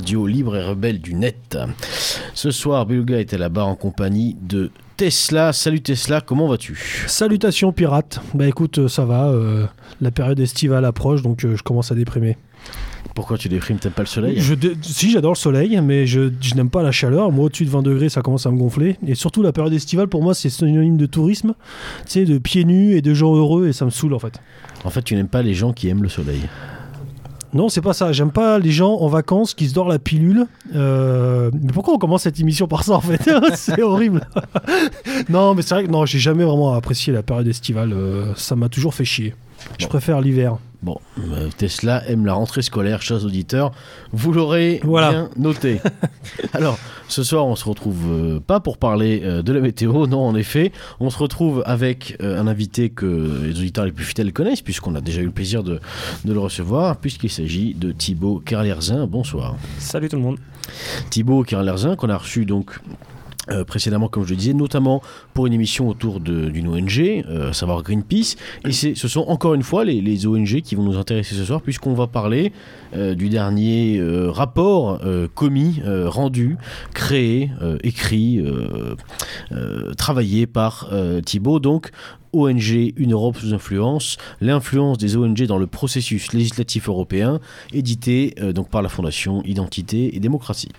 radio 0.00 0.26
libre 0.26 0.56
et 0.56 0.64
rebelle 0.64 0.98
du 0.98 1.12
net. 1.14 1.58
Ce 2.32 2.50
soir, 2.50 2.86
à 2.88 3.36
la 3.36 3.48
barre 3.50 3.68
en 3.68 3.74
compagnie 3.76 4.34
de 4.40 4.70
Tesla. 4.96 5.52
Salut 5.52 5.82
Tesla, 5.82 6.22
comment 6.22 6.48
vas-tu? 6.48 7.04
Salutations 7.06 7.70
pirates. 7.70 8.18
Bah 8.32 8.46
écoute, 8.48 8.78
euh, 8.78 8.88
ça 8.88 9.04
va. 9.04 9.28
euh, 9.28 9.66
la 10.00 10.10
période 10.10 10.40
estivale 10.40 10.86
approche, 10.86 11.20
donc 11.20 11.44
euh, 11.44 11.54
je 11.54 11.62
commence 11.62 11.92
à 11.92 11.94
déprimer. 11.94 12.38
Pourquoi 13.14 13.36
tu 13.36 13.50
déprimes? 13.50 13.76
T'aimes 13.78 13.92
pas 13.92 14.02
le 14.02 14.06
soleil? 14.08 14.36
Je 14.40 14.54
dé- 14.54 14.72
Si, 14.80 15.10
j'adore 15.10 15.32
le 15.32 15.36
soleil, 15.36 15.78
mais 15.82 16.06
je, 16.06 16.30
je 16.40 16.54
n'aime 16.54 16.70
pas 16.70 16.82
la 16.82 16.92
chaleur. 16.92 17.30
Moi, 17.30 17.44
au-dessus 17.46 17.66
de 17.66 17.70
20 17.70 17.82
degrés, 17.82 18.08
ça 18.08 18.22
commence 18.22 18.46
à 18.46 18.50
me 18.50 18.56
gonfler. 18.56 18.96
Et 19.06 19.14
surtout, 19.14 19.42
la 19.42 19.52
période 19.52 19.74
estivale, 19.74 20.08
pour 20.08 20.22
moi, 20.22 20.32
c'est 20.32 20.48
synonyme 20.48 20.96
de 20.96 21.06
tourisme, 21.06 21.52
tu 22.06 22.12
sais, 22.12 22.24
de 22.24 22.38
pieds 22.38 22.64
nus 22.64 22.94
et 22.94 23.02
de 23.02 23.12
gens 23.12 23.34
heureux, 23.36 23.68
et 23.68 23.74
ça 23.74 23.84
me 23.84 23.90
saoule 23.90 24.14
en 24.14 24.18
fait. 24.18 24.40
En 24.84 24.88
fait, 24.90 25.02
tu 25.02 25.14
n'aimes 25.14 25.28
pas 25.28 25.42
les 25.42 25.52
gens 25.52 25.74
qui 25.74 25.88
aiment 25.88 26.02
le 26.02 26.08
soleil. 26.08 26.40
Non, 27.52 27.68
c'est 27.68 27.80
pas 27.80 27.92
ça. 27.92 28.12
J'aime 28.12 28.30
pas 28.30 28.58
les 28.58 28.70
gens 28.70 28.94
en 28.94 29.08
vacances 29.08 29.54
qui 29.54 29.68
se 29.68 29.74
dorent 29.74 29.88
la 29.88 29.98
pilule. 29.98 30.46
Euh, 30.74 31.50
Mais 31.60 31.72
pourquoi 31.72 31.94
on 31.94 31.98
commence 31.98 32.22
cette 32.22 32.38
émission 32.38 32.68
par 32.68 32.84
ça 32.84 32.92
en 32.92 33.00
fait 33.00 33.28
C'est 33.54 33.82
horrible. 33.82 34.26
non, 35.28 35.54
mais 35.54 35.62
c'est 35.62 35.74
vrai 35.74 35.84
que 35.84 35.90
non, 35.90 36.06
j'ai 36.06 36.18
jamais 36.18 36.44
vraiment 36.44 36.74
apprécié 36.74 37.12
la 37.12 37.22
période 37.22 37.48
estivale. 37.48 37.92
Euh, 37.92 38.32
ça 38.36 38.56
m'a 38.56 38.68
toujours 38.68 38.94
fait 38.94 39.04
chier. 39.04 39.34
Je 39.78 39.86
préfère 39.86 40.20
l'hiver. 40.20 40.56
Bon, 40.82 40.96
euh, 41.18 41.50
Tesla 41.58 42.02
aime 42.08 42.24
la 42.24 42.32
rentrée 42.32 42.62
scolaire, 42.62 43.02
chers 43.02 43.24
auditeurs. 43.26 43.70
Vous 44.12 44.32
l'aurez 44.32 44.80
Voilà. 44.82 45.10
bien 45.10 45.30
noté. 45.36 45.78
Alors, 46.54 46.78
ce 47.06 47.22
soir, 47.22 47.44
on 47.46 47.54
se 47.54 47.66
retrouve 47.66 47.98
euh, 48.08 48.40
pas 48.40 48.60
pour 48.60 48.78
parler 48.78 49.20
euh, 49.22 49.42
de 49.42 49.52
la 49.52 49.60
météo, 49.60 50.06
non, 50.06 50.20
en 50.26 50.34
effet. 50.34 50.72
On 50.98 51.10
se 51.10 51.18
retrouve 51.18 51.62
avec 51.66 52.16
euh, 52.22 52.40
un 52.40 52.46
invité 52.46 52.88
que 52.88 53.42
les 53.44 53.58
auditeurs 53.58 53.84
les 53.84 53.92
plus 53.92 54.04
fidèles 54.06 54.32
connaissent, 54.32 54.62
puisqu'on 54.62 54.94
a 54.94 55.02
déjà 55.02 55.20
eu 55.20 55.26
le 55.26 55.30
plaisir 55.32 55.62
de, 55.62 55.80
de 56.24 56.32
le 56.32 56.40
recevoir, 56.40 56.96
puisqu'il 56.96 57.30
s'agit 57.30 57.74
de 57.74 57.92
Thibaut 57.92 58.40
Kerlerzin. 58.44 59.06
Bonsoir. 59.06 59.56
Salut 59.78 60.08
tout 60.08 60.16
le 60.16 60.22
monde. 60.22 60.38
Thibaut 61.10 61.42
Kerlerzin, 61.42 61.94
qu'on 61.96 62.08
a 62.08 62.16
reçu 62.16 62.46
donc. 62.46 62.78
Euh, 63.52 63.64
précédemment, 63.64 64.08
comme 64.08 64.24
je 64.24 64.30
le 64.30 64.36
disais, 64.36 64.54
notamment 64.54 65.02
pour 65.34 65.46
une 65.46 65.52
émission 65.52 65.88
autour 65.88 66.20
d'une 66.20 66.68
ONG, 66.68 67.00
euh, 67.00 67.50
à 67.50 67.52
savoir 67.52 67.82
Greenpeace. 67.82 68.36
Et 68.64 68.72
ce 68.72 69.08
sont 69.08 69.22
encore 69.22 69.54
une 69.54 69.62
fois 69.62 69.84
les, 69.84 70.26
ONG 70.26 70.60
qui 70.60 70.74
vont 70.74 70.82
nous 70.82 70.98
intéresser 70.98 71.34
ce 71.34 71.44
soir, 71.44 71.60
puisqu'on 71.60 71.94
va 71.94 72.06
parler 72.06 72.52
euh, 72.94 73.14
du 73.14 73.28
dernier 73.28 74.00
rapport 74.28 75.00
commis, 75.34 75.82
rendu, 75.86 76.56
créé, 76.94 77.50
écrit, 77.82 78.42
travaillé 79.96 80.46
par 80.46 80.90
Thibaut. 81.24 81.60
Donc, 81.60 81.90
ONG 82.32 82.92
Une 82.96 83.12
Europe 83.12 83.36
sous 83.38 83.54
influence, 83.54 84.16
l'influence 84.40 84.98
des 84.98 85.16
ONG 85.16 85.46
dans 85.46 85.58
le 85.58 85.66
processus 85.66 86.32
législatif 86.32 86.88
européen, 86.88 87.40
édité 87.72 88.34
euh, 88.40 88.52
donc 88.52 88.68
par 88.68 88.82
la 88.82 88.88
Fondation 88.88 89.42
Identité 89.44 90.14
et 90.16 90.20
Démocratie. 90.20 90.70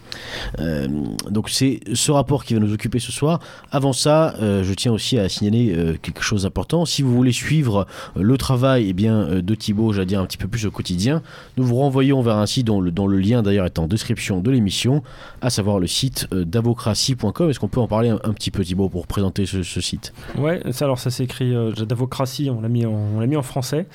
Euh, 0.59 0.87
donc 1.29 1.49
c'est 1.49 1.79
ce 1.93 2.11
rapport 2.11 2.45
qui 2.45 2.53
va 2.53 2.59
nous 2.59 2.73
occuper 2.73 2.99
ce 2.99 3.11
soir. 3.11 3.39
Avant 3.71 3.93
ça, 3.93 4.35
euh, 4.41 4.63
je 4.63 4.73
tiens 4.73 4.91
aussi 4.91 5.17
à 5.17 5.27
signaler 5.29 5.75
quelque 6.01 6.21
chose 6.21 6.43
d'important. 6.43 6.85
Si 6.85 7.01
vous 7.01 7.13
voulez 7.13 7.31
suivre 7.31 7.87
le 8.15 8.37
travail 8.37 8.87
eh 8.89 8.93
bien, 8.93 9.41
de 9.41 9.55
Thibaut, 9.55 9.93
j'allais 9.93 10.05
dire 10.05 10.19
un 10.19 10.25
petit 10.25 10.37
peu 10.37 10.47
plus 10.47 10.65
au 10.65 10.71
quotidien, 10.71 11.21
nous 11.57 11.63
vous 11.63 11.75
renvoyons 11.75 12.21
vers 12.21 12.37
un 12.37 12.45
site 12.45 12.67
dont 12.67 12.81
le, 12.81 13.17
lien 13.17 13.41
d'ailleurs 13.41 13.65
est 13.65 13.79
en 13.79 13.87
description 13.87 14.39
de 14.39 14.51
l'émission, 14.51 15.03
à 15.41 15.49
savoir 15.49 15.79
le 15.79 15.87
site 15.87 16.27
davocratie.com. 16.33 17.49
Est-ce 17.49 17.59
qu'on 17.59 17.67
peut 17.67 17.79
en 17.79 17.87
parler 17.87 18.09
un, 18.09 18.33
petit 18.33 18.51
peu 18.51 18.63
Thibaut 18.63 18.89
pour 18.89 19.07
présenter 19.07 19.45
ce, 19.45 19.81
site? 19.81 20.13
Ouais, 20.37 20.61
alors 20.81 20.99
ça 20.99 21.09
s'écrit 21.09 21.40
euh, 21.43 21.71
Davocratie, 21.85 22.49
on 22.49 22.61
l'a 22.61 22.69
mis, 22.69 22.85
en- 22.85 23.41
français. 23.41 23.87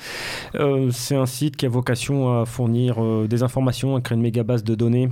Euh, 0.55 0.89
c'est 0.91 1.15
un 1.15 1.25
site 1.25 1.55
qui 1.55 1.65
a 1.65 1.69
vocation 1.69 2.41
à 2.41 2.45
fournir 2.45 3.01
euh, 3.01 3.27
des 3.27 3.43
informations, 3.43 3.95
à 3.95 4.01
créer 4.01 4.17
une 4.17 4.21
méga 4.21 4.43
base 4.43 4.63
de 4.63 4.75
données 4.75 5.09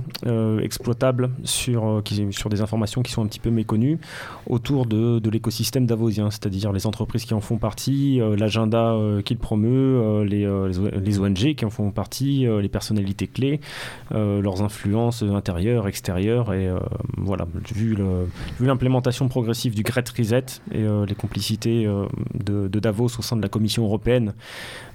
exploitables 0.62 1.30
sur, 1.44 2.02
des 2.02 2.60
informations 2.60 3.02
qui 3.02 3.12
sont 3.12 3.22
un 3.22 3.26
petit 3.26 3.40
peu 3.40 3.50
méconnues 3.50 3.98
autour 4.46 4.86
de, 4.86 5.20
l'écosystème 5.30 5.86
davosien, 5.86 6.30
c'est-à-dire 6.30 6.72
les 6.72 6.86
entreprises 6.86 7.24
qui 7.24 7.34
en 7.34 7.40
font 7.40 7.58
partie, 7.58 8.20
l'agenda 8.36 8.96
qu'il 9.24 9.38
promeut, 9.38 10.24
les, 10.24 10.46
les 11.02 11.18
ONG 11.18 11.54
qui 11.54 11.64
en 11.64 11.70
font 11.70 11.90
partie, 11.90 12.46
les 12.46 12.68
personnalités 12.68 13.26
clés, 13.26 13.60
leurs 14.10 14.62
influences 14.62 15.22
intérieures, 15.22 15.88
extérieures, 15.88 16.52
et 16.52 16.70
voilà, 17.16 17.46
vu 17.74 17.96
l'implémentation 18.60 19.28
progressive 19.28 19.74
du 19.74 19.82
Great 19.82 20.08
Reset 20.10 20.44
et 20.72 20.84
les 21.06 21.14
complicités 21.14 21.88
de, 22.34 22.68
de 22.68 22.80
Davos 22.80 23.08
au 23.18 23.22
sein 23.22 23.36
de 23.36 23.42
la 23.42 23.48
Commission 23.48 23.84
européenne, 23.84 24.34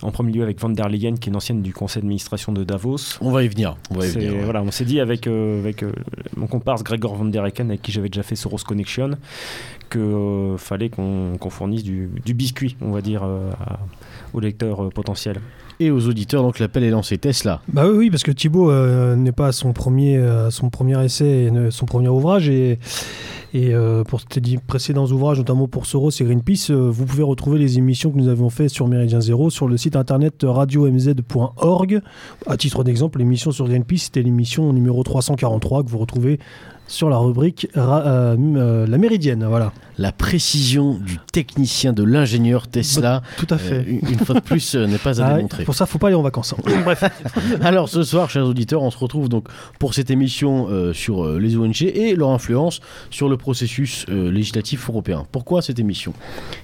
en 0.01 0.11
premier 0.11 0.31
lieu 0.31 0.43
avec 0.43 0.59
Van 0.59 0.69
der 0.69 0.89
Leyen, 0.89 1.15
qui 1.15 1.29
est 1.29 1.31
une 1.31 1.35
ancienne 1.35 1.61
du 1.61 1.73
conseil 1.73 2.01
d'administration 2.01 2.51
de 2.51 2.63
Davos. 2.63 3.17
On 3.21 3.31
va 3.31 3.43
y 3.43 3.47
venir. 3.47 3.75
On 3.89 3.95
va 3.95 4.05
y 4.07 4.09
venir. 4.09 4.33
ouais. 4.33 4.43
voilà, 4.43 4.61
on 4.63 4.71
s'est 4.71 4.85
dit 4.85 4.99
avec, 4.99 5.27
euh, 5.27 5.59
avec 5.59 5.83
euh, 5.83 5.91
mon 6.37 6.47
comparse 6.47 6.83
Gregor 6.83 7.15
Van 7.15 7.25
der 7.25 7.45
Eycken, 7.45 7.67
avec 7.69 7.81
qui 7.81 7.91
j'avais 7.91 8.09
déjà 8.09 8.23
fait 8.23 8.35
Soros 8.35 8.57
Connection, 8.65 9.11
qu'il 9.89 10.55
fallait 10.57 10.89
qu'on 10.89 11.37
qu'on 11.39 11.49
fournisse 11.49 11.83
du, 11.83 12.09
du 12.25 12.33
biscuit, 12.33 12.75
on 12.81 12.91
va 12.91 13.01
dire, 13.01 13.23
euh, 13.23 13.51
à- 13.65 13.79
aux 14.33 14.39
lecteurs 14.39 14.83
euh, 14.85 14.89
potentiels. 14.89 15.39
Et 15.79 15.89
aux 15.89 16.07
auditeurs, 16.07 16.43
donc 16.43 16.59
l'appel 16.59 16.83
est 16.83 16.91
lancé. 16.91 17.17
Tesla. 17.17 17.61
Bah 17.67 17.83
oui, 17.87 17.97
oui, 17.97 18.09
parce 18.11 18.21
que 18.23 18.31
Thibaut 18.31 18.69
euh, 18.69 19.15
n'est 19.15 19.31
pas 19.31 19.47
à 19.47 19.51
son 19.51 19.73
premier, 19.73 20.15
euh, 20.17 20.51
son 20.51 20.69
premier 20.69 21.03
essai, 21.03 21.45
et 21.45 21.51
ne- 21.51 21.69
son 21.71 21.85
premier 21.85 22.07
ouvrage. 22.07 22.47
Et, 22.49 22.77
et 23.53 23.73
euh, 23.73 24.03
pour 24.03 24.23
tes 24.25 24.39
dix 24.39 24.57
précédents 24.57 25.05
ouvrages, 25.07 25.37
notamment 25.37 25.67
pour 25.67 25.85
Soros 25.85 26.09
et 26.11 26.23
Greenpeace, 26.23 26.69
euh, 26.71 26.89
vous 26.89 27.05
pouvez 27.05 27.23
retrouver 27.23 27.59
les 27.59 27.77
émissions 27.77 28.09
que 28.11 28.17
nous 28.17 28.29
avons 28.29 28.49
faites 28.49 28.69
sur 28.69 28.87
Méridien 28.87 29.19
Zéro 29.19 29.49
sur 29.49 29.67
le 29.67 29.75
site 29.77 29.95
internet 29.95 30.35
radiomz.org. 30.43 32.01
À 32.47 32.57
titre 32.57 32.83
d'exemple, 32.83 33.19
l'émission 33.19 33.51
sur 33.51 33.67
Greenpeace, 33.67 34.03
c'était 34.05 34.21
l'émission 34.21 34.71
numéro 34.73 35.03
343 35.03 35.83
que 35.83 35.89
vous 35.89 35.97
retrouvez 35.97 36.39
sur 36.87 37.09
la 37.09 37.17
rubrique 37.17 37.69
Ra- 37.73 38.05
euh, 38.05 38.35
euh, 38.57 38.85
La 38.87 38.97
Méridienne. 38.97 39.45
Voilà, 39.47 39.71
La 39.97 40.11
précision 40.11 40.95
du 40.95 41.19
technicien, 41.31 41.93
de 41.93 42.03
l'ingénieur 42.03 42.67
Tesla, 42.67 43.21
tout 43.37 43.47
à 43.49 43.57
fait. 43.57 43.75
euh, 43.75 43.83
une 43.87 43.99
une 44.09 44.19
fois 44.19 44.35
de 44.35 44.41
plus, 44.41 44.75
n'est 44.75 44.97
pas 44.97 45.21
à 45.21 45.25
Ah, 45.31 45.35
démontrer. 45.37 45.63
pour 45.63 45.73
ça, 45.75 45.85
faut 45.85 45.99
pas 45.99 46.07
aller 46.07 46.17
en 46.17 46.21
vacances. 46.21 46.53
hein. 46.57 46.61
Bref. 46.83 47.03
Alors 47.61 47.87
ce 47.87 48.03
soir, 48.03 48.29
chers 48.29 48.45
auditeurs, 48.45 48.81
on 48.81 48.91
se 48.91 48.97
retrouve 48.97 49.29
donc 49.29 49.47
pour 49.79 49.93
cette 49.93 50.11
émission 50.11 50.67
sur 50.93 51.25
les 51.39 51.55
ONG 51.55 51.81
et 51.83 52.13
leur 52.15 52.31
influence 52.31 52.81
sur 53.09 53.29
le 53.29 53.37
processus 53.41 54.05
euh, 54.07 54.31
législatif 54.31 54.89
européen. 54.89 55.25
Pourquoi 55.31 55.61
cette 55.61 55.79
émission? 55.79 56.13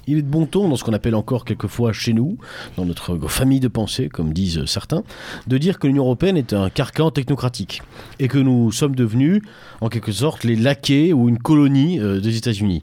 Il 0.06 0.16
est 0.16 0.22
de 0.22 0.26
bon 0.26 0.46
ton, 0.46 0.68
dans 0.68 0.76
ce 0.76 0.84
qu'on 0.84 0.94
appelle 0.94 1.14
encore 1.14 1.44
quelquefois 1.44 1.92
chez 1.92 2.14
nous, 2.14 2.38
dans 2.76 2.86
notre 2.86 3.18
famille 3.28 3.60
de 3.60 3.68
pensée, 3.68 4.08
comme 4.08 4.32
disent 4.32 4.64
certains, 4.64 5.02
de 5.46 5.58
dire 5.58 5.78
que 5.78 5.86
l'Union 5.86 6.04
européenne 6.04 6.38
est 6.38 6.54
un 6.54 6.70
carcan 6.70 7.10
technocratique 7.10 7.82
et 8.18 8.28
que 8.28 8.38
nous 8.38 8.72
sommes 8.72 8.96
devenus, 8.96 9.42
en 9.82 9.90
quelque 9.90 10.12
sorte, 10.12 10.44
les 10.44 10.56
laquais 10.56 11.12
ou 11.12 11.28
une 11.28 11.38
colonie 11.38 12.00
euh, 12.00 12.20
des 12.20 12.36
États-Unis. 12.36 12.82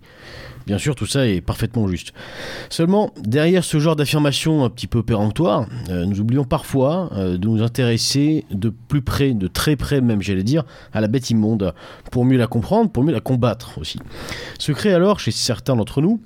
Bien 0.65 0.79
sûr, 0.79 0.95
tout 0.95 1.05
ça 1.05 1.27
est 1.27 1.41
parfaitement 1.41 1.87
juste. 1.87 2.13
Seulement, 2.69 3.11
derrière 3.21 3.63
ce 3.63 3.79
genre 3.79 3.95
d'affirmation 3.95 4.63
un 4.63 4.69
petit 4.69 4.87
peu 4.87 5.03
péremptoire, 5.03 5.67
euh, 5.89 6.05
nous 6.05 6.19
oublions 6.19 6.43
parfois 6.43 7.09
euh, 7.13 7.37
de 7.37 7.47
nous 7.47 7.61
intéresser 7.61 8.45
de 8.49 8.69
plus 8.69 9.01
près, 9.03 9.33
de 9.33 9.47
très 9.47 9.75
près 9.75 10.01
même, 10.01 10.23
j'allais 10.23 10.43
dire, 10.43 10.63
à 10.91 11.01
la 11.01 11.07
bête 11.07 11.29
immonde, 11.29 11.73
pour 12.11 12.25
mieux 12.25 12.37
la 12.37 12.47
comprendre, 12.47 12.89
pour 12.89 13.03
mieux 13.03 13.13
la 13.13 13.19
combattre 13.19 13.77
aussi. 13.77 13.99
Se 14.57 14.71
crée 14.71 14.93
alors, 14.93 15.19
chez 15.19 15.31
certains 15.31 15.75
d'entre 15.75 16.01
nous, 16.01 16.19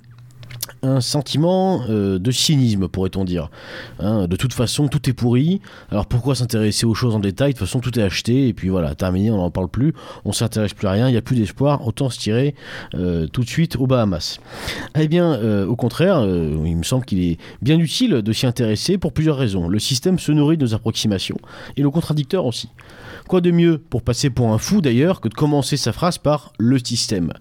un 0.81 1.01
sentiment 1.01 1.81
euh, 1.89 2.19
de 2.19 2.31
cynisme, 2.31 2.87
pourrait-on 2.87 3.25
dire. 3.25 3.49
Hein, 3.99 4.27
de 4.27 4.35
toute 4.35 4.53
façon, 4.53 4.87
tout 4.87 5.09
est 5.09 5.13
pourri. 5.13 5.61
Alors 5.91 6.05
pourquoi 6.05 6.35
s'intéresser 6.35 6.85
aux 6.85 6.93
choses 6.93 7.15
en 7.15 7.19
détail? 7.19 7.53
De 7.53 7.57
toute 7.57 7.67
façon, 7.67 7.79
tout 7.79 7.97
est 7.99 8.03
acheté 8.03 8.47
et 8.47 8.53
puis 8.53 8.69
voilà, 8.69 8.95
terminé, 8.95 9.31
on 9.31 9.37
n'en 9.37 9.51
parle 9.51 9.69
plus. 9.69 9.93
On 10.25 10.31
s'intéresse 10.31 10.73
plus 10.73 10.87
à 10.87 10.91
rien, 10.91 11.07
il 11.07 11.11
n'y 11.11 11.17
a 11.17 11.21
plus 11.21 11.35
d'espoir. 11.35 11.85
Autant 11.87 12.09
se 12.09 12.19
tirer 12.19 12.55
euh, 12.95 13.27
tout 13.27 13.43
de 13.43 13.49
suite 13.49 13.75
aux 13.75 13.87
Bahamas. 13.87 14.39
Eh 14.97 15.07
bien, 15.07 15.33
euh, 15.33 15.65
au 15.65 15.75
contraire, 15.75 16.23
il 16.25 16.77
me 16.77 16.83
semble 16.83 17.05
qu'il 17.05 17.19
est 17.19 17.37
bien 17.61 17.79
utile 17.79 18.21
de 18.21 18.33
s'y 18.33 18.45
intéresser 18.45 18.97
pour 18.97 19.13
plusieurs 19.13 19.37
raisons. 19.37 19.67
Le 19.67 19.79
système 19.79 20.19
se 20.19 20.31
nourrit 20.31 20.57
de 20.57 20.65
nos 20.65 20.73
approximations 20.73 21.37
et 21.77 21.81
le 21.81 21.89
contradicteur 21.89 22.45
aussi. 22.45 22.69
Quoi 23.27 23.41
de 23.41 23.51
mieux 23.51 23.77
pour 23.77 24.01
passer 24.01 24.31
pour 24.31 24.51
un 24.51 24.57
fou 24.57 24.81
d'ailleurs 24.81 25.21
que 25.21 25.27
de 25.27 25.35
commencer 25.35 25.77
sa 25.77 25.91
phrase 25.91 26.17
par 26.17 26.51
le 26.57 26.79
système? 26.79 27.31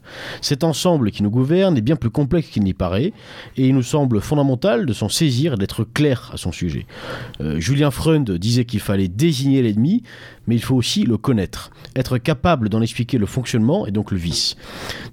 Cet 0.43 0.63
ensemble 0.63 1.11
qui 1.11 1.23
nous 1.23 1.31
gouverne 1.31 1.79
est 1.79 1.83
bien 1.83 1.97
plus 1.97 2.11
complexe 2.11 2.49
qu'il 2.49 2.63
n'y 2.63 2.75
paraît 2.75 3.15
et 3.57 3.67
il 3.67 3.75
nous 3.75 3.83
semble 3.83 4.21
fondamental 4.21 4.87
de 4.87 4.93
s'en 4.93 5.09
saisir 5.09 5.55
et 5.55 5.57
d'être 5.57 5.85
clair 5.85 6.31
à 6.33 6.37
son 6.37 6.53
sujet. 6.53 6.87
Euh, 7.41 7.59
Julien 7.61 7.91
Freund 7.91 8.31
disait 8.31 8.65
qu'il 8.65 8.81
fallait 8.81 9.09
désigner 9.09 9.63
l'ennemi, 9.63 10.03
mais 10.47 10.55
il 10.55 10.63
faut 10.63 10.75
aussi 10.75 11.05
le 11.05 11.17
connaître, 11.17 11.71
être 11.97 12.19
capable 12.19 12.69
d'en 12.69 12.83
expliquer 12.83 13.19
le 13.19 13.27
fonctionnement 13.27 13.87
et 13.87 13.91
donc 13.91 14.11
le 14.11 14.19
vice. 14.19 14.57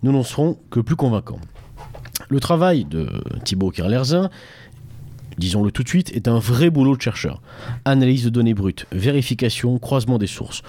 Nous 0.04 0.12
n'en 0.12 0.24
serons 0.24 0.58
que 0.70 0.80
plus 0.80 0.96
convaincants. 0.96 1.40
Le 2.30 2.40
travail 2.40 2.86
de 2.86 3.08
Thibaut 3.44 3.70
Kerlerzin 3.70 4.30
disons-le 5.38 5.72
tout 5.72 5.84
de 5.84 5.90
suite, 5.90 6.12
est 6.16 6.28
un 6.28 6.40
vrai 6.40 6.70
boulot 6.70 6.96
de 6.96 7.02
chercheur. 7.02 7.42
Analyse 7.86 8.24
de 8.26 8.30
données 8.30 8.54
brutes, 8.54 8.86
vérification, 8.92 9.78
croisement 9.80 10.18
des 10.18 10.28
sources. 10.28 10.62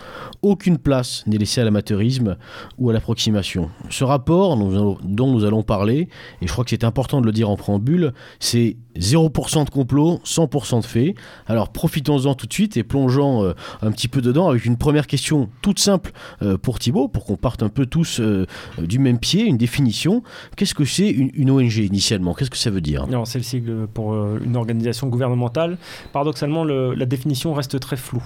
Aucune 0.43 0.79
place 0.79 1.25
n'est 1.27 1.39
laissée 1.39 1.61
à 1.61 1.65
l'amateurisme 1.65 2.37
ou 2.79 2.91
à 2.91 2.93
l'approximation. 2.93 3.71
Ce 3.91 4.05
rapport 4.05 4.57
dont 4.57 5.33
nous 5.33 5.45
allons 5.45 5.63
parler, 5.63 6.09
et 6.43 6.47
je 6.47 6.53
crois 6.53 6.65
que 6.65 6.71
c'est 6.71 6.85
important 6.85 7.21
de 7.21 7.27
le 7.27 7.33
dire 7.33 7.51
en 7.51 7.57
préambule, 7.57 8.13
c'est 8.41 8.77
0% 8.99 9.65
de 9.65 9.71
complot, 9.71 10.21
100% 10.25 10.81
de 10.81 10.87
faits. 10.87 11.15
Alors 11.47 11.71
profitons-en 11.71 12.35
tout 12.35 12.47
de 12.47 12.53
suite 12.53 12.77
et 12.77 12.83
plongeons 12.83 13.45
euh, 13.45 13.53
un 13.83 13.91
petit 13.91 14.09
peu 14.09 14.21
dedans 14.21 14.49
avec 14.49 14.65
une 14.65 14.77
première 14.77 15.07
question 15.07 15.49
toute 15.63 15.79
simple 15.79 16.13
euh, 16.43 16.57
pour 16.57 16.79
Thibaut, 16.79 17.09
pour 17.09 17.25
qu'on 17.25 17.37
parte 17.37 17.63
un 17.63 17.69
peu 17.69 17.87
tous 17.87 18.21
euh, 18.21 18.47
du 18.79 18.99
même 18.99 19.19
pied, 19.19 19.45
une 19.45 19.59
définition. 19.59 20.23
Qu'est-ce 20.57 20.75
que 20.75 20.85
c'est 20.85 21.09
une, 21.09 21.51
ONG 21.51 21.77
initialement? 21.77 22.35
Qu'est-ce 22.35 22.51
que 22.51 22.57
ça 22.57 22.71
veut 22.71 22.81
dire? 22.81 23.07
C'est 23.25 23.39
le 23.39 23.45
sigle 23.45 23.87
pour 23.87 24.15
organisation 24.57 25.09
gouvernementale. 25.09 25.79
Paradoxalement, 26.13 26.65
la 26.65 27.07
définition 27.07 27.55
reste 27.55 27.79
très 27.81 27.97
floue. 27.97 28.25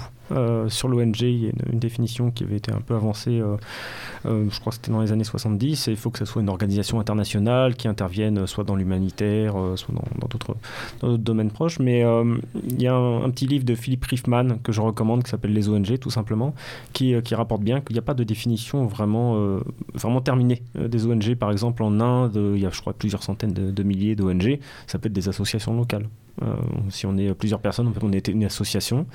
Sur 0.69 0.89
l'ONG, 0.89 1.21
il 1.21 1.45
y 1.45 1.49
a 1.49 1.53
une, 1.73 1.79
définition 1.79 2.31
qui 2.31 2.45
avait 2.45 2.57
été 2.57 2.73
un 2.73 2.81
peu 2.81 2.95
avancée, 2.95 3.43
je 4.25 4.61
crois 4.61 4.71
que 4.71 4.77
c'était 4.77 4.93
dans 4.93 5.01
les 5.01 5.13
années 5.13 5.25
70, 5.25 5.89
et 5.89 5.91
il 5.93 5.97
faut 5.97 6.11
que 6.11 6.19
ce 6.19 6.25
soit 6.25 6.43
une 6.43 6.49
organisation 6.49 7.01
internationale 7.01 7.75
qui 7.75 7.89
intervienne 7.89 8.47
soit 8.47 8.65
dans 8.65 8.77
l'humanitaire, 8.77 9.55
soit 9.77 9.95
dans 9.95 10.29
d'autres 10.29 10.57
domaines 11.17 11.51
proches. 11.51 11.79
Mais 11.79 12.05
euh, 12.05 12.37
il 12.69 12.83
y 12.83 12.87
a 12.87 12.95
un, 12.95 13.31
petit 13.31 13.47
livre 13.47 13.65
de 13.65 13.75
Philippe 13.75 14.05
Riffman 14.05 14.59
que 14.63 14.73
je 14.73 14.81
recommande 14.81 15.23
qui 15.23 15.31
s'appelle 15.31 15.53
Les 15.53 15.69
ONG, 15.69 15.99
tout 15.99 16.11
simplement, 16.11 16.55
qui, 16.93 17.15
euh, 17.15 17.21
rapporte 17.33 17.63
bien 17.63 17.81
qu'il 17.81 17.95
n'y 17.95 17.99
a 17.99 18.03
pas 18.03 18.15
de 18.15 18.25
définition 18.25 18.85
euh, 18.85 19.61
vraiment 19.95 20.21
terminée 20.21 20.63
des 20.75 21.07
ONG. 21.07 21.35
Par 21.37 21.51
exemple, 21.51 21.83
en 21.83 22.01
Inde, 22.01 22.39
il 22.55 22.61
y 22.61 22.67
a, 22.67 22.71
je 22.71 22.81
crois, 22.81 22.93
plusieurs 22.93 23.23
centaines 23.23 23.53
de, 23.53 23.83
milliers 23.83 24.15
d'ONG. 24.15 24.59
Ça 24.87 24.99
peut 24.99 25.07
être 25.07 25.13
des 25.13 25.29
associations 25.29 25.75
locales. 25.75 26.07
Si 26.89 27.07
on 27.07 27.17
est 27.17 27.33
plusieurs 27.35 27.61
personnes, 27.61 27.93
on 28.03 28.13
est 28.13 28.29
une 28.29 28.45
association. 28.45 29.07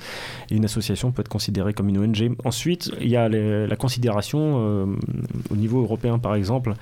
Et 0.50 0.56
une 0.56 0.64
association 0.64 1.12
peut 1.12 1.20
être 1.20 1.28
considérée 1.28 1.72
comme 1.72 1.88
une 1.88 1.98
ONG. 1.98 2.36
Ensuite, 2.44 2.90
il 3.00 3.08
y 3.08 3.16
a 3.16 3.28
la 3.28 3.76
considération 3.76 4.86
au 5.50 5.56
niveau 5.56 5.82
européen, 5.82 6.18
par 6.18 6.34
exemple. 6.34 6.74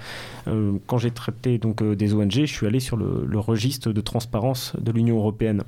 quand 0.87 0.99
j'ai 0.99 1.11
traité 1.11 1.59
des 1.59 2.15
ONG, 2.15 2.33
je 2.33 2.45
suis 2.45 2.67
allé 2.67 2.81
sur 2.81 2.97
le 2.97 3.39
registre 3.39 3.93
de 3.93 4.01
transparence 4.01 4.75
de 4.81 4.93
l'Union 4.93 5.17
européenne. 5.17 5.63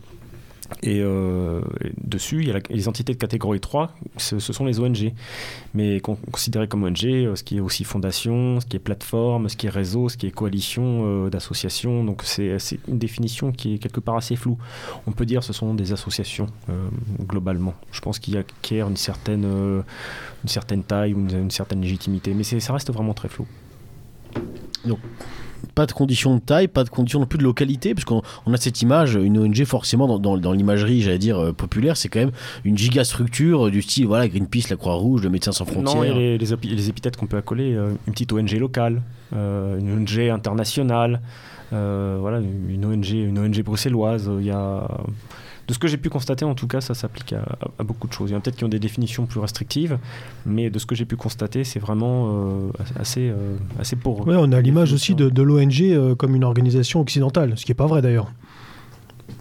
Et 0.82 1.00
euh, 1.00 1.60
dessus, 2.02 2.42
il 2.42 2.48
y 2.48 2.52
a 2.52 2.58
les 2.70 2.88
entités 2.88 3.12
de 3.12 3.18
catégorie 3.18 3.60
3, 3.60 3.92
ce, 4.16 4.38
sont 4.38 4.64
les 4.64 4.80
ONG. 4.80 5.12
Mais 5.74 6.00
considérées 6.00 6.68
comme 6.68 6.84
ONG, 6.84 7.04
euh, 7.04 7.36
ce 7.36 7.42
qui 7.42 7.58
est 7.58 7.60
aussi 7.60 7.84
fondation, 7.84 8.60
ce 8.60 8.66
qui 8.66 8.76
est 8.76 8.80
plateforme, 8.80 9.48
ce 9.48 9.56
qui 9.56 9.66
est 9.66 9.70
réseau, 9.70 10.08
ce 10.08 10.16
qui 10.16 10.26
est 10.26 10.30
coalition 10.30 11.02
euh, 11.04 11.30
d'associations. 11.30 12.04
Donc 12.04 12.22
c'est 12.24 12.58
une 12.88 12.98
définition 12.98 13.52
qui 13.52 13.74
est 13.74 13.78
quelque 13.78 14.00
part 14.00 14.16
assez 14.16 14.36
floue. 14.36 14.58
On 15.06 15.12
peut 15.12 15.26
dire 15.26 15.40
que 15.40 15.46
ce 15.46 15.52
sont 15.52 15.74
des 15.74 15.92
associations 15.92 16.46
globalement. 17.20 17.74
Je 17.92 18.00
pense 18.00 18.18
qu'il 18.18 18.34
certaine, 18.96 19.44
une 19.44 20.48
certaine 20.48 20.82
taille 20.82 21.14
ou 21.14 21.20
une, 21.20 21.42
une 21.42 21.50
certaine 21.50 21.80
légitimité. 21.80 22.34
Mais 22.34 22.44
ça 22.44 22.72
reste 22.72 22.92
vraiment 22.92 23.14
très 23.14 23.28
flou. 23.28 23.46
Donc 24.84 24.98
pas 25.76 25.86
de 25.86 25.92
conditions 25.92 26.34
de 26.34 26.40
taille, 26.40 26.68
pas 26.68 26.84
de 26.84 26.88
conditions 26.88 27.20
non 27.20 27.26
plus 27.26 27.38
de 27.38 27.44
localité, 27.44 27.94
parce 27.94 28.06
qu'on 28.06 28.22
a 28.22 28.56
cette 28.56 28.80
image, 28.80 29.14
une 29.14 29.38
ONG 29.38 29.62
forcément 29.64 30.18
dans, 30.18 30.38
dans, 30.38 30.52
l'imagerie, 30.52 31.02
j'allais 31.02 31.18
dire, 31.18 31.38
euh, 31.38 31.52
populaire, 31.52 31.98
c'est 31.98 32.08
quand 32.08 32.18
même 32.18 32.32
une 32.64 32.78
gigastructure 32.78 33.70
du 33.70 33.82
style, 33.82 34.06
voilà, 34.06 34.26
Greenpeace, 34.26 34.70
la 34.70 34.76
Croix-Rouge, 34.76 35.22
le 35.22 35.28
Médecins 35.28 35.52
sans 35.52 35.66
frontières. 35.66 35.96
Non, 35.96 36.18
les, 36.18 36.38
les, 36.38 36.88
épithètes 36.88 37.18
qu'on 37.18 37.26
peut 37.26 37.36
accoler, 37.36 37.74
euh, 37.74 37.90
une 38.06 38.14
petite 38.14 38.32
ONG 38.32 38.52
locale, 38.52 39.02
euh, 39.34 39.78
une 39.78 39.92
ONG 39.92 40.18
internationale, 40.30 41.20
voilà, 41.70 42.40
une 42.40 42.84
ONG, 42.86 43.10
une 43.10 43.38
ONG 43.38 43.62
bruxelloise, 43.62 44.30
il 44.40 44.46
y 44.46 44.50
a 44.50 44.88
de 45.66 45.74
ce 45.74 45.78
que 45.78 45.88
j'ai 45.88 45.96
pu 45.96 46.10
constater, 46.10 46.44
en 46.44 46.54
tout 46.54 46.68
cas, 46.68 46.80
ça 46.80 46.94
s'applique 46.94 47.32
à, 47.32 47.82
beaucoup 47.82 48.06
de 48.06 48.12
choses. 48.12 48.30
Il 48.30 48.32
y 48.32 48.36
en 48.36 48.38
a 48.38 48.40
peut-être 48.40 48.56
qui 48.56 48.64
ont 48.64 48.68
des 48.68 48.78
définitions 48.78 49.26
plus 49.26 49.40
restrictives, 49.40 49.98
mais 50.44 50.70
de 50.70 50.78
ce 50.78 50.86
que 50.86 50.94
j'ai 50.94 51.04
pu 51.04 51.16
constater, 51.16 51.64
c'est 51.64 51.80
vraiment 51.80 52.28
euh, 52.28 52.70
assez, 52.98 53.28
euh, 53.28 53.56
assez 53.80 53.96
pauvre. 53.96 54.26
Ouais, 54.26 54.36
on 54.38 54.52
a 54.52 54.60
l'image 54.60 54.92
aussi 54.92 55.14
de, 55.14 55.42
l'ONG 55.42 55.82
euh, 55.82 56.14
comme 56.14 56.36
une 56.36 56.44
organisation 56.44 57.00
occidentale, 57.00 57.58
ce 57.58 57.64
qui 57.64 57.72
n'est 57.72 57.76
pas 57.76 57.86
vrai 57.86 58.00
d'ailleurs. 58.00 58.30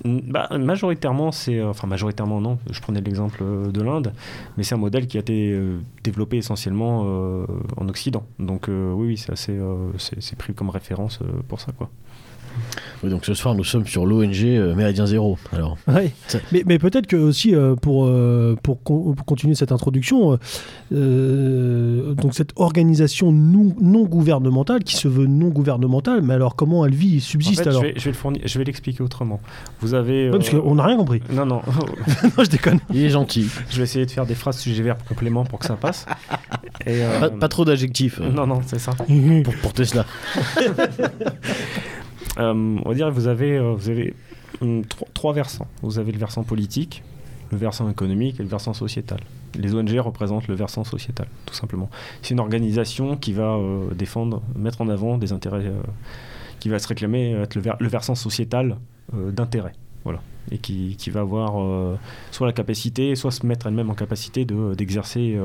Bah, 0.04 0.50
majoritairement, 0.58 1.32
c'est. 1.32 1.62
Enfin, 1.64 1.88
majoritairement, 1.88 2.42
non. 2.42 2.58
Je 2.70 2.80
prenais 2.80 3.02
l'exemple 3.02 3.44
de 3.72 3.82
l'Inde, 3.82 4.14
mais 4.58 4.64
c'est 4.64 4.76
un 4.76 4.80
modèle 4.80 5.08
qui 5.08 5.18
a 5.18 5.20
été 5.20 5.58
développé 6.04 6.38
essentiellement 6.38 7.02
en 7.78 7.90
Occident. 7.90 8.24
Donc, 8.40 8.66
oui, 8.68 9.08
oui, 9.08 9.18
c'est 9.18 9.32
assez. 9.32 9.58
c'est 9.98 10.38
pris 10.38 10.54
comme 10.54 10.70
référence 10.70 11.20
pour 11.48 11.60
ça, 11.60 11.72
quoi 11.72 11.90
donc 13.10 13.26
ce 13.26 13.34
soir, 13.34 13.56
nous 13.56 13.64
sommes 13.64 13.86
sur 13.86 14.06
l'ONG 14.06 14.44
euh, 14.44 14.76
Méridien 14.76 15.06
Zéro. 15.06 15.38
Alors, 15.52 15.78
mais, 16.52 16.64
mais 16.66 16.80
peut-être 16.80 17.08
que 17.08 17.16
aussi, 17.16 17.56
euh, 17.56 17.76
pour, 17.76 18.06
euh, 18.06 18.58
pour, 18.62 18.82
continuer 18.84 19.56
cette 19.56 19.72
introduction, 19.72 20.38
donc 20.92 22.34
cette 22.34 22.52
organisation 22.56 23.32
non, 23.32 23.76
non, 23.82 24.04
gouvernementale, 24.06 24.84
qui 24.84 24.96
se 24.96 25.08
veut 25.08 25.28
non 25.28 25.50
gouvernementale, 25.50 26.22
mais 26.22 26.34
alors 26.34 26.56
comment 26.56 26.86
elle 26.86 26.96
vit, 26.96 27.22
subsiste 27.22 27.68
alors 27.68 27.84
Je 27.96 28.58
vais, 28.58 28.64
l'expliquer 28.64 29.04
autrement. 29.04 29.40
Vous 29.82 29.94
avez. 29.94 30.30
parce 30.32 30.50
qu'on 30.50 30.76
n'a 30.76 30.86
rien 30.86 30.98
compris. 30.98 31.22
Non, 31.32 31.46
non. 31.46 31.62
non, 32.24 32.44
je 32.44 32.50
déconne. 32.50 32.80
Il 32.94 33.04
est 33.04 33.10
gentil. 33.10 33.48
Je 33.70 33.78
vais 33.78 33.84
essayer 33.84 34.06
de 34.06 34.12
faire 34.12 34.26
des 34.26 34.36
phrases 34.36 34.58
sujet 34.58 34.84
verbe 34.84 35.00
complément 35.08 35.44
pour 35.46 35.60
que 35.60 35.66
ça 35.66 35.76
passe. 35.76 36.06
Et, 36.86 37.02
pas, 37.40 37.48
trop 37.48 37.66
d'adjectifs. 37.66 38.20
Non, 38.20 38.46
non, 38.46 38.62
c'est 38.66 38.80
ça. 38.80 38.92
pour, 39.44 39.56
pour 39.56 39.74
Tesla. 39.74 40.06
Euh, 42.38 42.78
on 42.84 42.90
va 42.90 42.96
dire 42.96 43.10
vous 43.12 43.28
avez, 43.28 43.58
euh, 43.58 43.74
vous 43.74 43.90
avez 43.90 44.14
trois, 45.14 45.34
versants. 45.34 45.68
Vous 45.82 46.00
avez 46.00 46.12
le 46.12 46.18
versant 46.18 46.44
politique, 46.44 47.04
le 47.52 47.58
versant 47.58 47.90
économique 47.90 48.40
et 48.40 48.44
le 48.44 48.50
versant 48.50 48.74
sociétal. 48.74 49.20
Les 49.58 49.74
ONG 49.74 49.98
représentent 50.00 50.48
le 50.48 50.56
versant 50.56 50.84
sociétal, 50.84 51.28
tout 51.46 51.54
simplement. 51.54 51.90
C'est 52.22 52.34
une 52.34 52.40
organisation 52.40 53.16
qui 53.16 53.34
va 53.34 53.56
euh, 53.56 53.94
défendre, 53.94 54.42
mettre 54.56 54.82
en 54.82 54.90
avant 54.90 55.18
des 55.18 55.32
intérêts, 55.32 55.72
qui 56.60 56.70
va 56.70 56.80
se 56.80 56.88
réclamer 56.88 57.32
être 57.32 57.56
le, 57.56 57.88
versant 57.88 58.16
sociétal 58.16 58.78
d'intérêt. 59.14 59.74
Voilà. 60.04 60.22
Et 60.52 60.58
qui, 60.58 60.96
qui 60.98 61.10
va 61.10 61.22
avoir 61.22 61.54
soit 62.32 62.48
la 62.48 62.54
capacité, 62.54 63.16
soit 63.16 63.32
se 63.32 63.46
mettre 63.46 63.68
elle-même 63.68 63.90
en 63.90 63.96
capacité 63.96 64.46
d'exercer 64.46 65.38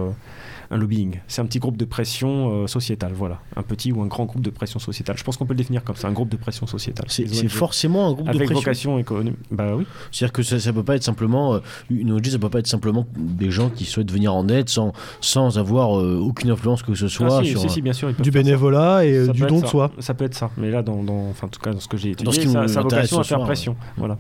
un 0.71 0.77
lobbying. 0.77 1.19
C'est 1.27 1.43
un 1.43 1.47
petit 1.47 1.59
groupe 1.59 1.77
de 1.77 1.85
pression 1.85 2.63
euh, 2.63 2.67
sociétale, 2.69 3.13
voilà. 3.13 3.41
Un 3.57 3.63
petit 3.63 3.91
ou 3.91 4.03
un 4.03 4.07
grand 4.07 4.25
groupe 4.25 4.43
de 4.43 4.51
pression 4.51 4.79
sociétale. 4.79 5.19
Je 5.19 5.25
pense 5.25 5.37
qu'on 5.37 5.45
peut 5.45 5.55
le 5.55 5.59
définir 5.59 5.83
comme 5.83 5.97
ça, 5.97 6.07
un 6.07 6.13
groupe 6.13 6.29
de 6.29 6.37
pression 6.37 6.67
sociétale. 6.67 7.07
C'est 7.09 7.27
forcément 7.49 8.07
un 8.07 8.13
groupe 8.13 8.27
de 8.27 8.33
pression. 8.33 8.45
Avec 8.45 8.57
vocation 8.57 8.99
économique. 8.99 9.35
Bah 9.51 9.75
oui. 9.75 9.85
C'est-à-dire 10.13 10.33
que 10.33 10.43
ça, 10.43 10.57
ne 10.57 10.75
peut 10.75 10.85
pas 10.85 10.97
être 10.97 11.03
simplement 11.03 11.55
euh, 11.55 11.59
une 11.91 12.13
ONG, 12.13 12.27
ça 12.27 12.39
peut 12.39 12.49
pas 12.49 12.61
être 12.61 12.69
simplement 12.69 13.07
des 13.17 13.51
gens 13.51 13.69
qui 13.69 13.85
souhaitent 13.85 14.13
venir 14.13 14.33
en 14.33 14.49
aide 14.49 14.69
sans 14.69 14.93
sans 15.21 15.59
avoir 15.59 15.99
euh, 15.99 16.19
aucune 16.19 16.51
influence 16.51 16.83
que 16.83 16.95
ce 16.95 17.09
soit 17.09 17.39
ah, 17.39 17.45
si, 17.45 17.51
sur 17.51 17.71
si, 17.71 17.83
bien 17.83 17.93
sûr, 17.93 18.13
du 18.13 18.31
bénévolat 18.31 19.05
et 19.05 19.29
du 19.29 19.43
don 19.43 19.61
de 19.61 19.67
soi. 19.67 19.91
Ça 19.99 20.15
peut 20.15 20.25
être 20.25 20.35
ça, 20.35 20.51
mais 20.57 20.71
là, 20.71 20.83
dans, 20.83 21.03
dans, 21.03 21.31
enfin, 21.31 21.49
en 21.49 21.51
tout 21.51 21.61
cas, 21.61 21.73
dans 21.73 21.81
ce 21.81 21.89
que 21.89 21.97
j'ai 21.97 22.11
étudié, 22.11 22.47
ça, 22.47 22.69
ça 22.69 22.81
a 22.81 22.83
vocation 22.83 23.19
à 23.19 23.25
faire 23.25 23.41
pression. 23.41 23.77
Voilà. 23.97 24.19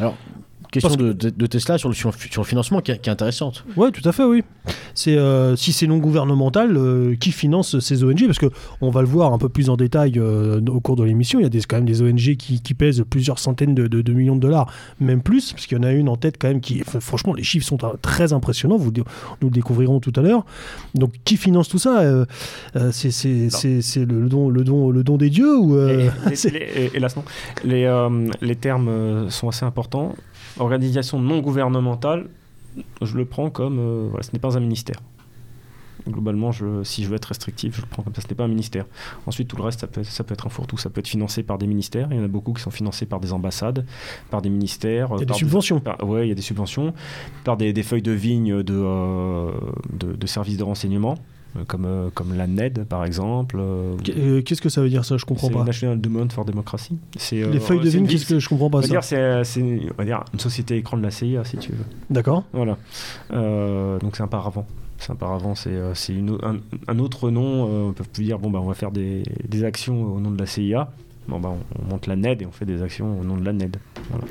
Alors, 0.00 0.16
question 0.70 0.96
de, 0.96 1.12
de, 1.12 1.46
Tesla 1.46 1.78
sur 1.78 1.88
le, 1.88 1.94
sur, 1.94 2.10
le 2.10 2.44
financement 2.44 2.80
qui, 2.80 2.92
est 2.92 3.08
intéressante. 3.08 3.64
Oui, 3.76 3.90
tout 3.92 4.06
à 4.06 4.12
fait, 4.12 4.24
oui. 4.24 4.44
C'est 4.94 5.16
euh, 5.16 5.56
si 5.56 5.72
c'est 5.72 5.86
non 5.86 5.98
gouvernemental, 5.98 6.76
euh, 6.76 7.16
qui 7.16 7.32
finance 7.32 7.78
ces 7.78 8.04
ONG 8.04 8.26
Parce 8.26 8.38
que 8.38 8.50
on 8.80 8.90
va 8.90 9.00
le 9.00 9.06
voir 9.06 9.32
un 9.32 9.38
peu 9.38 9.48
plus 9.48 9.70
en 9.70 9.76
détail 9.76 10.14
euh, 10.16 10.60
au 10.68 10.80
cours 10.80 10.96
de 10.96 11.04
l'émission. 11.04 11.40
Il 11.40 11.42
y 11.42 11.46
a 11.46 11.48
des, 11.48 11.60
quand 11.60 11.76
même 11.76 11.86
des 11.86 12.02
ONG 12.02 12.36
qui, 12.36 12.60
qui 12.60 12.74
pèsent 12.74 13.04
plusieurs 13.08 13.38
centaines 13.38 13.74
de, 13.74 13.86
de, 13.86 14.12
millions 14.12 14.36
de 14.36 14.40
dollars, 14.40 14.72
même 15.00 15.22
plus, 15.22 15.52
parce 15.52 15.66
qu'il 15.66 15.78
y 15.78 15.80
en 15.80 15.84
a 15.84 15.92
une 15.92 16.08
en 16.08 16.16
tête 16.16 16.36
quand 16.38 16.48
même 16.48 16.60
qui, 16.60 16.82
franchement, 17.00 17.32
les 17.32 17.42
chiffres 17.42 17.66
sont 17.66 17.78
très 18.02 18.32
impressionnants. 18.32 18.76
Vous, 18.76 18.92
nous 19.42 19.48
le 19.48 19.54
découvrirons 19.54 20.00
tout 20.00 20.12
à 20.16 20.20
l'heure. 20.20 20.44
Donc, 20.94 21.12
qui 21.24 21.36
finance 21.36 21.68
tout 21.68 21.78
ça 21.78 22.02
C'est 22.92 23.10
c'est 23.10 24.04
le, 24.04 24.28
don, 24.28 24.48
le 24.48 24.64
don, 24.64 24.90
le 24.90 25.02
don 25.02 25.16
des 25.16 25.30
dieux 25.30 25.56
ou 25.56 25.78
Hélas 26.94 27.16
non. 27.16 27.24
Les, 27.64 28.08
les 28.40 28.56
termes 28.56 29.30
sont 29.30 29.48
assez 29.48 29.64
importants 29.64 30.14
organisation 30.58 31.20
non 31.20 31.40
gouvernementale, 31.40 32.28
je 33.02 33.16
le 33.16 33.24
prends 33.24 33.50
comme. 33.50 33.78
Euh, 33.78 34.22
ce 34.22 34.30
n'est 34.32 34.38
pas 34.38 34.56
un 34.56 34.60
ministère. 34.60 34.96
Globalement, 36.06 36.52
je, 36.52 36.84
si 36.84 37.02
je 37.02 37.08
veux 37.08 37.16
être 37.16 37.26
restrictif, 37.26 37.76
je 37.76 37.82
le 37.82 37.86
prends 37.86 38.02
comme 38.02 38.14
ça. 38.14 38.22
Ce 38.22 38.28
n'est 38.28 38.34
pas 38.34 38.44
un 38.44 38.48
ministère. 38.48 38.86
Ensuite, 39.26 39.48
tout 39.48 39.56
le 39.56 39.64
reste, 39.64 39.80
ça 39.80 39.86
peut, 39.86 40.00
être, 40.00 40.06
ça 40.06 40.24
peut 40.24 40.32
être 40.32 40.46
un 40.46 40.50
fourre-tout. 40.50 40.78
Ça 40.78 40.90
peut 40.90 41.00
être 41.00 41.08
financé 41.08 41.42
par 41.42 41.58
des 41.58 41.66
ministères. 41.66 42.08
Il 42.10 42.16
y 42.16 42.20
en 42.20 42.24
a 42.24 42.28
beaucoup 42.28 42.52
qui 42.52 42.62
sont 42.62 42.70
financés 42.70 43.04
par 43.04 43.20
des 43.20 43.32
ambassades, 43.32 43.84
par 44.30 44.40
des 44.40 44.48
ministères. 44.48 45.08
Il 45.16 45.20
y 45.20 45.22
a 45.22 45.26
des 45.26 45.34
subventions. 45.34 45.82
Oui, 46.02 46.22
il 46.22 46.28
y 46.28 46.32
a 46.32 46.34
des 46.34 46.42
subventions. 46.42 46.94
Par 47.44 47.56
des, 47.56 47.82
feuilles 47.82 48.02
de 48.02 48.12
vigne 48.12 48.62
de, 48.62 48.74
euh, 48.74 49.50
de 49.92 50.26
services 50.26 50.56
de 50.56 50.64
renseignement. 50.64 51.16
Euh, 51.58 51.64
comme, 51.66 51.84
euh, 51.84 52.10
comme 52.12 52.34
la 52.36 52.46
NED 52.46 52.84
par 52.84 53.04
exemple. 53.04 53.56
Euh, 53.60 54.42
qu'est-ce 54.42 54.62
que 54.62 54.68
ça 54.68 54.80
veut 54.80 54.88
dire 54.88 55.04
ça? 55.04 55.16
Je 55.16 55.24
comprends 55.24 55.50
pas. 55.50 55.64
National 55.64 56.00
Demand 56.00 56.28
for 56.30 56.44
Democracy. 56.44 56.98
Les 57.32 57.60
feuilles 57.60 57.80
de 57.80 57.88
vigne, 57.88 58.06
qu'est-ce 58.06 58.26
que 58.26 58.38
je 58.38 58.48
comprends 58.48 58.70
pas 58.70 58.82
ça? 58.82 59.00
C'est 59.44 59.60
une 59.60 60.38
société 60.38 60.76
écran 60.76 60.96
de 60.96 61.02
la 61.02 61.10
CIA 61.10 61.44
si 61.44 61.56
tu 61.58 61.72
veux. 61.72 61.84
D'accord. 62.10 62.44
Voilà. 62.52 62.76
donc 63.30 64.16
c'est 64.16 64.22
un 64.22 64.28
paravent. 64.28 64.66
C'est 65.00 65.12
un 65.12 65.16
paravent, 65.16 65.54
c'est 65.54 65.70
un, 65.76 66.56
un, 66.88 66.98
autre 66.98 67.30
nom. 67.30 67.88
on 67.88 67.92
peut 67.92 68.02
plus 68.02 68.24
dire 68.24 68.40
bon 68.40 68.50
bah 68.50 68.58
on 68.60 68.66
va 68.66 68.74
faire 68.74 68.90
des, 68.90 69.22
des 69.46 69.62
actions 69.62 70.14
au 70.14 70.18
nom 70.18 70.32
de 70.32 70.38
la 70.38 70.46
CIA 70.46 70.90
bon, 71.28 71.38
bah, 71.38 71.52
on, 71.78 71.90
monte 71.90 72.06
la 72.06 72.16
NED 72.16 72.42
et 72.42 72.46
on 72.46 72.52
fait 72.52 72.64
des 72.64 72.82
actions 72.82 73.20
au 73.20 73.24
nom 73.24 73.36
de 73.36 73.44
la 73.44 73.52
NED. 73.52 73.76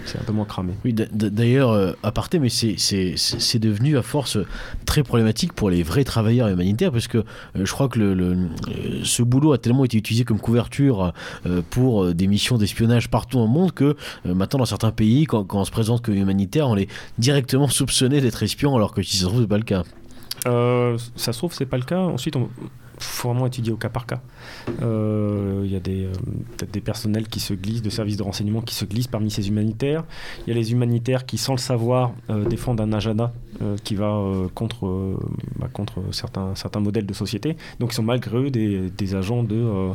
c'est 0.06 0.20
un 0.20 0.24
peu 0.24 0.34
moins 0.34 0.46
cramé. 0.46 0.74
Oui, 0.84 0.94
d'ailleurs, 0.94 1.72
à 1.72 1.76
euh, 1.76 2.12
parté, 2.12 2.40
mais 2.40 2.50
c'est 2.50 3.60
devenu 3.60 3.98
à 3.98 4.02
force 4.02 4.38
très 4.86 5.04
problématique 5.04 5.54
pour 5.54 5.70
les 5.70 5.84
vrais 5.84 6.04
travailleurs 6.04 6.48
humanitaires, 6.48 6.92
parce 6.92 7.08
que 7.08 7.20
euh, 7.20 7.24
je 7.56 7.72
crois 7.72 7.88
que 7.88 8.00
le, 8.00 8.38
ce 9.04 9.24
boulot 9.24 9.54
a 9.54 9.58
tellement 9.58 9.86
été 9.86 9.98
utilisé 9.98 10.24
comme 10.24 10.40
couverture 10.40 11.14
pour 11.70 12.14
des 12.14 12.28
missions 12.28 12.58
d'espionnage 12.58 13.10
partout 13.10 13.40
au 13.40 13.48
monde 13.48 13.72
que 13.72 13.96
maintenant, 14.26 14.60
dans 14.60 14.66
certains 14.66 14.92
pays, 14.92 15.26
quand, 15.26 15.44
quand, 15.44 15.60
on 15.60 15.66
se 15.66 15.72
présente 15.72 16.02
comme 16.04 16.16
humanitaire, 16.16 16.68
on 16.68 16.78
est 16.78 16.90
directement 17.18 17.68
soupçonné 17.68 18.22
d'être 18.22 18.42
espion, 18.44 18.76
alors 18.76 18.94
que 18.94 19.02
si 19.02 19.18
ça 19.18 19.24
se 19.24 19.30
trouve, 19.30 19.42
c'est 19.42 19.48
pas 19.48 19.58
le 19.58 19.64
cas. 19.64 19.84
ça 21.16 21.34
se 21.34 21.38
trouve, 21.38 21.54
c'est 21.54 21.66
pas 21.66 21.78
le 21.78 21.84
cas. 21.84 22.00
Ensuite, 22.00 22.36
on, 22.36 22.50
faut 23.00 23.30
vraiment 23.30 23.46
étudier 23.46 23.72
au 23.72 23.78
cas 23.78 23.90
par 23.90 24.06
cas. 24.06 24.22
Euh, 24.82 25.62
il 25.66 25.72
y 25.72 25.76
a 25.76 25.80
des, 25.80 26.06
euh, 26.06 26.12
peut-être 26.58 26.72
des 26.72 26.82
personnels 26.82 27.28
qui 27.28 27.40
se 27.40 27.54
glissent, 27.54 27.82
de 27.82 27.90
services 27.90 28.18
de 28.18 28.24
renseignement 28.24 28.62
qui 28.62 28.76
se 28.76 28.86
glissent 28.86 29.08
parmi 29.08 29.32
ces 29.32 29.48
humanitaires. 29.48 30.04
Il 30.46 30.50
y 30.50 30.54
a 30.54 30.56
les 30.56 30.72
humanitaires 30.72 31.26
qui, 31.26 31.38
sans 31.38 31.54
le 31.54 31.60
savoir, 31.60 32.14
euh, 32.30 32.46
défendent 32.46 32.82
un 32.82 32.94
agenda 32.94 33.34
qui 33.84 33.96
va 33.96 34.24
contre, 34.54 35.18
bah, 35.58 35.68
contre 35.74 36.04
certains, 36.12 36.54
certains 36.54 36.80
modèles 36.80 37.08
de 37.08 37.14
société. 37.16 37.58
Donc 37.80 37.92
ils 37.92 37.96
sont 37.96 38.04
malgré 38.04 38.38
eux 38.38 38.52
des, 38.52 38.92
des 38.92 39.16
agents 39.16 39.42
de 39.42 39.90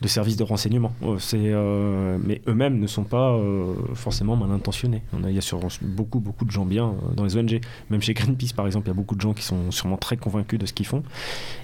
de 0.00 0.08
services 0.08 0.36
de 0.36 0.44
renseignement. 0.44 0.92
Euh, 1.02 1.18
euh, 1.34 2.18
mais 2.24 2.40
eux-mêmes 2.46 2.78
ne 2.78 2.86
sont 2.86 3.04
pas 3.04 3.32
euh, 3.32 3.74
forcément 3.94 4.36
mal 4.36 4.50
intentionnés. 4.50 5.02
On 5.12 5.26
il 5.28 5.34
y 5.34 5.38
a 5.38 5.42
sûrement 5.42 5.68
beaucoup, 5.82 6.20
beaucoup 6.20 6.44
de 6.44 6.50
gens 6.50 6.64
bien 6.64 6.94
dans 7.14 7.24
les 7.24 7.36
ONG. 7.36 7.60
Même 7.90 8.00
chez 8.00 8.14
Greenpeace, 8.14 8.52
par 8.54 8.66
exemple, 8.66 8.86
il 8.86 8.90
y 8.90 8.92
a 8.92 8.94
beaucoup 8.94 9.14
de 9.14 9.20
gens 9.20 9.34
qui 9.34 9.42
sont 9.42 9.70
sûrement 9.70 9.98
très 9.98 10.16
convaincus 10.16 10.58
de 10.58 10.66
ce 10.66 10.72
qu'ils 10.72 10.86
font 10.86 11.02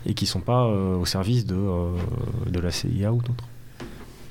et 0.04 0.14
qui 0.14 0.24
ne 0.24 0.28
sont 0.28 0.40
pas 0.40 0.66
au 0.66 1.04
service 1.06 1.46
de, 1.46 1.56
de 2.46 2.60
la 2.60 2.70
CIA 2.70 3.12
ou 3.12 3.22
d'autres. 3.22 3.44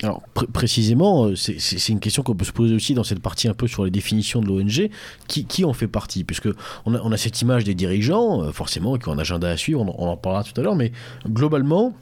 Alors 0.04 0.22
précisément, 0.54 1.32
c'est 1.36 1.90
une 1.90 2.02
question 2.02 2.22
qu'on 2.22 2.36
peut 2.36 2.46
se 2.46 2.52
poser 2.52 2.76
aussi 2.76 2.94
dans 2.94 3.04
cette 3.04 3.22
partie 3.22 3.48
un 3.48 3.54
peu 3.54 3.66
sur 3.66 3.86
les 3.86 3.92
définitions 3.92 4.42
de 4.42 4.48
l'ONG. 4.48 4.90
Qui, 5.28 5.66
en 5.66 5.74
fait 5.74 5.88
partie? 5.88 6.24
Puisque 6.24 6.50
on 6.86 6.94
a, 6.94 7.02
on 7.02 7.12
a, 7.12 7.18
cette 7.18 7.42
image 7.42 7.64
des 7.64 7.74
dirigeants, 7.76 8.52
forcément, 8.52 8.98
qui 8.98 9.10
ont 9.10 9.14
un 9.14 9.20
agenda 9.20 9.50
à 9.50 9.58
suivre, 9.58 9.82
on, 9.82 9.96
on 9.98 10.10
en 10.10 10.18
parlera 10.18 10.44
tout 10.44 10.60
à 10.60 10.64
l'heure, 10.64 10.76
mais 10.76 10.92
globalement, 11.28 11.94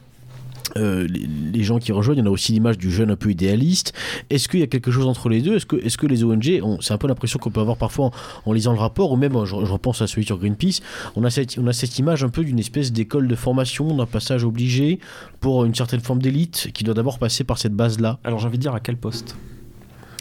euh, 0.77 1.07
les, 1.07 1.63
gens 1.63 1.79
qui 1.79 1.91
rejoignent, 1.91 2.19
il 2.19 2.21
y 2.21 2.23
en 2.23 2.27
a 2.27 2.33
aussi 2.33 2.51
l'image 2.51 2.77
du 2.77 2.91
jeune 2.91 3.11
un 3.11 3.15
peu 3.15 3.31
idéaliste. 3.31 3.93
Est-ce 4.29 4.47
qu'il 4.47 4.59
y 4.59 4.63
a 4.63 4.67
quelque 4.67 4.91
chose 4.91 5.05
entre 5.05 5.29
les 5.29 5.41
deux? 5.41 5.55
Est-ce 5.55 5.65
que, 5.65 5.75
est 5.75 5.95
que 5.95 6.07
les 6.07 6.23
ONG, 6.23 6.61
c'est 6.81 6.93
un 6.93 6.97
peu 6.97 7.07
l'impression 7.07 7.39
qu'on 7.39 7.51
peut 7.51 7.61
avoir 7.61 7.77
parfois 7.77 8.11
en, 8.45 8.53
lisant 8.53 8.73
le 8.73 8.79
rapport, 8.79 9.11
ou 9.11 9.15
même, 9.15 9.33
je, 9.45 9.55
repense 9.55 10.01
à 10.01 10.07
celui 10.07 10.25
sur 10.25 10.37
Greenpeace, 10.37 10.81
on 11.15 11.23
a 11.23 11.29
cette, 11.29 11.57
on 11.57 11.67
a 11.67 11.73
cette 11.73 11.97
image 11.99 12.23
un 12.23 12.29
peu 12.29 12.43
d'une 12.43 12.59
espèce 12.59 12.91
d'école 12.91 13.27
de 13.27 13.35
formation, 13.35 13.95
d'un 13.95 14.05
passage 14.05 14.43
obligé 14.43 14.99
pour 15.39 15.65
une 15.65 15.75
certaine 15.75 15.99
forme 15.99 16.21
d'élite 16.21 16.69
qui 16.73 16.83
doit 16.83 16.93
d'abord 16.93 17.19
passer 17.19 17.43
par 17.43 17.57
cette 17.57 17.73
base-là. 17.73 18.19
Alors 18.23 18.39
j'ai 18.39 18.47
envie 18.47 18.57
de 18.57 18.63
dire 18.63 18.75
à 18.75 18.79
quel 18.79 18.97
poste? 18.97 19.35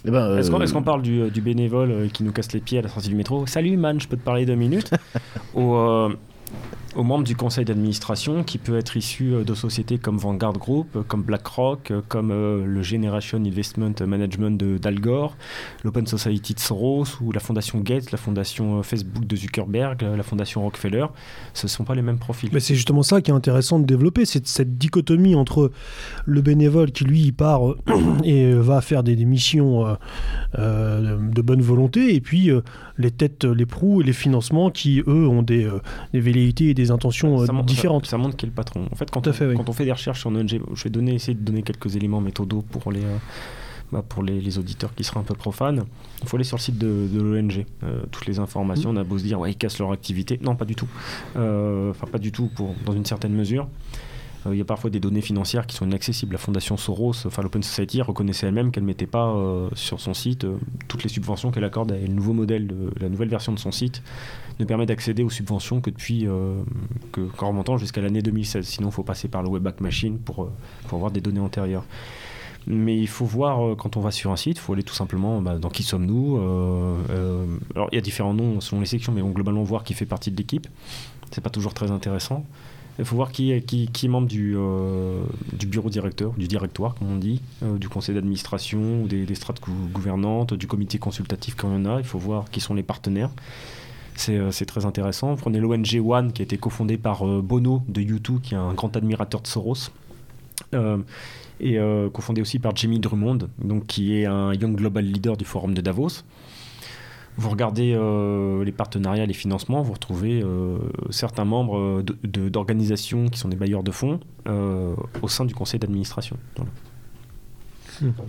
Eh 0.04 0.10
ben, 0.10 0.36
Est-ce 0.38 0.72
qu'on 0.72 0.82
parle 0.82 1.02
du, 1.02 1.40
bénévole 1.40 1.90
euh, 1.90 2.08
qui 2.08 2.24
nous 2.24 2.32
casse 2.32 2.52
les 2.52 2.60
pieds 2.60 2.78
à 2.78 2.82
la 2.82 2.88
sortie 2.88 3.08
du 3.08 3.14
métro? 3.14 3.46
Salut 3.46 3.76
man, 3.76 4.00
je 4.00 4.08
peux 4.08 4.16
te 4.16 4.22
parler 4.22 4.44
deux 4.44 4.56
minutes? 4.56 4.90
Ou 5.54 5.74
euh, 5.74 6.08
aux 6.96 7.02
membres 7.02 7.24
du 7.24 7.36
conseil 7.36 7.64
d'administration 7.64 8.44
qui 8.44 8.58
peut 8.58 8.76
être 8.76 8.96
issu 8.96 9.32
euh, 9.32 9.44
de 9.44 9.54
sociétés 9.54 9.98
comme 9.98 10.18
Vanguard 10.18 10.54
Group, 10.54 10.88
euh, 10.96 11.02
comme 11.06 11.22
BlackRock, 11.22 11.90
euh, 11.90 12.00
comme 12.08 12.30
le 12.30 12.82
Generation 12.82 13.38
Investment 13.38 13.94
Management 14.06 14.58
de 14.58 14.78
d'Al 14.78 15.00
Gore, 15.00 15.36
l'Open 15.84 16.06
Society 16.06 16.54
de 16.54 16.60
Soros 16.60 17.04
ou 17.20 17.32
la 17.32 17.40
fondation 17.40 17.80
Gates, 17.80 18.10
la 18.10 18.18
fondation 18.18 18.82
Facebook 18.82 19.26
de 19.26 19.36
Zuckerberg, 19.36 20.02
la 20.02 20.22
fondation 20.22 20.62
Rockefeller. 20.62 21.06
Ce 21.54 21.66
ne 21.66 21.68
sont 21.68 21.84
pas 21.84 21.94
les 21.94 22.02
mêmes 22.02 22.18
profils. 22.18 22.50
Mais 22.52 22.60
c'est 22.60 22.74
justement 22.74 23.02
ça 23.02 23.20
qui 23.20 23.30
est 23.30 23.34
intéressant 23.34 23.78
de 23.78 23.84
développer, 23.84 24.24
c'est 24.24 24.46
cette 24.46 24.78
dichotomie 24.78 25.34
entre 25.34 25.70
le 26.26 26.40
bénévole 26.40 26.92
qui 26.92 27.04
lui 27.04 27.32
part 27.32 27.62
et 28.24 28.52
va 28.54 28.80
faire 28.80 29.02
des, 29.02 29.16
missions 29.24 29.96
de 30.56 31.42
bonne 31.42 31.62
volonté 31.62 32.14
et 32.14 32.20
puis 32.20 32.50
les 32.98 33.10
têtes, 33.10 33.44
les 33.44 33.66
proues 33.66 34.02
et 34.02 34.04
les 34.04 34.12
financements 34.12 34.70
qui 34.70 35.00
eux 35.06 35.28
ont 35.28 35.42
des, 35.42 35.68
des 36.12 36.20
velléités 36.20 36.70
et 36.70 36.74
des 36.74 36.81
intentions 36.90 37.40
euh, 37.42 37.62
différentes. 37.62 38.06
Ça, 38.06 38.18
montre 38.18 38.36
qui 38.36 38.46
est 38.46 38.48
le 38.48 38.54
patron. 38.54 38.86
En 38.90 38.96
fait, 38.96 39.10
quand, 39.10 39.26
on, 39.26 39.32
fait, 39.32 39.54
quand 39.54 39.68
on 39.68 39.72
fait 39.72 39.84
des 39.84 39.92
recherches 39.92 40.20
sur 40.20 40.30
ONG, 40.30 40.60
je 40.74 40.84
vais 40.84 40.90
donner, 40.90 41.14
essayer 41.14 41.34
de 41.34 41.42
donner 41.42 41.62
quelques 41.62 41.96
éléments 41.96 42.20
méthodaux 42.20 42.62
pour 42.62 42.92
les, 42.92 43.04
euh, 43.04 43.16
bah, 43.92 44.04
pour 44.06 44.22
les, 44.22 44.58
auditeurs 44.58 44.94
qui 44.94 45.04
seraient 45.04 45.20
un 45.20 45.24
peu 45.24 45.34
profanes. 45.34 45.84
Il 46.22 46.28
faut 46.28 46.36
aller 46.36 46.44
sur 46.44 46.56
le 46.56 46.62
site 46.62 46.78
de, 46.78 47.08
l'ONG. 47.20 47.64
Euh, 47.82 48.02
toutes 48.10 48.26
les 48.26 48.38
informations, 48.38 48.90
on 48.90 48.96
a 48.96 49.04
beau 49.04 49.18
se 49.18 49.24
dire, 49.24 49.40
ouais, 49.40 49.52
ils 49.52 49.56
cassent 49.56 49.78
leur 49.78 49.92
activité. 49.92 50.38
Non, 50.42 50.56
pas 50.56 50.64
du 50.64 50.74
tout. 50.74 50.88
Enfin, 51.34 52.06
pas 52.10 52.18
du 52.18 52.32
tout 52.32 52.50
pour, 52.54 52.74
dans 52.84 52.92
une 52.92 53.06
certaine 53.06 53.32
mesure. 53.32 53.68
Il 54.50 54.56
y 54.56 54.60
a 54.60 54.64
parfois 54.64 54.90
des 54.90 54.98
données 54.98 55.20
financières 55.20 55.66
qui 55.66 55.76
sont 55.76 55.86
inaccessibles. 55.86 56.32
La 56.32 56.38
fondation 56.38 56.76
Soros, 56.76 57.26
enfin 57.26 57.42
l'Open 57.42 57.62
Society, 57.62 58.02
reconnaissait 58.02 58.48
elle-même 58.48 58.72
qu'elle 58.72 58.82
ne 58.82 58.88
mettait 58.88 59.06
pas 59.06 59.32
sur 59.74 60.00
son 60.00 60.14
site 60.14 60.46
toutes 60.88 61.04
les 61.04 61.08
subventions 61.08 61.52
qu'elle 61.52 61.64
accorde 61.64 61.92
à 61.92 61.96
le 61.96 62.08
nouveau 62.08 62.32
modèle, 62.32 62.68
la 63.00 63.08
nouvelle 63.08 63.28
version 63.28 63.52
de 63.52 63.58
son 63.58 63.70
site 63.70 64.02
ne 64.58 64.64
permet 64.64 64.86
d'accéder 64.86 65.22
aux 65.22 65.30
subventions 65.30 65.80
que 65.80 65.90
depuis 65.90 66.26
euh, 66.26 66.62
que, 67.12 67.20
qu'en 67.20 67.48
remontant 67.48 67.76
jusqu'à 67.78 68.00
l'année 68.00 68.22
2016. 68.22 68.66
Sinon, 68.66 68.88
il 68.88 68.92
faut 68.92 69.02
passer 69.02 69.28
par 69.28 69.42
le 69.42 69.48
Webback 69.48 69.80
Machine 69.80 70.18
pour, 70.18 70.44
euh, 70.44 70.52
pour 70.88 70.96
avoir 70.96 71.10
des 71.10 71.20
données 71.20 71.40
antérieures. 71.40 71.84
Mais 72.66 72.96
il 72.96 73.08
faut 73.08 73.24
voir, 73.24 73.66
euh, 73.66 73.74
quand 73.74 73.96
on 73.96 74.00
va 74.00 74.10
sur 74.10 74.30
un 74.30 74.36
site, 74.36 74.58
il 74.58 74.60
faut 74.60 74.72
aller 74.72 74.84
tout 74.84 74.94
simplement 74.94 75.40
bah, 75.42 75.58
dans 75.58 75.68
qui 75.68 75.82
sommes-nous. 75.82 76.36
alors, 77.74 77.88
il 77.92 77.96
y 77.96 77.98
a 77.98 78.02
différents 78.02 78.34
noms 78.34 78.60
selon 78.60 78.80
les 78.80 78.86
sections, 78.86 79.12
mais 79.12 79.22
on 79.22 79.30
globalement 79.30 79.64
voir 79.64 79.84
qui 79.84 79.94
fait 79.94 80.06
partie 80.06 80.30
de 80.30 80.36
l'équipe. 80.36 80.68
C'est 81.30 81.40
pas 81.40 81.50
toujours 81.50 81.74
très 81.74 81.90
intéressant. 81.90 82.44
Il 82.98 83.04
faut 83.04 83.16
voir 83.16 83.32
qui, 83.32 83.60
qui, 83.62 83.88
qui 83.88 84.06
est 84.06 84.08
membre 84.08 84.28
du, 84.28 84.54
du 85.52 85.66
bureau 85.66 85.88
directeur, 85.88 86.32
du 86.32 86.46
directoire, 86.46 86.94
comme 86.94 87.10
on 87.10 87.16
dit, 87.16 87.40
du 87.62 87.88
conseil 87.88 88.14
d'administration, 88.14 89.06
des, 89.06 89.24
des 89.24 89.34
strates 89.34 89.60
gouvernantes, 89.92 90.54
du 90.54 90.66
comité 90.66 90.98
consultatif 90.98 91.54
quand 91.56 91.74
en 91.74 91.86
a. 91.86 91.98
Il 92.00 92.04
faut 92.04 92.18
voir 92.18 92.50
qui 92.50 92.60
sont 92.60 92.74
les 92.74 92.82
partenaires. 92.82 93.30
Euh, 94.28 94.50
c'est 94.50 94.66
très 94.66 94.84
intéressant. 94.84 95.34
Prenez 95.36 95.60
l'ONG 95.60 96.00
One 96.04 96.32
qui 96.32 96.42
a 96.42 96.44
été 96.44 96.56
cofondé 96.56 96.96
par 96.96 97.26
euh, 97.26 97.40
Bono 97.42 97.82
de 97.88 98.00
U2, 98.00 98.40
qui 98.40 98.54
est 98.54 98.58
un 98.58 98.74
grand 98.74 98.94
admirateur 98.96 99.40
de 99.40 99.46
Soros. 99.46 99.90
Euh, 100.74 100.98
et 101.60 101.78
cofondé 102.12 102.40
aussi 102.40 102.58
par 102.58 102.74
Jamie 102.74 102.98
Drummond, 102.98 103.38
donc, 103.62 103.86
qui 103.86 104.16
est 104.16 104.26
un 104.26 104.52
Young 104.52 104.74
Global 104.74 105.04
Leader 105.04 105.36
du 105.36 105.44
Forum 105.44 105.74
de 105.74 105.80
Davos. 105.80 106.24
Vous 107.36 107.48
regardez 107.48 107.98
les 108.64 108.72
partenariats, 108.72 109.26
les 109.26 109.32
financements, 109.32 109.82
vous 109.82 109.94
retrouvez 109.94 110.44
certains 111.10 111.44
membres 111.44 112.02
d'organisations 112.24 113.28
qui 113.28 113.38
sont 113.38 113.48
des 113.48 113.56
bailleurs 113.56 113.82
de 113.82 113.90
fonds 113.90 114.20
au 114.46 115.28
sein 115.28 115.44
du 115.44 115.54
conseil 115.54 115.80
d'administration. 115.80 116.36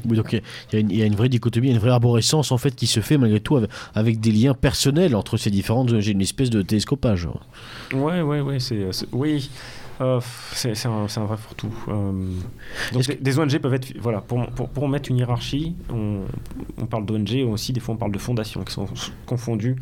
Oui, 0.07 0.17
donc 0.17 0.33
il 0.73 0.91
y, 0.91 1.01
a 1.01 1.05
une 1.05 1.15
vraie 1.15 1.29
dichotomie, 1.29 1.69
une 1.69 1.77
vraie 1.77 1.91
arborescence 1.91 2.51
en 2.51 2.57
fait 2.57 2.75
qui 2.75 2.87
se 2.87 2.99
fait 2.99 3.17
malgré 3.17 3.39
tout 3.39 3.59
avec, 3.95 4.19
des 4.19 4.31
liens 4.31 4.53
personnels 4.53 5.15
entre 5.15 5.37
ces 5.37 5.49
différentes. 5.49 5.99
J'ai 5.99 6.11
une 6.11 6.21
espèce 6.21 6.49
de 6.49 6.61
télescopage. 6.61 7.27
Ouais, 7.93 8.21
ouais, 8.21 8.41
ouais, 8.41 8.59
c'est, 8.59 8.87
oui. 9.11 9.49
Euh, 10.01 10.19
c'est, 10.53 10.85
un, 10.85 11.05
un, 11.15 11.25
vrai 11.25 11.37
pour 11.37 11.55
tout. 11.55 11.73
Euh, 11.87 12.11
donc 12.91 13.21
des, 13.21 13.39
ONG 13.39 13.57
peuvent 13.59 13.73
être. 13.73 13.93
Voilà, 13.99 14.21
pour, 14.21 14.45
pour, 14.47 14.69
pour 14.69 14.87
mettre 14.87 15.09
une 15.11 15.17
hiérarchie, 15.17 15.75
on, 15.91 16.21
on 16.77 16.85
parle 16.85 17.05
d'ONG, 17.05 17.45
aussi 17.47 17.73
des 17.73 17.79
fois 17.79 17.95
on 17.95 17.97
parle 17.97 18.11
de 18.11 18.19
fondations 18.19 18.63
qui 18.63 18.73
sont 18.73 18.87
confondues 19.25 19.75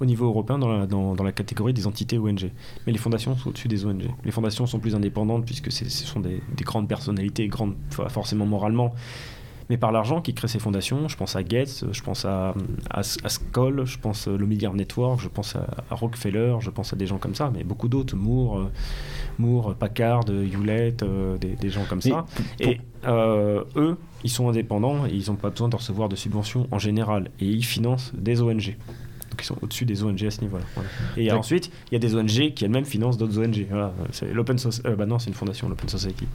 au 0.00 0.04
niveau 0.04 0.26
européen 0.26 0.58
dans 0.58 0.68
la, 0.68 0.86
dans, 0.86 1.14
dans 1.14 1.24
la 1.24 1.32
catégorie 1.32 1.72
des 1.72 1.86
entités 1.86 2.18
ONG. 2.18 2.50
Mais 2.86 2.92
les 2.92 2.98
fondations 2.98 3.36
sont 3.36 3.50
au-dessus 3.50 3.68
des 3.68 3.84
ONG. 3.84 4.08
Les 4.24 4.30
fondations 4.30 4.66
sont 4.66 4.78
plus 4.78 4.94
indépendantes 4.94 5.44
puisque 5.44 5.72
ce 5.72 5.84
sont 5.88 6.20
des, 6.20 6.42
des, 6.54 6.64
grandes 6.64 6.88
personnalités, 6.88 7.48
grandes 7.48 7.74
forcément 7.90 8.46
moralement, 8.46 8.94
mais 9.70 9.76
par 9.76 9.92
l'argent 9.92 10.20
qui 10.20 10.34
crée 10.34 10.48
ces 10.48 10.58
fondations. 10.58 11.08
Je 11.08 11.16
pense 11.16 11.36
à 11.36 11.42
Gates, 11.42 11.84
je 11.90 12.02
pense 12.02 12.24
à, 12.24 12.54
à, 12.90 13.02
Skoll, 13.02 13.84
je 13.84 13.98
pense 13.98 14.28
à 14.28 14.32
l'Omegar 14.32 14.74
Network, 14.74 15.20
je 15.20 15.28
pense 15.28 15.56
à, 15.56 15.66
Rockefeller, 15.90 16.56
je 16.60 16.70
pense 16.70 16.92
à 16.92 16.96
des 16.96 17.06
gens 17.06 17.18
comme 17.18 17.34
ça, 17.34 17.50
mais 17.54 17.64
beaucoup 17.64 17.88
d'autres, 17.88 18.16
Moore, 18.16 18.58
euh, 18.58 18.72
Moore 19.38 19.74
Packard, 19.74 20.24
Hewlett, 20.28 21.02
euh, 21.02 21.36
des, 21.38 21.56
des, 21.56 21.70
gens 21.70 21.84
comme 21.88 22.00
ça. 22.00 22.26
Et 22.60 22.80
euh, 23.06 23.64
eux, 23.76 23.96
ils 24.24 24.30
sont 24.30 24.48
indépendants 24.48 25.06
et 25.06 25.10
ils 25.10 25.30
n'ont 25.30 25.36
pas 25.36 25.50
besoin 25.50 25.68
de 25.68 25.76
recevoir 25.76 26.08
de 26.08 26.16
subventions 26.16 26.66
en 26.70 26.78
général. 26.78 27.30
Et 27.40 27.46
ils 27.46 27.64
financent 27.64 28.12
des 28.14 28.40
ONG 28.40 28.76
qui 29.36 29.46
sont 29.46 29.56
au-dessus 29.62 29.84
des 29.84 30.02
ONG 30.02 30.24
à 30.24 30.30
ce 30.30 30.40
niveau-là. 30.40 30.64
Et 31.16 31.30
ensuite, 31.32 31.70
il 31.90 31.94
y 31.94 31.96
a 31.96 31.98
des 31.98 32.14
ONG 32.14 32.54
qui 32.54 32.64
elles-mêmes 32.64 32.84
financent 32.84 33.18
d'autres 33.18 33.38
ONG. 33.38 33.66
Voilà, 33.68 33.92
c'est 34.12 34.32
l'Open 34.32 34.56
euh, 34.86 34.96
bah 34.96 35.06
non, 35.06 35.18
c'est 35.18 35.28
une 35.28 35.34
fondation, 35.34 35.68
l'Open 35.68 35.88
Society. 35.88 36.26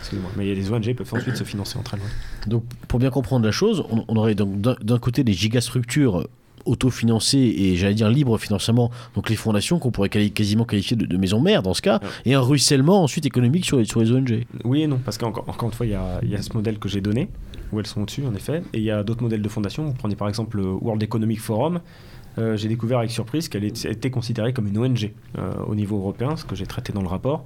Excusez-moi. 0.00 0.30
Mais 0.36 0.46
il 0.46 0.48
y 0.48 0.52
a 0.52 0.54
des 0.54 0.70
ONG 0.70 0.82
qui 0.82 0.94
peuvent 0.94 1.12
ensuite 1.14 1.36
se 1.36 1.44
financer 1.44 1.78
entre 1.78 1.94
elles. 1.94 2.00
Donc, 2.48 2.64
pour 2.88 2.98
bien 2.98 3.10
comprendre 3.10 3.44
la 3.44 3.52
chose, 3.52 3.84
on, 3.90 4.16
aurait 4.16 4.34
donc 4.34 4.60
d'un 4.60 4.98
côté 4.98 5.24
des 5.24 5.32
gigastructures 5.32 6.26
autofinancées 6.64 7.54
et 7.58 7.76
j'allais 7.76 7.94
dire 7.94 8.08
libre 8.08 8.36
financement, 8.38 8.90
donc 9.14 9.30
les 9.30 9.36
fondations 9.36 9.78
qu'on 9.78 9.90
pourrait 9.90 10.08
quasiment 10.08 10.64
qualifier 10.64 10.96
de, 10.96 11.16
maisons 11.16 11.40
mères 11.40 11.62
dans 11.62 11.74
ce 11.74 11.82
cas, 11.82 12.00
et 12.24 12.34
un 12.34 12.40
ruissellement 12.40 13.02
ensuite 13.02 13.26
économique 13.26 13.64
sur 13.64 13.78
les, 13.78 13.84
sur 13.84 14.00
les 14.00 14.12
ONG. 14.12 14.44
Oui 14.64 14.82
et 14.82 14.86
non, 14.86 15.00
parce 15.04 15.18
qu'encore 15.18 15.48
encore 15.48 15.68
une 15.68 15.74
fois, 15.74 15.86
il 15.86 15.92
y 15.92 15.94
a, 15.94 16.20
y 16.22 16.34
a, 16.34 16.42
ce 16.42 16.52
modèle 16.52 16.78
que 16.78 16.88
j'ai 16.88 17.00
donné, 17.00 17.28
où 17.72 17.80
elles 17.80 17.86
sont 17.86 18.02
au-dessus 18.02 18.24
en 18.26 18.34
effet, 18.34 18.62
et 18.72 18.78
il 18.78 18.84
y 18.84 18.90
a 18.90 19.02
d'autres 19.02 19.22
modèles 19.22 19.42
de 19.42 19.48
fondation. 19.48 19.84
Vous 19.84 19.94
prenez 19.94 20.16
par 20.16 20.28
exemple 20.28 20.56
le 20.58 20.70
World 20.70 21.02
Economic 21.02 21.40
Forum, 21.40 21.80
euh, 22.38 22.56
j'ai 22.56 22.68
découvert 22.68 22.98
avec 22.98 23.10
surprise 23.10 23.48
qu'elle 23.48 23.64
était 23.64 24.10
considérée 24.10 24.52
comme 24.52 24.66
une 24.66 24.78
ONG 24.78 25.12
euh, 25.38 25.52
au 25.66 25.74
niveau 25.74 25.98
européen, 25.98 26.36
ce 26.36 26.44
que 26.44 26.54
j'ai 26.54 26.66
traité 26.66 26.92
dans 26.92 27.02
le 27.02 27.08
rapport. 27.08 27.44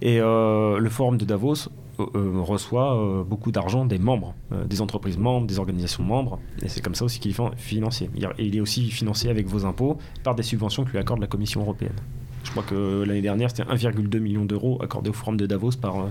Et 0.00 0.20
euh, 0.20 0.78
le 0.78 0.90
forum 0.90 1.18
de 1.18 1.24
Davos, 1.24 1.68
reçoit 1.98 3.24
beaucoup 3.28 3.50
d'argent 3.50 3.84
des 3.84 3.98
membres, 3.98 4.32
des 4.66 4.80
entreprises 4.80 5.18
membres, 5.18 5.48
des 5.48 5.58
organisations 5.58 6.04
membres, 6.04 6.38
et 6.62 6.68
c'est 6.68 6.80
comme 6.80 6.94
ça 6.94 7.04
aussi 7.04 7.18
qu'il 7.18 7.32
est 7.32 7.56
financé. 7.56 8.08
Il 8.38 8.56
est 8.56 8.60
aussi 8.60 8.88
financé 8.92 9.28
avec 9.28 9.48
vos 9.48 9.64
impôts 9.64 9.98
par 10.22 10.36
des 10.36 10.44
subventions 10.44 10.84
que 10.84 10.92
lui 10.92 10.98
accorde 10.98 11.20
la 11.20 11.26
Commission 11.26 11.60
européenne. 11.60 11.96
Je 12.44 12.52
crois 12.52 12.62
que 12.62 13.02
l'année 13.04 13.20
dernière, 13.20 13.50
c'était 13.50 13.64
1,2 13.64 14.20
million 14.20 14.44
d'euros 14.44 14.78
accordés 14.80 15.10
au 15.10 15.12
Forum 15.12 15.36
de 15.36 15.46
Davos 15.46 15.72
par, 15.72 16.08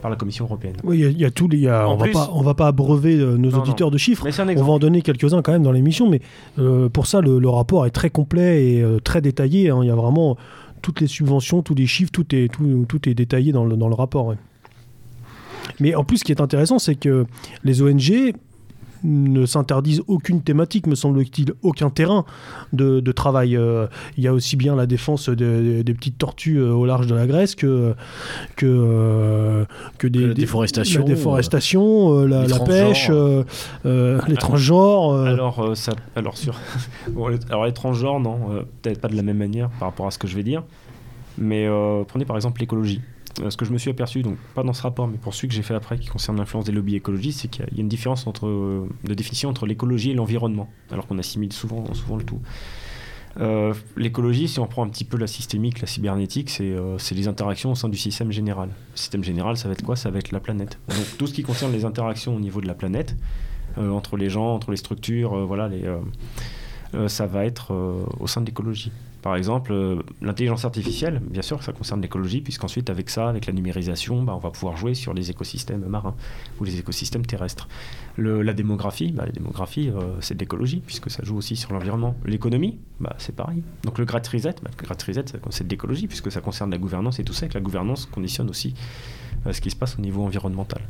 par 0.00 0.10
la 0.10 0.16
Commission 0.16 0.44
européenne. 0.44 0.76
Oui, 0.84 1.00
il 1.00 1.18
y, 1.18 1.24
a 1.24 1.30
tous 1.30 1.48
les. 1.48 1.68
on, 1.68 1.96
va 1.96 2.08
pas, 2.08 2.30
on 2.32 2.42
va 2.42 2.54
pas 2.54 2.68
abreuver 2.68 3.16
nos 3.16 3.50
auditeurs 3.50 3.90
de 3.90 3.98
chiffres. 3.98 4.26
On 4.26 4.62
va 4.62 4.72
en 4.72 4.78
donner 4.78 5.02
quelques-uns 5.02 5.42
quand 5.42 5.52
même 5.52 5.62
dans 5.62 5.72
l'émission, 5.72 6.08
mais 6.08 6.20
pour 6.92 7.06
ça, 7.06 7.20
le, 7.20 7.48
rapport 7.48 7.86
est 7.86 7.90
très 7.90 8.10
complet 8.10 8.64
et 8.64 8.84
très 9.04 9.20
détaillé. 9.20 9.70
Hein. 9.70 9.80
Il 9.82 9.88
y 9.88 9.90
a 9.90 9.96
vraiment 9.96 10.36
toutes 10.82 11.00
les 11.00 11.06
subventions, 11.06 11.62
tous 11.62 11.74
les 11.74 11.86
chiffres, 11.86 12.10
tout 12.12 12.34
est, 12.34 12.52
tout, 12.52 12.84
tout 12.88 13.08
est 13.08 13.14
détaillé 13.14 13.52
dans 13.52 13.64
le, 13.64 13.76
dans 13.76 13.88
le 13.88 13.94
rapport. 13.94 14.34
Mais 15.80 15.94
en 15.94 16.04
plus, 16.04 16.18
ce 16.18 16.24
qui 16.24 16.32
est 16.32 16.40
intéressant, 16.40 16.78
c'est 16.78 16.94
que 16.94 17.26
les 17.64 17.82
ONG 17.82 18.32
ne 19.04 19.46
s'interdisent 19.46 20.02
aucune 20.06 20.42
thématique, 20.42 20.86
me 20.86 20.94
semble-t-il, 20.94 21.52
aucun 21.62 21.90
terrain 21.90 22.24
de, 22.72 23.00
de 23.00 23.12
travail. 23.12 23.56
Euh, 23.56 23.86
il 24.16 24.24
y 24.24 24.28
a 24.28 24.32
aussi 24.32 24.56
bien 24.56 24.76
la 24.76 24.86
défense 24.86 25.28
des 25.28 25.94
petites 25.94 26.18
tortues 26.18 26.58
euh, 26.58 26.72
au 26.72 26.86
large 26.86 27.06
de 27.06 27.14
la 27.14 27.26
Grèce 27.26 27.54
que, 27.54 27.94
que, 28.56 28.66
euh, 28.66 29.64
que 29.98 30.06
des, 30.06 30.28
la 30.28 30.34
déforestation, 30.34 31.00
la, 31.00 31.06
déforestation, 31.06 32.24
la, 32.24 32.44
pêche, 32.60 33.10
les 33.84 34.36
transgenres. 34.36 35.14
Alors, 35.14 35.76
ça, 35.76 35.92
alors, 36.16 36.36
sur, 36.36 36.54
alors 37.50 37.64
les 37.66 37.72
transgenres, 37.72 38.20
non, 38.20 38.64
peut-être 38.82 39.00
pas 39.00 39.08
de 39.08 39.16
la 39.16 39.22
même 39.22 39.38
manière 39.38 39.70
par 39.70 39.88
rapport 39.88 40.06
à 40.06 40.10
ce 40.10 40.18
que 40.18 40.26
je 40.28 40.36
vais 40.36 40.42
dire. 40.42 40.62
Mais 41.36 41.68
prenez 42.08 42.24
par 42.24 42.36
exemple 42.36 42.60
l'écologie. 42.60 43.00
Euh, 43.40 43.50
ce 43.50 43.56
que 43.56 43.64
je 43.64 43.72
me 43.72 43.78
suis 43.78 43.90
aperçu, 43.90 44.22
donc 44.22 44.36
pas 44.54 44.62
dans 44.62 44.72
ce 44.72 44.82
rapport, 44.82 45.06
mais 45.08 45.18
pour 45.18 45.34
celui 45.34 45.48
que 45.48 45.54
j'ai 45.54 45.62
fait 45.62 45.74
après, 45.74 45.98
qui 45.98 46.08
concerne 46.08 46.36
l'influence 46.38 46.64
des 46.64 46.72
lobbies 46.72 46.96
écologistes, 46.96 47.40
c'est 47.40 47.48
qu'il 47.48 47.64
y 47.64 47.78
a 47.78 47.80
une 47.80 47.88
différence 47.88 48.26
entre, 48.26 48.46
euh, 48.46 48.88
de 49.04 49.14
définition 49.14 49.48
entre 49.48 49.66
l'écologie 49.66 50.10
et 50.10 50.14
l'environnement, 50.14 50.68
alors 50.90 51.06
qu'on 51.06 51.18
assimile 51.18 51.52
souvent, 51.52 51.84
souvent 51.94 52.16
le 52.16 52.24
tout. 52.24 52.40
Euh, 53.38 53.72
l'écologie, 53.96 54.48
si 54.48 54.58
on 54.58 54.66
prend 54.66 54.84
un 54.84 54.88
petit 54.88 55.04
peu 55.04 55.16
la 55.16 55.28
systémique, 55.28 55.80
la 55.80 55.86
cybernétique, 55.86 56.50
c'est 56.50 57.14
les 57.14 57.28
interactions 57.28 57.72
au 57.72 57.74
sein 57.76 57.88
du 57.88 57.98
système 57.98 58.32
général. 58.32 58.70
Le 58.70 58.96
système 58.96 59.22
général, 59.22 59.56
ça 59.56 59.68
va 59.68 59.74
être 59.74 59.84
quoi? 59.84 59.94
Ça 59.94 60.10
va 60.10 60.18
être 60.18 60.32
la 60.32 60.40
planète. 60.40 60.78
Donc 60.88 61.18
tout 61.18 61.26
ce 61.28 61.34
qui 61.34 61.42
concerne 61.42 61.70
les 61.70 61.84
interactions 61.84 62.34
au 62.34 62.40
niveau 62.40 62.60
de 62.60 62.66
la 62.66 62.74
planète, 62.74 63.14
entre 63.76 64.16
les 64.16 64.28
gens, 64.28 64.54
entre 64.54 64.72
les 64.72 64.76
structures, 64.76 65.46
voilà, 65.46 65.70
ça 67.06 67.26
va 67.26 67.44
être 67.44 67.72
au 68.18 68.26
sein 68.26 68.40
de 68.40 68.46
l'écologie. 68.46 68.90
Par 69.22 69.34
exemple, 69.34 69.72
euh, 69.72 70.02
l'intelligence 70.22 70.64
artificielle, 70.64 71.20
bien 71.28 71.42
sûr, 71.42 71.62
ça 71.62 71.72
concerne 71.72 72.00
l'écologie, 72.00 72.40
puisqu'ensuite, 72.40 72.88
avec 72.88 73.10
ça, 73.10 73.28
avec 73.28 73.46
la 73.46 73.52
numérisation, 73.52 74.22
bah, 74.22 74.34
on 74.36 74.38
va 74.38 74.50
pouvoir 74.50 74.76
jouer 74.76 74.94
sur 74.94 75.12
les 75.12 75.30
écosystèmes 75.30 75.84
marins 75.86 76.14
ou 76.60 76.64
les 76.64 76.78
écosystèmes 76.78 77.26
terrestres. 77.26 77.68
la 78.16 78.52
démographie, 78.52 79.12
bah, 79.12 79.24
la 79.26 79.32
démographie 79.32 79.90
euh, 79.90 80.16
c'est 80.20 80.34
de 80.34 80.40
l'écologie, 80.40 80.82
puisque 80.84 81.10
ça 81.10 81.24
joue 81.24 81.36
aussi 81.36 81.56
sur 81.56 81.72
l'environnement. 81.72 82.14
L'économie, 82.24 82.78
bah, 83.00 83.14
c'est 83.18 83.34
pareil. 83.34 83.62
Donc 83.82 83.98
le 83.98 84.04
Great 84.04 84.26
Reset, 84.28 84.54
le 84.62 85.50
c'est 85.50 85.64
de 85.64 85.70
l'écologie, 85.70 86.06
puisque 86.06 86.30
ça 86.30 86.40
concerne 86.40 86.70
la 86.70 86.78
gouvernance 86.78 87.18
et 87.18 87.24
tout 87.24 87.32
ça, 87.32 87.46
et 87.46 87.48
que 87.48 87.54
la 87.54 87.60
gouvernance 87.60 88.06
conditionne 88.06 88.48
aussi 88.48 88.74
euh, 89.46 89.52
ce 89.52 89.60
qui 89.60 89.70
se 89.70 89.76
passe 89.76 89.98
au 89.98 90.00
niveau 90.00 90.24
environnemental. 90.24 90.82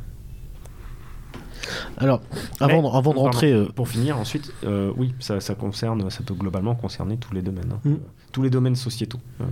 Alors, 1.97 2.21
avant, 2.59 2.93
avant 2.93 3.13
de 3.13 3.19
rentrer. 3.19 3.51
Euh, 3.51 3.65
pour 3.73 3.87
finir, 3.87 4.17
ensuite, 4.17 4.53
euh, 4.63 4.91
oui, 4.97 5.13
ça, 5.19 5.39
ça, 5.39 5.55
concerne, 5.55 6.09
ça 6.09 6.21
peut 6.23 6.33
globalement 6.33 6.75
concerner 6.75 7.17
tous 7.17 7.33
les 7.33 7.41
domaines. 7.41 7.71
Hein. 7.73 7.79
Mm. 7.83 7.95
Tous 8.31 8.41
les 8.41 8.49
domaines 8.49 8.75
sociétaux. 8.75 9.19
Euh, 9.41 9.45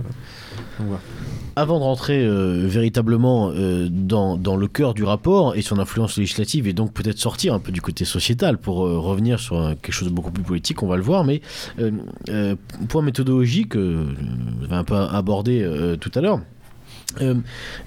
avant 1.56 1.78
de 1.78 1.84
rentrer 1.84 2.28
véritablement 2.68 3.50
dans, 3.90 4.36
dans, 4.36 4.56
le 4.56 4.68
cœur 4.68 4.94
du 4.94 5.02
rapport 5.02 5.56
et 5.56 5.62
son 5.62 5.80
influence 5.80 6.16
législative, 6.16 6.68
et 6.68 6.72
donc 6.72 6.92
peut-être 6.92 7.18
sortir 7.18 7.54
un 7.54 7.58
peu 7.58 7.72
du 7.72 7.80
côté 7.80 8.04
sociétal 8.04 8.56
pour 8.56 8.76
revenir 8.76 9.40
sur 9.40 9.74
quelque 9.82 9.92
chose 9.92 10.08
de 10.08 10.14
beaucoup 10.14 10.30
plus 10.30 10.44
politique, 10.44 10.80
on 10.84 10.86
va 10.86 10.96
le 10.96 11.02
voir, 11.02 11.24
mais 11.24 11.42
point 12.88 13.02
méthodologique, 13.02 13.74
vous 13.74 14.64
avez 14.64 14.76
un 14.76 14.84
peu 14.84 14.94
abordé 14.94 15.96
tout 16.00 16.12
à 16.14 16.20
l'heure. 16.20 16.38
Euh, 17.22 17.34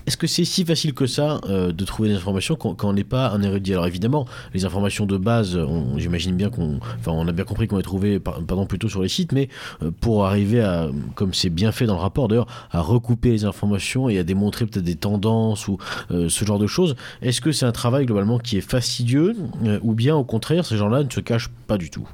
est-ce 0.07 0.17
que 0.17 0.25
c'est 0.25 0.45
si 0.45 0.65
facile 0.65 0.93
que 0.93 1.05
ça 1.05 1.39
euh, 1.47 1.71
de 1.71 1.85
trouver 1.85 2.09
des 2.09 2.15
informations 2.15 2.55
quand, 2.55 2.83
on 2.83 2.93
n'est 2.93 3.03
pas 3.03 3.29
un 3.29 3.41
érudit? 3.43 3.73
Alors 3.73 3.85
évidemment, 3.85 4.25
les 4.53 4.65
informations 4.65 5.05
de 5.05 5.17
base, 5.17 5.59
j'imagine 5.97 6.35
bien 6.35 6.49
qu'on, 6.49 6.79
enfin, 6.99 7.11
on 7.11 7.27
a 7.27 7.31
bien 7.31 7.45
compris 7.45 7.67
qu'on 7.67 7.77
les 7.77 7.83
trouvait, 7.83 8.19
pardon, 8.19 8.65
plutôt 8.65 8.89
sur 8.89 9.01
les 9.01 9.09
sites, 9.09 9.31
mais 9.31 9.49
euh, 9.83 9.91
pour 10.01 10.25
arriver 10.25 10.61
à, 10.61 10.89
comme 11.15 11.33
c'est 11.33 11.49
bien 11.49 11.71
fait 11.71 11.85
dans 11.85 11.93
le 11.95 12.01
rapport 12.01 12.27
d'ailleurs, 12.27 12.47
à 12.71 12.81
recouper 12.81 13.29
les 13.29 13.45
informations 13.45 14.09
et 14.09 14.17
à 14.17 14.23
démontrer 14.23 14.65
peut-être 14.65 14.83
des 14.83 14.95
tendances 14.95 15.67
ou 15.67 15.77
ce 16.09 16.45
genre 16.45 16.59
de 16.59 16.67
choses, 16.67 16.95
est-ce 17.21 17.41
que 17.41 17.51
c'est 17.51 17.65
un 17.65 17.71
travail 17.71 18.05
globalement 18.05 18.39
qui 18.39 18.57
est 18.57 18.61
fastidieux 18.61 19.35
ou 19.81 19.93
bien 19.93 20.15
au 20.15 20.23
contraire, 20.23 20.65
ces 20.65 20.77
gens-là 20.77 21.03
ne 21.03 21.09
se 21.09 21.19
cachent 21.19 21.49
pas 21.67 21.77
du 21.77 21.89
tout? 21.89 22.07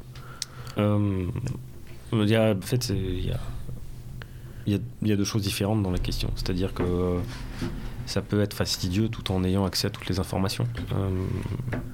Il 0.77 2.29
y 2.29 2.35
a, 2.35 2.51
En 2.51 2.61
fait, 2.61 2.89
il 2.89 3.25
y 3.25 3.31
a 3.31 3.39
il 4.67 4.81
y, 5.03 5.11
a, 5.13 5.15
deux 5.15 5.23
choses 5.23 5.43
différentes 5.43 5.81
dans 5.81 5.91
la 5.91 5.97
question. 5.97 6.29
C'est-à-dire 6.35 6.73
que 6.73 6.83
euh, 6.83 7.19
ça 8.05 8.21
peut 8.21 8.41
être 8.41 8.53
fastidieux 8.53 9.07
tout 9.07 9.31
en 9.31 9.43
ayant 9.45 9.65
accès 9.65 9.87
à 9.87 9.89
toutes 9.89 10.07
les 10.07 10.19
informations. 10.19 10.67
Euh, 10.93 11.09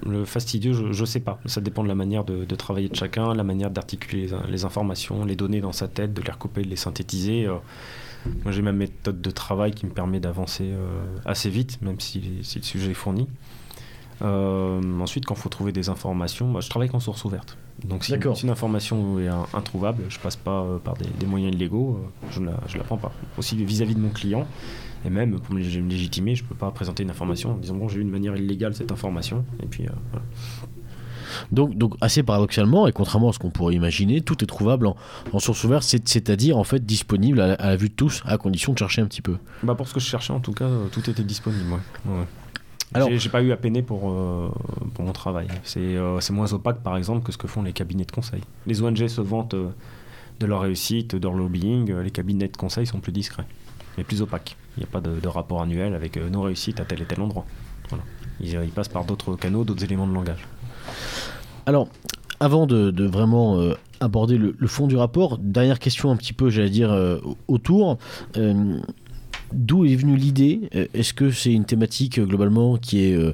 le 0.08 0.26
fastidieux, 0.26 0.74
je 0.74 1.00
ne 1.00 1.06
sais 1.06 1.20
pas. 1.20 1.40
Ça 1.46 1.62
dépend 1.62 1.84
de 1.84 1.88
la 1.88 1.96
manière 1.96 2.24
de, 2.26 2.44
travailler 2.56 2.90
de 2.90 2.96
chacun, 2.96 3.36
la 3.36 3.44
manière 3.44 3.70
d'articuler 3.70 4.28
les, 4.50 4.66
informations, 4.66 5.24
les 5.24 5.36
données 5.36 5.62
dans 5.62 5.72
sa 5.72 5.88
tête, 5.88 6.16
de 6.16 6.22
les 6.22 6.32
recouper, 6.32 6.64
de 6.64 6.70
les 6.70 6.76
synthétiser. 6.76 7.46
Euh, 7.46 7.58
moi, 8.44 8.52
j'ai 8.52 8.64
ma 8.64 8.72
méthode 8.72 9.22
de 9.22 9.30
travail 9.30 9.74
qui 9.74 9.86
me 9.86 9.92
permet 9.92 10.20
d'avancer 10.20 10.72
assez 11.26 11.50
vite, 11.50 11.80
même 11.82 12.00
si, 12.00 12.22
le 12.22 12.62
sujet 12.64 12.92
est 12.92 12.96
fourni. 12.96 13.28
ensuite, 14.22 15.26
quand 15.26 15.36
il 15.36 15.42
faut 15.42 15.50
trouver 15.50 15.74
des 15.74 15.90
informations, 15.90 16.48
moi, 16.48 16.62
je 16.62 16.70
travaille 16.70 16.90
en 16.94 17.02
source 17.02 17.24
ouverte. 17.26 17.58
Donc 17.86 18.06
si, 18.06 18.14
une 18.14 18.50
information 18.50 19.20
est 19.20 19.28
introuvable, 19.54 20.04
je 20.10 20.20
passe 20.20 20.36
pas 20.36 20.62
euh, 20.62 20.78
par 20.78 20.96
des, 20.96 21.26
moyens 21.26 21.54
illégaux, 21.54 22.00
euh, 22.00 22.28
je 22.32 22.40
ne 22.40 22.48
la, 22.48 22.60
je 22.68 22.78
la 22.78 22.84
prends 22.84 22.98
pas. 22.98 23.12
Aussi 23.38 23.56
vis-à-vis 23.58 23.96
de 23.96 24.00
mon 24.00 24.10
client, 24.10 24.48
et 25.06 25.10
même 25.10 25.40
pour 25.40 25.54
me 25.54 25.60
légitimer, 25.60 26.36
je 26.36 26.44
peux 26.44 26.56
pas 26.56 26.72
présenter 26.72 27.04
une 27.04 27.10
information 27.10 27.52
en 27.52 27.58
disant 27.58 27.76
bon 27.76 27.90
j'ai 27.90 27.98
eu 27.98 28.02
une 28.02 28.12
manière 28.12 28.36
illégale 28.36 28.74
cette 28.74 28.92
information, 28.92 29.44
et 29.62 29.66
puis 29.66 29.86
euh, 29.86 30.20
Donc, 31.52 31.76
donc, 31.76 31.96
assez 32.00 32.24
paradoxalement, 32.24 32.88
et 32.88 32.94
contrairement 32.94 33.30
à 33.30 33.34
ce 33.34 33.40
qu'on 33.40 33.52
pourrait 33.52 33.76
imaginer, 33.76 34.22
tout 34.22 34.42
est 34.44 34.48
trouvable 34.48 34.88
en, 34.88 35.40
source 35.40 35.64
ouverte, 35.66 35.84
c'est-à-dire 35.84 36.58
en 36.58 36.64
fait 36.64 36.86
disponible 36.86 37.42
à 37.42 37.58
la, 37.58 37.76
vue 37.76 37.90
de 37.90 37.96
tous, 37.96 38.24
à 38.26 38.38
condition 38.38 38.72
de 38.72 38.78
chercher 38.78 39.02
un 39.02 39.08
petit 39.08 39.22
peu. 39.22 39.38
Bah 39.62 39.76
pour 39.76 39.88
ce 39.90 39.94
que 39.94 40.00
je 40.00 40.06
cherchais, 40.06 40.32
en 40.32 40.40
tout 40.40 40.54
cas, 40.54 40.70
tout 40.92 41.10
était 41.10 41.24
disponible. 41.24 41.72
Ouais. 42.06 42.26
Alors, 42.94 43.10
j'ai 43.12 43.30
pas 43.30 43.42
eu 43.42 43.52
à 43.52 43.58
peiner 43.58 43.82
pour, 43.82 44.12
euh, 44.12 44.52
pour 44.94 45.06
mon 45.06 45.14
travail. 45.14 45.48
Euh, 45.78 46.20
c'est 46.20 46.34
moins 46.34 46.52
opaque, 46.54 46.82
par 46.82 46.98
exemple, 46.98 47.26
que 47.26 47.32
ce 47.32 47.38
que 47.38 47.48
font 47.48 47.64
les 47.64 47.74
cabinets 47.74 48.06
de 48.06 48.12
conseil. 48.12 48.42
Les 48.68 48.82
ONG 48.82 49.08
se 49.08 49.22
vantent 49.22 49.56
euh, 49.56 49.70
de 50.40 50.46
leur 50.46 50.62
réussite, 50.62 51.16
de 51.16 51.24
leur 51.24 51.34
lobbying. 51.34 51.92
Les 51.96 52.12
cabinets 52.12 52.48
de 52.48 52.58
conseil 52.58 52.86
sont 52.86 53.00
plus 53.00 53.12
discrets, 53.12 53.46
mais 53.98 54.04
plus 54.04 54.22
opaques. 54.22 54.58
Il 54.78 54.82
n'y 54.82 54.86
a 54.86 54.88
pas 54.88 55.02
de, 55.02 55.28
rapport 55.28 55.62
annuel 55.62 55.94
avec 55.94 56.18
nos 56.18 56.42
réussites 56.42 56.80
à 56.80 56.86
tel 56.86 57.02
et 57.02 57.06
tel 57.06 57.22
endroit. 57.22 57.46
Voilà. 57.90 58.04
Ils, 58.40 58.72
passent 58.72 58.88
par 58.88 59.06
d'autres 59.06 59.36
canaux, 59.36 59.64
d'autres 59.64 59.84
éléments 59.84 60.08
de 60.08 60.14
langage. 60.14 60.48
Alors, 61.66 61.88
avant 62.40 62.66
de, 62.66 63.06
vraiment 63.06 63.60
aborder 64.00 64.38
le, 64.38 64.56
le, 64.58 64.68
fond 64.68 64.88
du 64.88 64.98
rapport, 64.98 65.38
dernière 65.38 65.78
question 65.80 66.10
un 66.10 66.16
petit 66.16 66.34
peu, 66.34 66.50
j'allais 66.50 66.72
dire, 66.72 67.20
autour. 67.48 68.00
D'où 69.54 69.86
est 69.86 69.96
venue 69.96 70.16
l'idée? 70.16 70.70
Euh, 70.76 70.88
Est-ce 70.94 71.14
que 71.14 71.32
c'est 71.32 71.52
une 71.52 71.66
thématique 71.66 72.20
euh, 72.20 72.26
globalement 72.26 72.78
qui, 72.78 73.06
est, 73.06 73.16
euh, 73.16 73.34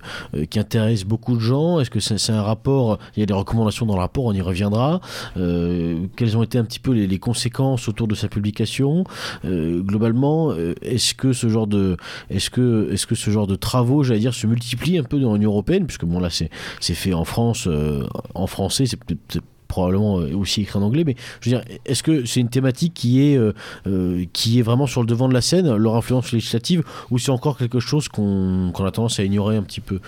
qui 0.49 0.59
intéresse 0.59 1.05
beaucoup 1.05 1.35
de 1.35 1.39
gens? 1.39 1.79
Est-ce 1.79 1.89
que 1.89 1.99
c'est 1.99 2.31
un 2.31 2.41
rapport 2.41 2.99
Il 3.15 3.21
y 3.21 3.23
a 3.23 3.25
des 3.25 3.33
recommandations 3.33 3.85
dans 3.85 3.95
le 3.95 4.01
rapport, 4.01 4.25
on 4.25 4.33
y 4.33 4.41
reviendra. 4.41 5.01
quelles 5.35 6.37
ont 6.37 6.43
été 6.43 6.57
un 6.57 6.63
petit 6.63 6.79
peu 6.79 6.91
les, 6.91 7.19
conséquences 7.19 7.87
autour 7.89 8.07
de 8.07 8.15
sa 8.15 8.27
publication? 8.27 9.03
Globalement, 9.43 10.53
est-ce 10.81 11.13
que 11.13 11.33
ce 11.33 11.49
genre 11.49 11.67
de, 11.67 11.97
est-ce 12.29 12.49
que, 12.49 12.89
est-ce 12.91 13.05
que 13.07 13.15
ce 13.15 13.29
genre 13.29 13.47
de 13.47 13.55
travaux, 13.55 14.03
j'allais 14.03 14.19
dire, 14.19 14.33
se 14.33 14.47
multiplient 14.47 14.99
un 14.99 15.03
peu 15.03 15.19
dans 15.19 15.33
l'Union 15.33 15.51
européenne? 15.51 15.85
Puisque 15.85 16.05
bon 16.05 16.19
là, 16.19 16.29
c'est, 16.29 16.49
c'est 16.79 16.93
fait 16.93 17.13
en 17.13 17.25
France, 17.25 17.67
en 18.33 18.47
français, 18.47 18.85
c'est 18.85 18.97
peut-être 18.97 19.43
probablement 19.69 20.19
euh, 20.19 20.35
aussi 20.35 20.63
écrit 20.63 20.77
en 20.77 20.81
anglais, 20.81 21.05
mais 21.05 21.15
je 21.39 21.49
veux 21.49 21.55
dire, 21.57 21.65
est-ce 21.85 22.03
que 22.03 22.25
c'est 22.25 22.41
une 22.41 22.49
thématique 22.49 22.93
qui 22.93 23.21
est, 23.21 23.37
euh, 23.37 23.53
euh, 23.87 24.25
qui 24.33 24.59
est 24.59 24.61
vraiment 24.63 24.87
sur 24.87 24.99
le 25.01 25.07
devant 25.07 25.29
de 25.29 25.33
la 25.33 25.41
scène, 25.41 25.73
leur 25.73 25.95
influence 25.95 26.33
législative, 26.33 26.83
ou 27.11 27.17
c'est 27.19 27.31
encore 27.31 27.57
quelque 27.57 27.79
chose 27.79 28.09
qu'on 28.09 28.73
a 28.73 28.91
tendance 28.91 29.19
à 29.19 29.23
ignorer 29.23 29.55
un 29.55 29.63
petit 29.63 29.79
peu? 29.79 30.01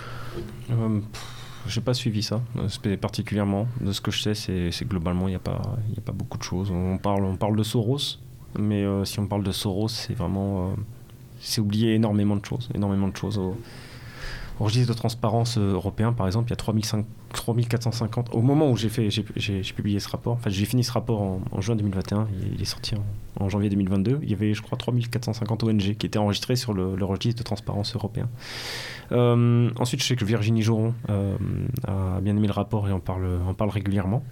Euh, 0.72 1.00
J'ai 1.68 1.80
pas 1.80 1.94
suivi 1.94 2.24
ça, 2.24 2.42
particulièrement. 3.00 3.68
De 3.80 3.92
ce 3.92 4.02
que 4.02 4.12
je 4.12 4.22
sais, 4.22 4.34
c'est 4.34 4.88
globalement, 4.88 5.28
il 5.28 5.32
n'y 5.32 5.36
a, 5.36 5.40
pas, 5.40 5.62
a 5.96 6.02
pas 6.02 6.12
beaucoup 6.12 6.40
de 6.40 6.44
choses. 6.44 6.72
On 6.72 6.98
parle, 6.98 7.24
on 7.24 7.38
parle 7.38 7.56
de 7.56 7.64
Soros, 7.64 8.18
mais 8.58 8.84
si 9.06 9.20
on 9.20 9.28
parle 9.28 9.44
de 9.44 9.52
Soros, 9.52 9.90
c'est 9.90 10.16
vraiment. 10.16 10.74
c'est 11.40 11.62
oublier 11.62 11.94
énormément 11.94 12.36
de 12.36 12.44
choses, 12.44 12.68
énormément 12.74 13.10
de 13.10 13.16
choses. 13.16 13.40
Au 14.62 14.66
registre 14.66 14.94
de 14.94 14.98
transparence 14.98 15.58
européen, 15.58 16.14
par 16.14 16.28
exemple, 16.28 16.48
il 16.48 16.52
y 16.52 16.54
a 16.54 16.58
3500 16.58 17.08
3450. 17.34 18.30
Au 18.34 18.42
moment 18.42 18.70
où 18.70 18.78
j'ai 18.78 18.90
fait, 18.90 19.10
publié 19.76 20.00
ce 20.00 20.10
rapport, 20.10 20.34
enfin 20.34 20.50
j'ai 20.50 20.66
fini 20.66 20.84
ce 20.84 20.92
rapport 20.92 21.22
en, 21.22 21.62
juin 21.62 21.76
2021, 21.76 22.28
il, 22.56 22.62
est 22.62 22.66
sorti 22.66 22.94
en 23.40 23.50
janvier 23.50 23.70
2022, 23.70 24.20
il 24.22 24.30
y 24.30 24.34
avait, 24.34 24.54
je 24.54 24.62
crois, 24.62 24.78
3450 24.78 25.64
ONG 25.64 25.96
qui 25.96 26.06
étaient 26.06 26.20
enregistrées 26.20 26.56
sur 26.56 26.74
le, 26.74 27.04
registre 27.04 27.40
de 27.40 27.44
transparence 27.44 27.96
européen. 27.96 28.30
Euh, 29.12 29.72
ensuite, 29.80 30.02
je 30.02 30.08
sais 30.08 30.16
que 30.16 30.26
Virginie 30.26 30.62
Joron 30.62 30.94
euh, 31.10 31.36
a 31.88 32.22
bien 32.22 32.36
aimé 32.36 32.48
le 32.48 32.54
rapport 32.54 32.88
et 32.88 32.92
en 32.92 33.00
parle, 33.00 33.40
en 33.48 33.54
parle 33.54 33.72
régulièrement. 33.72 34.24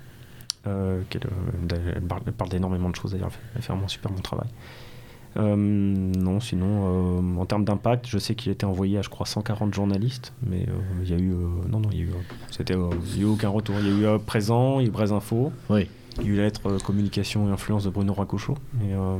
Euh, 0.67 1.01
euh, 1.15 1.89
elle 1.95 2.01
parle, 2.01 2.21
elle 2.27 2.33
parle 2.33 2.49
d'énormément 2.49 2.89
de 2.89 2.95
choses 2.95 3.13
d'ailleurs, 3.13 3.31
elle 3.55 3.61
fait, 3.61 3.71
vraiment 3.71 3.87
super 3.87 4.11
bon 4.11 4.21
travail. 4.21 4.49
Euh, 5.39 5.55
non, 5.55 6.39
sinon, 6.39 6.67
euh, 7.37 7.39
en 7.41 7.45
termes 7.45 7.63
d'impact, 7.63 8.07
je 8.07 8.17
sais 8.17 8.35
qu'il 8.35 8.49
a 8.49 8.53
été 8.53 8.65
envoyé 8.65 8.97
à, 8.97 9.01
je 9.01 9.09
crois, 9.09 9.25
140 9.25 9.73
journalistes, 9.73 10.33
mais 10.45 10.65
euh, 10.67 10.73
il 11.03 11.09
y 11.09 11.13
a 11.13 11.17
eu. 11.17 11.31
euh, 11.31 11.47
non, 11.69 11.79
non, 11.79 11.89
il 11.91 11.97
y 11.97 12.01
a 12.01 12.03
eu. 12.05 12.09
euh, 12.09 12.35
c'était, 12.51 12.75
euh, 12.75 12.89
y 13.15 13.19
a 13.19 13.21
eu 13.21 13.25
aucun 13.25 13.49
retour. 13.49 13.75
Il 13.79 13.87
y 13.87 13.89
a 13.89 13.95
eu 13.95 14.05
euh, 14.05 14.17
Présent, 14.17 14.79
il 14.79 14.83
y 14.83 14.85
a 14.85 14.89
eu 14.89 14.91
Braise 14.91 15.13
Info, 15.13 15.51
Oui. 15.69 15.87
il 16.19 16.25
y 16.25 16.29
a 16.29 16.33
eu 16.33 16.35
la 16.35 16.43
lettre 16.43 16.69
euh, 16.69 16.77
Communication 16.79 17.47
et 17.47 17.51
Influence 17.51 17.85
de 17.85 17.89
Bruno 17.89 18.13
Racochot. 18.13 18.55
Et, 18.83 18.93
euh, 18.93 19.17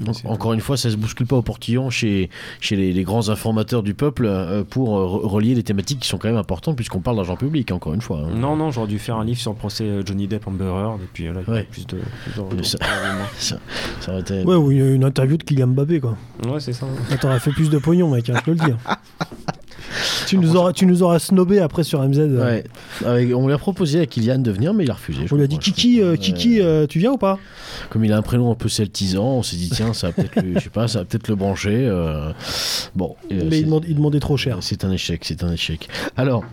Donc, 0.00 0.16
encore 0.24 0.52
une 0.52 0.60
fois, 0.60 0.76
ça 0.76 0.88
se 0.90 0.96
bouscule 0.96 1.26
pas 1.26 1.36
au 1.36 1.42
portillon 1.42 1.90
chez, 1.90 2.30
chez 2.60 2.76
les, 2.76 2.92
les 2.92 3.02
grands 3.02 3.28
informateurs 3.28 3.82
du 3.82 3.94
peuple 3.94 4.24
euh, 4.26 4.62
pour 4.62 4.96
euh, 4.98 5.04
re- 5.04 5.26
relier 5.26 5.54
les 5.54 5.62
thématiques 5.62 6.00
qui 6.00 6.08
sont 6.08 6.18
quand 6.18 6.28
même 6.28 6.36
importantes 6.36 6.76
puisqu'on 6.76 7.00
parle 7.00 7.16
d'argent 7.16 7.36
public, 7.36 7.72
encore 7.72 7.92
une 7.94 8.00
fois. 8.00 8.18
hein. 8.20 8.34
Non, 8.34 8.56
non, 8.56 8.70
j'aurais 8.70 8.86
dû 8.88 8.98
faire 8.98 9.16
un 9.16 9.24
livre 9.24 9.40
sur 9.40 9.50
le 9.52 9.56
procès 9.58 9.84
euh, 9.84 10.02
Johnny 10.06 10.26
Depp 10.28 10.46
Amber 10.46 10.64
Heard, 10.64 11.00
et 11.02 11.08
puis 11.12 11.24
là, 11.24 11.32
il 11.34 11.48
y 11.48 11.50
a 11.50 11.52
Ouais. 11.54 11.64
plus 11.70 11.86
de, 11.86 11.98
plus 12.24 12.34
de 12.36 12.40
retours, 12.40 12.64
Ça- 12.66 12.78
probablement. 12.78 13.24
Ça, 13.38 13.56
ça 14.00 14.12
aurait 14.12 14.20
été... 14.20 14.44
Ouais, 14.44 14.54
ou 14.56 14.70
une, 14.70 14.94
une 14.94 15.04
interview 15.04 15.36
de 15.36 15.42
Kylian 15.42 15.68
Mbappé, 15.68 16.00
quoi. 16.00 16.16
Ouais, 16.46 16.60
c'est 16.60 16.72
ça. 16.72 16.86
Là, 17.10 17.16
T'aurais 17.18 17.40
fait 17.40 17.50
plus 17.52 17.68
de 17.70 17.78
pognon, 17.78 18.10
mec, 18.10 18.28
hein, 18.30 18.34
je 18.38 18.42
te 18.42 18.50
le 18.50 18.56
dis. 18.56 18.72
tu, 20.26 20.38
nous 20.38 20.56
auras, 20.56 20.72
tu 20.72 20.86
nous 20.86 21.02
auras 21.02 21.18
snobé 21.18 21.58
après 21.60 21.82
sur 21.84 22.00
MZ. 22.02 22.18
Ouais. 22.38 22.64
Avec- 23.04 23.34
on 23.34 23.46
lui 23.46 23.52
a 23.54 23.58
proposé 23.58 24.00
à 24.00 24.06
Kylian 24.06 24.38
de 24.38 24.50
venir, 24.50 24.74
mais 24.74 24.84
il 24.84 24.90
a 24.90 24.94
refusé. 24.94 25.20
On 25.30 25.36
lui 25.36 25.44
a 25.44 25.46
dit 25.46 25.58
Kiki, 25.58 26.00
euh. 26.02 26.16
Kiki, 26.16 26.60
euh, 26.60 26.86
tu 26.86 26.98
viens 26.98 27.12
ou 27.12 27.18
pas? 27.18 27.38
Comme 27.90 28.04
il 28.04 28.12
a 28.12 28.16
un 28.16 28.22
prénom 28.22 28.50
un 28.50 28.54
peu 28.54 28.68
celtisant, 28.68 29.24
on 29.24 29.42
s'est 29.42 29.56
dit 29.56 29.70
tiens, 29.70 29.92
ça 29.92 30.08
va 30.08 30.12
peut-être, 30.14 30.42
le- 30.42 30.54
je 30.54 30.60
sais 30.60 30.70
pas, 30.70 30.88
ça 30.88 31.00
va 31.00 31.04
peut-être 31.04 31.28
le 31.28 31.34
brancher. 31.34 31.86
euh, 31.86 32.32
Bon, 32.94 33.14
Mais 33.30 33.58
il, 33.60 33.64
demande- 33.66 33.84
il 33.88 33.94
demandait 33.96 34.20
trop 34.20 34.36
cher. 34.36 34.58
C'est 34.60 34.84
un 34.84 34.90
échec, 34.90 35.22
c'est 35.24 35.42
un 35.44 35.52
échec. 35.52 35.88
Alors, 36.16 36.44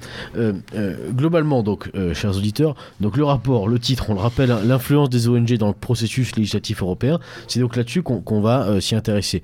globalement, 1.13 1.63
donc, 1.63 1.89
chers 2.13 2.35
auditeurs, 2.37 2.75
donc 3.01 3.17
le 3.17 3.23
rapport, 3.23 3.67
le 3.67 3.79
titre, 3.79 4.05
on 4.09 4.13
le 4.13 4.19
rappelle, 4.19 4.51
hein, 4.51 4.59
l'influence 4.65 5.09
des 5.09 5.27
ONG 5.27 5.57
dans 5.57 5.67
le 5.67 5.73
processus 5.73 6.35
législatif 6.35 6.81
européen, 6.81 7.19
c'est 7.47 7.59
donc 7.59 7.75
là-dessus 7.75 8.01
qu'on 8.03 8.41
va 8.41 8.79
s'y 8.81 8.95
intéresser. 8.95 9.41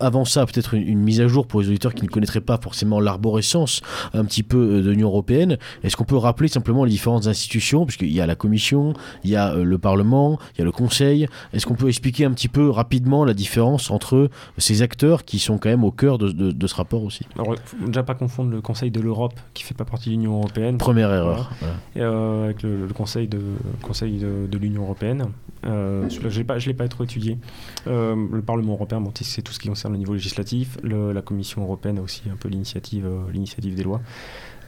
Avant 0.00 0.24
ça, 0.24 0.46
peut-être 0.46 0.74
une, 0.74 0.86
une 0.86 0.98
mise 1.00 1.20
à 1.20 1.28
jour 1.28 1.46
pour 1.46 1.60
les 1.60 1.68
auditeurs 1.68 1.94
qui 1.94 2.04
ne 2.04 2.08
connaîtraient 2.08 2.40
pas 2.40 2.58
forcément 2.62 3.00
l'arborescence 3.02 3.80
un 4.14 4.24
petit 4.24 4.42
peu 4.42 4.56
euh, 4.78 4.82
de 4.82 4.90
l'Union 4.90 5.08
européenne. 5.08 5.58
Est-ce 5.82 5.96
qu'on 5.96 6.04
peut 6.04 6.16
rappeler 6.16 6.48
simplement 6.48 6.84
les 6.84 6.90
différentes 6.90 7.26
institutions, 7.26 7.84
puisqu'il 7.86 8.12
y 8.12 8.20
a 8.20 8.26
la 8.26 8.34
Commission, 8.34 8.94
il 9.24 9.30
y 9.30 9.36
a 9.36 9.52
euh, 9.54 9.64
le 9.64 9.78
Parlement, 9.78 10.38
il 10.54 10.58
y 10.58 10.62
a 10.62 10.64
le 10.64 10.72
Conseil. 10.72 11.26
Est-ce 11.52 11.66
qu'on 11.66 11.74
peut 11.74 11.88
expliquer 11.88 12.24
un 12.24 12.32
petit 12.32 12.48
peu 12.48 12.70
rapidement 12.70 13.24
la 13.24 13.34
différence 13.34 13.90
entre 13.90 14.30
ces 14.58 14.82
acteurs 14.82 15.24
qui 15.24 15.38
sont 15.38 15.58
quand 15.58 15.68
même 15.68 15.84
au 15.84 15.90
cœur 15.90 16.18
de- 16.18 16.30
de- 16.30 16.52
de 16.52 16.66
ce 16.66 16.74
rapport 16.74 17.02
aussi? 17.04 17.26
Alors, 17.36 17.54
faut 17.64 17.86
déjà 17.86 18.02
pas 18.02 18.14
confondre 18.14 18.50
le 18.50 18.60
Conseil 18.60 18.90
de 18.90 19.00
l'Europe, 19.00 19.34
qui 19.54 19.62
fait 19.62 19.74
pas 19.74 19.84
partie 19.84 20.08
de 20.10 20.14
l'Union 20.14 20.38
européenne, 20.38 20.78
Première 20.78 21.12
erreur. 21.12 21.50
Voilà. 21.60 21.74
et, 21.96 22.00
euh, 22.00 22.44
avec 22.44 22.62
le, 22.62 22.86
le 22.86 22.92
Conseil 22.94 23.28
de, 23.28 23.40
conseil 23.82 24.18
de, 24.18 24.46
de 24.50 24.58
l'Union 24.58 24.82
européenne. 24.82 25.26
Euh, 25.64 26.08
je 26.08 26.42
pas, 26.42 26.58
je 26.58 26.66
l'ai 26.68 26.74
pas 26.74 26.88
trop 26.88 27.04
étudié. 27.04 27.38
Euh, 27.86 28.16
le 28.32 28.42
Parlement 28.42 28.72
européen, 28.72 29.00
bon, 29.00 29.12
c'est 29.20 29.42
tout 29.42 29.52
ce 29.52 29.60
qui 29.60 29.68
concerne 29.68 29.92
le 29.92 29.98
niveau 29.98 30.14
législatif. 30.14 30.76
Le- 30.82 31.12
la 31.12 31.22
Commission 31.22 31.62
européenne 31.62 31.98
a 31.98 32.02
aussi 32.02 32.22
un 32.32 32.36
peu 32.36 32.48
l'initiative, 32.48 32.91
euh, 33.00 33.30
l'initiative 33.32 33.74
des 33.74 33.82
lois. 33.82 34.00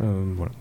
Euh, 0.01 0.25
voilà. 0.37 0.53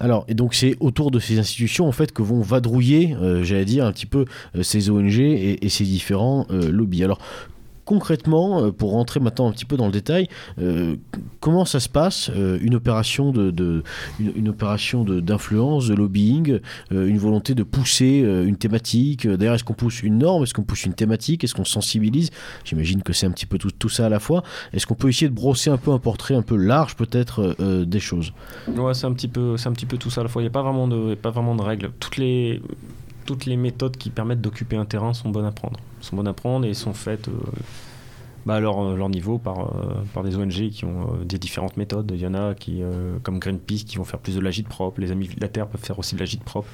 Alors, 0.00 0.24
et 0.28 0.34
donc 0.34 0.54
c'est 0.54 0.76
autour 0.80 1.10
de 1.10 1.18
ces 1.18 1.38
institutions 1.38 1.86
en 1.86 1.92
fait 1.92 2.12
que 2.12 2.22
vont 2.22 2.40
vadrouiller, 2.40 3.14
euh, 3.14 3.42
j'allais 3.44 3.64
dire, 3.64 3.84
un 3.84 3.92
petit 3.92 4.06
peu 4.06 4.24
ces 4.62 4.90
ONG 4.90 5.18
et, 5.18 5.68
ces 5.68 5.84
différents 5.84 6.46
lobbies. 6.50 7.04
Alors, 7.04 7.18
concrètement, 7.90 8.62
euh, 8.62 8.70
pour 8.70 8.92
rentrer 8.92 9.18
maintenant 9.18 9.48
un 9.48 9.50
petit 9.50 9.64
peu 9.64 9.76
dans 9.76 9.86
le 9.86 9.90
détail, 9.90 10.28
euh, 10.60 10.94
comment 11.40 11.64
ça 11.64 11.80
se 11.80 11.88
passe 11.88 12.30
euh, 12.36 12.56
une 12.62 12.76
opération 12.76 13.32
de, 13.32 13.82
une, 14.20 14.54
d'influence, 15.20 15.88
de, 15.88 15.94
lobbying, 15.94 16.60
une 16.92 17.18
volonté 17.18 17.56
de 17.56 17.64
pousser 17.64 18.20
une 18.46 18.56
thématique. 18.56 19.26
D'ailleurs, 19.26 19.56
est-ce 19.56 19.64
qu'on 19.64 19.74
pousse 19.74 20.04
une 20.04 20.18
norme, 20.18 20.44
est-ce 20.44 20.54
qu'on 20.54 20.62
pousse 20.62 20.84
une 20.84 20.94
thématique, 20.94 21.42
est-ce 21.42 21.54
qu'on 21.54 21.64
sensibilise? 21.64 22.30
J'imagine 22.64 23.02
que 23.02 23.12
c'est 23.12 23.26
un 23.26 23.32
petit 23.32 23.46
peu 23.46 23.58
tout, 23.58 23.88
ça 23.88 24.06
à 24.06 24.08
la 24.08 24.20
fois. 24.20 24.44
Est-ce 24.72 24.86
qu'on 24.86 24.94
peut 24.94 25.08
essayer 25.08 25.28
de 25.28 25.34
brosser 25.34 25.70
un 25.70 25.76
peu 25.76 25.90
un 25.90 25.98
portrait 25.98 26.36
un 26.36 26.42
peu 26.42 26.56
large 26.56 26.94
peut-être 26.94 27.56
des 27.84 28.00
choses? 28.00 28.32
Ouais, 28.68 28.94
c'est 28.94 29.06
un 29.06 29.12
petit 29.12 29.28
peu, 29.28 29.56
c'est 29.56 29.68
un 29.68 29.72
petit 29.72 29.86
peu 29.86 29.96
tout 29.96 30.10
ça 30.10 30.20
à 30.20 30.24
la 30.24 30.30
fois. 30.30 30.42
Il 30.42 30.44
n'y 30.44 30.50
a 30.50 30.52
pas 30.52 30.62
vraiment 30.62 30.86
de, 30.86 31.16
pas 31.16 31.30
vraiment 31.30 31.56
de 31.56 31.62
règles. 31.62 31.90
Toutes 31.98 32.18
les, 32.18 32.62
toutes 33.30 33.46
les 33.46 33.56
méthodes 33.56 33.96
qui 33.96 34.10
permettent 34.10 34.40
d'occuper 34.40 34.74
un 34.74 34.84
terrain 34.84 35.14
sont 35.14 35.28
bonnes 35.28 35.44
à 35.44 35.52
prendre. 35.52 35.78
Sont 36.00 36.16
bonnes 36.16 36.26
à 36.26 36.32
prendre 36.32 36.66
et 36.66 36.74
sont 36.74 36.92
faites 36.92 37.28
euh, 37.28 37.38
bah, 38.44 38.56
à 38.56 38.60
leur, 38.60 38.96
leur 38.96 39.08
niveau 39.08 39.38
par, 39.38 39.72
euh, 40.16 40.22
des 40.24 40.34
ONG 40.36 40.70
qui 40.70 40.84
ont 40.84 41.02
euh, 41.02 41.24
des 41.24 41.38
différentes 41.38 41.76
méthodes. 41.76 42.10
Il 42.12 42.20
y 42.20 42.26
en 42.26 42.34
a 42.34 42.54
qui, 42.54 42.82
euh, 42.82 43.18
comme 43.22 43.38
Greenpeace, 43.38 43.84
qui 43.84 43.98
vont 43.98 44.04
faire 44.04 44.18
plus 44.18 44.34
de 44.34 44.40
l'agite 44.40 44.66
propre. 44.66 45.00
Les 45.00 45.12
Amis 45.12 45.28
de 45.28 45.40
la 45.40 45.46
Terre 45.46 45.68
peuvent 45.68 45.80
faire 45.80 46.00
aussi 46.00 46.16
de 46.16 46.20
l'agite 46.20 46.42
propre. 46.42 46.66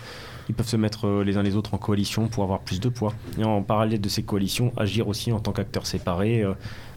Ils 0.49 0.55
peuvent 0.55 0.69
se 0.69 0.77
mettre 0.77 1.07
euh, 1.07 1.25
les 1.25 1.37
uns 1.37 1.43
les 1.43 1.57
autres 1.57 1.75
en 1.75 1.79
coalition 1.79 2.29
pour 2.29 2.45
avoir 2.45 2.61
plus 2.61 2.81
de 2.81 2.89
poids. 2.89 3.13
Et 3.39 3.45
en 3.45 3.63
parallèle 3.63 4.01
de 4.01 4.09
ces 4.09 4.23
coalitions, 4.23 4.73
agir 4.77 5.09
aussi 5.09 5.33
en 5.33 5.41
tant 5.41 5.53
qu'acteurs 5.53 5.87
séparés 5.87 6.43
euh, 6.43 6.55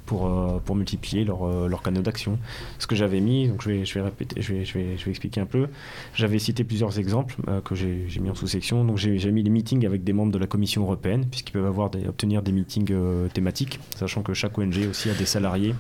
pour, 0.10 0.26
euh, 0.26 0.58
pour 0.66 0.76
multiplier 0.76 1.24
leurs 1.24 1.44
euh, 1.44 1.68
leurs 1.68 1.84
canaux 1.84 2.02
d'action. 2.02 2.40
Ce 2.80 2.88
que 2.88 2.96
j'avais 2.96 3.20
mis, 3.20 3.48
donc 3.48 3.62
je 3.62 3.70
vais, 3.70 3.86
je 3.86 3.94
vais 3.94 4.02
répéter, 4.02 4.42
je 4.42 4.54
vais, 4.54 4.66
je 4.66 4.74
vais, 4.74 4.98
je 4.98 5.06
vais 5.06 5.12
expliquer 5.12 5.40
un 5.40 5.46
peu. 5.46 5.68
J'avais 6.16 6.40
cité 6.40 6.64
plusieurs 6.64 6.98
exemples 6.98 7.36
euh, 7.48 7.62
que 7.62 7.76
j'ai 7.76 8.08
mis 8.20 8.32
en 8.32 8.34
sous-section. 8.34 8.84
Donc 8.84 8.98
j'ai 8.98 9.32
mis 9.32 9.44
les 9.44 9.52
meetings 9.52 9.86
avec 9.86 10.04
des 10.04 10.14
membres 10.14 10.32
de 10.32 10.40
la 10.40 10.48
Commission 10.48 10.82
européenne, 10.82 11.28
puisqu'ils 11.30 11.52
peuvent 11.52 11.68
avoir 11.68 11.92
des, 11.92 12.08
obtenir 12.08 12.42
des 12.42 12.52
meetings 12.52 12.92
thématiques, 13.36 13.80
sachant 13.96 14.24
que 14.24 14.34
chaque 14.34 14.58
ONG 14.58 14.88
aussi 14.90 15.12
a 15.12 15.14
des 15.14 15.28
salariés, 15.28 15.76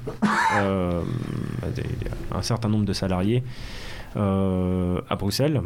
un 0.52 1.02
certain 2.44 2.70
nombre 2.70 2.86
de 2.86 2.94
salariés 2.94 3.42
à 4.16 5.16
Bruxelles. 5.18 5.64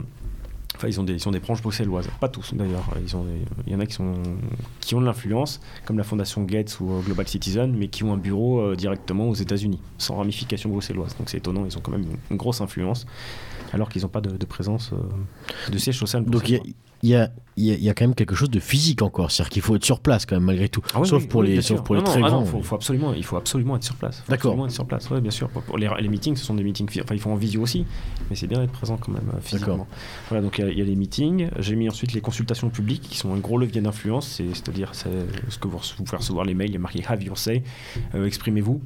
Ils 0.88 1.00
ont 1.00 1.04
des, 1.04 1.14
ils 1.14 1.28
ont 1.28 1.32
des 1.32 1.40
branches 1.40 1.62
bruxelloises, 1.62 2.08
pas 2.20 2.28
tous 2.30 2.54
d'ailleurs. 2.54 2.86
Ils 3.04 3.16
ont 3.16 3.24
des- 3.24 3.42
Il 3.68 3.74
y 3.74 3.76
en 3.76 3.80
a 3.80 3.86
qui, 3.86 3.94
sont, 3.94 4.14
qui 4.82 4.96
ont 4.96 5.02
de 5.02 5.06
l'influence, 5.06 5.60
comme 5.86 5.98
la 5.98 6.04
fondation 6.04 6.44
Gates 6.44 6.78
ou 6.80 6.92
euh, 6.92 7.00
Global 7.02 7.28
Citizen, 7.28 7.74
mais 7.78 7.88
qui 7.88 8.04
ont 8.04 8.14
un 8.14 8.18
bureau 8.18 8.60
euh, 8.62 8.76
directement 8.76 9.30
aux 9.30 9.34
États-Unis, 9.36 9.80
sans 9.98 10.16
ramification 10.16 10.70
bruxelloise. 10.70 11.16
Donc 11.18 11.30
c'est 11.30 11.38
étonnant, 11.38 11.66
ils 11.66 11.78
ont 11.78 11.82
quand 11.82 11.92
même 11.92 12.04
une, 12.04 12.18
une 12.32 12.38
grosse 12.38 12.62
influence, 12.62 13.06
alors 13.72 13.90
qu'ils 13.90 14.02
n'ont 14.04 14.10
pas 14.10 14.22
de, 14.22 14.36
de 14.38 14.46
présence 14.46 14.92
euh, 14.94 15.72
de 15.72 15.78
siège 15.78 15.98
social. 16.00 16.24
Donc 16.26 16.50
il. 16.50 16.74
Il 17.04 17.10
y, 17.10 17.16
a, 17.16 17.30
y 17.58 17.72
a- 17.72 17.76
y 17.76 17.90
a 17.90 17.94
quand 17.94 18.06
même 18.06 18.16
quelque 18.16 18.34
chose 18.34 18.50
de 18.50 18.60
physique 18.62 19.02
encore, 19.02 19.30
c'est-à-dire 19.30 19.50
qu'il 19.52 19.62
faut 19.62 19.76
être 19.76 19.84
sur 19.84 20.00
place 20.00 20.26
quand 20.26 20.36
même 20.38 20.46
malgré 20.46 20.70
tout, 20.70 20.82
Ah 20.96 21.02
oui, 21.02 21.08
sauf, 21.08 21.22
oui, 21.24 21.28
pour 21.28 21.42
oui, 21.42 21.48
les, 21.50 21.62
sauf 21.62 21.82
pour 21.84 21.96
les 21.96 22.02
Non, 22.02 22.06
très 22.08 22.20
non, 22.22 22.26
ah 22.28 22.30
non, 22.32 22.38
grands. 22.38 22.46
faut, 22.46 22.62
faut 22.62 22.76
absolument, 22.76 23.14
il 23.14 23.24
faut 23.26 23.36
absolument 23.36 23.76
être 23.76 23.84
sur 23.84 23.96
place. 23.96 24.24
D'accord. 24.30 24.56
être 24.66 24.72
sur 24.72 24.86
place, 24.86 25.10
ouais, 25.12 25.20
bien 25.22 25.30
sûr. 25.30 25.50
Pour- 25.50 25.78
les, 25.78 25.90
les 26.00 26.08
meetings, 26.08 26.36
ce 26.38 26.46
sont 26.46 26.54
des 26.56 26.64
meetings, 26.64 26.90
fi- 26.90 27.02
enfin 27.02 27.14
ils 27.14 27.20
font 27.22 27.34
en 27.34 27.36
visio 27.36 27.62
aussi, 27.62 27.86
mais 28.30 28.36
c'est 28.38 28.48
bien 28.48 28.60
d'être 28.60 28.72
présent 28.72 28.96
quand 28.98 29.12
même 29.12 29.30
euh, 29.36 29.40
physiquement. 29.42 29.86
Voilà, 30.30 30.42
donc 30.42 30.58
il 30.58 30.66
y 30.66 30.68
a- 30.68 30.72
il 30.72 30.78
y, 30.80 30.82
a 30.82 30.86
les 30.86 30.96
meetings. 30.96 31.50
J'ai 31.60 31.76
mis 31.76 31.90
ensuite 31.90 32.14
les 32.14 32.22
consultations 32.22 32.70
publiques 32.70 33.02
qui 33.02 33.18
sont 33.18 33.34
un 33.34 33.38
gros 33.40 33.58
levier 33.58 33.82
d'influence. 33.82 34.28
C'est- 34.28 34.48
C'est-à-dire, 34.54 34.90
c'est 34.94 35.10
ce 35.50 35.58
que 35.60 35.68
vous, 35.68 35.80
vous 35.98 36.04
pouvez 36.06 36.18
recevoir 36.18 36.46
les 36.46 36.54
mails, 36.54 36.70
il 36.70 36.74
y 36.74 36.78
a 36.78 36.80
marqué 36.80 37.04
Have 37.06 37.22
Your 37.22 37.38
Say, 37.38 37.64
euh, 38.16 38.26
exprimez-vous. 38.26 38.82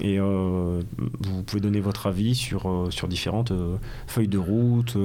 Et 0.00 0.18
euh, 0.18 0.80
vous 1.20 1.42
pouvez 1.42 1.60
donner 1.60 1.80
votre 1.80 2.06
avis 2.06 2.34
sur, 2.34 2.66
euh, 2.70 2.90
sur 2.90 3.08
différentes 3.08 3.50
euh, 3.50 3.76
feuilles 4.06 4.28
de 4.28 4.38
route 4.38 4.94
ou, 4.94 4.98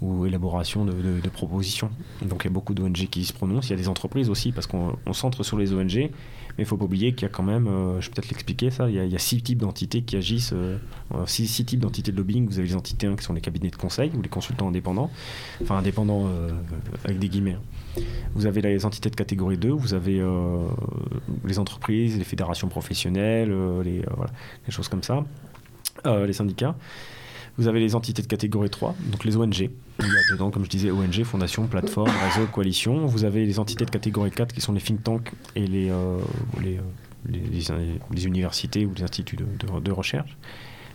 ou 0.00 0.26
élaboration 0.26 0.84
de, 0.84 1.28
propositions. 1.28 1.90
Donc 2.22 2.42
il 2.42 2.48
y 2.48 2.50
a 2.50 2.52
beaucoup 2.52 2.74
d'ONG 2.74 3.06
qui 3.10 3.24
se 3.24 3.32
prononcent. 3.32 3.68
Il 3.68 3.72
y 3.72 3.74
a 3.74 3.78
des 3.78 3.88
entreprises 3.88 4.30
aussi 4.30 4.52
parce 4.52 4.66
qu'on 4.66 4.96
on 5.06 5.12
centre 5.12 5.42
sur 5.42 5.58
les 5.58 5.72
ONG. 5.72 6.10
Mais 6.50 6.64
il 6.64 6.66
ne 6.66 6.68
faut 6.68 6.76
pas 6.76 6.84
oublier 6.84 7.12
qu'il 7.12 7.22
y 7.22 7.30
a 7.30 7.32
quand 7.32 7.42
même, 7.42 7.66
euh, 7.68 8.00
je 8.00 8.08
vais 8.08 8.14
peut-être 8.14 8.28
l'expliquer 8.28 8.70
ça, 8.70 8.88
il 8.88 8.94
y, 8.94 9.14
a, 9.14 9.18
six 9.18 9.40
types 9.42 9.58
d'entités 9.58 10.02
qui 10.02 10.16
agissent, 10.16 10.52
euh, 10.52 10.78
euh, 11.14 11.24
six, 11.26 11.64
types 11.64 11.80
d'entités 11.80 12.12
de 12.12 12.16
lobbying. 12.16 12.46
Vous 12.46 12.58
avez 12.58 12.68
les 12.68 12.74
entités 12.74 13.06
1 13.06 13.16
qui 13.16 13.24
sont 13.24 13.32
les 13.32 13.40
cabinets 13.40 13.70
de 13.70 13.76
conseil 13.76 14.10
ou 14.16 14.22
les 14.22 14.28
consultants 14.28 14.68
indépendants, 14.68 15.10
enfin 15.62 15.78
indépendants 15.78 16.28
avec 17.04 17.18
des 17.18 17.28
guillemets. 17.28 17.56
hein. 17.96 18.02
Vous 18.34 18.46
avez 18.46 18.62
les 18.62 18.84
entités 18.84 19.10
de 19.10 19.16
catégorie 19.16 19.58
2, 19.58 19.70
vous 19.70 19.94
avez 19.94 20.22
les 21.44 21.58
entreprises, 21.58 22.18
les 22.18 22.24
fédérations 22.24 22.68
professionnelles, 22.68 23.52
les, 23.84 24.02
choses 24.68 24.88
comme 24.88 25.02
ça, 25.02 25.24
les 26.04 26.32
syndicats. 26.32 26.74
Vous 27.58 27.68
avez 27.68 27.80
les 27.80 27.94
entités 27.94 28.22
de 28.22 28.26
catégorie 28.26 28.70
3, 28.70 28.94
donc 29.10 29.24
les 29.24 29.36
ONG. 29.36 29.58
Il 29.58 30.06
y 30.06 30.08
a 30.08 30.32
dedans, 30.32 30.50
comme 30.50 30.64
je 30.64 30.70
disais, 30.70 30.90
ONG, 30.90 31.24
fondation, 31.24 31.66
plateforme, 31.66 32.10
réseau, 32.10 32.46
coalition. 32.46 33.06
Vous 33.06 33.24
avez 33.24 33.44
les 33.44 33.58
entités 33.58 33.84
de 33.84 33.90
catégorie 33.90 34.30
4 34.30 34.54
qui 34.54 34.60
sont 34.60 34.72
les 34.72 34.80
think 34.80 35.02
tanks 35.02 35.32
et 35.56 35.66
les, 35.66 35.90
euh, 35.90 36.18
euh, 36.64 38.24
universités 38.24 38.86
ou 38.86 38.94
les 38.94 39.02
instituts 39.02 39.36
de, 39.36 39.92
recherche. 39.92 40.36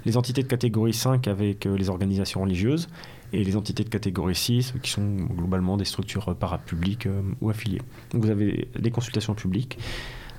Les 0.05 0.17
entités 0.17 0.43
de 0.43 0.47
catégorie 0.47 0.93
5 0.93 1.27
avec 1.27 1.65
euh, 1.65 1.77
les 1.77 1.89
organisations 1.89 2.41
religieuses 2.41 2.87
et 3.33 3.43
les 3.43 3.55
entités 3.55 3.83
de 3.83 3.89
catégorie 3.89 4.35
6 4.35 4.75
qui 4.81 4.91
sont 4.91 5.03
globalement 5.03 5.77
des 5.77 5.85
structures 5.85 6.35
parapubliques 6.35 7.07
ou 7.41 7.49
affiliées. 7.49 7.81
Donc 8.11 8.23
vous 8.23 8.29
avez 8.29 8.69
les 8.75 8.91
consultations 8.91 9.33
publiques. 9.33 9.77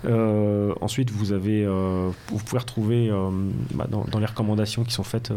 Euh, 0.07 0.73
ensuite, 0.81 1.11
vous 1.11 1.33
avez, 1.33 1.65
euh, 1.65 2.11
vous 2.29 2.39
pouvez 2.39 2.59
retrouver 2.61 3.11
euh, 3.11 3.31
bah, 3.75 3.87
dans, 3.91 4.05
dans 4.05 4.19
les 4.19 4.27
recommandations 4.27 4.85
qui 4.85 4.93
sont 4.93 5.03
faites, 5.03 5.33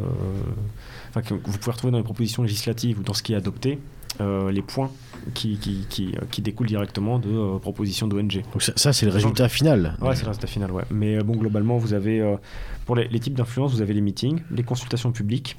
enfin 1.09 1.21
que 1.21 1.33
vous 1.33 1.57
pouvez 1.57 1.71
retrouver 1.71 1.91
dans 1.91 1.97
les 1.97 2.03
propositions 2.03 2.43
législatives 2.43 2.99
ou 2.99 3.03
dans 3.03 3.13
ce 3.13 3.23
qui 3.23 3.33
est 3.33 3.35
adopté, 3.35 3.79
euh, 4.21 4.51
les 4.51 4.61
points 4.61 4.91
qui, 5.33 5.57
qui, 5.57 5.85
qui, 5.89 6.13
qui 6.31 6.41
découlent 6.41 6.67
directement 6.67 7.19
de 7.19 7.57
propositions 7.57 8.07
d'ONG. 8.07 8.43
Donc 8.53 8.61
ça, 8.61 8.73
ça, 8.75 8.93
c'est 8.93 9.05
le 9.05 9.11
résultat 9.11 9.49
final. 9.49 9.97
Ouais, 10.01 10.15
c'est 10.15 10.23
le 10.23 10.29
résultat 10.29 10.47
final, 10.47 10.71
ouais. 10.71 10.83
Mais 10.91 11.19
bon, 11.23 11.35
globalement, 11.35 11.77
vous 11.77 11.93
avez, 11.93 12.37
pour 12.85 12.95
les, 12.95 13.07
les 13.07 13.19
types 13.19 13.35
d'influence, 13.35 13.73
vous 13.73 13.81
avez 13.81 13.93
les 13.93 14.01
meetings, 14.01 14.41
les 14.51 14.63
consultations 14.63 15.11
publiques, 15.11 15.57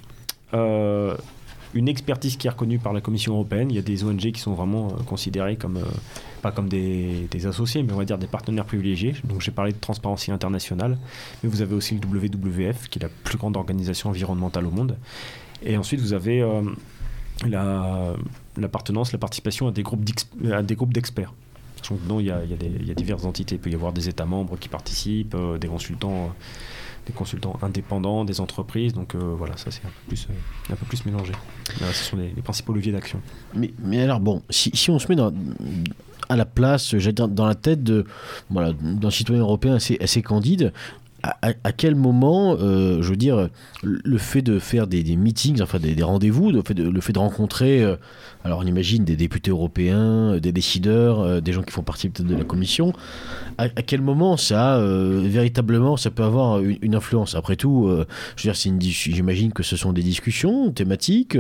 une 1.75 1.89
expertise 1.89 2.37
qui 2.37 2.47
est 2.47 2.51
reconnue 2.51 2.79
par 2.79 2.93
la 2.93 3.01
Commission 3.01 3.35
européenne. 3.35 3.71
Il 3.71 3.77
y 3.77 3.79
a 3.79 3.83
des 3.83 4.05
ONG 4.05 4.33
qui 4.33 4.41
sont 4.41 4.55
vraiment 4.55 4.89
euh, 4.89 5.03
considérées 5.05 5.57
comme, 5.57 5.77
euh, 5.77 5.85
pas 6.43 6.51
comme 6.51 6.69
des, 6.69 7.29
associés, 7.47 7.83
mais 7.83 7.93
on 7.93 7.97
va 7.97 8.05
dire 8.05 8.19
des 8.19 8.27
partenaires 8.27 8.65
privilégiés. 8.65 9.15
Donc 9.25 9.41
j'ai 9.41 9.51
parlé 9.51 9.73
de 9.73 9.79
Transparency 9.79 10.33
International, 10.33 10.99
mais 11.43 11.49
vous 11.49 11.63
avez 11.63 11.75
aussi 11.75 11.99
le 11.99 12.01
WWF, 12.01 12.89
qui 12.89 12.99
est 12.99 13.03
la 13.03 13.09
plus 13.09 13.39
grande 13.39 13.57
organisation 13.57 14.11
environnementale 14.11 14.67
au 14.67 14.71
monde. 14.71 14.97
Et 15.63 15.77
ensuite, 15.77 16.01
vous 16.01 16.13
avez 16.13 16.41
euh, 16.41 16.63
l'appartenance, 18.57 19.13
la, 19.13 19.19
participation 19.19 19.69
à 19.69 19.73
des 19.73 19.83
groupes 19.83 20.05
d'experts. 20.93 21.33
Donc, 22.07 22.21
il 22.21 22.27
y, 22.27 22.31
a, 22.31 22.43
il, 22.45 22.51
y 22.51 22.67
il 22.81 22.89
y, 22.89 22.91
a 22.91 22.95
diverses 22.95 23.25
entités. 23.25 23.57
Il 23.57 23.61
peut 23.61 23.71
y 23.71 23.75
avoir 23.75 23.93
des 23.93 24.09
États 24.09 24.27
membres 24.27 24.59
qui 24.59 24.69
participent, 24.69 25.37
des 25.59 25.67
consultants 25.67 26.31
des 27.11 27.17
consultants 27.17 27.59
indépendants, 27.63 28.25
des 28.25 28.41
entreprises. 28.41 28.93
Donc 28.93 29.15
euh, 29.15 29.35
voilà, 29.37 29.57
ça 29.57 29.71
c'est 29.71 29.85
un 29.85 29.89
peu 29.89 30.09
plus, 30.09 30.29
euh, 30.31 30.73
un 30.73 30.77
peu 30.77 30.87
plus 30.87 31.05
mélangé. 31.05 31.33
ce 31.93 32.05
sont 32.05 32.17
les, 32.17 32.31
principaux 32.43 32.73
leviers 32.73 32.93
d'action. 32.93 33.21
Mais, 33.55 34.03
alors 34.03 34.21
bon, 34.21 34.43
si, 34.51 34.91
on 34.91 34.99
se 34.99 35.09
met 35.09 35.17
dans, 35.17 35.33
à 36.29 36.37
la 36.37 36.45
place, 36.45 36.95
dans 36.95 37.47
la 37.47 37.55
tête 37.55 37.83
de 37.83 38.05
voilà, 38.49 38.73
d'un 38.73 39.11
citoyen 39.11 39.43
européen 39.43 39.75
assez, 39.75 40.23
candide, 40.23 40.73
à, 41.23 41.73
quel 41.73 41.97
moment, 41.97 42.57
euh, 42.59 43.03
je 43.03 43.11
veux 43.11 43.17
dire, 43.17 43.51
le 43.83 44.19
fait 44.19 44.41
de 44.41 44.59
faire 44.59 44.87
des, 44.87 45.03
meetings, 45.17 45.61
enfin 45.61 45.79
des, 45.79 46.03
rendez-vous, 46.03 46.51
le 46.51 46.63
fait 46.63 46.73
de, 46.75 46.89
le 46.89 47.01
fait 47.03 47.13
de 47.13 47.19
rencontrer, 47.19 47.85
alors 48.45 48.61
on 48.61 48.67
imagine 48.67 49.05
des 49.05 49.17
députés 49.17 49.51
européens, 49.51 50.35
euh, 50.35 50.41
des 50.41 50.53
décideurs, 50.53 51.43
des 51.43 51.53
gens 51.53 51.63
qui 51.63 51.73
font 51.73 51.83
partie 51.83 52.09
peut-être 52.09 52.29
de 52.29 52.37
la 52.37 52.45
commission, 52.45 52.93
à, 53.59 53.69
quel 53.69 54.01
moment 54.01 54.39
ça, 54.39 54.81
véritablement, 54.81 55.99
ça 55.99 56.11
peut 56.11 56.23
avoir 56.23 56.61
une, 56.61 56.95
influence? 56.95 57.35
Après 57.35 57.57
tout, 57.57 57.95
je 58.37 58.51
j'imagine 58.81 59.53
que 59.53 59.63
ce 59.63 59.77
sont 59.77 59.93
des 59.93 60.03
discussions 60.03 60.71
thématiques 60.71 61.37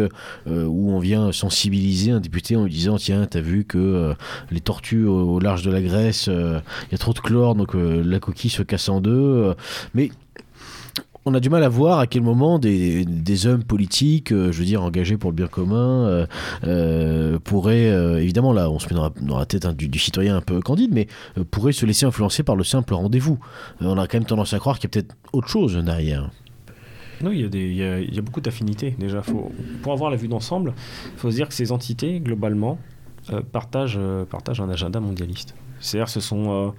où 0.47 0.93
on 0.93 0.99
vient 0.99 1.33
sensibiliser 1.33 2.11
un 2.11 2.21
député 2.21 2.57
en 2.57 2.65
lui 2.65 2.71
disant, 2.71 2.97
tiens, 2.97 3.27
t'as 3.27 3.41
vu 3.41 3.65
que 3.65 4.15
les 4.51 4.61
tortues 4.61 5.07
au, 5.07 5.37
au, 5.37 5.41
large 5.41 5.63
de 5.63 5.71
la 5.71 5.81
Grèce, 5.81 6.27
il 6.27 6.93
y 6.93 6.95
a 6.95 6.99
trop 6.99 7.15
de 7.15 7.21
chlore, 7.21 7.55
donc 7.55 7.71
la 7.75 8.21
coquille 8.21 8.51
se 8.51 8.63
casse 8.63 8.91
en 8.91 9.01
deux 9.01 9.55
mais 9.95 10.11
on 11.24 11.35
a 11.35 11.40
du 11.40 11.50
mal 11.50 11.62
à 11.62 11.68
voir 11.68 11.98
à 11.98 12.06
quel 12.06 12.22
moment 12.22 12.59
des, 12.59 13.46
hommes 13.46 13.64
politiques, 13.64 14.33
euh, 14.33 14.52
je 14.52 14.59
veux 14.59 14.64
dire 14.64 14.83
engagés 14.83 15.16
pour 15.16 15.30
le 15.30 15.37
bien 15.37 15.46
commun, 15.46 16.06
euh, 16.06 16.26
euh, 16.64 17.38
pourraient, 17.38 17.88
évidemment 18.22 18.52
là 18.52 18.70
on 18.70 18.78
se 18.78 18.92
met 18.92 19.00
dans 19.20 19.38
la, 19.38 19.46
tête 19.46 19.64
hein, 19.64 19.72
du, 19.72 19.98
citoyen 19.98 20.37
un 20.37 20.40
peu 20.40 20.61
candide, 20.61 20.92
mais 20.92 21.09
pourraient 21.50 21.72
se 21.72 21.87
laisser 21.87 22.06
influencer 22.06 22.42
par 22.42 22.56
le 22.56 22.64
simple 22.64 22.94
rendez-vous. 22.94 23.38
on 23.80 23.98
a 23.98 24.06
quand 24.06 24.18
même 24.18 24.26
tendance 24.26 24.52
à 24.54 24.59
croire 24.59 24.78
qu'il 24.78 24.88
y 24.88 24.98
a 24.98 25.00
peut-être 25.00 25.16
autre 25.33 25.48
chose 25.48 25.76
derrière. 25.76 26.30
Non, 27.22 27.33
il 27.33 27.40
y, 27.76 28.18
a 28.18 28.22
beaucoup 28.22 28.40
d'affinités 28.40 28.96
déjà. 28.98 29.20
Pour 29.83 29.92
avoir 29.92 30.11
la 30.11 30.16
vue 30.16 30.28
d'ensemble, 30.28 30.72
il 31.14 31.18
faut 31.18 31.30
se 31.30 31.37
dire 31.37 31.48
que 31.48 31.54
ces 31.54 31.70
entités, 31.70 32.18
globalement, 32.18 32.78
partagent, 33.52 34.00
partagent 34.30 34.62
un 34.62 34.70
agenda 34.70 35.00
mondialiste. 35.00 35.54
C'est-à-dire 35.80 36.09
ce 36.09 36.20
sont... 36.20 36.72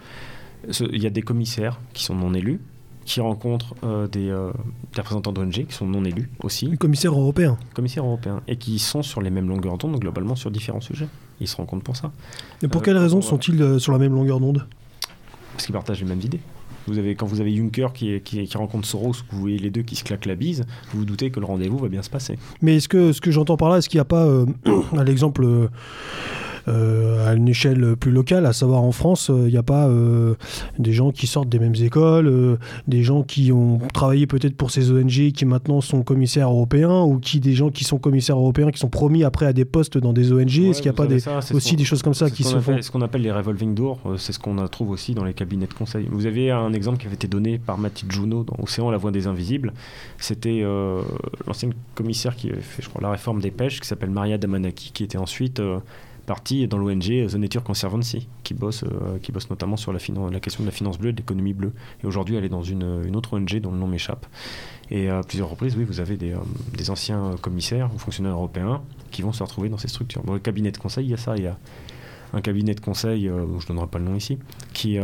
il 0.79 1.01
y 1.01 1.05
a 1.05 1.11
des 1.11 1.21
commissaires 1.21 1.79
qui 1.93 2.03
sont 2.03 2.15
non 2.15 2.33
élus, 2.33 2.59
qui 3.05 3.21
rencontrent 3.21 3.75
euh, 3.83 4.07
euh, 4.15 4.51
des, 4.93 5.01
représentants 5.01 5.31
d'ONG 5.31 5.65
qui 5.67 5.73
sont 5.73 5.85
non 5.85 6.03
élus 6.03 6.29
aussi. 6.43 6.67
Les 6.67 6.77
commissaires 6.77 7.13
européens. 7.13 7.57
Commissaires 7.73 8.05
européens. 8.05 8.41
Et 8.47 8.55
qui 8.55 8.79
sont 8.79 9.03
sur 9.03 9.21
les 9.21 9.29
mêmes 9.29 9.47
longueurs 9.47 9.77
d'onde, 9.77 9.99
globalement 9.99 10.35
sur 10.35 10.51
différents 10.51 10.81
sujets. 10.81 11.07
Ils 11.39 11.47
se 11.47 11.55
rencontrent 11.55 11.83
pour 11.83 11.97
ça. 11.97 12.11
Et 12.61 12.67
pour 12.67 12.81
quelles 12.81 12.97
raisons 12.97 13.21
sont-ils 13.21 13.79
sur 13.79 13.91
la 13.91 13.97
même 13.97 14.13
longueur 14.13 14.39
d'onde? 14.39 14.67
Parce 15.53 15.65
qu'ils 15.65 15.73
partagent 15.73 16.01
les 16.01 16.07
mêmes 16.07 16.21
idées. 16.21 16.39
Vous 16.87 16.97
avez, 16.97 17.15
quand 17.15 17.25
vous 17.25 17.41
avez 17.41 17.55
Juncker 17.55 17.87
qui, 17.93 18.19
qui, 18.21 18.45
qui, 18.45 18.57
rencontre 18.57 18.87
Soros, 18.87 19.13
vous 19.31 19.39
voyez 19.39 19.59
les 19.59 19.69
deux 19.69 19.83
qui 19.83 19.95
se 19.95 20.03
claquent 20.03 20.25
la 20.25 20.35
bise, 20.35 20.65
vous 20.91 20.99
vous 20.99 21.05
doutez 21.05 21.29
que 21.29 21.39
le 21.39 21.45
rendez-vous 21.45 21.77
va 21.77 21.89
bien 21.89 22.01
se 22.01 22.09
passer. 22.09 22.39
Mais 22.61 22.77
est-ce 22.77 22.89
que 22.89 23.13
ce 23.13 23.21
que 23.21 23.29
j'entends 23.29 23.57
par 23.57 23.69
là, 23.69 23.77
est-ce 23.77 23.89
qu'il 23.89 23.97
n'y 23.97 24.01
a 24.01 24.05
pas, 24.05 24.25
euh, 24.25 24.45
à 24.97 25.03
l'exemple 25.03 25.43
euh, 25.43 25.67
à 26.67 27.33
une 27.33 27.47
échelle 27.47 27.95
plus 27.95 28.11
locale, 28.11 28.45
à 28.45 28.53
savoir 28.53 28.83
en 28.83 28.91
France, 28.91 29.29
il 29.29 29.35
euh, 29.35 29.49
n'y 29.49 29.57
a 29.57 29.63
pas 29.63 29.87
euh, 29.87 30.35
des 30.79 30.93
gens 30.93 31.11
qui 31.11 31.27
sortent 31.27 31.49
des 31.49 31.59
mêmes 31.59 31.75
écoles, 31.75 32.57
des 32.87 33.03
gens 33.03 33.23
qui 33.23 33.51
ont 33.51 33.79
travaillé 33.93 34.27
peut-être 34.27 34.55
pour 34.55 34.71
ces 34.71 34.91
ONG 34.91 35.31
qui 35.31 35.45
maintenant 35.45 35.81
sont 35.81 36.03
commissaires 36.03 36.49
européens, 36.49 37.01
ou 37.01 37.19
qui 37.19 37.39
des 37.39 37.53
gens 37.53 37.69
qui 37.69 37.83
sont 37.83 37.97
commissaires 37.97 38.37
européens 38.37 38.71
qui 38.71 38.79
sont 38.79 38.89
promis 38.89 39.23
après 39.23 39.45
à 39.45 39.53
des 39.53 39.65
postes 39.65 39.97
dans 39.97 40.13
des 40.13 40.31
ONG. 40.31 40.57
Est-ce 40.57 40.81
qu'il 40.81 40.91
n'y 40.91 40.95
a 40.95 40.97
pas 40.97 41.07
des, 41.07 41.21
aussi 41.53 41.75
des 41.75 41.85
choses 41.85 42.01
comme 42.01 42.13
ça 42.13 42.29
qui 42.29 42.43
se 42.43 42.59
font 42.59 42.81
Ce 42.81 42.91
qu'on 42.91 43.01
appelle 43.01 43.21
les 43.21 43.31
revolving 43.31 43.73
doors, 43.75 43.99
c'est 44.17 44.33
ce 44.33 44.39
qu'on 44.39 44.55
trouve 44.67 44.91
aussi 44.91 45.13
dans 45.13 45.23
les 45.23 45.33
cabinets 45.33 45.67
de 45.67 45.73
conseil. 45.73 46.07
Vous 46.11 46.25
avez 46.25 46.51
un 46.51 46.73
exemple 46.73 46.97
qui 46.97 47.07
avait 47.07 47.15
été 47.15 47.27
donné 47.27 47.59
par 47.59 47.77
Mathilde 47.77 48.11
Juno 48.11 48.43
dans 48.43 48.61
Océan, 48.61 48.91
la 48.91 48.97
voix 48.97 49.11
des 49.11 49.27
invisibles. 49.27 49.73
C'était 50.17 50.63
l'ancienne 51.47 51.73
commissaire 51.95 52.35
qui 52.35 52.49
avait 52.49 52.61
fait, 52.61 52.81
je 52.81 52.89
crois, 52.89 53.01
la 53.01 53.11
réforme 53.11 53.39
des 53.39 53.51
pêches, 53.51 53.79
qui 53.79 53.87
s'appelle 53.87 54.09
Maria 54.11 54.37
Damanaki, 54.37 54.91
qui 54.93 55.03
était 55.03 55.17
ensuite 55.17 55.61
partie 56.25 56.67
dans 56.67 56.77
l'ONG 56.77 57.27
The 57.27 57.35
Nature 57.35 57.63
Conservancy, 57.63 58.27
qui 58.43 58.53
bosse, 58.53 58.83
euh, 58.83 59.17
qui 59.21 59.31
bosse 59.31 59.49
notamment 59.49 59.77
sur 59.77 59.91
la, 59.91 59.99
question 60.39 60.63
de 60.63 60.67
la 60.67 60.71
finance 60.71 60.97
bleue 60.97 61.09
et 61.09 61.13
de 61.13 61.17
l'économie 61.17 61.53
bleue. 61.53 61.73
Et 62.03 62.07
aujourd'hui, 62.07 62.35
elle 62.35 62.45
est 62.45 62.49
dans 62.49 62.63
une, 62.63 63.15
autre 63.15 63.33
ONG 63.33 63.59
dont 63.59 63.71
le 63.71 63.77
nom 63.77 63.87
m'échappe. 63.87 64.25
Et 64.89 65.09
à 65.09 65.21
plusieurs 65.23 65.49
reprises, 65.49 65.75
oui, 65.77 65.83
vous 65.83 65.99
avez 65.99 66.17
des, 66.17 66.33
euh, 66.33 66.39
des, 66.77 66.89
anciens 66.89 67.35
commissaires 67.41 67.89
ou 67.93 67.97
fonctionnaires 67.97 68.33
européens 68.33 68.81
qui 69.09 69.21
vont 69.21 69.31
se 69.31 69.43
retrouver 69.43 69.69
dans 69.69 69.77
ces 69.77 69.87
structures. 69.87 70.23
Dans 70.23 70.33
le 70.33 70.39
cabinet 70.39 70.71
de 70.71 70.77
conseil, 70.77 71.05
il 71.05 71.11
y 71.11 71.13
a 71.13 71.17
ça. 71.17 71.35
Il 71.37 71.43
y 71.43 71.47
a 71.47 71.57
un 72.33 72.41
cabinet 72.41 72.75
de 72.75 72.81
conseil, 72.81 73.27
euh, 73.27 73.45
je 73.59 73.65
ne 73.65 73.67
donnerai 73.69 73.87
pas 73.87 73.99
le 73.99 74.05
nom 74.05 74.15
ici, 74.15 74.37
qui, 74.73 74.97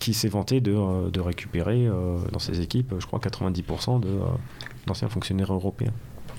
qui 0.00 0.14
s'est 0.14 0.28
vanté 0.28 0.60
de 0.60 1.20
récupérer 1.20 1.88
dans 2.32 2.40
ses 2.40 2.60
équipes, 2.60 2.94
je 2.98 3.06
crois, 3.06 3.20
90% 3.20 4.00
d'anciens 4.86 5.08
fonctionnaires 5.08 5.52
européens 5.52 5.92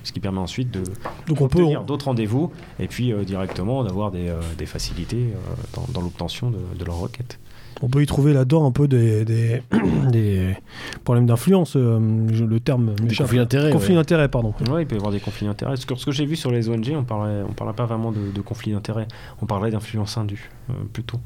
ce 0.07 0.13
qui 0.13 0.19
permet 0.19 0.39
ensuite 0.39 0.71
de 0.71 0.83
Donc 1.27 1.41
on 1.41 1.47
peut 1.47 1.65
d'autres 1.85 2.05
rendez-vous 2.05 2.51
et 2.79 2.87
puis 2.87 3.11
euh, 3.11 3.23
directement 3.23 3.83
d'avoir 3.83 4.11
des, 4.11 4.29
euh, 4.29 4.39
des, 4.57 4.65
facilités 4.65 5.33
euh, 5.33 5.81
dans, 5.93 6.01
l'obtention 6.01 6.49
de, 6.49 6.59
de 6.77 6.85
leurs 6.85 6.97
requêtes. 6.97 7.39
On 7.81 7.89
peut 7.89 8.01
y 8.01 8.07
trouver 8.07 8.33
là-dedans 8.33 8.65
un 8.65 8.71
peu 8.71 8.87
des, 8.87 9.23
des, 9.23 9.61
des 10.11 10.55
problèmes 11.03 11.27
d'influence, 11.27 11.75
le 11.75 12.57
terme. 12.59 12.95
Des 12.95 13.15
conflits 13.15 13.37
d'intérêts. 13.37 13.71
Conflits 13.71 13.93
d'intérêts, 13.93 14.29
pardon. 14.29 14.55
Oui, 14.71 14.81
il 14.81 14.87
peut 14.87 14.95
y 14.95 14.97
avoir 14.97 15.11
des 15.11 15.19
conflits 15.19 15.45
d'intérêts. 15.45 15.75
Ce 15.75 15.85
que, 15.85 16.11
j'ai 16.11 16.25
vu 16.25 16.35
sur 16.35 16.49
les 16.49 16.69
ONG, 16.69 16.91
on 16.95 17.01
ne 17.01 17.01
parlait, 17.01 17.43
on 17.47 17.53
parlait 17.53 17.75
pas 17.75 17.85
vraiment 17.85 18.11
de, 18.11 18.31
de 18.33 18.41
conflits 18.41 18.71
d'intérêts, 18.71 19.07
on 19.43 19.45
parlait 19.45 19.69
d'influence 19.69 20.17
indue, 20.17 20.49
plutôt. 20.91 21.19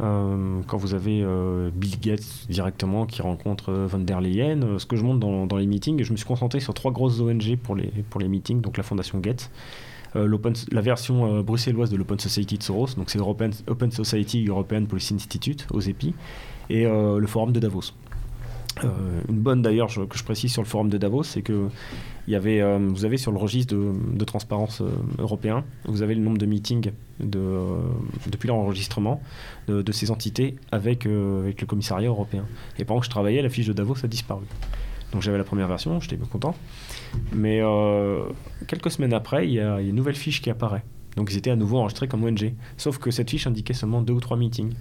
Euh, 0.00 0.60
quand 0.66 0.78
vous 0.78 0.94
avez 0.94 1.22
euh, 1.22 1.70
Bill 1.74 2.00
Gates 2.00 2.46
directement 2.48 3.04
qui 3.06 3.20
rencontre 3.22 3.70
euh, 3.70 3.86
Van 3.86 3.98
der 3.98 4.20
Leyen, 4.20 4.78
ce 4.78 4.86
que 4.86 4.96
je 4.96 5.04
montre 5.04 5.20
dans, 5.20 5.56
les 5.56 5.66
meetings, 5.66 6.02
je 6.02 6.12
me 6.12 6.16
suis 6.16 6.26
concentré 6.26 6.60
sur 6.60 6.74
trois 6.74 6.92
grosses 6.92 7.20
ONG 7.20 7.56
pour 7.56 7.76
les, 7.76 7.90
pour 8.08 8.20
les 8.20 8.28
meetings, 8.28 8.60
donc 8.60 8.76
la 8.76 8.82
Fondation 8.82 9.18
Gates, 9.18 9.50
la 10.14 10.80
version 10.82 11.40
bruxelloise 11.42 11.90
de 11.90 11.96
l'Open 11.96 12.18
Society 12.18 12.58
de 12.58 12.62
Soros, 12.62 12.88
donc 12.98 13.08
c'est 13.08 13.18
l'Open 13.18 13.50
Open 13.66 13.90
Society 13.90 14.44
European 14.46 14.84
Policy 14.84 15.14
Institute, 15.14 15.66
OSEPI, 15.72 16.14
et 16.68 16.84
le 16.84 17.26
Forum 17.26 17.52
de 17.52 17.60
Davos. 17.60 17.92
Une 18.82 19.38
bonne 19.38 19.62
d'ailleurs 19.62 19.88
que 19.88 20.16
je 20.16 20.24
précise 20.24 20.52
sur 20.52 20.62
le 20.62 20.68
forum 20.68 20.88
de 20.88 20.98
Davos, 20.98 21.24
c'est 21.24 21.42
que 21.42 21.68
y 22.28 22.34
avait, 22.34 22.60
euh, 22.60 22.78
vous 22.78 23.04
avez 23.04 23.16
sur 23.16 23.32
le 23.32 23.38
registre 23.38 23.74
de, 23.74 24.24
transparence 24.24 24.80
euh, 24.80 24.90
européen, 25.18 25.64
vous 25.84 26.02
avez 26.02 26.14
le 26.14 26.20
nombre 26.20 26.38
de 26.38 26.46
meetings 26.46 26.92
de, 27.20 27.38
euh, 27.38 27.80
depuis 28.30 28.48
l'enregistrement 28.48 29.20
de, 29.68 29.92
ces 29.92 30.10
entités 30.10 30.56
avec, 30.70 31.04
le 31.04 31.52
commissariat 31.66 32.08
européen. 32.08 32.46
Et 32.78 32.84
pendant 32.84 33.00
que 33.00 33.06
je 33.06 33.10
travaillais, 33.10 33.42
la 33.42 33.48
fiche 33.48 33.66
de 33.66 33.72
Davos 33.72 33.96
a 34.04 34.08
disparu. 34.08 34.44
Donc 35.12 35.22
j'avais 35.22 35.38
la 35.38 35.44
première 35.44 35.68
version, 35.68 36.00
j'étais 36.00 36.16
content. 36.16 36.54
Mais 37.32 37.60
quelques 38.66 38.90
semaines 38.90 39.12
après, 39.12 39.46
il 39.46 39.54
y, 39.54 39.60
a, 39.60 39.80
une 39.80 39.94
nouvelle 39.94 40.14
fiche 40.14 40.40
qui 40.40 40.50
apparaît. 40.50 40.84
Donc 41.16 41.30
ils 41.30 41.36
étaient 41.36 41.50
à 41.50 41.56
nouveau 41.56 41.78
enregistrés 41.78 42.08
comme 42.08 42.24
ONG. 42.24 42.54
Sauf 42.78 42.98
que 42.98 43.10
cette 43.10 43.28
fiche 43.28 43.46
indiquait 43.46 43.74
seulement 43.74 44.00
deux 44.00 44.14
ou 44.14 44.20
trois 44.20 44.38
meetings. 44.38 44.72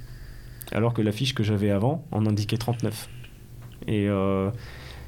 Alors 0.71 0.93
que 0.93 1.01
la 1.01 1.11
fiche 1.11 1.33
que 1.33 1.43
j'avais 1.43 1.69
avant 1.69 2.05
en 2.11 2.25
indiquait 2.25 2.57
39. 2.57 3.09
Et 3.87 4.07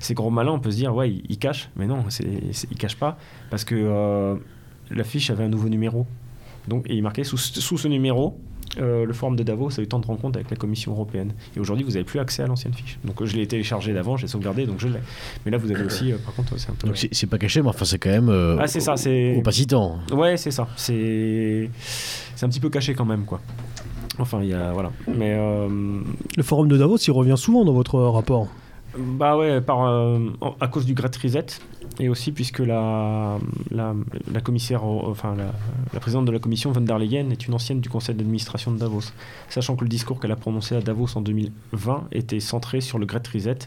ces 0.03 0.13
gros 0.13 0.29
malins, 0.29 0.51
on 0.51 0.59
peut 0.59 0.71
se 0.71 0.75
dire, 0.75 0.93
ouais, 0.93 1.11
ils, 1.29 1.37
cachent, 1.37 1.69
mais 1.75 1.87
non, 1.87 2.03
c'est, 2.09 2.25
ils 2.69 2.77
cachent 2.77 2.97
pas, 2.97 3.17
parce 3.49 3.63
que 3.63 3.75
euh, 3.75 4.35
l'affiche 4.91 5.29
avait 5.29 5.45
un 5.45 5.49
nouveau 5.49 5.69
numéro. 5.69 6.05
Donc, 6.67 6.89
et 6.89 6.95
il 6.95 7.01
marquait 7.01 7.23
sous, 7.23 7.37
sous 7.37 7.77
ce 7.77 7.87
numéro, 7.87 8.37
euh, 8.79 9.05
le 9.05 9.13
forum 9.13 9.35
de 9.35 9.43
Davos 9.43 9.79
a 9.79 9.81
eu 9.81 9.87
temps 9.87 9.99
de 9.99 10.05
rencontre 10.05 10.37
avec 10.37 10.49
la 10.49 10.57
Commission 10.57 10.91
européenne. 10.91 11.33
Et 11.55 11.59
aujourd'hui, 11.59 11.85
vous 11.85 11.91
n'avez 11.91 12.03
plus 12.03 12.19
accès 12.19 12.43
à 12.43 12.47
l'ancienne 12.47 12.73
fiche. 12.73 12.99
Donc, 13.05 13.23
je 13.23 13.35
l'ai 13.35 13.47
téléchargé 13.47 13.93
d'avant, 13.93 14.17
j'ai 14.17 14.27
sauvegardé, 14.27 14.65
donc 14.65 14.79
je 14.79 14.87
l'ai. 14.87 14.99
Mais 15.45 15.51
là, 15.51 15.57
vous 15.57 15.71
avez 15.71 15.83
aussi, 15.83 16.11
euh, 16.11 16.17
par 16.17 16.33
contre, 16.33 16.57
c'est 16.57 16.69
un 16.69 16.75
peu. 16.75 16.87
Donc, 16.87 16.97
c'est, 16.97 17.27
pas 17.27 17.37
caché, 17.37 17.61
mais 17.61 17.69
enfin, 17.69 17.85
c'est 17.85 17.99
quand 17.99 18.09
même. 18.09 18.29
ah, 18.59 18.67
c'est 18.67 18.81
ça, 18.81 18.97
c'est. 18.97 19.37
Opacitant. 19.37 19.99
Ouais, 20.11 20.37
c'est 20.37 20.51
ça. 20.51 20.67
C'est, 20.75 21.69
c'est 22.35 22.45
un 22.45 22.49
petit 22.49 22.59
peu 22.59 22.69
caché 22.69 22.93
quand 22.93 23.05
même, 23.05 23.25
quoi. 23.25 23.41
Enfin, 24.19 24.41
il 24.41 24.49
y 24.49 24.53
a. 24.53 24.71
Voilà. 24.73 24.91
Mais. 25.07 25.37
Le 25.37 26.43
forum 26.43 26.67
de 26.67 26.77
Davos, 26.77 26.97
il 26.97 27.11
revient 27.11 27.37
souvent 27.37 27.63
dans 27.63 27.73
votre 27.73 27.99
rapport. 27.99 28.49
Bah 28.95 29.37
ouais, 29.37 29.59
euh, 29.67 30.29
à 30.59 30.67
cause 30.67 30.85
du 30.85 30.93
Great 30.93 31.15
Reset, 31.15 31.47
et 31.99 32.09
aussi 32.09 32.31
puisque 32.31 32.59
la, 32.59 33.39
la, 33.71 34.41
commissaire, 34.43 34.83
enfin 34.83 35.35
la, 35.35 35.99
présidente 35.99 36.25
de 36.25 36.31
la 36.31 36.37
commission, 36.37 36.71
von 36.71 36.81
der 36.81 36.99
Leyen, 36.99 37.29
est 37.31 37.47
une 37.47 37.55
ancienne 37.55 37.79
du 37.79 37.89
conseil 37.89 38.13
d'administration 38.13 38.71
de 38.71 38.77
Davos. 38.77 39.11
Sachant 39.49 39.75
que 39.75 39.83
le 39.83 39.89
discours 39.89 40.19
qu'elle 40.19 40.31
a 40.31 40.35
prononcé 40.35 40.75
à 40.75 40.81
Davos 40.81 41.07
en 41.15 41.21
2020 41.21 42.09
était 42.11 42.39
centré 42.39 42.81
sur 42.81 42.99
le 42.99 43.05
Great 43.07 43.27
Reset. 43.27 43.57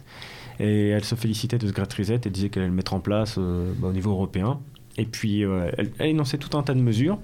Et 0.60 0.88
elle 0.88 1.04
se 1.04 1.16
félicitait 1.16 1.58
de 1.58 1.66
ce 1.66 1.72
Great 1.72 1.92
Reset 1.92 2.20
et 2.24 2.30
disait 2.30 2.48
qu'elle 2.48 2.62
allait 2.62 2.70
le 2.70 2.76
mettre 2.76 2.94
en 2.94 3.00
place 3.00 3.34
euh, 3.38 3.72
bah, 3.78 3.88
au 3.88 3.92
niveau 3.92 4.12
européen. 4.12 4.60
Et 4.96 5.04
puis, 5.04 5.44
euh, 5.44 5.70
elle 5.76 6.06
énonçait 6.06 6.38
tout 6.38 6.56
un 6.56 6.62
tas 6.62 6.72
de 6.72 6.80
mesures. 6.80 7.18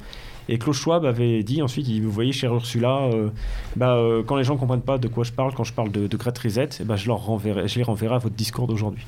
Et 0.49 0.59
Klaus 0.59 0.77
Schwab 0.77 1.05
avait 1.05 1.43
dit 1.43 1.63
ensuite, 1.63 1.89
vous 1.89 2.11
voyez, 2.11 2.33
chez 2.33 2.47
Ursula, 2.47 3.09
euh, 3.13 3.29
bah, 3.77 3.97
euh, 3.97 4.23
quand 4.25 4.37
les 4.37 4.45
gens 4.45 4.55
ne 4.55 4.59
comprennent 4.59 4.81
pas 4.81 4.99
de 4.99 5.09
quoi 5.09 5.25
je 5.25 5.33
parle, 5.33 5.55
quand 5.55 5.65
je 5.65 5.73
parle 5.73 5.93
de, 5.93 6.07
de 6.07 6.17
Great 6.17 6.37
Reset, 6.39 6.69
eh 6.81 6.85
bah, 6.85 6.97
je, 6.97 7.07
leur 7.07 7.25
renverrai, 7.25 7.67
les 7.75 7.83
renverrai 7.83 8.17
à 8.17 8.19
votre 8.19 8.35
discours 8.35 8.67
d'aujourd'hui. 8.67 9.05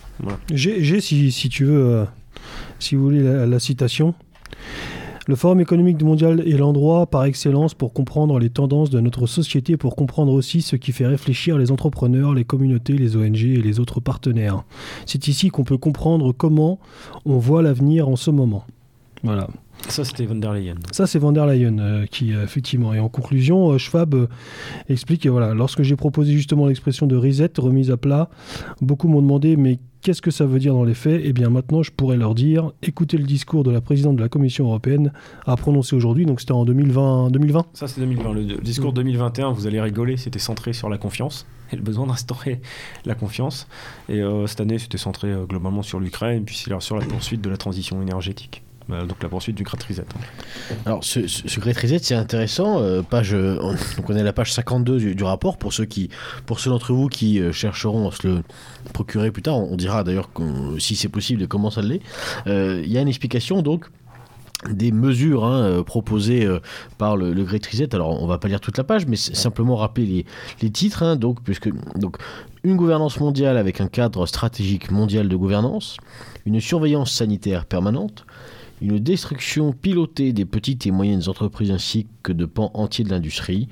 J'ai, 0.52 1.00
si, 1.00 1.48
tu 1.48 1.64
veux, 1.64 1.86
euh, 1.86 2.04
si 2.78 2.94
vous 2.94 3.02
voulez 3.02 3.22
la, 3.22 3.46
la, 3.46 3.58
citation. 3.58 4.14
Le 5.26 5.36
Forum 5.36 5.58
économique 5.58 6.02
mondial 6.02 6.46
est 6.46 6.58
l'endroit 6.58 7.06
par 7.06 7.24
excellence 7.24 7.72
pour 7.72 7.94
comprendre 7.94 8.38
les 8.38 8.50
tendances 8.50 8.90
de 8.90 9.00
notre 9.00 9.26
société, 9.26 9.78
pour 9.78 9.96
comprendre 9.96 10.32
aussi 10.32 10.60
ce 10.60 10.76
qui 10.76 10.92
fait 10.92 11.06
réfléchir 11.06 11.56
les 11.56 11.70
entrepreneurs, 11.70 12.34
les 12.34 12.44
communautés, 12.44 12.92
les 12.92 13.16
ONG 13.16 13.42
et 13.42 13.62
les 13.62 13.80
autres 13.80 14.00
partenaires. 14.00 14.64
C'est 15.06 15.26
ici 15.26 15.48
qu'on 15.48 15.64
peut 15.64 15.78
comprendre 15.78 16.32
comment 16.32 16.78
on 17.24 17.38
voit 17.38 17.62
l'avenir 17.62 18.06
en 18.08 18.16
ce 18.16 18.30
moment. 18.30 18.66
Voilà. 19.22 19.48
Ça, 19.88 20.04
c'était 20.04 20.26
von 20.26 20.36
der 20.36 20.52
Leyen. 20.52 20.76
Ça, 20.92 21.06
c'est 21.06 21.18
von 21.18 21.32
der 21.32 21.46
Leyen 21.46 21.78
euh, 21.78 22.06
qui, 22.06 22.32
euh, 22.32 22.44
effectivement. 22.44 22.94
Et 22.94 23.00
en 23.00 23.08
conclusion, 23.08 23.70
euh, 23.70 23.78
Schwab 23.78 24.14
euh, 24.14 24.26
explique 24.88 25.26
voilà, 25.26 25.54
lorsque 25.54 25.82
j'ai 25.82 25.96
proposé 25.96 26.32
justement 26.32 26.66
l'expression 26.66 27.06
de 27.06 27.16
reset, 27.16 27.50
remise 27.58 27.90
à 27.90 27.96
plat, 27.96 28.28
beaucoup 28.80 29.08
m'ont 29.08 29.22
demandé 29.22 29.56
mais 29.56 29.78
qu'est-ce 30.02 30.22
que 30.22 30.30
ça 30.30 30.46
veut 30.46 30.58
dire 30.58 30.74
dans 30.74 30.84
les 30.84 30.94
faits? 30.94 31.20
Eh 31.24 31.32
bien, 31.32 31.50
maintenant, 31.50 31.82
je 31.82 31.90
pourrais 31.90 32.16
leur 32.16 32.34
dire 32.34 32.72
écoutez 32.82 33.18
le 33.18 33.24
discours 33.24 33.62
de 33.62 33.70
la 33.70 33.80
présidente 33.80 34.16
de 34.16 34.22
la 34.22 34.28
Commission 34.28 34.66
européenne 34.66 35.12
à 35.46 35.56
prononcer 35.56 35.94
aujourd'hui. 35.94 36.26
Donc, 36.26 36.40
c'était 36.40 36.52
en 36.52 36.64
2020. 36.64 37.30
2020 37.30 37.66
Ça, 37.74 37.86
c'est 37.86 38.00
2020. 38.00 38.32
Le, 38.32 38.42
le 38.42 38.56
discours 38.56 38.92
mmh. 38.92 38.96
2021, 38.96 39.52
vous 39.52 39.66
allez 39.66 39.80
rigoler, 39.80 40.16
c'était 40.16 40.38
centré 40.38 40.72
sur 40.72 40.88
la 40.88 40.98
confiance 40.98 41.46
et 41.72 41.76
le 41.76 41.82
besoin 41.82 42.06
d'instaurer 42.06 42.60
la 43.04 43.14
confiance. 43.14 43.68
Et 44.08 44.22
cette 44.46 44.60
année, 44.60 44.78
c'était 44.78 44.98
centré 44.98 45.32
globalement 45.48 45.82
sur 45.82 46.00
l'Ukraine, 46.00 46.44
puis 46.44 46.56
sur 46.56 46.96
la 46.96 47.06
poursuite 47.06 47.40
de 47.40 47.50
la 47.50 47.56
transition 47.56 48.00
énergétique. 48.02 48.62
Euh, 48.90 49.06
donc 49.06 49.22
la 49.22 49.28
poursuite 49.28 49.56
du 49.56 49.62
Great. 49.62 50.02
Alors 50.84 51.02
ce, 51.02 51.26
ce 51.26 51.60
Great 51.60 51.78
c'est 52.02 52.14
intéressant. 52.14 52.80
Euh, 52.80 53.02
page, 53.02 53.34
on, 53.34 53.74
on, 53.98 54.02
connaît 54.02 54.22
la 54.22 54.32
page 54.32 54.52
52 54.52 55.14
du, 55.14 55.24
rapport 55.24 55.56
pour 55.56 55.72
ceux 55.72 55.86
ceux 56.60 56.70
d'entre 56.70 56.92
vous 56.92 57.08
qui 57.08 57.40
euh, 57.40 57.52
chercheront 57.52 58.08
à 58.08 58.12
se 58.12 58.26
le 58.26 58.42
procurer 58.92 59.30
plus 59.30 59.42
tard. 59.42 59.56
On, 59.58 59.76
dira 59.76 60.04
d'ailleurs 60.04 60.30
si 60.78 60.96
c'est 60.96 61.08
possible 61.08 61.42
et 61.42 61.46
comment 61.46 61.70
ça 61.70 61.82
l'est. 61.82 62.00
Il 62.46 62.52
euh, 62.52 62.84
y 62.86 62.98
a 62.98 63.00
une 63.00 63.08
explication 63.08 63.62
donc 63.62 63.86
des 64.70 64.92
mesures 64.92 65.44
hein, 65.44 65.82
proposées 65.82 66.46
euh, 66.46 66.60
par 66.96 67.16
le, 67.16 67.32
le, 67.32 67.44
Great. 67.44 67.68
Alors, 67.92 68.22
on 68.22 68.26
va 68.26 68.38
pas 68.38 68.48
lire 68.48 68.60
toute 68.60 68.78
la 68.78 68.84
page, 68.84 69.06
mais 69.06 69.16
simplement 69.16 69.76
rappeler 69.76 70.06
les, 70.06 70.26
les 70.62 70.70
titres. 70.70 71.02
Hein, 71.02 71.16
donc, 71.16 71.42
puisque 71.42 71.70
donc 71.98 72.16
une 72.62 72.76
gouvernance 72.76 73.20
mondiale 73.20 73.58
avec 73.58 73.80
un 73.80 73.88
cadre 73.88 74.26
stratégique 74.26 74.90
mondial 74.90 75.28
de 75.28 75.36
gouvernance, 75.36 75.96
une 76.46 76.60
surveillance 76.60 77.12
sanitaire 77.12 77.66
permanente, 77.66 78.24
une 78.84 78.98
destruction 78.98 79.72
pilotée 79.72 80.34
des 80.34 80.44
petites 80.44 80.86
et 80.86 80.90
moyennes 80.90 81.22
entreprises 81.28 81.70
ainsi 81.70 82.06
que 82.22 82.32
de 82.32 82.44
pans 82.44 82.70
entiers 82.74 83.04
de 83.04 83.10
l'industrie, 83.10 83.68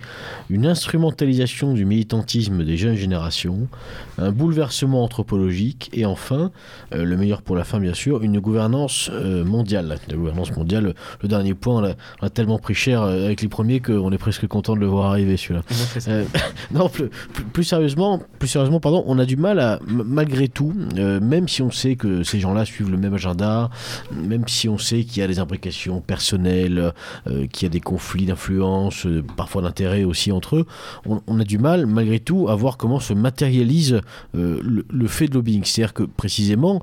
une 0.49 0.67
instrumentalisation 0.67 1.75
du 1.75 1.85
militantisme 1.85 2.65
des 2.65 2.79
jeunes 2.79 2.97
générations, 2.97 3.69
un 4.17 4.33
bouleversement 4.33 5.05
anthropologique 5.05 5.91
et 5.93 6.07
enfin, 6.07 6.51
euh, 6.95 7.05
le 7.05 7.17
meilleur 7.19 7.43
pour 7.43 7.57
la 7.57 7.65
fin 7.65 7.79
bien 7.79 7.93
sûr, 7.93 8.23
une 8.23 8.41
gouvernance 8.41 9.11
euh, 9.13 9.45
mondiale. 9.45 9.99
La 10.09 10.17
gouvernance 10.17 10.57
mondiale, 10.57 10.95
le 11.21 11.29
dernier 11.29 11.55
point, 11.55 11.83
on 11.83 11.85
a, 11.85 11.93
on 12.23 12.27
a 12.27 12.31
tellement 12.31 12.59
pris 12.59 12.75
cher 12.75 13.03
euh, 13.03 13.27
avec 13.27 13.43
les 13.43 13.49
premiers 13.49 13.81
qu'on 13.81 14.13
est 14.13 14.19
presque 14.19 14.47
content 14.47 14.75
de 14.75 14.81
le 14.81 14.87
voir 14.87 15.11
arriver 15.11 15.37
celui-là. 15.37 15.63
Euh, 16.09 16.25
non, 16.73 16.89
plus, 16.89 17.11
plus, 17.35 17.45
plus, 17.45 17.65
sérieusement, 17.65 18.21
plus 18.39 18.49
sérieusement, 18.49 18.81
pardon, 18.81 19.05
on 19.07 19.19
a 19.19 19.27
du 19.27 19.37
mal 19.37 19.59
à, 19.59 19.79
malgré 19.87 20.49
tout, 20.49 20.73
même 20.95 21.49
si 21.49 21.61
on 21.61 21.71
sait 21.71 21.97
que 21.97 22.23
ces 22.23 22.41
gens-là 22.41 22.65
suivent 22.65 22.91
le 22.91 22.97
même 22.97 23.15
agenda, 23.15 23.71
même 24.13 24.49
si 24.49 24.69
on 24.69 24.79
sait 24.79 25.02
qu'il 25.05 25.21
y 25.21 25.25
a 25.25 25.29
des 25.29 25.39
implications 25.39 26.01
personnelles, 26.01 26.93
euh, 27.27 27.47
qu'il 27.47 27.65
y 27.65 27.67
a 27.67 27.71
des 27.71 27.81
conflits 27.81 28.27
d'influence, 28.27 29.07
euh, 29.07 29.23
parfois 29.37 29.63
d'intérêt 29.63 30.05
aussi 30.05 30.33
entre 30.33 30.57
eux, 30.57 30.67
on, 31.07 31.41
a 31.41 31.45
du 31.45 31.59
mal 31.59 31.87
malgré 31.87 32.21
tout 32.21 32.49
à 32.49 32.55
voir 32.55 32.77
comment 32.77 33.01
se 33.01 33.15
matérialise 33.15 34.01
euh, 34.35 34.61
le, 34.63 34.85
le, 34.89 35.09
fait 35.09 35.27
de 35.27 35.35
lobbying. 35.35 35.65
C'est-à-dire 35.65 35.95
que 35.95 36.03
précisément, 36.03 36.83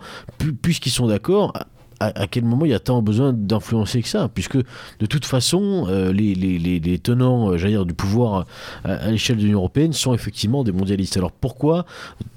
puisqu'ils 0.62 0.92
sont 0.92 1.08
d'accord, 1.08 1.54
à, 2.00 2.28
quel 2.28 2.46
moment 2.46 2.66
il 2.66 2.72
y 2.72 2.74
a 2.74 2.80
tant 2.80 3.02
besoin 3.02 3.34
d'influencer 3.34 4.02
que 4.02 4.08
ça 4.08 4.30
Puisque 4.34 4.58
de 4.58 5.06
toute 5.06 5.26
façon, 5.26 5.86
euh, 5.90 6.12
les, 6.12 6.34
les, 6.36 6.58
les, 6.58 6.80
les, 6.80 7.00
tenants 7.00 7.56
dire, 7.56 7.86
du 7.86 7.94
pouvoir 7.94 8.46
à, 8.84 8.92
à 8.94 9.12
l'échelle 9.12 9.38
de 9.38 9.44
l'Union 9.44 9.60
européenne 9.60 9.94
sont 9.94 10.14
effectivement 10.14 10.64
des 10.64 10.72
mondialistes. 10.72 11.18
Alors 11.18 11.32
pourquoi 11.32 11.86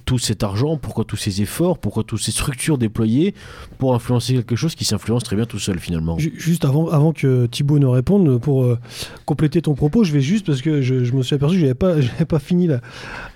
tout 0.04 0.18
cet 0.18 0.42
argent, 0.42 0.76
pourquoi 0.76 1.04
tous 1.04 1.16
ces 1.16 1.42
efforts, 1.42 1.78
pourquoi 1.78 2.02
toutes 2.04 2.20
ces 2.20 2.32
structures 2.32 2.78
déployées 2.78 3.34
pour 3.78 3.94
influencer 3.94 4.34
quelque 4.34 4.56
chose 4.56 4.74
qui 4.74 4.84
s'influence 4.84 5.22
très 5.22 5.36
bien 5.36 5.44
tout 5.44 5.58
seul 5.58 5.78
finalement? 5.78 6.18
Juste 6.18 6.64
avant, 6.64 6.88
avant 6.88 7.12
que 7.12 7.46
Thibaut 7.46 7.78
ne 7.78 7.86
réponde, 7.86 8.40
pour 8.40 8.64
euh, 8.64 8.78
compléter 9.26 9.62
ton 9.62 9.74
propos, 9.74 10.04
je 10.04 10.12
vais 10.12 10.20
juste, 10.20 10.46
parce 10.46 10.60
que 10.60 10.82
je, 10.82 11.04
je 11.04 11.12
me 11.12 11.22
suis 11.22 11.34
aperçu 11.34 11.54
que 11.54 11.60
je 11.60 11.66
n'avais 11.66 11.74
pas, 11.74 11.94
pas 12.28 12.38
fini 12.38 12.66
la, 12.66 12.80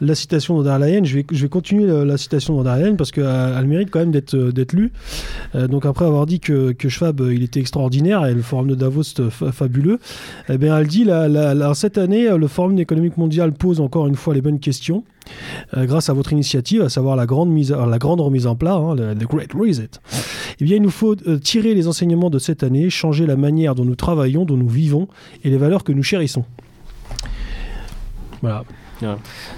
la 0.01 0.15
citation 0.15 0.61
d'André 0.63 1.01
je 1.05 1.17
vais, 1.17 1.27
je 1.31 1.43
vais 1.43 1.49
continuer 1.49 1.87
la, 1.87 2.17
citation 2.17 2.63
d'André 2.63 2.95
parce 2.97 3.11
qu'elle 3.11 3.67
mérite 3.67 3.91
quand 3.91 4.01
même 4.01 4.11
d'être 4.11 4.73
lue. 4.73 4.93
Euh, 5.55 5.69
donc 5.69 5.87
après 5.87 6.05
avoir 6.05 6.16
dit 6.25 6.41
que, 6.41 6.73
que 6.73 6.89
Schwab, 6.89 7.21
il 7.31 7.43
était 7.43 7.61
extraordinaire 7.61 8.25
et 8.25 8.33
le 8.33 8.41
forum 8.41 8.69
de 8.69 8.75
Davos 8.75 9.03
fabuleux, 9.31 9.99
eh 10.49 10.57
bien, 10.57 10.79
elle 10.79 10.87
dit, 10.87 11.05
la, 11.05 11.75
cette 11.75 11.99
année, 11.99 12.29
le 12.35 12.49
forum 12.49 12.79
économique 12.79 13.19
mondial 13.19 13.53
pose 13.53 13.81
encore 13.81 14.07
une 14.07 14.15
fois 14.15 14.33
les 14.33 14.41
bonnes 14.41 14.61
questions. 14.61 15.05
Euh, 15.77 15.87
grâce 15.87 16.09
à 16.09 16.13
votre 16.13 16.33
initiative, 16.33 16.83
à 16.83 16.89
savoir 16.89 17.17
la 17.17 17.27
grande, 17.27 17.51
mise, 17.51 17.73
la 17.73 17.99
grande 17.99 18.21
remise 18.21 18.47
en 18.47 18.55
plat, 18.55 18.75
hein, 18.75 18.95
le, 18.95 19.15
le, 19.15 19.27
Great 19.27 19.53
Reset, 19.53 19.91
eh 20.61 20.65
bien, 20.65 20.77
il 20.77 20.83
nous 20.83 20.91
faut 20.91 21.17
euh, 21.27 21.39
tirer 21.39 21.75
les 21.75 21.89
enseignements 21.89 22.31
de 22.31 22.39
cette 22.39 22.63
année, 22.63 22.91
changer 22.91 23.27
la 23.27 23.37
manière 23.37 23.75
dont 23.75 23.85
nous 23.85 23.97
travaillons, 23.97 24.45
dont 24.45 24.57
nous 24.57 24.69
vivons 24.69 25.09
et 25.43 25.51
les 25.51 25.59
valeurs 25.59 25.83
que 25.83 25.93
nous 25.93 26.05
chérissons. 26.05 26.45
Voilà. 28.41 28.65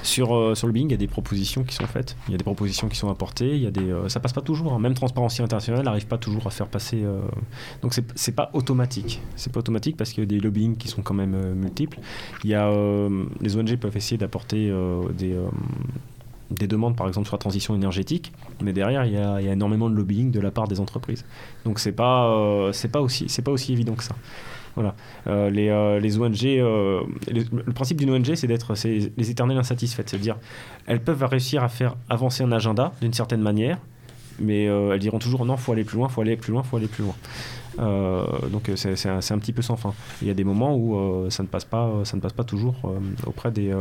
Sur, 0.03 0.37
euh, 0.37 0.55
sur 0.55 0.67
le 0.67 0.73
Bing, 0.73 0.89
il 0.89 0.93
y 0.93 0.95
a 0.95 0.99
des 0.99 1.07
propositions 1.07 1.63
qui 1.65 1.75
sont 1.75 1.87
faites, 1.87 2.17
il 2.27 2.33
y 2.33 2.35
a 2.35 2.39
des 2.39 2.45
propositions 2.45 2.89
qui 2.89 2.97
sont 2.97 3.11
apportées, 3.11 3.55
il 3.55 3.63
y 3.63 3.67
a 3.67 3.71
des, 3.71 3.91
euh, 3.91 4.09
ça 4.09 4.21
passe 4.21 4.33
pas 4.33 4.41
toujours, 4.41 4.73
hein. 4.73 4.79
même 4.79 4.95
Transparency 4.95 5.43
International 5.43 5.85
n'arrive 5.85 6.07
pas 6.07 6.19
toujours 6.19 6.47
à 6.47 6.51
faire 6.51 6.67
passer. 6.67 7.03
Euh, 7.05 7.21
donc 7.83 7.95
c'est 8.15 8.33
pas 8.33 8.51
automatique. 8.53 9.21
C'est 9.37 9.53
pas 9.53 9.61
automatique 9.61 9.97
parce 9.97 10.11
qu'il 10.11 10.25
y 10.25 10.27
a 10.27 10.29
des 10.29 10.41
lobbying 10.41 10.77
qui 10.77 10.89
sont 10.89 11.03
quand 11.03 11.15
même 11.15 11.35
euh, 11.35 11.55
multiples. 11.55 11.99
Y 12.45 12.55
a, 12.55 12.69
les 13.41 13.57
ONG 13.57 13.77
peuvent 13.77 13.97
essayer 13.97 14.19
d'apporter 14.19 14.73
des 15.17 15.37
des 16.51 16.67
demandes 16.67 16.97
par 16.97 17.07
exemple 17.09 17.27
sur 17.27 17.37
la 17.37 17.41
transition 17.41 17.75
énergétique, 17.75 18.33
mais 18.63 18.73
derrière 18.73 19.05
il 19.05 19.13
y, 19.13 19.19
a, 19.19 19.41
énormément 19.41 19.91
de 19.91 19.95
lobbying 19.95 20.31
de 20.31 20.41
la 20.41 20.51
part 20.51 20.67
des 20.67 20.81
entreprises. 20.81 21.25
Donc 21.65 21.79
c'est 21.79 21.93
pas 21.93 22.71
c'est 22.73 22.91
pas 22.91 23.01
aussi 23.01 23.27
pas 23.43 23.51
aussi 23.51 23.73
évident 23.73 23.95
que 23.95 24.05
ça. 24.05 24.15
Voilà. 24.79 24.95
Euh, 25.27 25.51
les, 25.51 25.71
euh, 25.71 25.99
les 25.99 26.21
ONG, 26.21 26.45
euh, 26.45 27.03
le 27.27 27.73
principe 27.73 27.97
d'une 27.99 28.11
ONG, 28.11 28.37
c'est 28.37 28.47
d'être 28.47 28.75
les 28.85 29.31
éternelles 29.31 29.59
insatisfaites. 29.59 30.09
C'est-à-dire, 30.09 30.37
elles 30.87 31.03
peuvent 31.03 31.25
réussir 31.25 31.65
à 31.65 31.69
faire 31.69 31.97
avancer 32.09 32.45
un 32.45 32.53
agenda 32.53 32.93
d'une 33.01 33.13
certaine 33.13 33.41
manière, 33.41 33.79
mais 34.39 34.67
elles 34.67 35.01
diront 35.01 35.19
toujours 35.19 35.45
non, 35.45 35.57
faut 35.57 35.73
aller 35.73 35.83
plus 35.83 35.97
loin, 35.97 36.09
faut 36.09 36.21
aller 36.21 36.37
plus 36.37 36.53
loin, 36.53 36.63
faut 36.63 36.77
aller 36.77 36.87
plus 36.87 37.03
loin. 37.03 37.17
Donc 38.53 38.71
c'est 38.77 39.09
un, 39.09 39.19
un, 39.19 39.39
petit 39.39 39.53
peu 39.53 39.63
sans 39.63 39.75
fin. 39.75 39.93
Il 40.23 40.29
y 40.29 40.31
a 40.31 40.35
des 40.35 40.45
moments 40.45 40.77
où 40.77 41.29
ça 41.29 41.43
ne 41.43 41.49
passe 41.49 41.65
pas, 41.65 41.91
ça 42.05 42.17
ne 42.17 42.23
passe 42.23 42.35
pas 42.35 42.45
toujours 42.45 42.77
auprès 43.27 43.51
des 43.51 43.75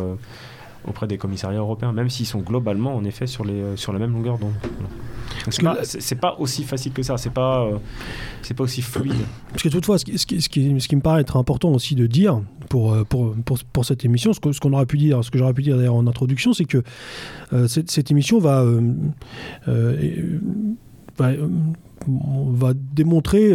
auprès 0.86 1.08
des 1.08 1.18
commissariats 1.18 1.60
européens, 1.60 1.92
même 1.92 2.10
s'ils 2.10 2.26
sont 2.26 2.40
globalement 2.40 2.96
en 2.96 3.04
effet 3.04 3.28
sur, 3.28 3.46
les, 3.46 3.76
sur 3.76 3.94
la 3.94 4.00
même 4.00 4.14
longueur 4.14 4.38
d'onde. 4.38 4.54
Voilà. 4.62 5.84
C'est 5.84 6.16
pas, 6.16 6.32
pas, 6.34 6.40
aussi 6.40 6.64
facile 6.64 6.94
que 6.94 7.04
ça, 7.04 7.18
c'est 7.18 7.30
pas, 7.30 7.66
euh, 7.66 7.78
c'est 8.42 8.54
pas 8.54 8.64
aussi 8.64 8.82
fluide. 8.82 9.14
Parce 9.52 9.64
que 9.64 9.70
toutefois, 9.70 9.98
ce 9.98 10.06
qui, 10.06 10.18
ce, 10.18 10.26
qui, 10.26 10.42
ce, 10.42 10.50
qui, 10.50 10.80
ce 10.80 10.88
qui 10.88 10.96
me 10.96 11.02
paraît 11.02 11.22
être 11.22 11.38
important 11.38 11.72
aussi 11.72 11.96
de 11.96 12.08
dire 12.08 12.42
pour, 12.70 12.96
pour, 13.06 13.36
pour, 13.46 13.60
pour 13.72 13.86
cette 13.86 14.04
émission, 14.06 14.34
ce 14.34 14.40
qu'on 14.40 14.52
qu 14.52 14.86
pu 14.86 14.98
dire, 14.98 15.24
ce 15.24 15.32
que 15.32 15.38
j'aurais 15.38 15.54
pu 15.54 15.64
dire 15.64 15.78
d'ailleurs 15.78 15.96
en 15.96 16.08
introduction, 16.08 16.54
c'est 16.54 16.66
que 16.66 16.84
euh, 17.54 17.68
cette, 17.68 17.92
cette, 17.92 18.12
émission 18.12 18.40
va, 18.40 18.62
euh, 18.62 20.40
va, 21.18 21.32
va, 22.08 22.74
démontrer 22.74 23.54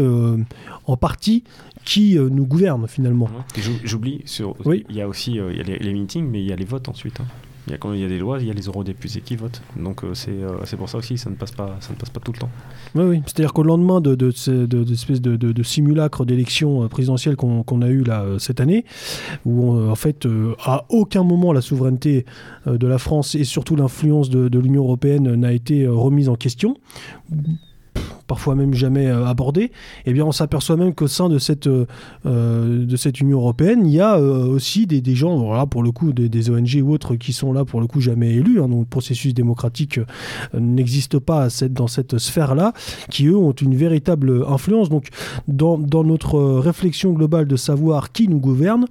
en 0.86 0.96
partie 0.96 1.44
qui 1.84 2.18
euh, 2.18 2.28
nous 2.30 2.46
gouverne 2.46 2.86
finalement. 2.88 3.28
J'oublie, 3.84 4.24
oui. 4.64 4.84
il 4.88 4.96
y 4.96 5.00
a 5.00 5.08
aussi 5.08 5.38
euh, 5.38 5.50
il 5.52 5.58
y 5.58 5.60
a 5.60 5.64
les, 5.64 5.78
les, 5.78 5.92
meetings, 5.92 6.28
mais 6.28 6.40
il 6.40 6.48
y 6.48 6.52
a 6.52 6.56
les 6.56 6.64
votes 6.64 6.88
ensuite. 6.88 7.20
Hein. 7.20 7.26
Il 7.68 7.70
y 7.70 7.74
a, 7.74 7.78
quand 7.78 7.92
il 7.92 8.00
y 8.00 8.04
a 8.04 8.08
des 8.08 8.18
lois, 8.18 8.40
il 8.40 8.48
y 8.48 8.50
a 8.50 8.54
les 8.54 8.62
eurodéputés 8.62 9.20
qui 9.20 9.36
votent. 9.36 9.62
Donc 9.76 10.02
euh, 10.02 10.14
c'est 10.14 10.76
pour 10.76 10.88
ça 10.88 10.98
aussi 10.98 11.16
ça 11.16 11.30
ne 11.30 11.36
passe 11.36 11.52
pas, 11.52 11.76
ça 11.80 11.92
ne 11.92 11.96
passe 11.96 12.10
pas 12.10 12.18
tout 12.18 12.32
le 12.32 12.38
temps. 12.38 12.50
Oui, 12.96 13.04
oui. 13.04 13.22
C'est-à-dire 13.26 13.52
qu'au 13.52 13.62
lendemain 13.62 14.00
de, 14.00 14.16
de, 14.16 14.32
de, 14.48 14.66
de, 14.66 14.92
espèce 14.92 15.20
de, 15.20 15.36
de, 15.36 15.52
de 15.52 15.62
simulacre 15.62 16.24
d'élection 16.24 16.88
présidentielle 16.88 17.36
qu'on 17.36 17.62
qu 17.62 17.84
a 17.84 17.88
eu 17.88 18.02
là 18.02 18.26
cette 18.38 18.60
année, 18.60 18.84
où 19.44 19.70
on, 19.70 19.90
en 19.90 19.94
fait 19.94 20.26
à 20.64 20.84
aucun 20.88 21.22
moment 21.22 21.52
la 21.52 21.60
souveraineté 21.60 22.26
de 22.66 22.86
la 22.86 22.98
France 22.98 23.36
et 23.36 23.44
surtout 23.44 23.76
l'influence 23.76 24.28
de, 24.28 24.48
de 24.48 24.58
l'Union 24.58 24.82
européenne 24.82 25.32
n'a 25.36 25.52
été 25.52 25.86
remise 25.86 26.28
en 26.28 26.34
question 26.34 26.76
parfois 28.32 28.54
même 28.54 28.72
jamais 28.72 29.08
abordé, 29.08 29.72
eh 30.06 30.14
bien 30.14 30.24
on 30.24 30.32
s'aperçoit 30.32 30.78
même 30.78 30.94
qu'au 30.94 31.06
sein 31.06 31.28
de 31.28 31.38
cette, 31.38 31.68
de 31.68 32.96
cette 32.96 33.20
Union 33.20 33.40
européenne, 33.40 33.86
il 33.86 33.92
y 33.92 34.00
a 34.00 34.18
aussi 34.18 34.86
des, 34.86 35.02
des 35.02 35.14
gens, 35.14 35.36
voilà, 35.36 35.66
pour 35.66 35.82
le 35.82 35.92
coup, 35.92 36.14
des, 36.14 36.50
ONG 36.50 36.80
ou 36.82 36.94
autres 36.94 37.14
qui 37.16 37.34
sont 37.34 37.52
là 37.52 37.66
pour 37.66 37.82
le 37.82 37.86
coup 37.86 38.00
jamais 38.00 38.30
élus, 38.30 38.62
hein, 38.62 38.68
donc 38.68 38.80
le 38.80 38.86
processus 38.86 39.34
démocratique 39.34 40.00
n'existe 40.54 41.18
pas 41.18 41.48
dans 41.68 41.88
cette 41.88 42.16
sphère-là, 42.16 42.72
qui 43.10 43.26
eux 43.26 43.36
ont 43.36 43.52
une 43.52 43.74
véritable 43.74 44.46
influence. 44.48 44.88
Donc 44.88 45.08
dans, 45.46 45.76
dans 45.76 46.04
notre 46.04 46.40
réflexion 46.40 47.12
globale 47.12 47.46
de 47.46 47.56
savoir 47.56 48.12
qui 48.12 48.28
nous 48.28 48.40
gouverne, 48.40 48.86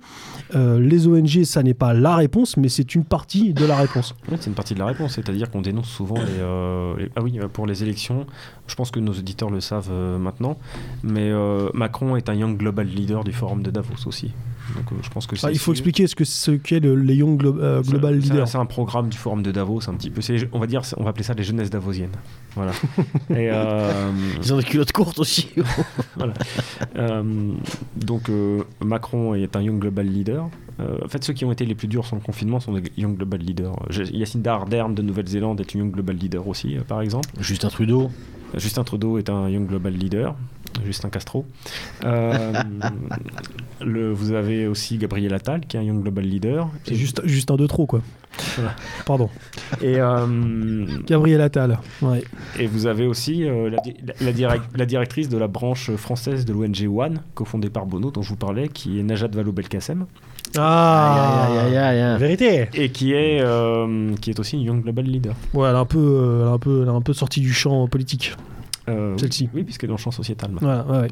les 0.54 1.08
ONG, 1.08 1.46
ça 1.46 1.64
n'est 1.64 1.74
pas 1.74 1.94
la 1.94 2.16
réponse, 2.16 2.58
mais 2.58 2.70
c'est 2.70 2.94
une 2.94 3.06
partie 3.06 3.54
de 3.54 3.66
la 3.66 3.78
réponse. 3.78 4.14
c'est 4.30 4.48
une 4.48 4.54
partie 4.54 4.76
de 4.76 4.80
la 4.80 4.86
réponse, 4.86 5.16
c'est-à-dire 5.16 5.50
qu'on 5.50 5.62
dénonce 5.62 5.90
souvent 5.90 6.16
les, 6.16 7.10
Ah 7.16 7.24
oui, 7.24 7.40
pour 7.52 7.66
les 7.66 7.82
élections, 7.82 8.28
je 8.68 8.76
pense 8.76 8.92
que 8.92 9.00
nos 9.00 9.14
auditeurs 9.14 9.31
le 9.50 9.62
savent 9.62 9.90
euh, 9.92 10.18
maintenant, 10.18 10.58
mais 11.04 11.30
euh, 11.30 11.70
Macron 11.74 12.16
est 12.16 12.30
un 12.30 12.34
Young 12.34 12.58
Global 12.58 12.88
Leader 12.88 13.24
du 13.24 13.34
Forum 13.34 13.64
de 13.64 13.72
Davos 13.72 14.08
aussi. 14.08 14.32
Donc, 14.76 14.92
euh, 14.92 14.96
je 15.02 15.10
pense 15.10 15.28
que 15.28 15.36
ah, 15.44 15.52
il 15.52 15.60
faut 15.60 15.72
expliquer 15.72 16.08
ce 16.08 16.16
que 16.16 16.24
ce 16.24 16.52
qu'est 16.52 16.80
le, 16.80 16.96
les 16.96 17.16
Young 17.16 17.38
Global 17.38 18.18
Leader. 18.18 18.48
C'est 18.48 18.58
un 18.58 18.66
programme 18.66 19.10
du 19.10 19.18
Forum 19.18 19.44
de 19.44 19.52
Davos, 19.52 19.90
un 19.90 19.94
petit 19.96 20.10
peu. 20.10 20.22
On 20.54 20.60
va 20.60 20.68
dire, 20.68 20.82
on 20.98 21.04
va 21.04 21.10
appeler 21.10 21.24
ça 21.24 21.34
les 21.34 21.44
jeunesses 21.44 21.70
davosiennes. 21.70 22.16
Voilà. 22.56 22.72
Et, 23.32 23.50
Ils 24.42 24.54
ont 24.54 24.58
des 24.58 24.64
culottes 24.64 24.92
courtes 24.92 25.20
aussi. 25.20 25.50
voilà. 26.16 26.34
donc 27.96 28.32
Macron 28.84 29.36
est 29.36 29.56
un 29.56 29.62
Young 29.62 29.80
Global 29.80 30.06
Leader. 30.06 30.50
en 30.80 31.08
fait, 31.08 31.24
ceux 31.24 31.34
qui 31.34 31.44
ont 31.44 31.52
été 31.52 31.66
les 31.66 31.76
plus 31.76 31.88
durs 31.88 32.06
sur 32.06 32.16
le 32.16 32.22
confinement 32.22 32.60
sont 32.60 32.74
des 32.74 32.84
Young 32.98 33.18
Global 33.18 33.42
Leaders. 33.42 33.76
Yacinda 34.14 34.54
Ardern 34.54 34.94
de 34.96 35.02
Nouvelle-Zélande 35.02 35.60
est 35.60 35.76
un 35.76 35.80
Young 35.80 35.92
Global 35.92 36.16
Leader 36.16 36.48
aussi, 36.48 36.78
par 36.88 37.02
exemple. 37.02 37.30
Justin 37.40 37.70
Trudeau. 37.70 38.10
Justin 38.56 38.84
Trudeau 38.84 39.18
est 39.18 39.30
un 39.30 39.50
Young 39.50 39.68
Global 39.68 39.94
Leader. 39.94 40.36
Justin 40.86 41.10
Castro. 41.10 41.46
Euh, 42.04 42.54
le, 43.82 44.12
vous 44.12 44.32
avez 44.34 44.68
aussi 44.68 44.98
Gabriel 44.98 45.34
Attal, 45.34 45.62
qui 45.62 45.78
est 45.78 45.80
un 45.80 45.84
Young 45.84 46.02
Global 46.02 46.24
Leader. 46.24 46.70
C'est 46.84 46.96
juste, 46.96 47.22
juste 47.26 47.52
un 47.52 47.56
de 47.56 47.68
trop, 47.68 47.86
quoi. 47.86 48.02
Pardon. 49.06 49.30
Et, 49.82 50.00
euh, 50.00 50.86
Gabriel 51.06 51.42
Attal. 51.42 51.80
Ouais. 52.02 52.24
Et 52.58 52.68
vous 52.68 52.88
avez 52.88 53.06
aussi 53.06 53.44
euh, 53.44 53.70
la, 53.70 54.56
la, 54.74 54.86
directrice 54.86 55.30
de 55.30 55.38
la 55.38 55.48
branche 55.48 55.92
française 55.92 56.46
de 56.46 56.54
l'ONG 56.54 56.88
One, 56.88 57.22
cofondée 57.36 57.70
par 57.70 57.86
Bono, 57.86 58.12
dont 58.12 58.22
je 58.22 58.30
vous 58.30 58.38
parlais, 58.38 58.70
qui 58.70 59.00
est 59.00 59.04
Najat 59.04 59.28
Vallaud-Belkacem. 59.28 60.06
Ah, 60.58 62.18
vérité. 62.18 62.68
Et 62.74 62.90
qui 62.90 63.14
est, 63.14 63.44
qui 64.22 64.30
est 64.30 64.40
aussi 64.40 64.58
une 64.58 64.64
Young 64.64 64.84
Global 64.84 65.06
Leader. 65.06 65.36
Ouais, 65.54 65.70
elle 65.70 65.76
est 65.76 65.80
un 65.80 65.86
peu, 65.86 66.46
un 66.52 66.58
peu, 66.58 66.82
elle 66.84 66.88
est 66.88 66.92
un 66.92 67.02
peu 67.02 67.14
sortie 67.14 67.42
du 67.42 67.54
champ 67.54 67.88
politique. 67.88 68.36
Euh, 68.90 69.16
Celle-ci. 69.18 69.50
Oui, 69.54 69.64
puisqu'elle 69.64 69.90
est 69.90 69.92
dans 69.92 69.98
le 69.98 70.02
champ 70.02 70.12
sociétal. 70.12 70.52
Donc, 70.52 70.64
euh, 70.64 71.08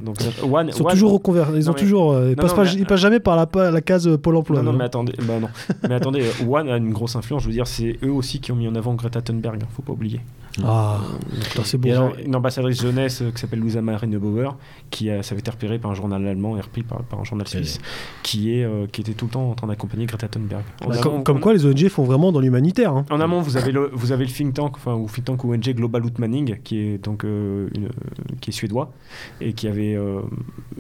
ils 0.68 0.74
sont 0.74 0.84
toujours 0.86 1.14
reconvertis. 1.14 1.54
Ils, 1.56 1.70
ont 1.70 1.74
toujours, 1.74 2.14
euh, 2.14 2.32
ils, 2.32 2.36
passent 2.36 2.54
pas, 2.54 2.66
ils 2.66 2.86
passent 2.86 3.00
jamais 3.00 3.20
par 3.20 3.36
la, 3.36 3.72
la 3.72 3.82
case 3.82 4.10
Pôle 4.18 4.38
emploi. 4.38 4.64
Non, 4.64 4.74
mais 4.74 4.86
attendez, 4.86 5.14
bah, 5.26 5.40
non. 5.40 5.50
mais 5.88 5.96
attendez 5.96 6.24
One 6.48 6.70
a 6.70 6.78
une 6.78 6.92
grosse 6.92 7.16
influence. 7.16 7.44
Je 7.44 7.48
veux 7.48 7.54
dire, 7.54 7.68
c'est 7.68 7.98
eux 8.04 8.12
aussi 8.12 8.40
qui 8.40 8.52
ont 8.52 8.56
mis 8.56 8.68
en 8.68 8.76
avant 8.76 8.96
Greta 8.96 9.22
Thunberg. 9.22 9.60
Hein, 9.62 9.68
faut 9.76 9.84
pas 9.84 9.94
oublier. 9.94 10.20
Ah, 10.66 11.00
c'est 11.64 11.78
bon. 11.78 12.12
une 12.26 12.36
ambassadrice 12.36 12.82
jeunesse 12.82 13.24
qui 13.34 13.42
s'appelle 13.42 13.60
Louisa 13.60 13.82
Marine 13.82 14.18
Bauer, 14.18 14.58
qui 14.90 15.10
a, 15.10 15.24
ça 15.24 15.34
avait 15.34 15.40
été 15.40 15.52
repéré 15.52 15.80
par 15.80 15.92
un 15.92 15.96
journal 15.96 16.26
allemand 16.28 16.58
et 16.58 16.62
repris 16.62 16.84
par, 16.84 17.04
par 17.04 17.20
un 17.20 17.24
journal 17.24 17.48
suisse, 17.48 17.80
qui, 18.24 18.52
est, 18.52 18.92
qui 18.92 19.02
était 19.02 19.14
tout 19.14 19.26
le 19.26 19.32
temps 19.32 19.52
en 19.52 19.56
train 19.56 19.68
d'accompagner 19.68 20.06
Greta 20.06 20.28
Thunberg. 20.28 20.64
Bah, 20.88 20.96
comme, 21.24 21.40
quoi, 21.40 21.54
les 21.54 21.66
ONG 21.66 21.88
font 21.90 22.04
vraiment 22.04 22.32
dans 22.32 22.40
l'humanitaire. 22.40 22.94
Hein. 22.94 23.06
En 23.10 23.20
amont, 23.20 23.42
vous 23.42 23.58
avez 23.58 23.72
le, 23.72 23.90
vous 23.94 24.12
avez 24.12 24.26
le 24.26 24.32
think 24.32 24.54
tank, 24.54 24.76
enfin, 24.76 24.96
ou 24.96 25.08
think 25.08 25.26
tank 25.26 25.46
ONG 25.46 25.74
Global 25.74 26.04
Outmanning, 26.06 26.60
qui 26.64 26.80
est 26.80 26.98
donc 26.98 27.24
une, 27.24 27.90
qui 28.42 28.50
est 28.50 28.54
suédois, 28.54 28.92
et 29.42 29.54
qui 29.54 29.68
avait 29.68 29.96
euh, 29.96 30.22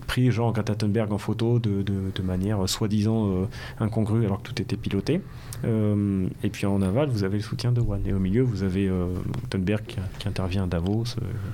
pris 0.07 0.31
Jean 0.31 0.51
Greta 0.51 0.75
Thunberg 0.75 1.11
en 1.11 1.17
photo 1.17 1.59
de, 1.59 1.81
de, 1.81 2.21
manière 2.21 2.67
soi-disant 2.67 3.29
euh, 3.31 3.45
incongrue 3.79 4.25
alors 4.25 4.41
que 4.41 4.49
tout 4.49 4.61
était 4.61 4.75
piloté. 4.75 5.21
Euh, 5.65 6.27
et 6.43 6.49
puis 6.49 6.65
en 6.65 6.81
aval, 6.81 7.09
vous 7.09 7.23
avez 7.23 7.37
le 7.37 7.43
soutien 7.43 7.71
de 7.71 7.81
One. 7.81 8.01
Et 8.05 8.13
au 8.13 8.19
milieu, 8.19 8.43
vous 8.43 8.63
avez 8.63 8.89
Thunberg 9.49 9.68
qui, 9.77 10.27
intervient 10.27 10.63
à 10.63 10.67
Davos 10.67 11.05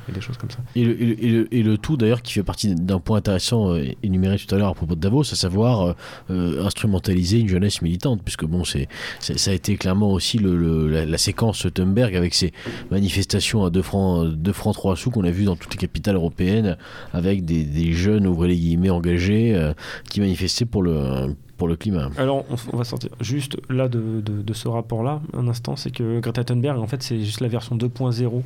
et 0.10 0.12
des 0.12 0.22
choses 0.22 0.38
comme 0.38 0.52
ça. 0.52 0.60
Et 0.76 0.84
le, 0.86 1.78
tout 1.78 1.98
d'ailleurs 1.98 2.22
qui 2.22 2.34
fait 2.34 2.44
partie 2.44 2.74
d'un 2.74 3.00
point 3.00 3.18
intéressant 3.18 3.76
énuméré 4.04 4.38
tout 4.38 4.54
à 4.54 4.58
l'heure 4.58 4.70
à 4.70 4.74
propos 4.74 4.96
de 4.96 5.00
Davos, 5.00 5.22
à 5.22 5.36
savoir 5.36 5.96
instrumentaliser 6.30 7.40
une 7.40 7.48
jeunesse 7.48 7.82
militante, 7.82 8.22
puisque 8.24 8.46
bon, 8.46 8.64
c'est, 8.64 8.88
ça 9.20 9.52
a 9.52 9.54
été 9.54 9.78
clairement 9.78 10.12
aussi 10.12 10.40
la, 10.40 11.18
séquence 11.18 11.66
Thunberg 11.74 12.16
avec 12.16 12.34
ses 12.34 12.52
manifestations 12.92 13.64
à 13.64 13.70
2 13.70 13.82
francs, 13.82 14.28
2 14.28 14.54
francs 14.54 14.76
3 14.76 14.96
sous 14.96 15.12
qu'on 15.12 15.24
a 15.24 15.32
vu 15.32 15.46
dans 15.46 15.56
toutes 15.56 15.74
les 15.74 15.80
capitales 15.80 16.16
européenne 16.16 16.78
avec 17.14 17.46
des, 17.46 17.94
jeunes, 17.94 18.28
ouvrez 18.28 18.50
les 18.50 18.58
guillemets, 18.58 18.90
engagés 18.90 19.56
euh, 19.56 19.74
qui 20.10 20.20
manifestaient 20.20 20.66
pour 20.66 20.84
le, 20.84 21.36
pour 21.58 21.68
le 21.68 21.76
climat. 21.76 22.10
Alors, 22.18 22.46
on, 22.72 22.78
va 22.78 22.84
sortir 22.84 23.12
juste 23.22 23.58
là 23.70 23.88
de, 23.88 24.54
ce 24.54 24.68
rapport-là, 24.68 25.22
un 25.34 25.48
instant, 25.48 25.76
c'est 25.76 25.92
que 25.92 26.20
Greta 26.20 26.44
Thunberg, 26.44 26.80
en 26.80 26.88
fait, 26.88 27.02
c'est 27.02 27.20
juste 27.20 27.42
la 27.42 27.48
version 27.48 27.78
2.0 27.78 28.42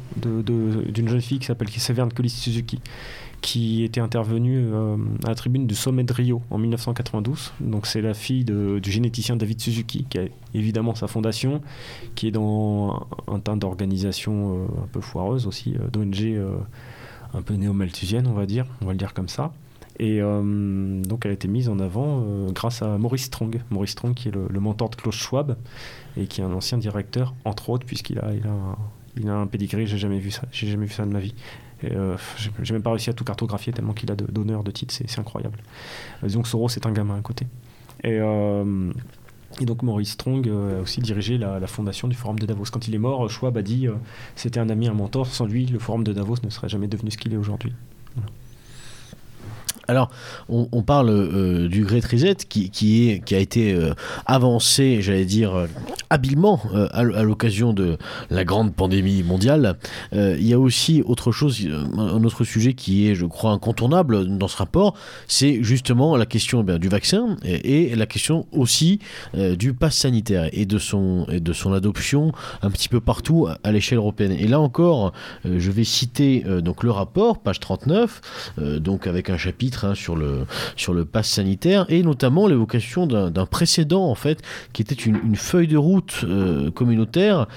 d'une 0.92 1.08
jeune 1.08 1.22
fille 1.22 1.40
qui 1.40 1.46
s'appelle 1.46 1.70
Severn 1.70 2.12
Collis 2.12 2.30
Suzuki, 2.30 2.80
qui 3.42 3.84
était 3.84 4.02
intervenue 4.02 4.68
euh, 4.72 4.98
à 5.24 5.30
la 5.30 5.36
tribune 5.36 5.66
du 5.66 5.76
sommet 5.76 6.04
de 6.04 6.14
Rio 6.14 6.42
en 6.52 6.58
1992. 6.58 7.54
Donc, 7.62 7.88
c'est 7.88 8.02
la 8.02 8.14
fille 8.14 8.44
du 8.44 8.92
généticien 8.92 9.36
David 9.36 9.60
Suzuki, 9.60 10.06
qui 10.10 10.20
a 10.20 10.24
évidemment 10.54 10.94
sa 10.94 11.08
fondation, 11.08 11.62
qui 12.16 12.28
est 12.28 12.32
dans 12.32 13.08
un, 13.28 13.40
tas 13.40 13.56
d'organisations 13.56 14.56
euh, 14.56 14.84
un 14.84 14.88
peu 14.88 15.02
foireuses 15.02 15.48
aussi, 15.48 15.76
d'ONG 15.92 16.40
un 17.34 17.42
peu 17.42 17.54
néo-malthusienne, 17.54 18.28
on 18.28 18.34
va 18.34 18.46
dire, 18.46 18.66
on 18.82 18.86
va 18.86 18.92
le 18.92 18.98
dire 18.98 19.14
comme 19.14 19.30
ça. 19.30 19.52
Et 20.00 20.22
euh, 20.22 21.02
donc 21.04 21.26
elle 21.26 21.32
a 21.32 21.34
été 21.34 21.48
mise 21.48 21.68
en 21.68 21.80
avant 21.80 22.24
euh, 22.24 22.52
grâce 22.52 22.82
à 22.82 22.98
Maurice 22.98 23.26
Strong. 23.26 23.62
Maurice 23.70 23.92
Strong 23.92 24.14
qui 24.14 24.30
est 24.30 24.32
le, 24.32 24.60
mentor 24.60 24.90
de 24.90 24.96
Klaus 24.96 25.16
Schwab 25.16 25.58
et 26.18 26.28
qui 26.28 26.42
est 26.42 26.44
un 26.44 26.54
ancien 26.54 26.78
directeur, 26.78 27.34
entre 27.46 27.70
autres, 27.70 27.86
puisqu'il 27.86 28.20
a, 28.20 28.34
il 28.34 28.48
a, 28.48 28.52
un, 28.52 28.78
il 29.18 29.30
a 29.30 29.36
un 29.36 29.48
pedigree, 29.48 29.88
j'ai 29.88 29.98
jamais 29.98 30.20
vu 30.20 30.32
ça, 30.32 30.44
j'ai 30.52 30.68
jamais 30.68 30.86
vu 30.86 30.94
ça 30.94 31.06
de 31.06 31.12
ma 31.12 31.20
vie. 31.20 31.36
Euh, 31.84 32.18
j'ai 32.62 32.74
même 32.74 32.82
pas 32.82 32.92
réussi 32.92 33.10
à 33.10 33.14
tout 33.14 33.24
cartographier 33.24 33.72
tellement 33.72 33.94
qu'il 33.94 34.12
a 34.12 34.16
d'honneur, 34.16 34.64
de, 34.64 34.72
titres, 34.72 34.94
c'est 34.94 35.20
incroyable. 35.20 35.60
disons 36.24 36.42
que 36.42 36.48
Soros 36.48 36.70
c'est 36.70 36.86
un 36.86 36.92
gamin 36.92 37.18
à 37.18 37.22
côté. 37.22 37.48
Et 38.04 39.66
donc 39.66 39.82
Maurice 39.84 40.12
Strong 40.12 40.48
euh, 40.48 40.80
a 40.80 40.82
aussi 40.82 41.02
dirigé 41.02 41.38
la, 41.38 41.66
fondation 41.68 42.08
du 42.08 42.16
Forum 42.16 42.38
de 42.40 42.46
Davos. 42.46 42.66
Quand 42.72 42.88
il 42.88 42.96
est 42.96 43.00
mort, 43.00 43.30
Schwab 43.30 43.58
a 43.58 43.62
dit 43.62 43.88
euh, 43.88 43.96
c'était 44.36 44.60
un 44.60 44.70
ami, 44.70 44.88
un 44.88 44.94
mentor. 44.94 45.28
Sans 45.28 45.46
lui, 45.46 45.66
le 45.66 45.80
Forum 45.80 46.04
de 46.04 46.14
Davos 46.14 46.36
ne 46.44 46.50
serait 46.50 46.70
jamais 46.70 46.88
devenu 46.88 47.12
ce 47.12 47.18
qu'il 47.18 47.34
est 47.34 47.38
aujourd'hui. 47.38 47.74
Alors, 49.90 50.12
on, 50.50 50.84
parle 50.84 51.10
euh, 51.10 51.68
du 51.68 51.84
Great 51.84 52.06
Reset 52.06 52.36
qui, 52.48 53.22
a 53.32 53.38
été 53.38 53.74
euh, 53.74 53.96
avancé, 54.28 55.02
j'allais 55.02 55.26
dire, 55.26 55.56
euh, 55.56 55.68
habilement 56.12 56.62
à, 56.92 57.04
l'occasion 57.24 57.74
de 57.74 57.98
la 58.30 58.44
grande 58.44 58.74
pandémie 58.74 59.24
mondiale. 59.24 59.78
il 60.12 60.46
y 60.46 60.54
a 60.54 60.60
aussi 60.60 61.04
autre 61.06 61.32
chose, 61.32 61.68
un 61.98 62.24
autre 62.24 62.44
sujet 62.44 62.74
qui 62.74 63.08
est, 63.08 63.16
je 63.16 63.26
crois, 63.26 63.52
incontournable 63.52 64.26
dans 64.38 64.48
ce 64.48 64.58
rapport, 64.58 64.96
c'est 65.28 65.62
justement 65.62 66.18
la 66.18 66.26
question 66.26 66.66
eh 66.68 66.80
du 66.80 66.90
vaccin 66.90 67.38
et, 67.44 67.96
la 67.96 68.08
question 68.08 68.48
aussi 68.52 69.00
du 69.36 69.74
pass 69.74 69.98
sanitaire 69.98 70.50
et 70.52 70.66
de, 70.66 70.80
son, 70.80 71.28
et 71.30 71.40
de 71.40 71.54
son 71.54 71.74
adoption 71.74 72.32
un 72.64 72.72
petit 72.72 72.90
peu 72.90 73.02
partout 73.02 73.48
à, 73.64 73.72
l'échelle 73.72 74.00
européenne. 74.00 74.32
Et 74.32 74.48
là 74.48 74.60
encore, 74.60 75.14
je 75.46 75.72
vais 75.72 75.84
citer 75.84 76.44
donc 76.64 76.84
le 76.84 76.90
rapport, 76.90 77.40
page 77.40 77.60
39, 77.60 78.50
donc 78.80 79.06
avec 79.06 79.30
un 79.30 79.38
chapitre 79.38 79.79
Hein, 79.84 79.96
sur 79.96 80.16
le 80.16 80.46
sur 80.76 80.94
le 80.94 81.06
pass 81.06 81.28
sanitaire 81.28 81.86
et 81.90 82.04
notamment 82.04 82.48
l'évocation 82.48 83.08
d'un 83.08 83.46
précédent 83.46 84.06
en 84.06 84.16
fait 84.16 84.42
qui 84.74 84.82
était 84.82 84.96
une, 84.96 85.36
feuille 85.36 85.68
de 85.68 85.78
route 85.78 86.22
euh, 86.24 86.72
communautaire. 86.72 87.48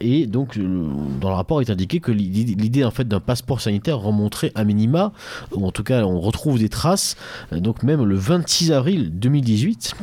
Et 0.00 0.26
donc 0.26 0.56
euh, 0.56 0.86
dans 1.20 1.28
le 1.28 1.34
rapport 1.34 1.60
est 1.60 1.70
indiqué 1.70 2.00
que 2.00 2.12
l'idée 2.12 2.84
en 2.84 2.90
fait 2.90 3.06
d'un 3.06 3.20
passeport 3.20 3.60
sanitaire 3.60 3.98
remonterait 3.98 4.52
à 4.54 4.64
minima 4.64 5.12
ou 5.52 5.66
en 5.66 5.70
tout 5.70 5.82
cas 5.82 6.04
on 6.04 6.20
retrouve 6.20 6.58
des 6.58 6.68
traces 6.68 7.16
euh, 7.52 7.60
donc 7.60 7.82
même 7.82 8.04
le 8.04 8.16
26 8.16 8.72
avril 8.72 9.10
2018 9.12 9.94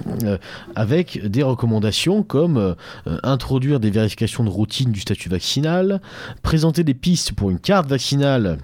avec 0.76 1.26
des 1.26 1.44
recommandations 1.44 2.24
comme 2.24 2.76
introduire 3.24 3.80
des 3.80 3.90
vérifications 3.90 4.44
de 4.44 4.50
routine 4.50 4.92
du 4.92 5.00
statut 5.00 5.30
vaccinal 5.30 6.02
présenter 6.42 6.84
des 6.84 6.94
pistes 6.94 7.34
pour 7.34 7.50
une 7.50 7.60
carte 7.60 7.88
vaccinale 7.88 8.58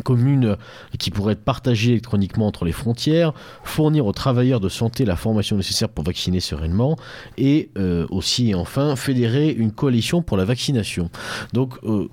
commune 0.00 0.56
qui 0.98 1.10
pourrait 1.10 1.34
être 1.34 1.44
partagée 1.44 1.90
électroniquement 1.92 2.46
entre 2.46 2.64
les 2.64 2.72
frontières, 2.72 3.32
fournir 3.64 4.06
aux 4.06 4.12
travailleurs 4.12 4.60
de 4.60 4.68
santé 4.68 5.04
la 5.04 5.16
formation 5.16 5.56
nécessaire 5.56 5.88
pour 5.88 6.04
vacciner 6.04 6.40
sereinement, 6.40 6.96
et 7.38 7.70
euh, 7.78 8.06
aussi 8.10 8.54
enfin 8.54 8.96
fédérer 8.96 9.50
une 9.50 9.72
coalition 9.72 10.22
pour 10.22 10.36
la 10.36 10.44
vaccination. 10.44 11.10
Donc 11.52 11.74
euh, 11.84 12.08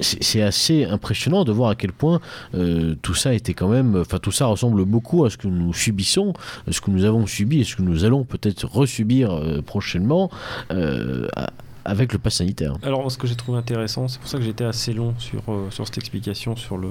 c'est 0.00 0.42
assez 0.42 0.84
impressionnant 0.84 1.44
de 1.44 1.52
voir 1.52 1.70
à 1.70 1.74
quel 1.74 1.92
point 1.92 2.20
euh, 2.54 2.94
tout 3.02 3.14
ça 3.14 3.34
était 3.34 3.54
quand 3.54 3.68
même, 3.68 3.96
enfin 3.96 4.18
tout 4.18 4.32
ça 4.32 4.46
ressemble 4.46 4.84
beaucoup 4.84 5.24
à 5.24 5.30
ce 5.30 5.36
que 5.36 5.48
nous 5.48 5.74
subissons, 5.74 6.32
ce 6.70 6.80
que 6.80 6.90
nous 6.90 7.04
avons 7.04 7.26
subi 7.26 7.60
et 7.60 7.64
ce 7.64 7.76
que 7.76 7.82
nous 7.82 8.04
allons 8.04 8.24
peut-être 8.24 8.66
resubir 8.66 9.62
prochainement 9.66 10.30
avec 11.84 12.12
le 12.12 12.18
pass 12.18 12.34
sanitaire. 12.36 12.76
Alors, 12.82 13.10
ce 13.10 13.18
que 13.18 13.26
j'ai 13.26 13.36
trouvé 13.36 13.58
intéressant, 13.58 14.08
c'est 14.08 14.20
pour 14.20 14.28
ça 14.28 14.38
que 14.38 14.44
j'étais 14.44 14.64
assez 14.64 14.92
long 14.92 15.14
sur, 15.18 15.42
euh, 15.48 15.70
sur 15.70 15.86
cette 15.86 15.98
explication 15.98 16.56
sur, 16.56 16.76
le, 16.76 16.90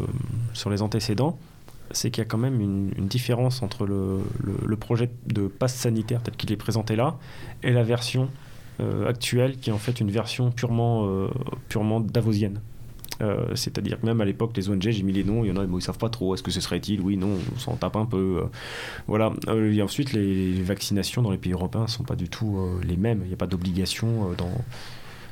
sur 0.53 0.69
les 0.69 0.81
antécédents, 0.81 1.37
c'est 1.91 2.11
qu'il 2.11 2.21
y 2.21 2.25
a 2.25 2.29
quand 2.29 2.37
même 2.37 2.61
une, 2.61 3.07
différence 3.07 3.63
entre 3.63 3.85
le, 3.85 4.19
le, 4.43 4.75
projet 4.75 5.09
de 5.25 5.47
passe 5.47 5.73
sanitaire 5.73 6.21
tel 6.21 6.35
qu'il 6.35 6.51
est 6.51 6.57
présenté 6.57 6.95
là 6.95 7.17
et 7.63 7.71
la 7.71 7.81
version 7.81 8.29
euh, 8.79 9.09
actuelle 9.09 9.57
qui 9.57 9.71
est 9.71 9.73
en 9.73 9.79
fait 9.79 9.99
une 9.99 10.11
version 10.11 10.51
purement, 10.51 11.07
euh, 11.07 11.29
purement 11.67 11.99
davosienne. 11.99 12.61
Euh, 13.21 13.53
c'est-à-dire 13.55 13.99
que 13.99 14.05
même 14.05 14.21
à 14.21 14.25
l'époque, 14.25 14.51
les 14.55 14.69
ONG, 14.69 14.89
j'ai 14.89 15.03
mis 15.03 15.11
les 15.11 15.23
noms, 15.23 15.43
il 15.43 15.49
y 15.49 15.51
en 15.51 15.57
a, 15.57 15.65
ils 15.65 15.81
savent 15.81 15.97
pas 15.97 16.09
trop, 16.09 16.33
est-ce 16.33 16.43
que 16.43 16.51
ce 16.51 16.61
serait-il 16.61 17.01
Oui, 17.01 17.17
non, 17.17 17.37
on 17.53 17.59
s'en 17.59 17.75
tape 17.75 17.97
un 17.97 18.05
peu. 18.05 18.43
voilà. 19.07 19.33
et 19.47 19.81
ensuite, 19.81 20.13
les, 20.13 20.61
vaccinations 20.61 21.21
dans 21.21 21.31
les 21.31 21.37
pays 21.37 21.53
européens 21.53 21.83
ne 21.83 21.87
sont 21.87 22.03
pas 22.03 22.15
du 22.15 22.29
tout 22.29 22.57
les 22.83 22.97
mêmes. 22.97 23.21
Il 23.23 23.27
n'y 23.27 23.33
a 23.33 23.37
pas 23.37 23.47
d'obligation 23.47 24.31
dans 24.37 24.51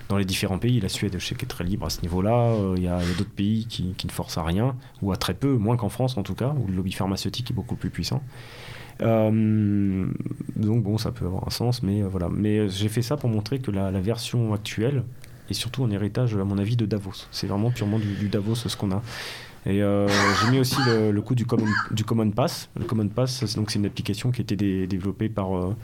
dans 0.09 0.17
les 0.17 0.25
différents 0.25 0.57
pays. 0.57 0.79
La 0.79 0.89
Suède, 0.89 1.15
je 1.17 1.25
sais 1.25 1.35
qu'elle 1.35 1.45
est 1.45 1.49
très 1.49 1.63
libre 1.63 1.85
à 1.85 1.89
ce 1.89 2.01
niveau-là. 2.01 2.55
Il 2.75 2.83
y 2.83 2.87
a, 2.87 2.99
d'autres 3.17 3.29
pays 3.29 3.65
qui, 3.67 3.83
ne 3.83 4.11
forcent 4.11 4.37
à 4.37 4.43
rien, 4.43 4.75
ou 5.01 5.11
à 5.11 5.17
très 5.17 5.33
peu, 5.33 5.57
moins 5.57 5.77
qu'en 5.77 5.89
France 5.89 6.17
en 6.17 6.23
tout 6.23 6.35
cas, 6.35 6.55
où 6.57 6.67
le 6.67 6.75
lobby 6.75 6.91
pharmaceutique 6.91 7.51
est 7.51 7.53
beaucoup 7.53 7.75
plus 7.75 7.89
puissant. 7.89 8.23
Euh, 9.01 10.05
donc 10.55 10.83
bon, 10.83 10.97
ça 10.97 11.11
peut 11.11 11.25
avoir 11.25 11.47
un 11.47 11.51
sens, 11.51 11.83
mais 11.83 12.01
euh, 12.01 12.07
voilà. 12.07 12.29
Mais 12.29 12.69
j'ai 12.69 12.89
fait 12.89 13.01
ça 13.01 13.17
pour 13.17 13.29
montrer 13.29 13.59
que 13.59 13.71
la, 13.71 13.91
version 13.99 14.53
actuelle 14.53 15.03
est 15.49 15.53
surtout 15.53 15.83
un 15.83 15.91
héritage, 15.91 16.35
à 16.35 16.43
mon 16.43 16.57
avis, 16.57 16.75
de 16.75 16.85
Davos. 16.85 17.27
C'est 17.31 17.47
vraiment 17.47 17.71
purement 17.71 17.99
du, 17.99 18.29
Davos 18.29 18.55
ce 18.55 18.75
qu'on 18.75 18.91
a. 18.91 19.01
Et 19.65 19.83
euh, 19.83 20.07
j'ai 20.41 20.51
mis 20.51 20.59
aussi 20.59 20.77
le, 20.87 21.19
coup 21.21 21.35
du 21.35 21.45
Common, 21.45 22.31
Pass. 22.31 22.69
Le 22.77 22.85
Common 22.85 23.07
Pass, 23.07 23.45
c'est 23.45 23.75
une 23.75 23.85
application 23.85 24.31
qui 24.31 24.41
a 24.41 24.43
été 24.43 24.55
dé, 24.55 24.87
développée 24.87 25.29
par 25.29 25.57
euh, 25.57 25.75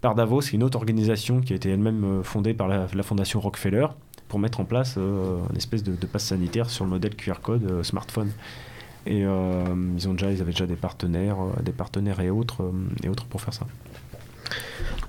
par 0.00 0.14
Davos, 0.14 0.42
une 0.42 0.62
autre 0.62 0.76
organisation 0.76 1.40
qui 1.40 1.52
a 1.52 1.56
été 1.56 1.70
elle-même 1.70 2.22
fondée 2.22 2.54
par 2.54 2.68
la, 2.68 2.86
fondation 3.02 3.40
Rockefeller 3.40 3.86
pour 4.28 4.38
mettre 4.38 4.60
en 4.60 4.64
place 4.64 4.94
euh, 4.98 5.38
une 5.50 5.56
espèce 5.56 5.82
de, 5.82 5.96
de, 5.96 6.06
passe 6.06 6.24
sanitaire 6.24 6.70
sur 6.70 6.84
le 6.84 6.90
modèle 6.90 7.16
QR 7.16 7.40
code 7.42 7.64
euh, 7.64 7.82
smartphone. 7.82 8.30
Et 9.06 9.24
euh, 9.24 9.64
ils, 9.96 10.08
ont 10.08 10.12
déjà, 10.12 10.30
ils 10.30 10.40
avaient 10.40 10.52
déjà 10.52 10.66
des 10.66 10.76
partenaires, 10.76 11.38
des 11.62 11.72
partenaires 11.72 12.20
et 12.20 12.28
autres, 12.28 12.70
et 13.02 13.08
autres 13.08 13.24
pour 13.24 13.40
faire 13.40 13.54
ça. 13.54 13.66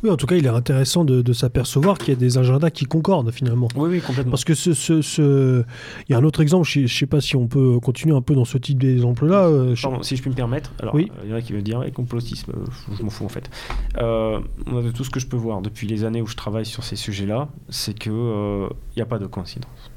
Oui, 0.01 0.09
en 0.09 0.15
tout 0.15 0.27
cas, 0.27 0.35
il 0.35 0.45
est 0.45 0.49
intéressant 0.49 1.03
de, 1.03 1.21
de 1.21 1.33
s'apercevoir 1.33 1.97
qu'il 1.97 2.09
y 2.09 2.11
a 2.11 2.15
des 2.15 2.37
agendas 2.37 2.69
qui 2.69 2.85
concordent 2.85 3.31
finalement. 3.31 3.67
Oui, 3.75 3.89
oui, 3.89 4.01
complètement. 4.01 4.31
Parce 4.31 4.45
que 4.45 4.53
ce, 4.53 4.73
ce, 4.73 5.01
ce... 5.01 5.63
il 6.07 6.11
y 6.11 6.15
a 6.15 6.17
un 6.17 6.23
autre 6.23 6.41
exemple, 6.41 6.67
je 6.67 6.81
ne 6.81 6.87
sais 6.87 7.05
pas 7.05 7.19
si 7.19 7.35
on 7.35 7.47
peut 7.47 7.79
continuer 7.79 8.15
un 8.15 8.21
peu 8.21 8.33
dans 8.33 8.45
ce 8.45 8.57
type 8.57 8.79
d'exemple-là. 8.79 9.47
Euh, 9.47 9.75
si 10.01 10.15
je 10.15 10.21
puis 10.21 10.31
me 10.31 10.35
permettre, 10.35 10.71
alors 10.79 10.95
oui. 10.95 11.11
il 11.23 11.29
y 11.29 11.33
en 11.33 11.35
a 11.35 11.41
qui 11.41 11.53
me 11.53 11.61
dire 11.61 11.83
complotisme, 11.93 12.53
je 12.97 13.03
m'en 13.03 13.09
fous 13.09 13.25
en 13.25 13.29
fait. 13.29 13.49
Euh, 13.97 14.39
de 14.67 14.91
tout 14.91 15.03
ce 15.03 15.09
que 15.09 15.19
je 15.19 15.27
peux 15.27 15.37
voir 15.37 15.61
depuis 15.61 15.87
les 15.87 16.05
années 16.05 16.21
où 16.21 16.27
je 16.27 16.35
travaille 16.35 16.65
sur 16.65 16.83
ces 16.83 16.95
sujets-là, 16.95 17.49
c'est 17.67 17.97
qu'il 17.97 18.13
n'y 18.13 18.17
euh, 18.17 18.69
a 18.99 19.05
pas 19.05 19.19
de 19.19 19.25
coïncidence. 19.25 19.91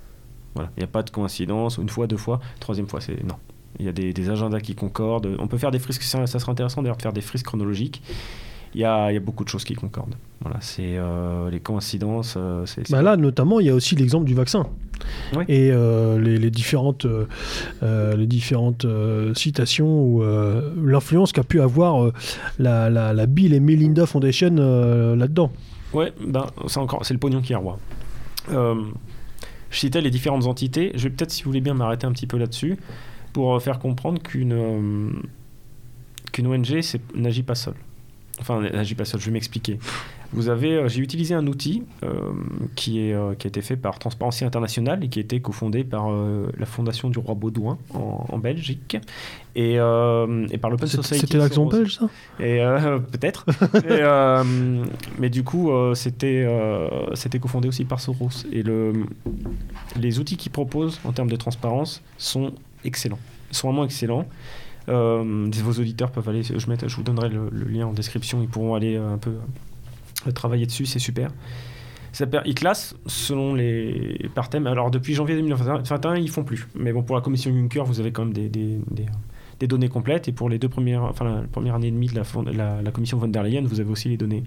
Voilà, 0.54 0.70
il 0.76 0.80
n'y 0.80 0.84
a 0.84 0.88
pas 0.88 1.02
de 1.02 1.10
coïncidence, 1.10 1.78
une 1.78 1.88
fois, 1.88 2.06
deux 2.06 2.16
fois, 2.16 2.40
troisième 2.58 2.88
fois, 2.88 3.00
c'est 3.00 3.22
non. 3.24 3.36
Il 3.78 3.86
y 3.86 3.88
a 3.88 3.92
des, 3.92 4.12
des, 4.12 4.28
agendas 4.28 4.60
qui 4.60 4.74
concordent. 4.74 5.34
On 5.38 5.46
peut 5.46 5.56
faire 5.56 5.70
des 5.70 5.78
frisques, 5.78 6.02
ça, 6.02 6.26
ça 6.26 6.38
serait 6.38 6.52
intéressant 6.52 6.82
d'ailleurs 6.82 6.98
de 6.98 7.02
faire 7.02 7.12
des 7.12 7.22
frisques 7.22 7.46
chronologiques 7.46 8.02
il 8.74 8.80
y 8.80 8.84
a, 8.84 9.12
y 9.12 9.16
a, 9.16 9.20
beaucoup 9.20 9.44
de 9.44 9.48
choses 9.48 9.64
qui 9.64 9.74
concordent. 9.74 10.14
Voilà, 10.40 10.58
c'est 10.60 10.96
euh, 10.96 11.50
les 11.50 11.60
coïncidences. 11.60 12.34
Euh, 12.36 12.64
bah 12.90 13.02
là, 13.02 13.16
notamment, 13.16 13.60
il 13.60 13.66
y 13.66 13.70
a 13.70 13.74
aussi 13.74 13.94
l'exemple 13.94 14.26
du 14.26 14.34
vaccin. 14.34 14.66
Et 15.48 15.70
euh, 15.72 16.20
les, 16.20 16.36
les, 16.36 16.50
différentes, 16.50 17.06
les 17.82 18.26
différentes 18.26 18.86
citations 19.34 20.04
ou 20.04 20.22
l'influence 20.84 21.32
qu'a 21.32 21.42
pu 21.42 21.60
avoir 21.60 22.12
la, 22.58 22.88
la, 22.88 23.12
la, 23.12 23.26
Bill 23.26 23.52
et 23.52 23.60
Melinda 23.60 24.06
Foundation 24.06 24.54
là-dedans. 25.16 25.50
Ouais, 25.92 26.12
ben, 26.24 26.46
c'est 26.66 26.78
encore, 26.78 27.04
c'est 27.04 27.14
le 27.14 27.20
pognon 27.20 27.40
qui 27.40 27.52
est 27.52 27.56
roi. 27.56 27.78
je 28.48 28.84
citais 29.70 30.00
les 30.00 30.10
différentes 30.10 30.46
entités. 30.46 30.92
Je 30.94 31.04
vais 31.04 31.10
peut-être, 31.10 31.32
si 31.32 31.42
vous 31.42 31.50
voulez 31.50 31.60
bien, 31.60 31.74
m'arrêter 31.74 32.06
un 32.06 32.12
petit 32.12 32.26
peu 32.26 32.38
là-dessus 32.38 32.78
pour 33.32 33.60
faire 33.60 33.78
comprendre 33.78 34.22
qu'une 34.22 35.22
qu'une 36.32 36.46
ONG 36.46 36.80
n'agit 37.14 37.42
pas 37.42 37.54
seule. 37.54 37.74
Enfin, 38.42 38.60
j'y 38.82 38.96
passe, 38.96 39.16
je 39.16 39.24
vais 39.24 39.30
m'expliquer. 39.30 39.78
Vous 40.32 40.48
avez, 40.48 40.72
euh, 40.72 40.88
j'ai 40.88 41.00
utilisé 41.00 41.34
un 41.34 41.46
outil 41.46 41.84
euh, 42.02 42.32
qui, 42.74 42.98
est, 42.98 43.12
euh, 43.12 43.34
qui 43.34 43.46
a 43.46 43.48
été 43.48 43.62
fait 43.62 43.76
par 43.76 44.00
Transparency 44.00 44.44
International 44.44 45.04
et 45.04 45.08
qui 45.08 45.20
a 45.20 45.22
été 45.22 45.40
cofondé 45.40 45.84
par 45.84 46.10
euh, 46.10 46.50
la 46.58 46.66
Fondation 46.66 47.08
du 47.08 47.20
Roi 47.20 47.36
Baudouin 47.36 47.78
en, 47.94 48.26
en 48.28 48.38
Belgique 48.38 48.96
et, 49.54 49.74
et 49.74 50.58
par 50.58 50.70
l'Open 50.70 50.88
Society. 50.88 51.20
C'était 51.20 51.38
l'action 51.38 51.66
belge, 51.66 51.98
ça? 51.98 52.08
Et 52.40 52.58
peut-être. 53.12 53.46
mais 55.20 55.30
du 55.30 55.44
coup, 55.44 55.70
c'était 55.94 56.48
c'était 57.14 57.38
cofondé 57.38 57.68
aussi 57.68 57.84
par 57.84 58.00
Soros. 58.00 58.46
Et 58.50 58.62
le, 58.62 59.04
les 59.96 60.18
outils 60.18 60.36
qu'ils 60.36 60.52
proposent 60.52 60.98
en 61.04 61.12
termes 61.12 61.30
de 61.30 61.36
transparence 61.36 62.02
sont 62.16 62.52
excellents. 62.84 63.18
Ils 63.50 63.56
sont 63.56 63.68
vraiment 63.68 63.84
excellents. 63.84 64.26
Euh, 64.88 65.50
vos 65.62 65.80
auditeurs 65.80 66.10
peuvent 66.10 66.28
aller, 66.28 66.42
je, 66.42 66.96
vous 66.96 67.02
donnerai 67.02 67.28
le, 67.28 67.48
lien 67.50 67.86
en 67.86 67.92
description, 67.92 68.42
ils 68.42 68.48
pourront 68.48 68.74
aller 68.74 68.96
un 68.96 69.18
peu 69.18 69.34
euh, 70.26 70.30
travailler 70.32 70.66
dessus, 70.66 70.86
c'est 70.86 70.98
super. 70.98 71.30
Ils 72.44 72.54
classent 72.54 72.94
selon 73.06 73.54
les 73.54 74.28
par 74.34 74.50
thème. 74.50 74.66
Alors 74.66 74.90
depuis 74.90 75.14
janvier 75.14 75.34
2021, 75.36 76.16
ils 76.16 76.28
font 76.28 76.44
plus. 76.44 76.68
Mais 76.74 76.92
bon, 76.92 77.02
pour 77.02 77.16
la 77.16 77.22
commission 77.22 77.50
Juncker, 77.50 77.84
vous 77.84 78.00
avez 78.00 78.12
quand 78.12 78.26
même 78.26 78.34
des, 78.34 79.66
données 79.66 79.88
complètes. 79.88 80.28
Et 80.28 80.32
pour 80.32 80.50
les 80.50 80.58
deux 80.58 80.68
premières, 80.68 81.04
enfin 81.04 81.24
la, 81.24 81.42
première 81.50 81.74
année 81.76 81.88
et 81.88 81.90
demie 81.90 82.08
de 82.08 82.20
la, 82.52 82.82
la, 82.82 82.90
commission 82.90 83.16
von 83.16 83.28
der 83.28 83.42
Leyen, 83.42 83.62
vous 83.64 83.80
avez 83.80 83.90
aussi 83.90 84.10
les 84.10 84.18
données 84.18 84.42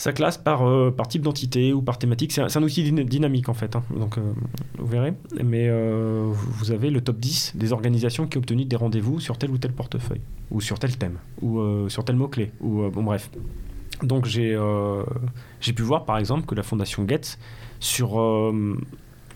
ça 0.00 0.14
classe 0.14 0.38
par, 0.38 0.66
euh, 0.66 0.90
par 0.90 1.08
type 1.08 1.20
d'entité 1.20 1.74
ou 1.74 1.82
par 1.82 1.98
thématique. 1.98 2.32
C'est 2.32 2.40
un, 2.40 2.62
outil 2.62 2.90
dynamique 2.90 3.50
en 3.50 3.54
fait, 3.54 3.76
hein. 3.76 3.82
donc 3.94 4.16
euh, 4.16 4.32
vous 4.78 4.86
verrez. 4.86 5.12
Mais 5.44 5.68
euh, 5.68 6.26
vous 6.32 6.70
avez 6.70 6.88
le 6.88 7.02
top 7.02 7.18
10 7.18 7.52
des 7.56 7.74
organisations 7.74 8.26
qui 8.26 8.38
ont 8.38 8.40
obtenu 8.40 8.64
des 8.64 8.76
rendez-vous 8.76 9.20
sur 9.20 9.36
tel 9.36 9.50
ou 9.50 9.58
tel 9.58 9.72
portefeuille, 9.72 10.22
ou 10.50 10.62
sur 10.62 10.78
tel 10.78 10.96
thème, 10.96 11.18
ou 11.42 11.60
sur 11.90 12.02
tel 12.06 12.16
mot-clé, 12.16 12.50
ou 12.62 12.88
bon 12.88 13.02
bref. 13.02 13.30
Donc 14.02 14.24
j'ai 14.24 14.58
j'ai 15.60 15.72
pu 15.74 15.82
voir 15.82 16.06
par 16.06 16.16
exemple 16.16 16.46
que 16.46 16.54
la 16.54 16.62
fondation 16.62 17.04
Gates, 17.04 17.38
sur, 17.78 18.18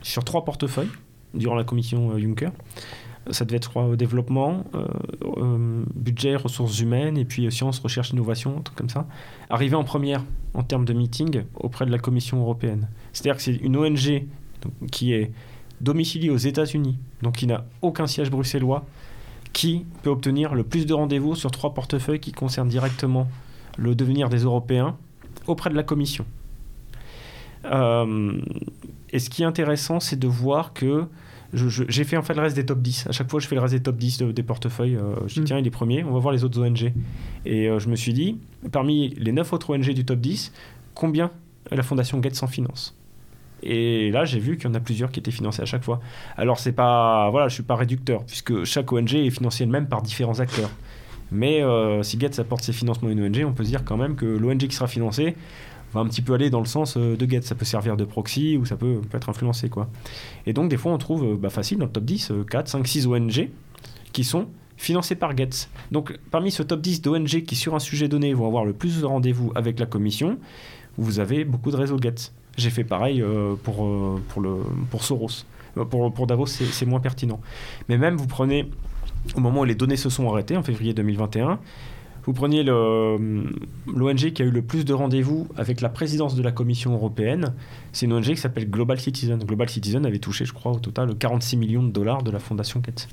sur 0.01 0.25
trois 0.25 0.47
portefeuilles, 0.47 0.89
durant 1.35 1.57
la 1.57 1.65
commission 1.65 2.19
Juncker, 2.19 2.53
ça 3.31 3.45
devait 3.45 3.57
être, 3.57 3.71
crois, 3.71 3.97
développement, 3.97 4.65
euh, 4.75 4.87
euh, 5.39 5.85
budget, 5.95 6.37
ressources 6.37 6.81
humaines, 6.81 7.17
et 7.17 7.25
puis 7.25 7.47
euh, 7.47 7.51
sciences, 7.51 7.79
recherche, 7.79 8.11
innovation, 8.11 8.59
un 8.59 8.61
truc 8.61 8.77
comme 8.77 8.91
ça, 8.91 9.07
arrivé 9.51 9.77
en 9.77 9.85
première 9.85 10.25
en 10.53 10.63
termes 10.63 10.85
de 10.85 10.93
meeting 10.93 11.43
auprès 11.55 11.87
de 11.87 11.91
la 11.91 11.99
Commission 11.99 12.41
européenne. 12.41 12.89
C'est-à-dire 13.13 13.37
que 13.37 13.43
c'est 13.43 13.57
une 13.57 13.77
ONG 13.77 14.25
qui 14.93 15.13
est 15.13 15.33
domiciliée 15.81 16.31
aux 16.31 16.37
États-Unis, 16.37 16.99
donc 17.23 17.37
qui 17.37 17.47
n'a 17.47 17.65
aucun 17.83 18.07
siège 18.07 18.31
bruxellois, 18.31 18.85
qui 19.53 19.87
peut 20.03 20.11
obtenir 20.11 20.55
le 20.55 20.65
plus 20.65 20.87
de 20.87 20.95
rendez-vous 20.95 21.35
sur 21.35 21.51
trois 21.51 21.75
portefeuilles 21.75 22.21
qui 22.21 22.33
concernent 22.33 22.69
directement 22.69 23.29
le 23.79 23.95
devenir 23.95 24.29
des 24.29 24.39
Européens 24.39 24.97
auprès 25.47 25.71
de 25.71 25.75
la 25.75 25.83
Commission. 25.83 26.25
Euh, 27.65 28.41
et 29.11 29.19
ce 29.19 29.31
qui 29.31 29.43
est 29.43 29.47
intéressant, 29.47 30.01
c'est 30.01 30.19
de 30.19 30.29
voir 30.29 30.73
que 30.73 31.07
j'ai 31.55 32.05
fait 32.05 32.17
en 32.17 32.23
fait 32.23 32.35
le 32.35 32.43
reste 32.43 32.57
des 32.57 32.67
top 32.67 32.81
10. 32.81 33.07
À 33.09 33.13
chaque 33.13 33.31
fois, 33.31 33.41
je 33.41 33.47
fais 33.47 33.55
le 33.55 33.61
reste 33.61 33.75
des 33.75 33.83
top 33.83 33.97
10 33.97 34.19
de, 34.19 34.33
des 34.33 34.43
portefeuilles. 34.43 34.97
Euh, 34.97 35.15
je 35.27 35.35
dis, 35.35 35.41
mm. 35.41 35.45
tiens, 35.45 35.59
il 35.59 35.67
est 35.67 35.71
premier, 35.71 36.05
on 36.05 36.13
va 36.13 36.19
voir 36.19 36.33
les 36.33 36.45
autres 36.45 36.61
ONG. 36.61 36.93
Et 37.45 37.69
euh, 37.69 37.79
je 37.79 37.89
me 37.89 37.97
suis 37.97 38.13
dit, 38.13 38.39
parmi 38.73 39.11
les 39.11 39.33
9 39.33 39.53
autres 39.53 39.75
ONG 39.75 39.91
du 39.91 40.05
top 40.05 40.21
10, 40.21 40.53
combien 40.95 41.31
la 41.71 41.83
fondation 41.83 42.19
Gates 42.19 42.43
en 42.43 42.47
finance? 42.47 42.97
Et 43.63 44.11
là, 44.11 44.25
j'ai 44.25 44.41
vu 44.41 44.57
qu'il 44.57 44.69
y 44.69 44.71
en 44.71 44.75
a 44.75 44.81
plusieurs 44.81 45.11
qui 45.11 45.21
étaient 45.21 45.31
financés 45.31 45.63
à 45.63 45.67
chaque 45.67 45.85
fois. 45.85 46.01
Alors, 46.37 46.59
c'est 46.59 46.73
pas, 46.73 47.31
voilà, 47.31 47.49
je 47.49 47.55
suis 47.55 47.63
pas 47.63 47.77
réducteur, 47.77 48.25
puisque 48.25 48.65
chaque 48.65 48.93
ONG 48.93 49.15
est 49.15 49.31
financée 49.31 49.65
elle-même 49.65 49.89
par 49.89 50.03
différents 50.03 50.41
acteurs. 50.41 50.71
Mais 51.33 51.63
euh, 51.63 52.03
si 52.03 52.17
Gates 52.17 52.39
apporte 52.39 52.63
ses 52.63 52.73
financements 52.73 53.09
à 53.09 53.13
une 53.13 53.25
ONG, 53.25 53.45
on 53.47 53.53
peut 53.53 53.65
se 53.65 53.71
dire 53.71 53.85
quand 53.85 53.97
même 53.97 54.17
que 54.17 54.27
l'ONG 54.27 54.59
qui 54.59 54.75
sera 54.75 54.87
financée 54.87 55.35
va 55.95 56.01
un 56.01 56.07
petit 56.07 56.23
peu 56.23 56.35
aller 56.35 56.51
dans 56.51 56.61
le 56.61 56.67
sens 56.67 56.97
euh, 56.97 57.17
de 57.17 57.27
Gates. 57.27 57.45
Ça 57.45 57.55
peut 57.55 57.65
servir 57.65 57.97
de 57.97 58.05
proxy 58.05 58.57
ou 58.57 58.67
ça 58.67 58.77
peut, 58.77 59.01
peut 59.09 59.17
être 59.17 59.29
influencé. 59.29 59.69
Quoi. 59.69 59.89
Et 60.47 60.53
donc, 60.53 60.69
des 60.69 60.77
fois, 60.77 60.93
on 60.93 60.99
trouve 60.99 61.25
euh, 61.25 61.37
bah, 61.37 61.51
facile 61.51 61.79
dans 61.79 61.87
le 61.87 61.93
top 61.93 62.05
10, 62.05 62.33
4, 62.51 62.69
5, 62.69 62.87
6 62.87 63.07
ONG 63.07 63.51
qui 64.13 64.25
sont 64.25 64.49
financés 64.77 65.15
par 65.15 65.35
Gates. 65.35 65.69
Donc, 65.93 66.19
parmi 66.31 66.51
ce 66.51 66.63
top 66.63 66.81
10 66.81 67.03
d'ONG 67.03 67.43
qui, 67.45 67.57
sur 67.57 67.75
un 67.75 67.79
sujet 67.79 68.09
donné, 68.09 68.35
vont 68.35 68.47
avoir 68.47 68.65
le 68.65 68.73
plus 68.73 69.01
de 69.01 69.07
rendez-vous 69.07 69.53
avec 69.55 69.79
la 69.79 69.87
commission, 69.87 70.39
vous 70.99 71.21
avez 71.21 71.45
beaucoup 71.45 71.71
de 71.71 71.77
réseaux 71.77 71.97
Gates. 71.97 72.33
J'ai 72.57 72.71
fait 72.71 72.85
pareil 72.85 73.21
euh, 73.23 73.55
pour, 73.63 73.77
pour, 74.29 74.43
le, 74.43 74.63
pour 74.91 75.05
Soros. 75.05 75.45
Pour, 75.91 76.15
pour 76.15 76.27
Davos, 76.29 76.47
c'est 76.47 76.87
moins 76.87 77.01
pertinent. 77.01 77.41
Mais 77.89 77.99
même, 77.99 78.17
vous 78.17 78.29
prenez, 78.29 78.71
au 79.35 79.41
moment 79.41 79.63
où 79.63 79.65
les 79.65 79.75
données 79.75 79.97
se 79.97 80.09
sont 80.09 80.31
arrêtées, 80.31 80.57
en 80.57 80.63
février 80.63 80.95
2021, 80.95 81.59
vous 82.27 82.33
preniez 82.33 82.63
l'ONG 82.65 84.33
qui 84.33 84.43
a 84.43 84.45
eu 84.45 84.51
le 84.51 84.63
plus 84.63 84.85
de 84.85 84.93
rendez-vous 84.93 85.49
avec 85.57 85.81
la 85.81 85.89
présidence 85.89 86.35
de 86.35 86.43
la 86.43 86.53
Commission 86.53 86.93
européenne. 86.95 87.53
C'est 87.93 88.07
une 88.07 88.13
ONG 88.13 88.25
qui 88.25 88.37
s'appelle 88.37 88.69
Global 88.71 88.99
Citizen. 88.99 89.39
Global 89.45 89.69
Citizen 89.69 90.05
avait 90.07 90.19
touché, 90.19 90.45
je 90.45 90.53
crois, 90.53 90.73
au 90.73 90.79
total 90.79 91.15
46 91.17 91.57
millions 91.57 91.83
de 91.83 91.91
dollars 91.91 92.23
de 92.23 92.31
la 92.31 92.39
fondation 92.39 92.81
Gates. 92.81 93.09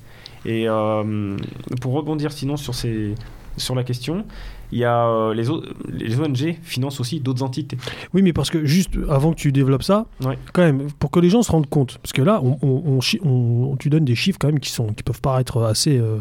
Et 0.45 0.67
euh, 0.67 1.37
pour 1.81 1.93
rebondir 1.93 2.31
sinon 2.31 2.57
sur 2.57 2.73
ces, 2.73 3.15
sur 3.57 3.75
la 3.75 3.83
question. 3.83 4.25
Il 4.73 4.77
y 4.79 4.85
a 4.85 5.05
euh, 5.05 5.33
les, 5.33 5.43
les 5.91 6.17
ONG 6.17 6.55
financent 6.63 7.01
aussi 7.01 7.19
d'autres 7.19 7.43
entités. 7.43 7.77
Oui, 8.13 8.21
mais 8.21 8.31
parce 8.31 8.49
que 8.49 8.63
juste 8.65 8.91
avant 9.09 9.31
que 9.31 9.35
tu 9.37 9.51
développes 9.51 9.83
ça, 9.83 10.05
Ouais. 10.23 10.37
quand 10.53 10.61
même, 10.61 10.87
pour 10.97 11.11
que 11.11 11.19
les 11.19 11.29
gens 11.29 11.43
se 11.43 11.51
rendent 11.51 11.67
compte, 11.69 11.97
parce 12.01 12.13
que 12.13 12.21
là, 12.21 12.39
on, 12.41 12.57
on- 12.61 12.99
on- 13.25 13.75
tu 13.75 13.89
donnes 13.89 14.05
des 14.05 14.15
chiffres 14.15 14.37
quand 14.39 14.47
même 14.47 14.61
qui 14.61 14.69
sont, 14.71 14.87
qui 14.93 15.03
peuvent 15.03 15.19
paraître 15.19 15.61
assez, 15.63 15.97
euh, 15.97 16.19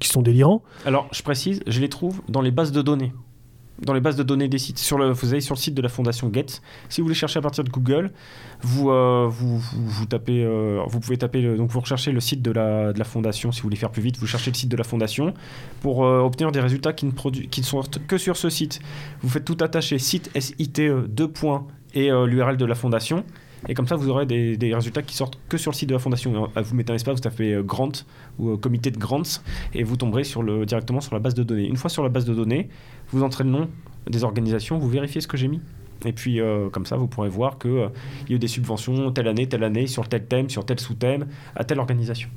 qui 0.00 0.08
sont 0.08 0.22
délirants. 0.22 0.62
Alors, 0.84 1.08
je 1.12 1.22
précise, 1.22 1.60
je 1.66 1.80
les 1.80 1.88
trouve 1.88 2.20
dans 2.28 2.40
les 2.42 2.50
bases 2.50 2.72
de 2.72 2.82
données. 2.82 3.12
Dans 3.82 3.92
les 3.92 4.00
bases 4.00 4.16
de 4.16 4.22
données 4.22 4.48
des 4.48 4.56
sites. 4.56 4.78
Sur 4.78 4.96
le, 4.96 5.10
vous 5.10 5.32
allez 5.32 5.42
sur 5.42 5.54
le 5.54 5.60
site 5.60 5.74
de 5.74 5.82
la 5.82 5.90
fondation 5.90 6.28
Gates. 6.30 6.62
Si 6.88 7.02
vous 7.02 7.04
voulez 7.04 7.14
chercher 7.14 7.40
à 7.40 7.42
partir 7.42 7.62
de 7.62 7.68
Google, 7.68 8.10
vous, 8.62 8.88
euh, 8.90 9.26
vous, 9.28 9.58
vous, 9.58 10.06
tapez, 10.06 10.42
euh, 10.42 10.80
vous 10.88 10.98
pouvez 10.98 11.18
taper, 11.18 11.42
le- 11.42 11.58
donc 11.58 11.70
vous 11.70 11.80
recherchez 11.80 12.10
le 12.10 12.20
site 12.20 12.40
de 12.40 12.50
la, 12.52 12.94
de 12.94 12.98
la 12.98 13.04
fondation. 13.04 13.52
Si 13.52 13.60
vous 13.60 13.64
voulez 13.66 13.76
faire 13.76 13.90
plus 13.90 14.00
vite, 14.00 14.16
vous 14.18 14.26
cherchez 14.26 14.50
le 14.50 14.56
site 14.56 14.70
de 14.70 14.76
la 14.78 14.84
fondation 14.84 15.34
pour 15.82 16.06
euh, 16.06 16.20
obtenir 16.20 16.52
des 16.52 16.60
résultats 16.60 16.94
qui 16.94 17.04
ne, 17.04 17.10
qui 17.10 17.60
ne 17.60 17.66
sortent 17.66 17.98
que 18.06 18.16
sur 18.16 18.38
ce 18.38 18.48
site. 18.48 18.80
Vous 19.20 19.28
faites 19.28 19.44
tout 19.44 19.58
attacher 19.60 19.98
site 19.98 20.30
SITE 20.40 20.80
2 20.80 21.28
points 21.28 21.66
et 21.92 22.08
l'URL 22.10 22.56
de 22.56 22.64
la 22.64 22.74
fondation. 22.74 23.24
Et 23.68 23.74
comme 23.74 23.86
ça, 23.86 23.96
vous 23.96 24.08
aurez 24.08 24.26
des, 24.26 24.74
résultats 24.74 25.02
qui 25.02 25.14
sortent 25.14 25.38
que 25.48 25.56
sur 25.56 25.70
le 25.70 25.76
site 25.76 25.88
de 25.88 25.94
la 25.94 25.98
fondation. 25.98 26.50
Euh, 26.56 26.62
Vous 26.62 26.74
mettez 26.74 26.92
un 26.92 26.96
espace, 26.96 27.14
vous 27.14 27.20
tapez 27.20 27.54
euh, 27.54 27.62
grant 27.62 27.92
ou 28.38 28.50
euh, 28.50 28.56
comité 28.56 28.90
de 28.90 28.98
grants 28.98 29.22
et 29.74 29.82
vous 29.82 29.96
tomberez 29.96 30.22
directement 30.66 31.00
sur 31.00 31.14
la 31.14 31.20
base 31.20 31.34
de 31.34 31.42
données. 31.42 31.66
Une 31.66 31.76
fois 31.76 31.90
sur 31.90 32.02
la 32.02 32.08
base 32.08 32.24
de 32.24 32.34
données, 32.34 32.68
vous 33.10 33.22
entrez 33.22 33.44
le 33.44 33.50
nom 33.50 33.68
des 34.08 34.24
organisations, 34.24 34.78
vous 34.78 34.88
vérifiez 34.88 35.20
ce 35.20 35.28
que 35.28 35.36
j'ai 35.36 35.48
mis. 35.48 35.60
Et 36.04 36.12
puis, 36.12 36.40
comme 36.72 36.84
ça, 36.86 36.96
vous 36.96 37.08
pourrez 37.08 37.30
voir 37.30 37.58
qu'il 37.58 37.90
y 38.28 38.32
a 38.32 38.36
eu 38.36 38.38
des 38.38 38.48
subventions 38.48 39.10
telle 39.10 39.26
année, 39.26 39.48
telle 39.48 39.64
année, 39.64 39.86
sur 39.86 40.08
tel 40.08 40.26
thème, 40.26 40.50
sur 40.50 40.64
tel 40.64 40.78
sous-thème, 40.78 41.26
à 41.56 41.64
telle 41.64 41.80
organisation. 41.80 42.28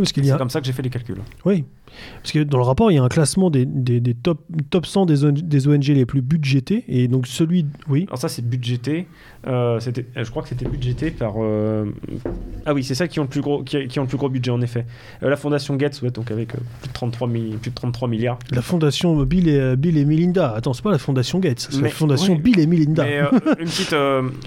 Oui, 0.00 0.06
C'est 0.06 0.30
a, 0.30 0.38
comme 0.38 0.50
ça 0.50 0.60
que 0.60 0.66
j'ai 0.66 0.72
fait 0.72 0.82
les 0.82 0.90
calculs. 0.90 1.16
oui, 1.44 1.64
parce 2.22 2.32
que 2.32 2.38
dans 2.42 2.56
le 2.58 2.64
rapport, 2.64 2.90
il 2.90 2.94
y 2.94 2.98
a 2.98 3.02
un 3.02 3.08
classement 3.08 3.50
des, 3.50 3.66
des, 3.66 4.00
des 4.00 4.14
top, 4.14 4.40
top 4.70 4.86
100 4.86 5.06
des, 5.06 5.24
ONG 5.24 5.40
des 5.42 5.68
ONG 5.68 5.84
les 5.88 6.06
plus 6.06 6.22
budgétés, 6.22 6.84
et 6.88 7.08
donc 7.08 7.26
celui, 7.26 7.66
oui, 7.88 8.04
Alors 8.08 8.18
ça, 8.18 8.28
c'est 8.28 8.42
budgété. 8.46 9.06
euh, 9.46 9.78
euh, 10.16 10.24
je 10.24 10.30
crois 10.30 10.42
que 10.42 10.48
c'était 10.48 10.64
budgété 10.68 11.10
par... 11.10 11.34
euh, 11.38 11.86
Ah 12.64 12.72
oui, 12.74 12.82
c'est 12.84 12.94
ça 12.94 13.08
qui 13.08 13.20
ont 13.20 13.24
le 13.24 13.28
plus 13.28 13.40
gros, 13.42 13.62
qui, 13.62 13.86
qui 13.88 13.98
ont 13.98 14.02
le 14.02 14.08
plus 14.08 14.16
gros 14.16 14.28
budget, 14.30 14.50
en 14.50 14.60
effet. 14.62 14.86
Euh, 15.22 15.28
la 15.28 15.36
Fondation 15.36 15.76
Gates, 15.76 16.00
ouais, 16.02 16.10
donc 16.10 16.30
avec 16.30 16.48
plus, 16.48 16.88
de 16.88 16.92
33 16.94 17.28
mi- 17.28 17.56
plus 17.60 17.70
de 17.70 17.74
33 17.74 18.08
milliards. 18.08 18.38
la 18.50 18.62
fondation 18.62 19.22
Bill 19.24 19.48
et, 19.48 19.76
Bill 19.76 19.98
et 19.98 20.04
Melinda. 20.06 20.52
Attends, 20.54 20.72
c'est 20.72 20.82
pas 20.82 20.90
la 20.92 20.98
fondation 20.98 21.38
Gates, 21.40 21.68
c'est 21.70 21.80
la 21.82 21.88
fondation 21.90 22.34
oui. 22.34 22.40
Bill 22.40 22.60
et 22.60 22.66
Melinda, 22.66 23.04
Mais 23.04 23.18
une 23.60 23.66
petite... 23.68 23.94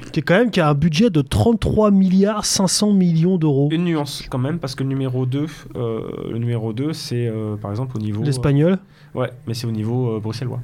qui 0.12 0.20
est 0.20 0.24
quand 0.24 0.38
même 0.40 0.50
qui 0.50 0.60
a 0.62 0.70
un 0.70 0.74
budget 0.74 1.10
de 1.12 1.22
33 1.22 1.92
milliards 1.92 2.46
500 2.46 2.94
millions 2.94 3.38
d'euros. 3.38 3.70
Une 3.72 3.84
nuance 3.86 4.24
quand 4.30 4.40
même, 4.40 4.58
parce 4.60 4.74
que 4.76 4.84
le 4.84 4.90
numéro 4.90 5.26
2, 5.26 5.35
euh, 5.76 6.02
le 6.32 6.38
numéro 6.38 6.74
2 6.74 6.94
c'est 6.94 7.28
euh, 7.28 7.56
par 7.56 7.72
exemple 7.72 7.96
au 7.98 8.00
niveau. 8.00 8.24
L'espagnol. 8.24 8.78
Ouais, 9.14 9.30
mais 9.48 9.54
c'est 9.54 9.68
au 9.68 9.72
niveau 9.72 10.16
euh, 10.16 10.20
bruxellois. 10.20 10.60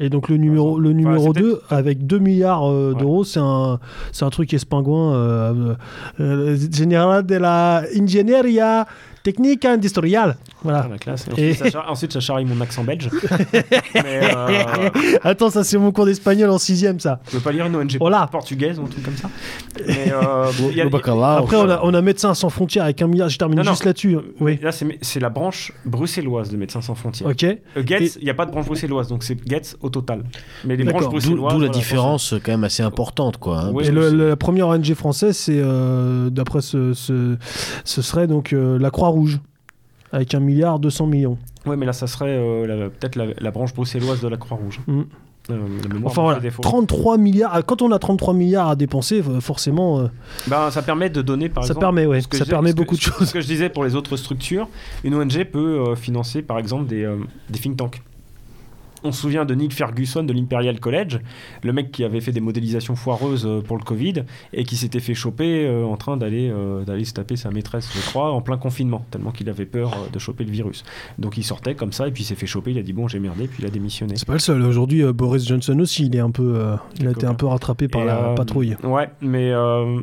Et 0.00 0.10
donc 0.10 0.28
le 0.28 0.36
numéro, 0.36 0.78
le 0.78 0.90
Enfin, 0.90 0.96
numéro 0.98 1.32
c'est 1.34 1.40
2, 1.40 1.60
avec 1.70 2.06
2 2.06 2.18
milliards 2.20 2.70
euh, 2.70 2.92
Ouais. 2.92 3.00
d'euros, 3.00 3.24
c'est 3.24 3.40
un, 3.40 3.80
c'est 4.12 4.24
un 4.24 4.30
truc 4.30 4.54
espingouin. 4.54 5.14
Euh, 5.14 5.74
euh, 6.20 6.56
Général 6.72 7.26
de 7.26 7.34
la 7.34 7.82
Ingeniería 7.96 8.86
Técnica 9.24 9.72
Industrial. 9.72 10.36
Voilà. 10.64 10.82
Ah, 10.86 10.88
la 10.90 10.98
classe. 10.98 11.26
Et- 11.36 11.50
Ensuite, 11.50 11.56
ça 11.58 11.70
charrie, 11.70 11.88
ensuite, 11.88 12.12
ça 12.12 12.20
charrie 12.20 12.44
mon 12.44 12.60
accent 12.60 12.82
belge. 12.84 13.08
mais 13.94 14.20
euh, 14.34 14.88
Attends, 15.22 15.50
ça 15.50 15.62
c'est 15.64 15.78
mon 15.78 15.92
cours 15.92 16.04
d'espagnol 16.06 16.50
en 16.50 16.56
6ème, 16.56 16.98
ça. 16.98 17.20
je 17.26 17.32
peux 17.36 17.40
pas 17.42 17.52
lire 17.52 17.66
une 17.66 17.76
ONG 17.76 17.96
Voilà. 17.98 18.26
portugaise 18.30 18.78
ou 18.78 18.82
un 18.84 18.88
truc 18.88 19.04
comme 19.04 19.16
ça? 19.16 19.28
Mais 19.86 20.12
euh, 20.12 20.50
il 20.70 20.76
y 20.76 20.80
a- 20.80 20.86
Après, 20.86 21.56
on 21.56 21.68
a, 21.70 21.80
on 21.82 21.94
a 21.94 22.02
Médecins 22.02 22.34
sans 22.34 22.50
frontières 22.50 22.84
avec 22.84 23.00
un 23.02 23.06
milliard. 23.06 23.28
Je 23.28 23.38
termine 23.38 23.58
Non, 23.60 23.70
juste 23.70 23.84
là-dessus. 23.84 24.16
Oui. 24.40 24.58
Là, 24.62 24.70
c'est 24.72 25.20
la 25.20 25.28
branche 25.30 25.72
bruxelloise 25.84 26.50
de 26.50 26.56
Médecins 26.56 26.80
sans 26.82 26.94
frontières. 26.94 27.28
Ok. 27.28 27.44
Gates, 27.84 28.16
il 28.16 28.24
n'y 28.24 28.30
a 28.30 28.34
pas 28.34 28.46
de 28.46 28.50
branche 28.50 28.66
bruxelloise, 28.66 29.08
donc 29.08 29.22
c'est 29.24 29.36
Gates 29.46 29.76
au 29.80 29.90
total. 29.90 30.24
Mais 30.64 30.76
les 30.76 30.84
branches 30.84 31.04
D'où 31.04 31.10
bruxelloises. 31.10 31.54
d'où 31.54 31.60
la 31.60 31.66
voilà, 31.66 31.72
différence 31.80 32.34
quand 32.44 32.52
même 32.52 32.64
assez 32.64 32.82
importante, 32.82 33.36
quoi. 33.36 33.58
hein. 33.60 33.70
Oui, 33.72 33.86
Et 33.86 33.90
le- 33.90 34.10
le- 34.10 34.28
la 34.30 34.36
première 34.36 34.68
ONG 34.68 34.94
française, 34.94 35.36
c'est 35.36 35.58
euh, 35.62 36.30
d'après 36.30 36.60
ce, 36.60 36.94
ce, 36.94 37.36
ce 37.84 38.02
serait 38.02 38.26
donc 38.26 38.52
euh, 38.52 38.78
la 38.78 38.90
Croix-Rouge 38.90 39.38
avec 40.12 40.34
un 40.34 40.40
milliard 40.40 40.78
200 40.78 41.06
millions. 41.06 41.38
Ouais, 41.66 41.76
mais 41.76 41.86
là, 41.86 41.92
ça 41.92 42.06
serait 42.06 42.26
euh, 42.38 42.88
peut-être 42.88 43.16
la, 43.16 43.26
la 43.38 43.50
branche 43.50 43.74
bruxelloise 43.74 44.20
de 44.20 44.28
la 44.28 44.36
Croix-Rouge. 44.36 44.80
Mm. 44.86 45.02
Euh, 45.50 45.56
Enfin 46.04 46.20
voilà, 46.22 46.36
fait 46.40 46.42
défaut. 46.48 46.60
33 46.60 47.16
milliards. 47.16 47.64
Quand 47.64 47.80
on 47.80 47.90
a 47.92 47.98
33 47.98 48.34
milliards 48.34 48.68
à 48.68 48.76
dépenser, 48.76 49.22
euh, 49.26 49.40
forcément, 49.40 49.98
euh, 50.00 50.06
Ben, 50.46 50.70
ça 50.70 50.82
permet 50.82 51.08
de 51.08 51.22
donner, 51.22 51.48
par 51.48 51.64
ça 51.64 51.68
exemple. 51.68 51.80
permet, 51.80 52.04
ouais, 52.04 52.20
ça 52.32 52.44
permet 52.44 52.72
que- 52.72 52.76
beaucoup 52.76 52.96
de 52.96 53.00
choses. 53.00 53.26
Ce 53.28 53.32
que 53.32 53.40
je 53.40 53.46
disais 53.46 53.70
pour 53.70 53.82
les 53.84 53.94
autres 53.94 54.16
structures, 54.18 54.68
une 55.04 55.14
ONG 55.14 55.44
peut 55.44 55.86
euh, 55.88 55.96
financer 55.96 56.42
par 56.42 56.58
exemple 56.58 56.86
des, 56.86 57.02
euh, 57.02 57.16
des 57.48 57.58
think 57.58 57.78
tanks. 57.78 58.02
On 59.04 59.12
se 59.12 59.22
souvient 59.22 59.44
de 59.44 59.54
Neil 59.54 59.70
Ferguson 59.70 60.24
de 60.24 60.32
l'Imperial 60.32 60.80
College, 60.80 61.20
le 61.62 61.72
mec 61.72 61.92
qui 61.92 62.04
avait 62.04 62.20
fait 62.20 62.32
des 62.32 62.40
modélisations 62.40 62.96
foireuses 62.96 63.46
euh, 63.46 63.60
pour 63.60 63.76
le 63.76 63.84
Covid 63.84 64.24
et 64.52 64.64
qui 64.64 64.76
s'était 64.76 65.00
fait 65.00 65.14
choper 65.14 65.66
euh, 65.66 65.84
en 65.84 65.96
train 65.96 66.16
d'aller 66.16 66.50
euh, 66.50 66.84
d'aller 66.84 67.04
se 67.04 67.12
taper 67.12 67.36
sa 67.36 67.50
maîtresse, 67.50 67.90
je 67.94 68.00
crois, 68.10 68.32
en 68.32 68.40
plein 68.40 68.56
confinement, 68.56 69.04
tellement 69.10 69.30
qu'il 69.30 69.48
avait 69.48 69.66
peur 69.66 69.96
de 70.12 70.18
choper 70.18 70.44
le 70.44 70.50
virus. 70.50 70.84
Donc 71.18 71.36
il 71.36 71.44
sortait 71.44 71.74
comme 71.74 71.92
ça 71.92 72.08
et 72.08 72.10
puis 72.10 72.22
il 72.24 72.26
s'est 72.26 72.34
fait 72.34 72.46
choper, 72.46 72.72
il 72.72 72.78
a 72.78 72.82
dit 72.82 72.92
bon 72.92 73.08
j'ai 73.08 73.20
merdé, 73.20 73.46
puis 73.46 73.62
il 73.62 73.66
a 73.66 73.70
démissionné. 73.70 74.14
C'est 74.16 74.26
pas 74.26 74.32
le 74.34 74.38
seul. 74.38 74.62
Aujourd'hui, 74.62 75.04
Boris 75.12 75.46
Johnson 75.46 75.78
aussi, 75.78 76.06
il 76.06 76.16
est 76.16 76.20
un 76.20 76.30
peu, 76.30 76.76
il 77.00 77.06
a 77.06 77.10
été 77.10 77.26
un 77.26 77.34
peu 77.34 77.46
rattrapé 77.46 77.88
par 77.88 78.02
Et, 78.02 78.06
la 78.06 78.18
euh, 78.18 78.34
patrouille. 78.34 78.76
Ouais, 78.82 79.08
mais 79.20 79.50
euh, 79.52 80.00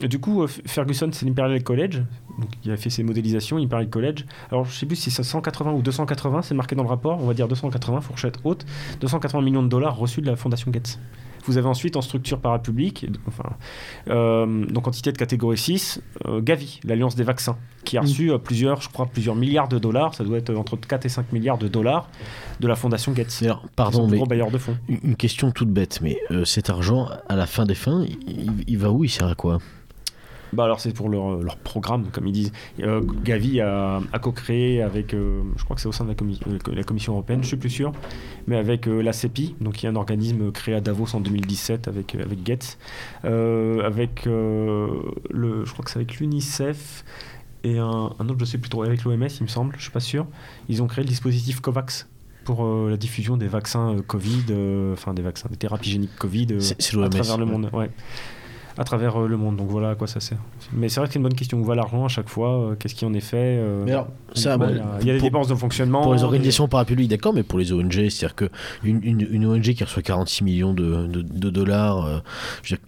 du 0.00 0.18
coup, 0.18 0.46
Ferguson, 0.46 1.10
c'est 1.12 1.26
l'Imperial 1.26 1.62
College. 1.62 2.02
Donc, 2.38 2.48
il 2.64 2.70
a 2.70 2.76
fait 2.76 2.90
ses 2.90 3.02
modélisations, 3.02 3.56
Imperial 3.58 3.88
College. 3.88 4.24
Alors, 4.50 4.64
je 4.64 4.72
sais 4.74 4.86
plus 4.86 4.96
si 4.96 5.10
c'est 5.10 5.22
180 5.22 5.72
ou 5.72 5.82
280, 5.82 6.42
c'est 6.42 6.54
marqué 6.54 6.74
dans 6.74 6.82
le 6.82 6.88
rapport. 6.88 7.22
On 7.22 7.26
va 7.26 7.34
dire 7.34 7.48
280, 7.48 8.00
fourchette 8.00 8.38
haute. 8.44 8.64
280 9.00 9.40
millions 9.42 9.62
de 9.62 9.68
dollars 9.68 9.96
reçus 9.96 10.20
de 10.20 10.26
la 10.26 10.36
Fondation 10.36 10.70
Gates. 10.70 10.98
Vous 11.46 11.58
avez 11.58 11.68
ensuite 11.68 11.96
en 11.96 12.00
structure 12.00 12.38
parapublique, 12.40 13.04
enfin, 13.28 13.44
euh, 14.08 14.64
donc 14.66 14.88
entité 14.88 15.12
de 15.12 15.18
catégorie 15.18 15.58
6, 15.58 16.00
euh, 16.26 16.40
Gavi, 16.40 16.80
l'Alliance 16.84 17.16
des 17.16 17.22
vaccins, 17.22 17.58
qui 17.84 17.98
a 17.98 18.00
Mm. 18.00 18.04
reçu 18.04 18.30
euh, 18.32 18.38
plusieurs, 18.38 18.80
je 18.80 18.88
crois, 18.88 19.04
plusieurs 19.04 19.34
milliards 19.34 19.68
de 19.68 19.78
dollars, 19.78 20.14
ça 20.14 20.24
doit 20.24 20.38
être 20.38 20.54
entre 20.54 20.76
4 20.76 21.04
et 21.04 21.10
5 21.10 21.32
milliards 21.32 21.58
de 21.58 21.68
dollars 21.68 22.08
de 22.60 22.66
la 22.66 22.76
Fondation 22.76 23.12
Gates. 23.12 23.40
Alors, 23.42 23.62
pardon, 23.76 24.08
mais 24.08 24.16
gros 24.16 24.24
bailleur 24.26 24.50
de 24.50 24.56
fonds. 24.56 24.76
une 24.88 25.16
question 25.16 25.50
toute 25.50 25.68
bête, 25.68 26.00
mais 26.02 26.18
cet 26.44 26.70
argent, 26.70 27.08
à 27.28 27.36
la 27.36 27.46
fin 27.46 27.66
des 27.66 27.74
fins, 27.74 28.04
il, 28.08 28.16
il- 28.26 28.64
il 28.66 28.78
va 28.78 28.90
où? 28.90 29.04
Il 29.04 29.10
sert 29.10 29.26
à 29.28 29.34
quoi? 29.34 29.58
Bah 30.54 30.64
alors 30.64 30.80
c'est 30.80 30.92
pour 30.94 31.08
leur, 31.08 31.36
leur 31.42 31.56
programme, 31.56 32.06
comme 32.12 32.26
ils 32.26 32.32
disent. 32.32 32.52
Euh, 32.80 33.00
Gavi 33.24 33.60
a, 33.60 34.00
a 34.12 34.18
co-créé 34.18 34.80
avec, 34.82 35.12
euh, 35.14 35.42
je 35.56 35.64
crois 35.64 35.76
que 35.76 35.82
c'est 35.82 35.88
au 35.88 35.92
sein 35.92 36.04
de 36.04 36.10
la, 36.10 36.14
commi- 36.14 36.40
euh, 36.46 36.58
la 36.74 36.82
Commission 36.84 37.12
européenne, 37.12 37.42
je 37.42 37.48
suis 37.48 37.56
plus 37.56 37.70
sûr, 37.70 37.92
mais 38.46 38.56
avec 38.56 38.86
euh, 38.88 39.02
la 39.02 39.12
CEPI, 39.12 39.56
donc 39.60 39.74
qui 39.74 39.86
est 39.86 39.88
un 39.88 39.96
organisme 39.96 40.50
créé 40.52 40.74
à 40.74 40.80
Davos 40.80 41.14
en 41.14 41.20
2017 41.20 41.88
avec, 41.88 42.14
euh, 42.14 42.22
avec 42.22 42.42
Gates, 42.42 42.78
euh, 43.24 43.84
avec 43.84 44.26
euh, 44.26 44.88
le, 45.30 45.64
je 45.64 45.72
crois 45.72 45.84
que 45.84 45.90
c'est 45.90 45.98
avec 45.98 46.16
l'UNICEF 46.18 47.04
et 47.64 47.78
un, 47.78 48.10
un 48.18 48.28
autre, 48.28 48.36
je 48.40 48.44
sais 48.44 48.58
plus 48.58 48.68
trop, 48.70 48.82
avec 48.82 49.04
l'OMS 49.04 49.26
il 49.40 49.42
me 49.42 49.48
semble, 49.48 49.74
je 49.76 49.82
suis 49.82 49.90
pas 49.90 50.00
sûr. 50.00 50.26
Ils 50.68 50.82
ont 50.82 50.86
créé 50.86 51.02
le 51.04 51.08
dispositif 51.08 51.60
COVAX 51.60 52.08
pour 52.44 52.64
euh, 52.66 52.90
la 52.90 52.98
diffusion 52.98 53.38
des 53.38 53.48
vaccins 53.48 53.94
euh, 53.94 54.02
Covid, 54.02 54.44
euh, 54.50 54.92
enfin 54.92 55.14
des 55.14 55.22
vaccins, 55.22 55.48
des 55.50 55.56
thérapies 55.56 55.90
géniques 55.90 56.14
Covid 56.18 56.48
euh, 56.52 56.60
à 57.06 57.08
travers 57.22 57.38
le 57.38 57.46
monde. 57.46 57.70
Ouais. 57.72 57.90
À 58.76 58.84
travers 58.84 59.20
euh, 59.22 59.28
le 59.28 59.36
monde. 59.36 59.56
Donc 59.56 59.68
voilà 59.68 59.90
à 59.90 59.94
quoi 59.94 60.06
ça 60.06 60.20
sert. 60.20 60.38
Mais 60.72 60.88
c'est 60.88 60.98
vrai 61.00 61.06
que 61.06 61.12
c'est 61.12 61.18
une 61.18 61.22
bonne 61.22 61.34
question. 61.34 61.58
Où 61.58 61.64
va 61.64 61.74
l'argent 61.74 62.04
à 62.04 62.08
chaque 62.08 62.28
fois 62.28 62.60
euh, 62.60 62.74
Qu'est-ce 62.74 62.94
qui 62.94 63.04
en 63.04 63.14
est 63.14 63.20
fait 63.20 63.58
euh, 63.58 63.84
Mais 63.84 63.92
alors, 63.92 64.08
ça, 64.34 64.56
bon, 64.58 64.68
il 65.00 65.06
y 65.06 65.10
a, 65.10 65.14
des 65.14 65.20
dépenses 65.20 65.48
de 65.48 65.54
fonctionnement. 65.54 66.02
Pour 66.02 66.14
les 66.14 66.24
organisations 66.24 66.66
parapubliques, 66.66 67.08
d'accord, 67.08 67.34
mais 67.34 67.42
pour 67.44 67.58
les 67.58 67.72
ONG, 67.72 67.92
c'est-à-dire 67.92 68.34
qu'une 68.34 68.50
une, 69.02 69.26
une 69.30 69.46
ONG 69.46 69.74
qui 69.74 69.84
reçoit 69.84 70.02
46 70.02 70.44
millions 70.44 70.74
de, 70.74 71.06
de- 71.06 71.22
de 71.22 71.50
dollars, 71.50 72.04
euh, 72.04 72.18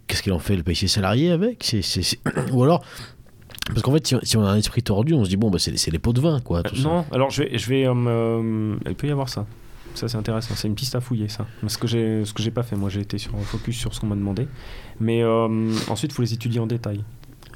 qu'est-ce 0.07 0.22
qu'elle 0.22 0.32
en 0.32 0.39
fait? 0.39 0.55
Elle 0.55 0.64
paye 0.64 0.76
ses 0.76 0.89
salariés 0.89 1.30
avec? 1.30 1.74
Ou 2.53 2.64
alors, 2.64 2.82
parce 3.68 3.82
qu'en 3.82 3.93
fait, 3.93 4.07
si 4.22 4.37
on, 4.37 4.45
a 4.45 4.51
un 4.51 4.57
esprit 4.57 4.82
tordu, 4.82 5.14
on 5.14 5.24
se 5.24 5.28
dit, 5.28 5.37
bon, 5.37 5.51
bah, 5.51 5.59
c'est 5.59 5.91
les 5.91 5.99
pots 5.99 6.12
de 6.12 6.20
vin, 6.20 6.41
quoi. 6.41 6.59
Euh, 6.59 6.62
Tout 6.62 6.76
ça. 6.76 6.82
non, 6.82 7.05
alors 7.12 7.30
je 7.30 7.43
vais. 7.43 7.59
Je 7.59 7.68
vais 7.68 7.84
euh, 7.87 8.76
il 8.87 8.95
peut 8.95 9.09
y 9.09 9.11
avoir 9.11 9.28
ça. 9.28 9.47
Ça 9.97 10.09
c'est 10.09 10.16
intéressant, 10.16 10.55
c'est 10.55 10.68
une 10.68 10.74
piste 10.74 10.94
à 10.94 11.01
fouiller 11.01 11.28
ça. 11.28 11.47
Ce 11.66 11.78
que 11.78 11.86
j'ai, 11.86 12.24
ce 12.24 12.32
que 12.32 12.42
j'ai 12.42 12.51
pas 12.51 12.62
fait, 12.62 12.76
moi 12.76 12.90
j'ai 12.90 13.01
été 13.01 13.18
sur 13.18 13.38
focus 13.40 13.76
sur 13.76 13.94
ce 13.94 14.01
qu'on 14.01 14.07
m'a 14.07 14.14
demandé. 14.14 14.47
Mais 15.01 15.22
euh, 15.22 15.72
ensuite 15.88 16.12
il 16.12 16.14
faut 16.14 16.22
les 16.22 16.34
étudier 16.34 16.61
en 16.61 16.66
détail. 16.66 17.03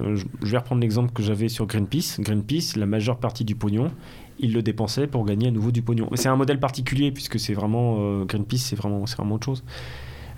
Euh, 0.01 0.17
je, 0.17 0.51
vais 0.51 0.59
reprendre 0.59 0.81
l'exemple 0.81 1.13
que 1.13 1.23
j'avais 1.23 1.49
sur 1.49 1.67
Greenpeace. 1.67 2.21
Greenpeace, 2.21 2.77
la 2.77 2.87
majeure 2.87 3.19
partie 3.19 3.45
du 3.45 3.55
pognon, 3.55 3.91
ils 4.39 4.53
le 4.53 4.63
dépensaient 4.63 5.07
pour 5.07 5.25
gagner 5.25 5.49
à 5.49 5.51
nouveau 5.51 5.71
du 5.71 5.83
pognon. 5.83 6.09
C'est 6.15 6.29
un 6.29 6.37
modèle 6.37 6.59
particulier 6.59 7.13
puisque 7.13 7.39
c'est 7.39 7.55
vraiment 7.55 7.97
euh, 8.01 8.25
Greenpeace, 8.25 8.59
c'est 8.59 8.77
vraiment, 8.77 9.07
c'est 9.07 9.17
vraiment 9.17 9.35
autre 9.35 9.47
chose. 9.47 9.65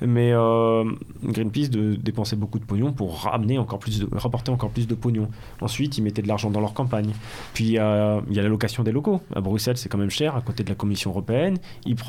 Mais 0.07 0.33
euh, 0.33 0.85
Greenpeace 1.23 1.71
dépensait 1.71 2.37
beaucoup 2.37 2.59
de 2.59 2.65
pognon 2.65 2.93
pour 2.93 3.23
ramener 3.23 3.59
encore 3.59 3.79
plus 3.79 4.05
rapporter 4.13 4.51
encore 4.51 4.71
plus 4.71 4.87
de 4.87 4.95
pognon. 4.95 5.29
Ensuite, 5.61 5.99
ils 5.99 6.03
mettaient 6.03 6.23
de 6.23 6.29
l'argent 6.29 6.51
dans 6.51 6.61
leur 6.61 6.75
campagne. 6.75 7.13
Puis 7.55 7.65
il 7.65 7.73
y 7.73 7.79
a, 7.79 8.21
la 8.31 8.49
location 8.49 8.83
des 8.83 8.93
locaux. 8.93 9.21
À 9.35 9.41
Bruxelles, 9.41 9.77
c'est 9.77 9.89
quand 9.89 9.99
même 9.99 10.11
cher, 10.11 10.37
à 10.37 10.41
côté 10.41 10.65
de 10.65 10.69
la 10.69 10.75
Commission 10.75 11.11
européenne. 11.11 11.59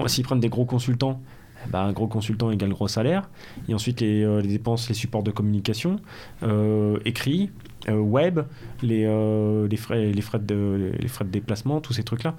S'ils 0.07 0.23
prennent 0.23 0.39
des 0.39 0.49
gros 0.49 0.65
consultants, 0.65 1.21
bah, 1.71 1.81
un 1.83 1.93
gros 1.93 2.07
consultant 2.07 2.51
égale 2.51 2.69
gros 2.69 2.87
salaire. 2.87 3.29
Et 3.69 3.73
ensuite, 3.73 4.01
les, 4.01 4.41
les 4.41 4.47
dépenses, 4.47 4.89
les 4.89 4.95
supports 4.95 5.23
de 5.23 5.31
communication, 5.31 5.97
écrits, 7.05 7.51
web, 7.89 8.41
les 8.81 9.77
frais 9.77 9.99
de 10.39 10.91
déplacement, 11.25 11.79
tous 11.81 11.93
ces 11.93 12.03
trucs-là. 12.03 12.35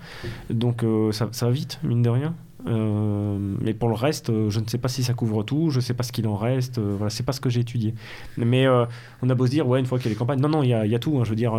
Donc 0.51 0.85
ça, 1.13 1.29
ça 1.33 1.47
va 1.47 1.53
vite, 1.53 1.79
mine 1.83 2.03
de 2.03 2.11
rien. 2.11 2.35
Euh, 2.67 3.37
mais 3.61 3.75
pour 3.75 3.89
le 3.89 3.95
reste, 3.95 4.31
euh, 4.31 4.49
je 4.49 4.59
ne 4.59 4.67
sais 4.67 4.79
pas 4.79 4.89
si 4.89 5.03
ça 5.03 5.13
couvre 5.13 5.43
tout, 5.43 5.71
je 5.71 5.77
ne 5.77 5.83
sais 5.83 5.93
pas 5.93 6.03
ce 6.03 6.13
qu'il 6.13 6.27
en 6.27 6.37
reste, 6.37 6.79
euh, 6.79 6.95
voilà, 6.97 7.11
c'est 7.11 7.23
pas 7.23 7.33
ce 7.33 7.41
que 7.41 7.51
j'ai 7.51 7.61
étudié. 7.61 7.95
Mais 8.39 8.67
on 8.69 9.31
a 9.31 9.35
beau 9.35 9.47
se 9.47 9.51
dire, 9.51 9.69
ouais, 9.69 9.81
une 9.81 9.87
fois 9.87 9.99
qu'il 9.99 10.07
y 10.07 10.09
a 10.09 10.15
les 10.15 10.19
campagnes, 10.19 10.41
non, 10.41 10.49
non, 10.49 10.63
il 10.63 10.71
y 10.71 10.95
a, 10.95 10.99
tout, 10.99 11.19
hein, 11.19 11.25
je 11.25 11.31
veux 11.31 11.37
dire, 11.37 11.55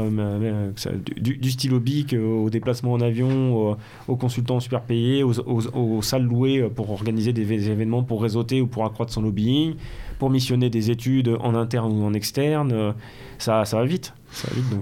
du, 1.18 1.38
du, 1.38 1.52
stylo 1.52 1.80
bic 1.80 2.14
au 2.14 2.50
déplacement 2.50 2.94
en 2.94 3.02
avion, 3.02 3.78
aux 4.08 4.16
consultants 4.16 4.60
super 4.60 4.82
payés, 4.82 5.24
aux, 5.24 6.02
salles 6.02 6.24
louées 6.24 6.70
pour 6.76 6.92
organiser 6.92 7.34
des, 7.34 7.70
événements, 7.70 8.04
pour 8.04 8.22
réseauter 8.22 8.62
ou 8.62 8.68
pour 8.68 8.86
accroître 8.86 9.14
son 9.14 9.22
lobbying, 9.22 9.76
pour 10.20 10.30
missionner 10.30 10.70
des 10.70 10.92
études 10.92 11.36
en 11.40 11.56
interne 11.56 11.92
ou 11.92 12.06
en 12.06 12.14
externe, 12.14 12.94
ça 13.38 13.64
va 13.64 13.86
vite. 13.86 14.14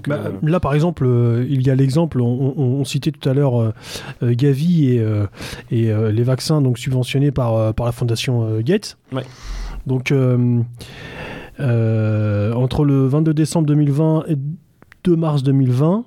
Bah, 0.06 0.20
euh, 0.26 0.32
là, 0.42 0.60
par 0.60 0.74
exemple, 0.74 1.04
euh, 1.06 1.46
il 1.48 1.66
y 1.66 1.70
a 1.70 1.74
l'exemple, 1.74 2.20
on, 2.20 2.84
citait 2.84 3.10
tout 3.12 3.28
à 3.28 3.34
l'heure 3.34 3.60
euh, 3.60 3.72
Gavi 4.22 4.88
et, 4.88 5.04
et 5.70 5.92
les 6.12 6.22
vaccins 6.22 6.60
donc, 6.60 6.78
subventionnés 6.78 7.30
par, 7.30 7.74
par 7.74 7.86
la 7.86 7.92
fondation 7.92 8.60
Gates. 8.60 8.98
Donc, 9.86 10.12
entre 11.60 12.84
le 12.84 13.06
22 13.06 13.34
décembre 13.34 13.66
2020 13.68 14.24
et 14.28 14.36
2 15.04 15.16
mars 15.16 15.42
2020, 15.42 16.04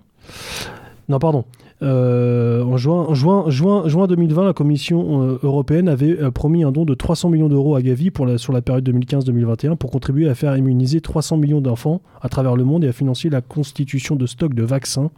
non, 1.09 1.19
pardon, 1.19 1.45
euh, 1.83 2.63
en 2.63 2.75
juin, 2.77 3.13
juin, 3.13 3.49
juin, 3.49 3.87
juin 3.87 4.07
2020, 4.07 4.45
la 4.45 4.53
Commission 4.53 5.21
euh, 5.21 5.39
européenne 5.43 5.87
avait 5.87 6.19
euh, 6.19 6.31
promis 6.31 6.63
un 6.63 6.71
don 6.71 6.85
de 6.85 6.95
300 6.95 7.29
millions 7.29 7.49
d'euros 7.49 7.75
à 7.75 7.83
Gavi 7.83 8.09
pour 8.09 8.25
la, 8.25 8.39
sur 8.39 8.51
la 8.51 8.63
période 8.63 8.87
2015-2021 8.89 9.75
pour 9.75 9.91
contribuer 9.91 10.27
à 10.27 10.33
faire 10.33 10.57
immuniser 10.57 11.01
300 11.01 11.37
millions 11.37 11.61
d'enfants 11.61 12.01
à 12.21 12.29
travers 12.29 12.55
le 12.55 12.63
monde 12.63 12.83
et 12.83 12.87
à 12.87 12.93
financer 12.93 13.29
la 13.29 13.41
constitution 13.41 14.15
de 14.15 14.25
stocks 14.25 14.55
de 14.55 14.63
vaccins 14.63 15.11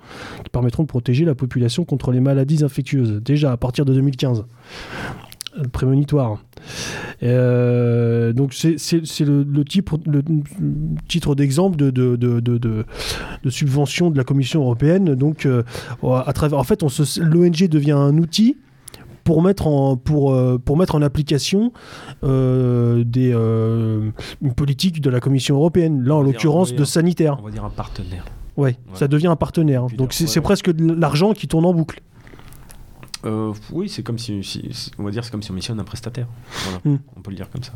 qui 0.43 0.49
permettront 0.49 0.83
de 0.83 0.89
protéger 0.89 1.23
la 1.23 1.35
population 1.35 1.85
contre 1.85 2.11
les 2.11 2.19
maladies 2.19 2.63
infectieuses, 2.63 3.21
déjà 3.23 3.53
à 3.53 3.57
partir 3.57 3.85
de 3.85 3.93
2015 3.93 4.43
prémonitoire. 5.67 6.43
Euh, 7.23 8.33
donc 8.33 8.53
c'est 8.53 8.75
le, 9.21 9.43
le, 9.43 9.65
titre, 9.65 9.99
le 10.05 10.21
titre 11.07 11.35
d'exemple 11.35 11.77
de, 11.77 11.89
de, 11.89 12.15
de, 12.15 12.39
de, 12.39 13.49
subvention 13.49 14.09
de 14.11 14.17
la 14.17 14.23
Commission 14.23 14.61
européenne. 14.61 15.15
Donc 15.15 15.45
euh, 15.45 15.63
à 16.03 16.33
travers, 16.33 16.59
en 16.59 16.63
fait, 16.63 16.81
l'ONG 16.81 17.67
devient 17.67 17.91
un 17.91 18.17
outil 18.17 18.57
pour 19.23 19.41
mettre 19.41 19.67
en, 19.67 19.95
pour, 19.95 20.33
euh, 20.33 20.57
pour 20.57 20.77
mettre 20.77 20.95
en 20.95 21.01
application 21.01 21.71
des, 22.23 23.31
une 23.33 24.53
politique 24.55 25.01
de 25.01 25.09
la 25.09 25.19
Commission 25.19 25.55
européenne, 25.55 26.03
là 26.03 26.15
en 26.15 26.21
l'occurrence 26.21 26.73
de 26.73 26.83
sanitaire. 26.83 27.37
On 27.41 27.45
va 27.45 27.51
dire 27.51 27.65
un 27.65 27.69
partenaire. 27.69 28.25
Ouais, 28.57 28.77
ça 28.93 29.07
devient 29.07 29.27
un 29.27 29.37
partenaire. 29.37 29.87
Donc 29.87 30.13
c'est 30.13 30.41
presque 30.41 30.71
de 30.71 30.93
l'argent 30.93 31.33
qui 31.33 31.47
tourne 31.47 31.65
en 31.65 31.73
boucle. 31.73 32.01
Euh, 33.25 33.53
oui, 33.71 33.89
c'est 33.89 34.03
comme 34.03 34.17
si, 34.17 34.41
on 34.97 35.03
va 35.03 35.11
dire, 35.11 35.23
c'est 35.23 35.31
comme 35.31 35.43
si 35.43 35.51
on 35.51 35.53
missionne 35.53 35.79
un 35.79 35.83
prestataire. 35.83 36.27
Hmm. 36.85 36.97
On 37.15 37.21
peut 37.21 37.31
le 37.31 37.35
dire 37.35 37.49
comme 37.49 37.63
ça. 37.63 37.73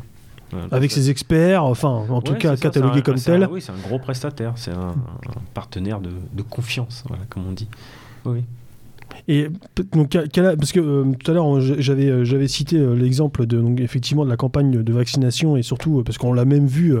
Avec 0.70 0.92
ses 0.92 1.10
experts, 1.10 1.64
enfin, 1.64 2.06
en 2.08 2.22
tout 2.22 2.34
cas, 2.34 2.56
catalogué 2.56 3.02
comme 3.02 3.16
tel. 3.16 3.48
oui, 3.50 3.60
c'est 3.60 3.72
un 3.72 3.88
gros 3.88 3.98
prestataire, 3.98 4.52
c'est 4.56 4.70
un, 4.70 4.94
partenaire 5.52 6.00
de, 6.00 6.42
confiance, 6.42 7.04
voilà, 7.08 7.24
comme 7.28 7.46
on 7.48 7.52
dit. 7.52 7.68
Oui. 8.24 8.44
Et 9.28 9.48
donc, 9.92 10.16
parce 10.34 10.72
que 10.72 10.80
euh, 10.80 11.04
tout 11.18 11.30
à 11.30 11.34
l'heure 11.34 11.60
j'avais 11.60 12.08
euh, 12.08 12.24
j'avais 12.24 12.48
cité 12.48 12.78
l'exemple 12.78 13.46
de 13.46 13.60
donc, 13.60 13.80
effectivement 13.80 14.24
de 14.24 14.30
la 14.30 14.36
campagne 14.36 14.82
de 14.82 14.92
vaccination 14.92 15.56
et 15.56 15.62
surtout 15.62 16.02
parce 16.02 16.18
qu'on 16.18 16.32
l'a 16.32 16.44
même 16.44 16.66
vu 16.66 16.96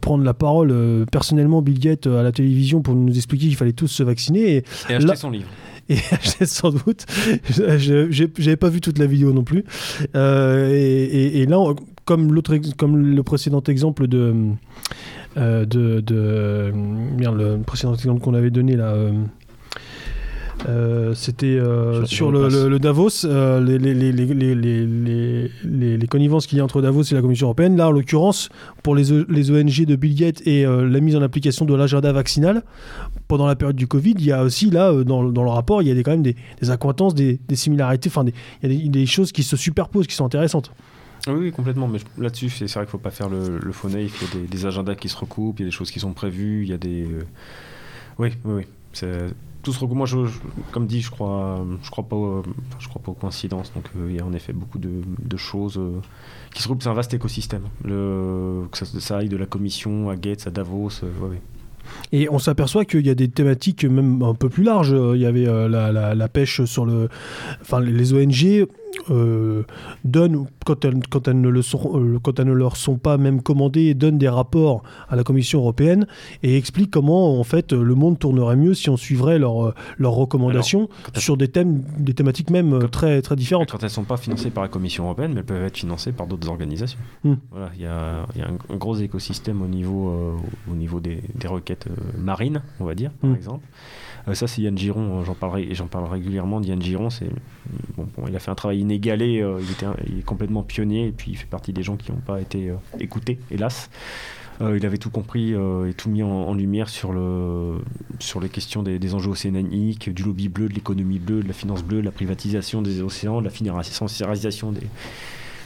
prendre 0.00 0.24
la 0.24 0.34
parole 0.34 0.74
personnellement 1.12 1.62
Bill 1.62 1.78
Gates 1.78 2.06
à 2.06 2.22
la 2.22 2.32
télévision 2.32 2.80
pour 2.80 2.94
nous 2.94 3.14
expliquer 3.14 3.46
qu'il 3.46 3.56
fallait 3.56 3.72
tous 3.72 3.88
se 3.88 4.02
vacciner 4.02 4.56
et, 4.56 4.64
et 4.88 4.94
acheter 4.94 5.16
son 5.16 5.30
livre 5.30 5.48
et 6.40 6.46
sans 6.46 6.70
doute. 6.70 7.06
J'avais 7.48 8.56
pas 8.56 8.68
vu 8.68 8.80
toute 8.80 8.98
la 8.98 9.06
vidéo 9.06 9.32
non 9.32 9.44
plus. 9.44 9.64
Euh, 10.14 10.70
et, 10.72 11.46
là, 11.46 11.58
comme, 12.04 12.40
comme 12.76 12.96
le 12.96 13.22
précédent 13.22 13.62
exemple 13.62 14.06
de. 14.06 14.34
Euh, 15.36 15.66
de, 15.66 16.00
de 16.00 16.72
le 16.72 17.58
précédent 17.58 17.94
exemple 17.94 18.20
qu'on 18.22 18.34
avait 18.34 18.50
donné 18.50 18.74
là. 18.74 18.96
Euh, 20.68 20.96
euh, 21.06 21.14
c'était 21.14 21.46
euh, 21.46 22.04
sur 22.04 22.30
le, 22.30 22.78
Davos, 22.78 23.24
euh, 23.24 23.60
les, 23.60 23.78
les, 23.78 24.12
les, 24.12 25.96
les, 25.96 26.06
connivences 26.06 26.46
qu'il 26.46 26.58
y 26.58 26.60
a 26.60 26.64
entre 26.64 26.82
Davos 26.82 27.02
et 27.02 27.14
la 27.14 27.20
Commission 27.20 27.46
européenne. 27.46 27.76
Là, 27.76 27.88
en 27.88 27.90
l'occurrence, 27.90 28.48
pour 28.82 28.94
les, 28.94 29.24
les 29.28 29.50
ONG 29.50 29.84
de 29.84 29.96
Bill 29.96 30.14
Gates 30.14 30.46
et 30.46 30.64
la 30.64 31.00
mise 31.00 31.16
en 31.16 31.22
application 31.22 31.64
de 31.64 31.74
l'agenda 31.74 32.12
vaccinal, 32.12 32.62
pendant 33.28 33.46
la 33.46 33.56
période 33.56 33.76
du 33.76 33.86
Covid, 33.86 34.14
il 34.18 34.24
y 34.24 34.32
a 34.32 34.42
aussi 34.42 34.70
là, 34.70 34.92
dans, 35.04 35.24
dans 35.24 35.42
le 35.42 35.50
rapport, 35.50 35.82
il 35.82 35.88
y 35.88 35.90
a 35.90 35.94
des, 35.94 36.02
quand 36.02 36.12
même 36.12 36.22
des, 36.22 36.36
des 36.60 36.70
accointances, 36.70 37.14
des, 37.14 37.40
des 37.48 37.56
similarités, 37.56 38.08
enfin, 38.08 38.24
il 38.62 38.72
y 38.72 38.86
a 38.86 38.90
des, 38.90 39.06
choses 39.06 39.32
qui 39.32 39.42
se 39.42 39.56
superposent, 39.56 40.06
qui 40.06 40.14
sont 40.14 40.26
intéressantes. 40.26 40.72
Oui, 41.28 41.50
complètement. 41.50 41.88
Mais 41.88 41.98
là-dessus, 42.18 42.50
c'est 42.50 42.64
vrai 42.66 42.80
qu'il 42.80 42.82
ne 42.82 42.86
faut 42.86 42.98
pas 42.98 43.10
faire 43.10 43.28
le, 43.28 43.58
le 43.58 43.72
faux 43.72 43.88
naïf. 43.88 44.22
Il 44.34 44.40
y 44.40 44.44
a 44.44 44.46
des, 44.46 44.66
agendas 44.66 44.94
qui 44.94 45.08
se 45.08 45.16
recoupent, 45.16 45.58
il 45.58 45.62
y 45.62 45.66
a 45.66 45.68
des 45.68 45.74
choses 45.74 45.90
qui 45.90 45.98
sont 45.98 46.12
prévues, 46.12 46.62
il 46.62 46.70
y 46.70 46.72
a 46.72 46.78
des. 46.78 47.06
Oui, 48.18 48.30
oui, 48.44 48.64
oui. 49.02 49.06
Tout 49.66 49.72
se 49.72 49.84
Moi, 49.84 50.06
je, 50.06 50.18
comme 50.70 50.86
dit, 50.86 51.00
je 51.00 51.10
crois, 51.10 51.66
je 51.82 51.90
crois 51.90 52.04
pas, 52.04 52.42
je 52.78 52.86
crois 52.86 53.02
pas 53.02 53.10
aux 53.10 53.16
coïncidences. 53.16 53.72
Donc, 53.74 53.86
euh, 53.96 54.06
il 54.08 54.14
y 54.14 54.20
a 54.20 54.24
en 54.24 54.32
effet 54.32 54.52
beaucoup 54.52 54.78
de, 54.78 55.36
choses 55.36 55.76
euh, 55.76 56.00
qui 56.54 56.62
se 56.62 56.68
regroupent. 56.68 56.84
C'est 56.84 56.88
un 56.88 56.94
vaste 56.94 57.14
écosystème. 57.14 57.64
Le, 57.82 58.68
que 58.70 58.84
ça, 58.84 59.16
aille 59.16 59.28
de 59.28 59.36
la 59.36 59.46
commission 59.46 60.08
à 60.08 60.14
Gates, 60.14 60.46
à 60.46 60.50
Davos. 60.50 61.02
Euh, 61.02 61.34
et 62.12 62.30
on 62.30 62.38
s'aperçoit 62.38 62.84
qu'il 62.84 63.04
y 63.04 63.10
a 63.10 63.16
des 63.16 63.26
thématiques 63.26 63.84
même 63.84 64.22
un 64.22 64.34
peu 64.34 64.48
plus 64.48 64.62
larges. 64.62 64.94
Il 65.14 65.20
y 65.20 65.26
avait 65.26 65.46
la, 65.46 66.14
la, 66.14 66.28
pêche 66.28 66.64
sur 66.64 66.86
le. 66.86 67.08
Enfin, 67.60 67.80
les 67.80 68.12
ONG 68.12 68.68
euh, 69.10 69.64
donnent, 70.04 70.46
quand 70.64 70.84
elles, 70.84 71.00
quand, 71.08 71.28
elles 71.28 71.40
ne 71.40 71.48
le 71.48 71.62
sont, 71.62 71.98
euh, 71.98 72.18
quand 72.22 72.38
elles 72.38 72.46
ne 72.46 72.52
leur 72.52 72.76
sont 72.76 72.96
pas 72.96 73.18
même 73.18 73.42
commandées, 73.42 73.94
donnent 73.94 74.18
des 74.18 74.28
rapports 74.28 74.82
à 75.08 75.16
la 75.16 75.24
Commission 75.24 75.60
européenne 75.60 76.06
et 76.42 76.56
expliquent 76.56 76.90
comment 76.90 77.38
en 77.38 77.44
fait 77.44 77.72
le 77.72 77.94
monde 77.94 78.18
tournerait 78.18 78.56
mieux 78.56 78.74
si 78.74 78.90
on 78.90 78.96
suivrait 78.96 79.38
leurs 79.38 79.74
leurs 79.98 80.12
recommandations 80.12 80.88
sur 81.14 81.36
des 81.36 81.48
thèmes, 81.48 81.82
des 81.98 82.14
thématiques 82.14 82.50
même 82.50 82.88
très, 82.88 83.22
très 83.22 83.36
différentes. 83.36 83.70
Quand 83.70 83.78
elles 83.78 83.84
ne 83.84 83.88
sont 83.90 84.04
pas 84.04 84.16
financées 84.16 84.50
par 84.50 84.62
la 84.62 84.68
Commission 84.68 85.04
européenne, 85.04 85.32
mais 85.32 85.40
elles 85.40 85.46
peuvent 85.46 85.64
être 85.64 85.76
financées 85.76 86.12
par 86.12 86.26
d'autres 86.26 86.48
organisations. 86.48 86.98
Hmm. 87.24 87.34
Voilà, 87.50 87.70
il 87.76 87.82
y 87.82 87.86
a, 87.86 88.26
y 88.36 88.42
a 88.42 88.48
un, 88.48 88.76
gros 88.76 88.96
écosystème 88.96 89.62
au 89.62 89.68
niveau, 89.68 90.10
euh, 90.10 90.36
au 90.70 90.74
niveau 90.74 91.00
des, 91.00 91.22
des 91.34 91.48
requêtes 91.48 91.86
marines, 92.18 92.62
on 92.80 92.84
va 92.84 92.94
dire, 92.94 93.10
par 93.12 93.30
hmm. 93.30 93.34
exemple. 93.34 93.66
Euh, 94.28 94.34
ça, 94.34 94.46
c'est 94.46 94.62
Yann 94.62 94.76
Giron, 94.76 95.20
euh, 95.20 95.24
j'en 95.24 95.34
parlerai, 95.34 95.68
j'en 95.72 95.86
parle 95.86 96.10
régulièrement 96.10 96.60
Yann 96.60 96.80
Giron. 96.82 97.10
C'est, 97.10 97.30
bon, 97.96 98.06
il 98.28 98.34
a 98.34 98.38
fait 98.38 98.50
un 98.50 98.54
travail 98.54 98.80
inégalé, 98.80 99.40
euh, 99.40 99.60
il, 100.08 100.18
est 100.18 100.22
complètement 100.22 100.62
pionnier, 100.62 101.06
et 101.08 101.12
puis 101.12 101.32
il 101.32 101.36
fait 101.36 101.46
partie 101.46 101.72
des 101.72 101.82
gens 101.82 101.96
qui 101.96 102.10
n'ont 102.10 102.18
pas 102.18 102.40
été 102.40 102.72
écoutés, 102.98 103.38
hélas. 103.50 103.90
il 104.60 104.84
avait 104.86 104.98
tout 104.98 105.10
compris 105.10 105.52
et 105.52 105.94
tout 105.94 106.08
mis 106.08 106.22
en, 106.22 106.54
lumière 106.54 106.88
sur, 106.88 107.12
le, 107.12 107.78
sur 108.18 108.40
les 108.40 108.48
questions 108.48 108.82
des, 108.82 109.14
enjeux 109.14 109.30
océaniques, 109.30 110.12
du 110.12 110.22
lobby 110.22 110.48
bleu, 110.48 110.68
de 110.68 110.74
l'économie 110.74 111.18
bleue, 111.18 111.42
de 111.42 111.48
la 111.48 111.54
finance 111.54 111.82
bleue, 111.82 112.00
de 112.00 112.04
la 112.04 112.12
privatisation 112.12 112.82
des 112.82 113.02
océans, 113.02 113.40
de 113.40 113.44
la 113.44 113.50
financiarisation 113.50 114.72
des, 114.72 114.86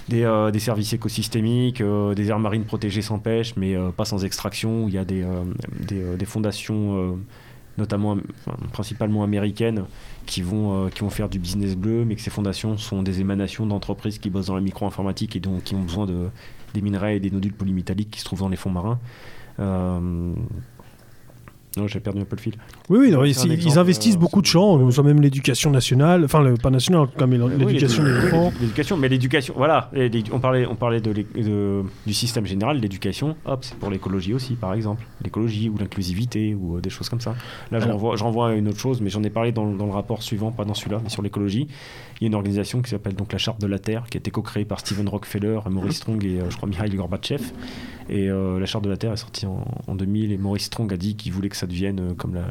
des, 0.08 0.58
services 0.58 0.92
écosystémiques, 0.92 1.82
des 1.82 2.28
aires 2.28 2.40
marines 2.40 2.64
protégées 2.64 3.02
sans 3.02 3.18
pêche, 3.18 3.54
mais 3.56 3.76
pas 3.96 4.04
sans 4.04 4.24
extraction, 4.24 4.86
il 4.88 4.94
y 4.94 4.98
a 4.98 5.04
des, 5.04 5.24
des 5.86 6.26
fondations 6.26 7.16
notamment 7.78 8.16
principalement 8.72 9.22
américaines, 9.22 9.84
qui 10.26 10.42
vont, 10.42 10.86
euh, 10.86 10.88
qui 10.88 11.00
vont 11.00 11.10
faire 11.10 11.28
du 11.28 11.38
business 11.38 11.76
bleu, 11.76 12.04
mais 12.04 12.14
que 12.14 12.20
ces 12.20 12.30
fondations 12.30 12.76
sont 12.76 13.02
des 13.02 13.20
émanations 13.20 13.66
d'entreprises 13.66 14.18
qui 14.18 14.30
bossent 14.30 14.46
dans 14.46 14.54
la 14.54 14.60
micro-informatique 14.60 15.36
et 15.36 15.40
donc 15.40 15.64
qui 15.64 15.74
ont 15.74 15.82
besoin 15.82 16.06
de, 16.06 16.28
des 16.74 16.82
minerais 16.82 17.16
et 17.16 17.20
des 17.20 17.30
nodules 17.30 17.52
polymétalliques 17.52 18.10
qui 18.10 18.20
se 18.20 18.24
trouvent 18.24 18.40
dans 18.40 18.48
les 18.48 18.56
fonds 18.56 18.70
marins. 18.70 18.98
Euh, 19.58 20.32
non, 21.76 21.86
j'ai 21.86 22.00
perdu 22.00 22.20
un 22.20 22.24
peu 22.24 22.34
le 22.34 22.40
fil. 22.40 22.54
Oui, 22.88 22.98
oui, 22.98 23.08
ils, 23.10 23.78
investissent 23.78 24.16
euh, 24.16 24.18
beaucoup 24.18 24.40
de 24.40 24.46
champs, 24.46 24.90
soit 24.90 25.04
même 25.04 25.20
l'éducation 25.20 25.70
nationale, 25.70 26.24
enfin, 26.24 26.42
le, 26.42 26.54
pas 26.54 26.70
nationale, 26.70 27.06
même, 27.20 27.58
l'éducation 27.58 28.02
des 28.02 28.16
enfants. 28.16 28.52
L'éducation, 28.60 28.96
mais 28.96 29.08
l'éducation, 29.08 29.54
voilà, 29.56 29.88
on 30.32 30.40
parlait, 30.40 30.66
on 30.66 30.74
parlait 30.74 31.00
de, 31.00 31.12
du 32.06 32.14
système 32.14 32.44
général, 32.44 32.80
l'éducation, 32.80 33.36
hop, 33.44 33.60
c'est 33.62 33.76
pour 33.76 33.90
l'écologie 33.90 34.34
aussi, 34.34 34.54
par 34.54 34.74
exemple. 34.74 35.06
L'écologie 35.22 35.68
ou 35.68 35.78
l'inclusivité 35.78 36.54
ou 36.54 36.76
euh, 36.76 36.80
des 36.80 36.90
choses 36.90 37.08
comme 37.08 37.20
ça. 37.20 37.36
Là, 37.70 37.78
je 37.78 38.22
renvoie, 38.24 38.48
à 38.48 38.52
une 38.54 38.68
autre 38.68 38.80
chose, 38.80 39.00
mais 39.00 39.10
j'en 39.10 39.22
ai 39.22 39.30
parlé 39.30 39.52
dans, 39.52 39.70
dans, 39.70 39.86
le 39.86 39.92
rapport 39.92 40.24
suivant, 40.24 40.50
pas 40.50 40.64
dans 40.64 40.74
celui-là, 40.74 41.00
mais 41.04 41.08
sur 41.10 41.22
l'écologie. 41.22 41.68
Il 42.20 42.24
y 42.24 42.26
a 42.26 42.28
une 42.28 42.34
organisation 42.34 42.82
qui 42.82 42.90
s'appelle 42.90 43.14
donc 43.14 43.32
la 43.32 43.38
Charte 43.38 43.60
de 43.60 43.66
la 43.68 43.78
Terre, 43.78 44.06
qui 44.10 44.16
a 44.16 44.20
été 44.20 44.32
co-créée 44.32 44.64
par 44.64 44.80
Steven 44.80 45.08
Rockefeller, 45.08 45.60
Maurice 45.70 45.96
Strong 45.98 46.24
et, 46.24 46.40
euh, 46.40 46.50
je 46.50 46.56
crois, 46.56 46.68
Mikhail 46.68 46.90
Gorbatchev. 46.90 47.52
Et 48.10 48.26
la 48.28 48.66
Charte 48.66 48.84
de 48.84 48.90
la 48.90 48.96
Terre 48.96 49.12
est 49.12 49.16
sortie 49.16 49.46
en, 49.46 49.64
en 49.86 49.94
2000, 49.94 50.32
et 50.32 50.36
Maurice 50.36 50.64
Strong 50.64 50.92
a 50.92 50.96
dit 50.96 51.14
qu'il 51.16 51.32
voulait 51.32 51.48
que 51.48 51.56
ça 51.56 51.66
devienne 51.66 52.14
comme 52.16 52.34
la 52.34 52.50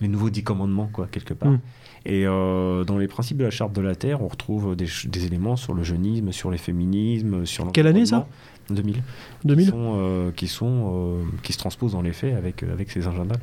les 0.00 0.08
nouveaux 0.08 0.30
dix 0.30 0.42
commandements, 0.44 0.88
quoi, 0.92 1.08
quelque 1.10 1.34
part. 1.34 1.50
Mm. 1.50 1.60
Et 2.06 2.24
euh, 2.26 2.84
dans 2.84 2.98
les 2.98 3.08
principes 3.08 3.36
de 3.38 3.44
la 3.44 3.50
charte 3.50 3.72
de 3.72 3.80
la 3.80 3.94
Terre, 3.96 4.22
on 4.22 4.28
retrouve 4.28 4.76
des, 4.76 4.86
éléments 5.26 5.56
sur 5.56 5.74
le 5.74 5.82
jeunisme, 5.82 6.32
sur 6.32 6.50
les 6.50 6.58
féminismes, 6.58 7.44
sur 7.46 7.70
Quelle 7.72 7.86
année, 7.86 8.06
ça? 8.06 8.26
l'environnement. 8.70 9.02
2000. 9.02 9.02
2000 9.44 9.64
Qui, 9.64 9.70
sont, 9.70 9.94
euh, 9.96 10.30
qui, 10.32 10.46
sont, 10.46 10.92
euh, 10.94 11.22
qui 11.42 11.52
se 11.52 11.58
transposent 11.58 11.92
dans 11.92 12.02
les 12.02 12.12
faits 12.12 12.34
avec, 12.34 12.62
euh, 12.62 12.72
avec 12.72 12.90
ces 12.90 13.08
agendas. 13.08 13.36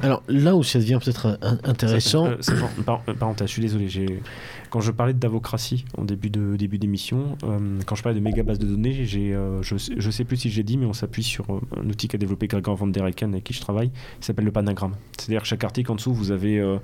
Alors 0.00 0.22
là 0.28 0.54
où 0.54 0.62
ça 0.62 0.78
devient 0.78 0.98
peut-être 1.02 1.38
intéressant, 1.64 2.26
Euh, 2.26 2.36
c'est- 2.40 2.54
par- 2.58 2.70
par- 2.84 3.02
euh, 3.08 3.14
parenthèse, 3.14 3.48
je 3.48 3.52
suis 3.52 3.62
désolé. 3.62 3.88
j'ai- 3.88 4.22
Quand 4.70 4.80
je 4.80 4.92
parlais 4.92 5.14
davocratie 5.14 5.84
en 5.96 6.04
début 6.04 6.30
de 6.30 6.56
début 6.56 6.78
d'émission, 6.78 7.38
euh, 7.44 7.78
quand 7.86 7.94
je 7.94 8.02
parlais 8.02 8.18
de 8.18 8.22
méga 8.22 8.42
base 8.42 8.58
de 8.58 8.66
données, 8.66 9.06
euh, 9.14 9.62
je, 9.62 9.76
je 9.78 10.10
sais 10.10 10.24
plus 10.24 10.36
si 10.36 10.50
j'ai 10.50 10.62
dit, 10.62 10.76
mais 10.76 10.86
on 10.86 10.92
s'appuie 10.92 11.22
sur 11.22 11.46
euh, 11.50 11.60
un 11.76 11.88
outil 11.88 12.08
qu'a 12.08 12.18
développé 12.18 12.48
Gregor 12.48 12.76
van 12.76 12.86
der 12.86 13.06
Eycken 13.06 13.32
avec 13.32 13.44
qui 13.44 13.54
je 13.54 13.60
travaille, 13.60 13.90
qui 13.90 14.26
s'appelle 14.26 14.44
le 14.44 14.52
panagramme. 14.52 14.94
C'est-à-dire 15.18 15.42
que 15.42 15.48
chaque 15.48 15.64
article 15.64 15.90
en 15.92 15.94
dessous, 15.94 16.12
vous 16.12 16.30
avez, 16.32 16.78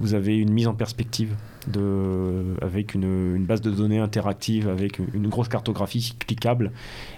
vous 0.00 0.14
avez 0.14 0.36
une 0.36 0.52
mise 0.52 0.66
en 0.66 0.74
perspective 0.74 1.34
de, 1.68 2.56
avec 2.62 2.94
une, 2.94 3.44
base 3.44 3.60
de 3.60 3.70
données 3.70 3.98
interactive, 3.98 4.68
avec 4.68 4.98
une, 4.98 5.28
grosse 5.28 5.48
cartographie 5.48 6.14
cliquable 6.18 6.72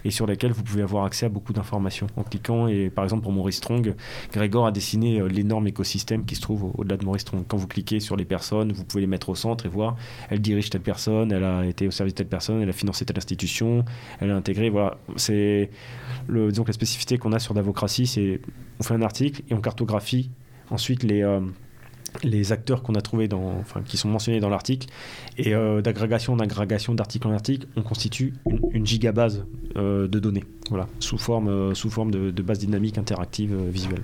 et 0.05 0.11
sur 0.11 0.27
laquelle 0.27 0.53
vous 0.53 0.63
pouvez 0.63 0.83
avoir 0.83 1.05
accès 1.05 1.27
à 1.27 1.29
beaucoup 1.29 1.53
d'informations 1.53 2.07
en 2.17 2.23
cliquant. 2.23 2.67
Et 2.67 2.91
par 2.91 3.05
exemple, 3.05 3.23
pour 3.23 3.33
Maurice 3.33 3.57
Strong, 3.57 3.95
Grégor 4.33 4.67
a 4.67 4.73
dessiné 4.73 5.21
euh, 5.21 5.29
l'énorme 5.29 5.67
écosystème 5.67 6.25
qui 6.25 6.35
se 6.35 6.41
trouve 6.41 6.65
au- 6.65 6.75
au-delà 6.79 6.97
de 6.97 7.05
Maurice 7.05 7.23
Strong. 7.23 7.45
Quand 7.47 7.57
vous 7.57 7.69
cliquez 7.69 8.01
sur 8.01 8.17
les 8.17 8.25
personnes, 8.25 8.73
vous 8.73 8.85
pouvez 8.85 9.01
les 9.01 9.07
mettre 9.07 9.29
au 9.29 9.35
centre 9.35 9.67
et 9.67 9.69
voir, 9.69 9.97
elle 10.29 10.41
dirige 10.41 10.71
telle 10.71 10.83
personne, 10.83 11.33
elle 11.33 11.45
a 11.45 11.65
été 11.65 11.87
au 11.87 11.91
service 11.91 12.15
de 12.15 12.19
telle 12.19 12.29
personne, 12.29 12.61
elle 12.61 12.69
a 12.69 12.75
financé 12.75 13.05
telle 13.05 13.19
institution, 13.19 13.85
elle 14.21 14.31
a 14.31 14.37
intégré, 14.37 14.71
voilà. 14.71 14.99
C'est 15.17 15.71
la 16.29 16.73
spécificité 16.73 17.19
qu'on 17.19 17.33
a 17.33 17.39
sur 17.39 17.55
Davocratie, 17.55 18.07
c'est 18.07 18.41
on 18.81 18.83
fait 18.83 18.95
un 18.95 19.03
article 19.03 19.43
et 19.49 19.55
on 19.55 19.61
cartographie 19.61 20.31
ensuite 20.71 21.03
les, 21.03 21.23
euh, 21.23 21.41
les 22.23 22.53
acteurs 22.53 22.83
qu'on 22.83 22.95
a 22.95 23.01
trouvés 23.01 23.29
qui 23.87 23.97
sont 23.97 24.09
mentionnés 24.09 24.41
dans 24.41 24.49
l'article. 24.49 24.89
Et 25.39 25.55
euh, 25.55 25.81
d'agrégation 25.81 26.33
en 26.33 26.39
agrégation 26.39 26.95
d'article 26.95 27.29
en 27.29 27.33
article, 27.33 27.67
on 27.77 27.83
constitue 27.83 28.35
une, 28.73 28.87
gigabase 28.87 29.45
euh, 29.77 30.09
de 30.09 30.19
données, 30.19 30.45
voilà, 30.69 30.89
sous 30.99 31.19
forme, 31.19 31.49
euh, 31.49 31.73
de, 31.75 32.43
base 32.43 32.59
dynamique 32.59 32.99
interactive 32.99 33.55
euh, 33.55 33.71
visuelle. 33.71 34.03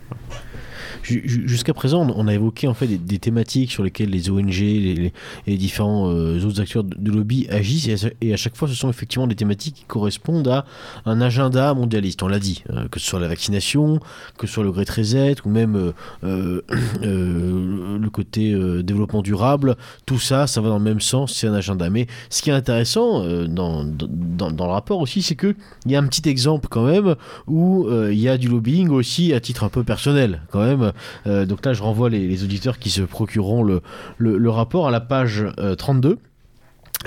Ju- 1.03 1.23
ju- 1.25 1.49
Jusqu'à 1.49 1.75
présent, 1.75 2.07
on 2.15 2.29
a 2.29 2.35
évoqué 2.35 2.69
en 2.69 2.75
fait 2.75 2.87
des, 2.87 3.19
thématiques 3.19 3.71
sur 3.73 3.83
lesquelles 3.83 4.11
les 4.11 4.31
ONG, 4.31 4.51
les, 4.61 5.13
les- 5.47 5.57
différents 5.57 6.11
euh, 6.11 6.41
autres 6.45 6.61
acteurs 6.61 6.85
de, 6.85 7.11
lobby 7.11 7.47
agissent, 7.51 7.89
et 8.21 8.33
à, 8.33 8.37
chaque 8.37 8.57
fois, 8.57 8.69
ce 8.69 8.75
sont 8.75 8.91
effectivement 8.91 9.27
des 9.27 9.35
thématiques 9.35 9.75
qui 9.77 9.85
correspondent 9.85 10.49
à 10.49 10.65
un 11.07 11.21
agenda 11.21 11.73
mondialiste. 11.75 12.23
On 12.23 12.29
l'a 12.29 12.39
dit, 12.39 12.63
euh, 12.71 12.87
que 12.89 13.01
ce 13.01 13.07
soit 13.07 13.21
la 13.21 13.29
vaccination, 13.29 14.01
que 14.37 14.47
ce 14.47 14.53
soit 14.55 14.65
le 14.65 14.71
Great 14.73 14.89
Reset, 14.91 15.37
ou 15.45 15.49
même 15.51 15.93
euh, 16.25 16.61
le 17.03 18.09
côté 18.11 18.55
développement 18.83 19.23
durable. 19.23 19.77
Tout 20.07 20.19
ça, 20.19 20.47
ça 20.47 20.61
va 20.61 20.69
dans 20.69 20.79
le 20.79 20.85
même 20.85 21.01
sens. 21.01 21.33
C'est 21.35 21.47
un 21.47 21.55
agenda. 21.55 21.91
Mais 21.91 22.07
ce 22.31 22.43
qui 22.43 22.51
est 22.51 22.55
intéressant 22.55 23.25
dans, 23.47 23.85
dans, 23.85 24.51
dans 24.51 24.67
le 24.67 24.73
rapport 24.73 25.01
aussi, 25.01 25.23
c'est 25.23 25.35
que 25.37 25.55
il 25.87 25.93
y 25.93 25.97
a 25.97 26.01
un 26.01 26.07
petit 26.07 26.29
exemple 26.29 26.69
quand 26.71 26.85
même 26.85 27.15
où 27.47 27.89
il 28.11 28.19
y 28.19 28.29
a 28.29 28.37
du 28.39 28.49
lobbying 28.49 28.89
aussi 28.91 29.33
à 29.33 29.41
titre 29.41 29.65
un 29.65 29.69
peu 29.69 29.85
personnel 29.85 30.43
quand 30.51 30.61
même. 30.61 30.88
Euh, 31.27 31.47
donc 31.47 31.65
là, 31.65 31.73
je 31.73 31.83
renvoie 31.83 32.11
les, 32.11 32.45
auditeurs 32.45 32.79
qui 32.79 32.91
se 32.91 33.03
procureront 33.03 33.63
le, 33.63 34.51
rapport 34.51 34.89
à 34.89 34.91
la 34.91 35.01
page 35.01 35.47
euh, 35.59 35.75
32 35.75 36.19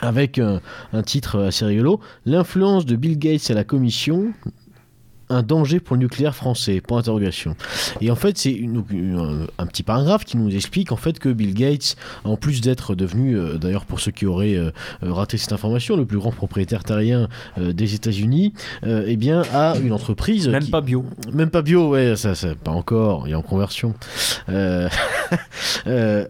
avec 0.02 0.40
un, 0.40 0.62
un 0.94 1.04
titre 1.04 1.40
assez 1.40 1.66
rigolo. 1.66 2.00
L'influence 2.26 2.86
de 2.86 2.96
Bill 2.96 3.18
Gates 3.18 3.50
à 3.50 3.54
la 3.54 3.64
commission. 3.64 4.34
Un 5.34 5.44
danger 5.44 5.80
pour 5.80 5.96
le 5.96 6.02
nucléaire 6.02 6.36
français 6.36 6.82
Point 6.82 6.98
d'interrogation. 6.98 7.56
Et 8.02 8.12
en 8.12 8.16
fait, 8.16 8.38
c'est 8.38 8.52
une- 8.52 8.84
une- 8.92 9.48
un 9.58 9.66
petit 9.66 9.84
paragraphe 9.84 10.26
qui 10.26 10.36
nous 10.38 10.54
explique 10.54 10.92
en 10.92 10.98
fait 10.98 11.20
que 11.20 11.30
Bill 11.30 11.54
Gates, 11.54 11.96
en 12.26 12.36
plus 12.36 12.60
d'être 12.62 12.96
devenu, 12.96 13.38
euh, 13.38 13.58
d'ailleurs 13.58 13.86
pour 13.86 14.00
ceux 14.02 14.12
qui 14.12 14.26
auraient 14.26 14.56
euh, 14.56 14.72
euh, 15.04 15.14
raté 15.14 15.38
cette 15.38 15.54
information, 15.54 15.96
le 15.96 16.06
plus 16.06 16.18
grand 16.18 16.32
propriétaire 16.32 16.84
terrien 16.84 17.30
euh, 17.58 17.72
des 17.72 17.96
États-Unis, 17.96 18.54
eh 18.84 19.16
bien, 19.16 19.44
a 19.54 19.76
une 19.82 19.94
entreprise 19.94 20.48
Même 20.50 20.64
qui- 20.64 20.72
pas 20.72 20.82
bio. 20.82 21.06
même 21.34 21.50
pas 21.50 21.62
bio, 21.62 21.90
ouais, 21.90 22.16
ça, 22.18 22.36
ça 22.36 22.50
pas 22.56 22.72
encore, 22.72 23.28
il 23.28 23.32
est 23.32 23.36
en 23.36 23.42
conversion. 23.42 23.94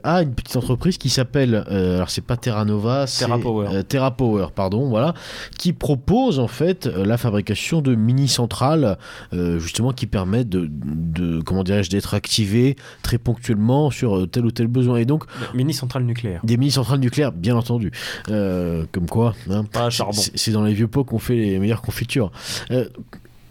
A 0.04 0.22
une 0.22 0.34
petite 0.34 0.56
entreprise 0.56 0.98
qui 0.98 1.10
s'appelle, 1.10 1.56
alors 1.70 2.10
c'est 2.10 2.22
pas 2.26 2.38
Terra 2.38 2.66
Nova, 2.66 3.08
c'est 3.08 3.26
Terra 3.26 3.40
Power. 3.40 3.84
Terra 3.88 4.12
Power, 4.12 4.48
pardon, 4.54 4.90
voilà, 4.90 5.14
qui 5.58 5.74
propose 5.74 6.40
en 6.40 6.48
fait 6.48 6.86
la 6.86 7.18
fabrication 7.18 7.82
de 7.82 7.96
mini 7.96 8.28
centrales, 8.28 8.91
euh, 9.34 9.60
justement 9.60 9.92
qui 9.92 10.08
permettent 10.08 10.50
de, 10.50 10.68
de 10.70 11.42
comment 11.42 11.64
dirais-je, 11.64 11.90
d'être 11.90 12.14
activées 12.14 12.76
très 13.04 13.18
ponctuellement 13.18 13.92
sur 13.92 14.18
euh, 14.18 14.28
tel 14.28 14.46
ou 14.46 14.52
tel 14.52 14.68
besoin. 14.68 14.98
Et 14.98 15.06
donc 15.06 15.24
Mini 15.54 15.74
centrale 15.74 16.04
nucléaire. 16.04 16.42
des 16.44 16.58
mini 16.58 16.72
centrales 16.72 17.00
nucléaires, 17.00 17.32
bien 17.32 17.56
entendu, 17.56 17.92
Euh, 18.30 18.86
comme 18.92 19.08
quoi. 19.08 19.34
hein, 19.50 19.66
charbon. 19.90 20.12
c'est 20.36 20.52
dans 20.52 20.64
les 20.64 20.74
vieux 20.74 20.88
pots 20.88 21.04
qu'on 21.04 21.20
fait 21.20 21.36
les 21.36 21.60
meilleures 21.60 21.82
confitures. 21.82 22.32
Euh, 22.72 22.86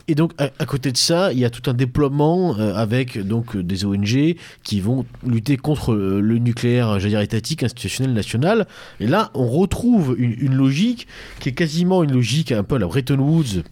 et 0.08 0.16
donc, 0.16 0.32
à, 0.38 0.50
à 0.58 0.66
côté 0.66 0.90
de 0.90 0.96
ça, 0.96 1.32
il 1.32 1.38
y 1.38 1.44
a 1.44 1.50
tout 1.50 1.70
un 1.70 1.74
déploiement 1.74 2.56
euh, 2.58 2.74
avec 2.74 3.16
donc 3.24 3.56
des 3.56 3.84
ONG 3.84 4.34
qui 4.64 4.80
vont 4.80 5.06
lutter 5.24 5.56
contre 5.56 5.92
euh, 5.92 6.20
le 6.20 6.38
nucléaire, 6.38 6.98
j'allais 6.98 7.10
dire 7.10 7.20
étatique, 7.20 7.62
institutionnel, 7.62 8.12
national. 8.12 8.66
Et 8.98 9.06
là, 9.06 9.30
on 9.34 9.46
retrouve 9.48 10.16
une, 10.18 10.34
une 10.40 10.54
logique 10.54 11.06
qui 11.38 11.50
est 11.50 11.52
quasiment 11.52 12.02
une 12.02 12.12
logique 12.12 12.50
un 12.50 12.64
peu 12.64 12.74
à 12.74 12.78
la 12.80 12.86
Bretton 12.86 13.18
Woods, 13.20 13.62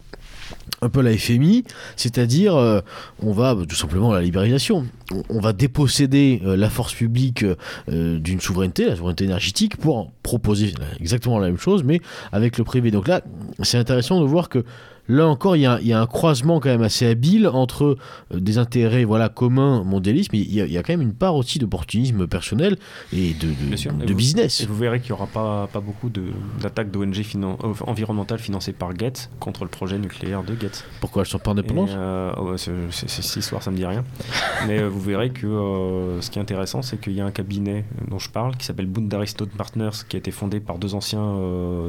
un 0.80 0.88
peu 0.88 1.00
la 1.00 1.16
FMI, 1.16 1.64
c'est-à-dire 1.96 2.56
euh, 2.56 2.80
on 3.22 3.32
va 3.32 3.54
bah, 3.54 3.64
tout 3.68 3.76
simplement 3.76 4.12
la 4.12 4.20
libéralisation. 4.20 4.86
On, 5.28 5.40
va 5.40 5.52
déposséder 5.52 6.42
euh, 6.44 6.56
la 6.56 6.70
force 6.70 6.94
publique 6.94 7.44
euh, 7.88 8.18
d'une 8.18 8.40
souveraineté, 8.40 8.84
la 8.84 8.96
souveraineté 8.96 9.24
énergétique, 9.24 9.76
pour 9.76 10.10
proposer 10.22 10.74
exactement 11.00 11.38
la 11.38 11.48
même 11.48 11.58
chose, 11.58 11.82
mais 11.82 12.00
avec 12.32 12.58
le 12.58 12.64
privé. 12.64 12.90
Donc 12.90 13.08
là, 13.08 13.22
c'est 13.62 13.78
intéressant 13.78 14.20
de 14.20 14.26
voir 14.26 14.48
que 14.48 14.64
là 15.08 15.26
encore, 15.26 15.56
il 15.56 15.60
y, 15.60 15.66
a, 15.66 15.80
il 15.80 15.86
y 15.86 15.92
a 15.92 16.00
un 16.00 16.06
croisement 16.06 16.60
quand 16.60 16.68
même 16.68 16.82
assez 16.82 17.06
habile 17.06 17.48
entre 17.48 17.96
euh, 18.34 18.40
des 18.40 18.58
intérêts 18.58 19.04
voilà, 19.04 19.28
communs, 19.28 19.82
mondialisme, 19.84 20.30
mais 20.34 20.40
il 20.40 20.54
y, 20.54 20.60
a, 20.60 20.66
il 20.66 20.72
y 20.72 20.78
a 20.78 20.82
quand 20.82 20.92
même 20.92 21.02
une 21.02 21.14
part 21.14 21.34
aussi 21.34 21.58
d'opportunisme 21.58 22.26
personnel 22.26 22.76
et 23.12 23.34
de, 23.34 23.48
de- 23.48 23.52
Bien 23.68 23.76
sûr. 23.76 23.92
de 23.92 24.04
Et 24.04 24.06
vous- 24.08 24.14
business. 24.14 24.60
Et 24.60 24.66
vous 24.66 24.76
verrez 24.76 25.00
qu'il 25.00 25.12
n'y 25.12 25.20
aura 25.20 25.26
pas, 25.26 25.66
pas 25.72 25.80
beaucoup 25.80 26.10
d'attaques 26.60 26.90
d'ONG 26.90 27.14
finan- 27.22 27.56
euh, 27.64 27.72
environnementales 27.86 28.38
financées 28.38 28.72
par 28.72 28.92
Gates 28.94 29.30
contre 29.40 29.64
le 29.64 29.70
projet 29.70 29.98
nucléaire 29.98 30.42
de 30.42 30.54
Gates. 30.54 30.84
Pourquoi 31.00 31.22
elles 31.22 31.28
sont 31.28 31.38
pas 31.38 31.52
indépendantes 31.52 31.90
euh, 31.90 32.32
oh, 32.36 32.56
Cette 32.56 33.36
histoire, 33.36 33.62
ça 33.62 33.70
me 33.70 33.76
dit 33.76 33.86
rien. 33.86 34.04
Mais 34.66 34.78
euh, 34.80 34.88
vous 34.88 35.00
verrez 35.00 35.30
que 35.30 35.46
euh, 35.46 36.20
ce 36.20 36.30
qui 36.30 36.38
est 36.38 36.42
intéressant, 36.42 36.82
c'est 36.82 37.00
qu'il 37.00 37.12
y 37.14 37.20
a 37.20 37.24
un 37.24 37.30
cabinet 37.30 37.84
dont 38.10 38.18
je 38.18 38.30
parle 38.30 38.56
qui 38.56 38.64
s'appelle 38.66 38.86
Bund 38.86 39.12
Aristote 39.12 39.50
Partners, 39.50 39.90
qui 40.08 40.16
a 40.16 40.18
été 40.18 40.30
fondé 40.30 40.60
par 40.60 40.78
deux 40.78 40.94
anciens 40.94 41.36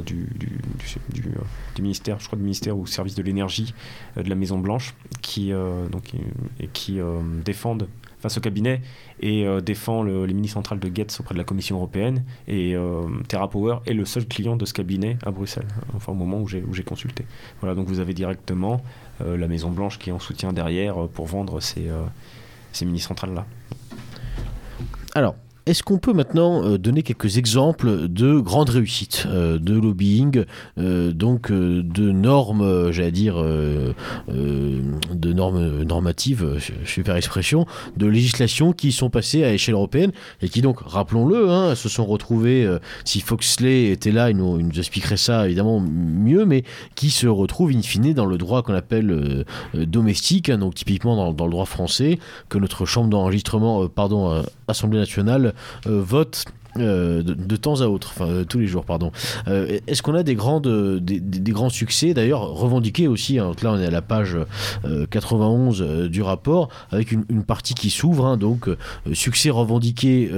du, 0.06 0.28
du, 0.36 0.48
du- 0.48 1.22
du, 1.22 1.30
du 1.76 1.82
ministère, 1.82 2.18
je 2.20 2.28
crois 2.28 2.38
du 2.38 2.44
ministère 2.44 2.78
ou 2.78 2.86
service 2.86 3.09
de 3.16 3.24
l'énergie 3.24 3.74
euh, 4.18 4.24
de 4.24 4.30
la 4.30 4.36
Maison 4.36 4.58
Blanche, 4.60 4.94
qui, 5.22 5.52
euh, 5.54 5.88
donc, 5.88 6.14
et 6.60 6.68
qui 6.68 7.00
euh, 7.00 7.20
défendent. 7.44 7.88
Enfin, 8.18 8.28
ce 8.28 8.42
cabinet 8.42 8.82
et 9.22 9.48
euh, 9.48 9.62
défend 9.62 10.04
le- 10.04 10.26
les 10.26 10.34
mini-centrales 10.34 10.80
de 10.80 10.90
Gates 10.90 11.16
auprès 11.22 11.34
de 11.34 11.40
la 11.40 11.46
Commission 11.46 11.78
européenne. 11.78 12.26
Et 12.50 12.76
euh, 12.76 13.04
TerraPower 13.30 13.78
est 13.86 13.94
le 13.94 14.04
seul 14.04 14.28
client 14.28 14.58
de 14.58 14.66
ce 14.66 14.74
cabinet 14.74 15.18
à 15.26 15.32
Bruxelles, 15.32 15.70
enfin 15.96 16.12
au 16.12 16.16
moment 16.16 16.42
où 16.42 16.48
j'ai 16.48 16.84
consulté. 16.84 17.26
Voilà, 17.62 17.76
donc 17.76 17.88
vous 17.88 18.02
avez 18.02 18.14
directement 18.14 18.82
euh, 19.22 19.38
la 19.38 19.48
Maison 19.48 19.72
Blanche 19.72 20.00
qui 20.00 20.10
est 20.10 20.14
en 20.14 20.20
soutien 20.20 20.52
derrière 20.52 21.02
euh, 21.02 21.08
pour 21.08 21.28
vendre 21.28 21.62
ces, 21.62 21.88
euh, 21.88 22.04
ces 22.74 22.84
mini-centrales-là. 22.86 23.46
Alors, 25.16 25.36
est-ce 25.70 25.84
qu'on 25.84 26.00
peut 26.00 26.14
maintenant 26.14 26.64
euh, 26.64 26.78
donner 26.80 27.04
quelques 27.04 27.38
exemples 27.38 28.08
de 28.08 28.40
grandes 28.40 28.72
réussites 28.72 29.28
euh, 29.30 29.60
de 29.60 29.76
lobbying, 29.76 30.46
euh, 30.80 31.12
donc 31.12 31.52
de 31.52 32.12
normes, 32.12 32.92
j'allais 32.92 33.12
dire, 33.12 33.36
de 34.28 35.34
normes 35.34 35.84
normatives, 35.84 36.58
super 36.86 37.16
expression, 37.16 37.68
de 37.98 38.08
législation 38.08 38.74
qui 38.74 38.92
sont 38.92 39.12
passées 39.12 39.44
à 39.44 39.54
échelle 39.54 39.76
européenne 39.76 40.12
et 40.42 40.50
qui 40.50 40.62
donc, 40.62 40.80
rappelons-le, 40.80 41.50
hein, 41.50 41.76
se 41.76 41.88
sont 41.88 42.06
retrouvées, 42.06 42.68
si 43.06 43.22
Foxley 43.22 43.92
était 43.92 44.12
là, 44.12 44.32
il 44.32 44.38
nous, 44.38 44.60
expliquerait 44.78 45.18
ça 45.18 45.46
évidemment 45.46 45.80
mieux, 45.80 46.46
mais 46.46 46.64
qui 46.96 47.12
se 47.12 47.28
retrouvent 47.28 47.72
in 47.72 47.82
fine 47.82 48.14
dans 48.14 48.26
le 48.26 48.38
droit 48.38 48.64
qu'on 48.64 48.74
appelle 48.74 49.46
domestique, 49.74 50.50
hein, 50.50 50.58
donc 50.58 50.76
typiquement 50.76 51.32
dans, 51.32 51.46
le 51.46 51.52
droit 51.52 51.66
français, 51.66 52.20
que 52.50 52.58
notre 52.58 52.86
chambre 52.86 53.10
d'enregistrement, 53.10 53.88
pardon, 53.88 54.44
Assemblée 54.68 55.00
nationale, 55.00 55.54
euh, 55.88 56.02
vote 56.02 56.46
euh, 56.82 57.22
de, 57.24 57.56
temps 57.56 57.82
à 57.82 57.88
autre, 57.88 58.12
enfin 58.14 58.44
tous 58.48 58.60
les 58.60 58.68
jours, 58.68 58.86
pardon. 58.86 59.12
Est-ce 59.48 60.02
qu'on 60.02 60.16
a 60.16 60.24
des, 60.24 60.36
des, 60.36 61.52
grands 61.52 61.70
succès, 61.70 62.14
d'ailleurs 62.14 62.42
revendiqués 62.42 63.08
aussi 63.08 63.40
hein. 63.40 63.48
Donc 63.48 63.62
là, 63.62 63.72
on 63.74 63.80
est 63.80 63.86
à 63.86 63.92
la 63.92 64.02
page 64.02 64.38
91 65.10 66.10
du 66.10 66.22
rapport, 66.22 66.70
avec 66.92 67.12
une, 67.12 67.44
partie 67.44 67.74
qui 67.74 67.90
s'ouvre, 67.90 68.26
hein, 68.26 68.38
donc 68.38 68.70
succès 69.14 69.50
revendiqué 69.50 70.30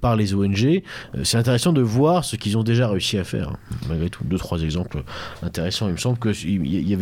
par 0.00 0.16
les 0.16 0.34
ONG. 0.34 0.82
C'est 1.22 1.38
intéressant 1.38 1.72
de 1.72 1.82
voir 1.82 2.24
ce 2.24 2.36
qu'ils 2.36 2.56
ont 2.58 2.62
déjà 2.62 2.88
réussi 2.88 3.18
à 3.18 3.24
faire, 3.24 3.50
hein. 3.50 3.76
malgré 3.88 4.10
tout. 4.10 4.24
Deux, 4.24 4.38
trois 4.38 4.60
exemples 4.60 5.02
intéressants. 5.42 5.88
Il 5.88 5.92
me 5.92 5.98
semble 5.98 6.18
qu'il 6.18 6.66
y 6.66 6.94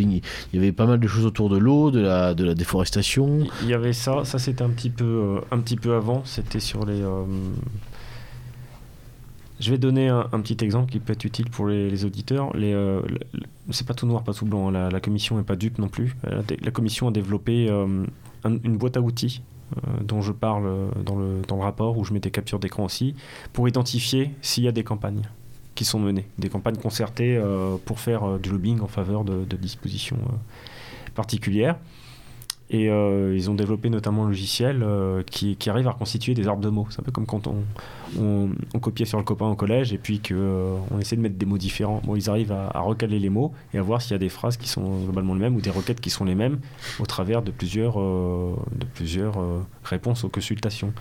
avait, 0.54 0.72
pas 0.72 0.86
mal 0.86 1.00
de 1.00 1.08
choses 1.08 1.26
autour 1.26 1.48
de 1.48 1.58
l'eau, 1.58 1.90
de 1.90 2.00
la, 2.00 2.34
déforestation. 2.34 3.46
Il 3.62 3.68
y 3.68 3.74
avait 3.74 3.92
ça, 3.92 4.24
ça 4.24 4.38
c'était 4.38 4.62
un 4.62 4.70
euh, 5.00 5.40
un 5.50 5.58
petit 5.58 5.76
peu 5.76 5.94
avant, 5.94 6.22
c'était 6.24 6.60
sur 6.60 6.84
les... 6.84 7.02
Euh, 9.58 9.62
je 9.62 9.70
vais 9.70 9.78
donner 9.78 10.08
un, 10.08 10.40
petit 10.40 10.64
exemple 10.64 10.90
qui 10.90 11.00
peut 11.00 11.12
être 11.12 11.24
utile 11.24 11.50
pour 11.50 11.66
les, 11.66 12.04
auditeurs. 12.04 12.54
Les, 12.56 12.72
euh, 12.72 13.00
c'est 13.70 13.86
pas 13.86 13.94
tout 13.94 14.06
noir, 14.06 14.22
pas 14.22 14.34
tout 14.34 14.46
blanc. 14.46 14.68
Hein. 14.74 14.90
La, 14.90 15.00
commission 15.00 15.36
n'est 15.36 15.42
pas 15.42 15.56
dupe 15.56 15.78
non 15.78 15.88
plus. 15.88 16.16
La, 16.24 16.70
commission 16.70 17.08
a 17.08 17.10
développé 17.10 17.68
une 18.44 18.76
boîte 18.76 18.96
à 18.96 19.00
outils 19.00 19.42
dont 20.02 20.22
je 20.22 20.32
parle 20.32 20.90
dans 21.04 21.16
le, 21.16 21.42
dans 21.46 21.56
le 21.56 21.62
rapport, 21.62 21.98
où 21.98 22.04
je 22.04 22.14
mets 22.14 22.20
des 22.20 22.30
captures 22.30 22.58
d'écran 22.58 22.84
aussi, 22.84 23.14
pour 23.52 23.68
identifier 23.68 24.30
s'il 24.40 24.64
y 24.64 24.68
a 24.68 24.72
des 24.72 24.84
campagnes 24.84 25.22
qui 25.74 25.84
sont 25.84 25.98
menées, 25.98 26.26
des 26.38 26.48
campagnes 26.48 26.76
concertées 26.76 27.40
pour 27.84 28.00
faire 28.00 28.38
du 28.38 28.50
lobbying 28.50 28.80
en 28.80 28.86
faveur 28.86 29.24
de 29.24 29.56
dispositions 29.56 30.18
particulières. 31.14 31.76
Et 32.70 32.90
euh, 32.90 33.34
ils 33.34 33.48
ont 33.50 33.54
développé 33.54 33.88
notamment 33.88 34.26
un 34.26 34.28
logiciel 34.28 34.82
euh, 34.82 35.22
qui, 35.22 35.56
arrive 35.70 35.88
à 35.88 35.92
reconstituer 35.92 36.34
des 36.34 36.48
arbres 36.48 36.62
de 36.62 36.68
mots. 36.68 36.86
C'est 36.90 37.00
un 37.00 37.02
peu 37.02 37.12
comme 37.12 37.24
quand 37.24 37.46
on, 37.46 38.50
copiait 38.80 39.06
sur 39.06 39.16
le 39.18 39.24
copain 39.24 39.46
au 39.46 39.54
collège 39.54 39.92
et 39.92 39.98
puis 39.98 40.20
qu'on 40.20 40.34
euh, 40.34 41.00
essaie 41.00 41.16
de 41.16 41.22
mettre 41.22 41.36
des 41.36 41.46
mots 41.46 41.56
différents. 41.56 42.02
Bon, 42.04 42.14
ils 42.14 42.28
arrivent 42.28 42.52
à, 42.52 42.80
recaler 42.80 43.18
les 43.18 43.30
mots 43.30 43.52
et 43.72 43.78
à 43.78 43.82
voir 43.82 44.02
s'il 44.02 44.12
y 44.12 44.14
a 44.14 44.18
des 44.18 44.28
phrases 44.28 44.58
qui 44.58 44.68
sont 44.68 45.04
globalement 45.04 45.34
les 45.34 45.40
mêmes 45.40 45.56
ou 45.56 45.62
des 45.62 45.70
requêtes 45.70 46.00
qui 46.00 46.10
sont 46.10 46.26
les 46.26 46.34
mêmes 46.34 46.58
au 47.00 47.06
travers 47.06 47.42
de 47.42 47.50
plusieurs, 47.50 47.96
de 47.96 48.86
plusieurs 48.94 49.36
réponses 49.84 50.24
aux 50.24 50.28
consultations. 50.28 50.92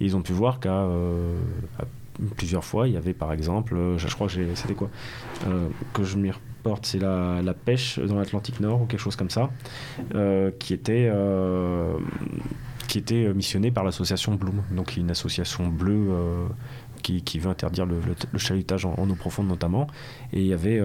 Et 0.00 0.04
ils 0.04 0.16
ont 0.16 0.22
pu 0.22 0.32
voir 0.32 0.60
qu'à 0.60 0.86
plusieurs 2.36 2.64
fois, 2.64 2.88
il 2.88 2.94
y 2.94 2.96
avait 2.96 3.14
par 3.14 3.32
exemple, 3.32 3.76
je, 3.96 4.14
crois 4.14 4.28
que 4.28 4.54
c'était 4.54 4.74
quoi 4.74 4.90
Que 5.92 6.04
je 6.04 6.16
m'y 6.16 6.30
c'est 6.82 6.98
la, 6.98 7.54
pêche 7.54 7.98
dans 7.98 8.16
l'Atlantique 8.16 8.60
Nord 8.60 8.82
ou 8.82 8.86
quelque 8.86 9.00
chose 9.00 9.16
comme 9.16 9.30
ça, 9.30 9.50
euh, 10.14 10.50
qui 10.58 10.74
était 10.74 11.08
euh, 11.12 11.96
qui 12.88 12.98
était 12.98 13.32
missionné 13.34 13.70
par 13.70 13.84
l'association 13.84 14.34
Bloom, 14.34 14.62
donc 14.70 14.96
une 14.96 15.10
association 15.10 15.68
bleue 15.68 16.08
euh, 16.10 16.46
qui, 17.02 17.22
qui, 17.22 17.38
veut 17.38 17.50
interdire 17.50 17.84
le, 17.84 18.00
chalutage 18.38 18.84
en, 18.84 18.94
eau 19.10 19.14
profonde 19.14 19.48
notamment. 19.48 19.88
Et 20.32 20.40
il 20.40 20.46
y 20.46 20.52
avait, 20.52 20.76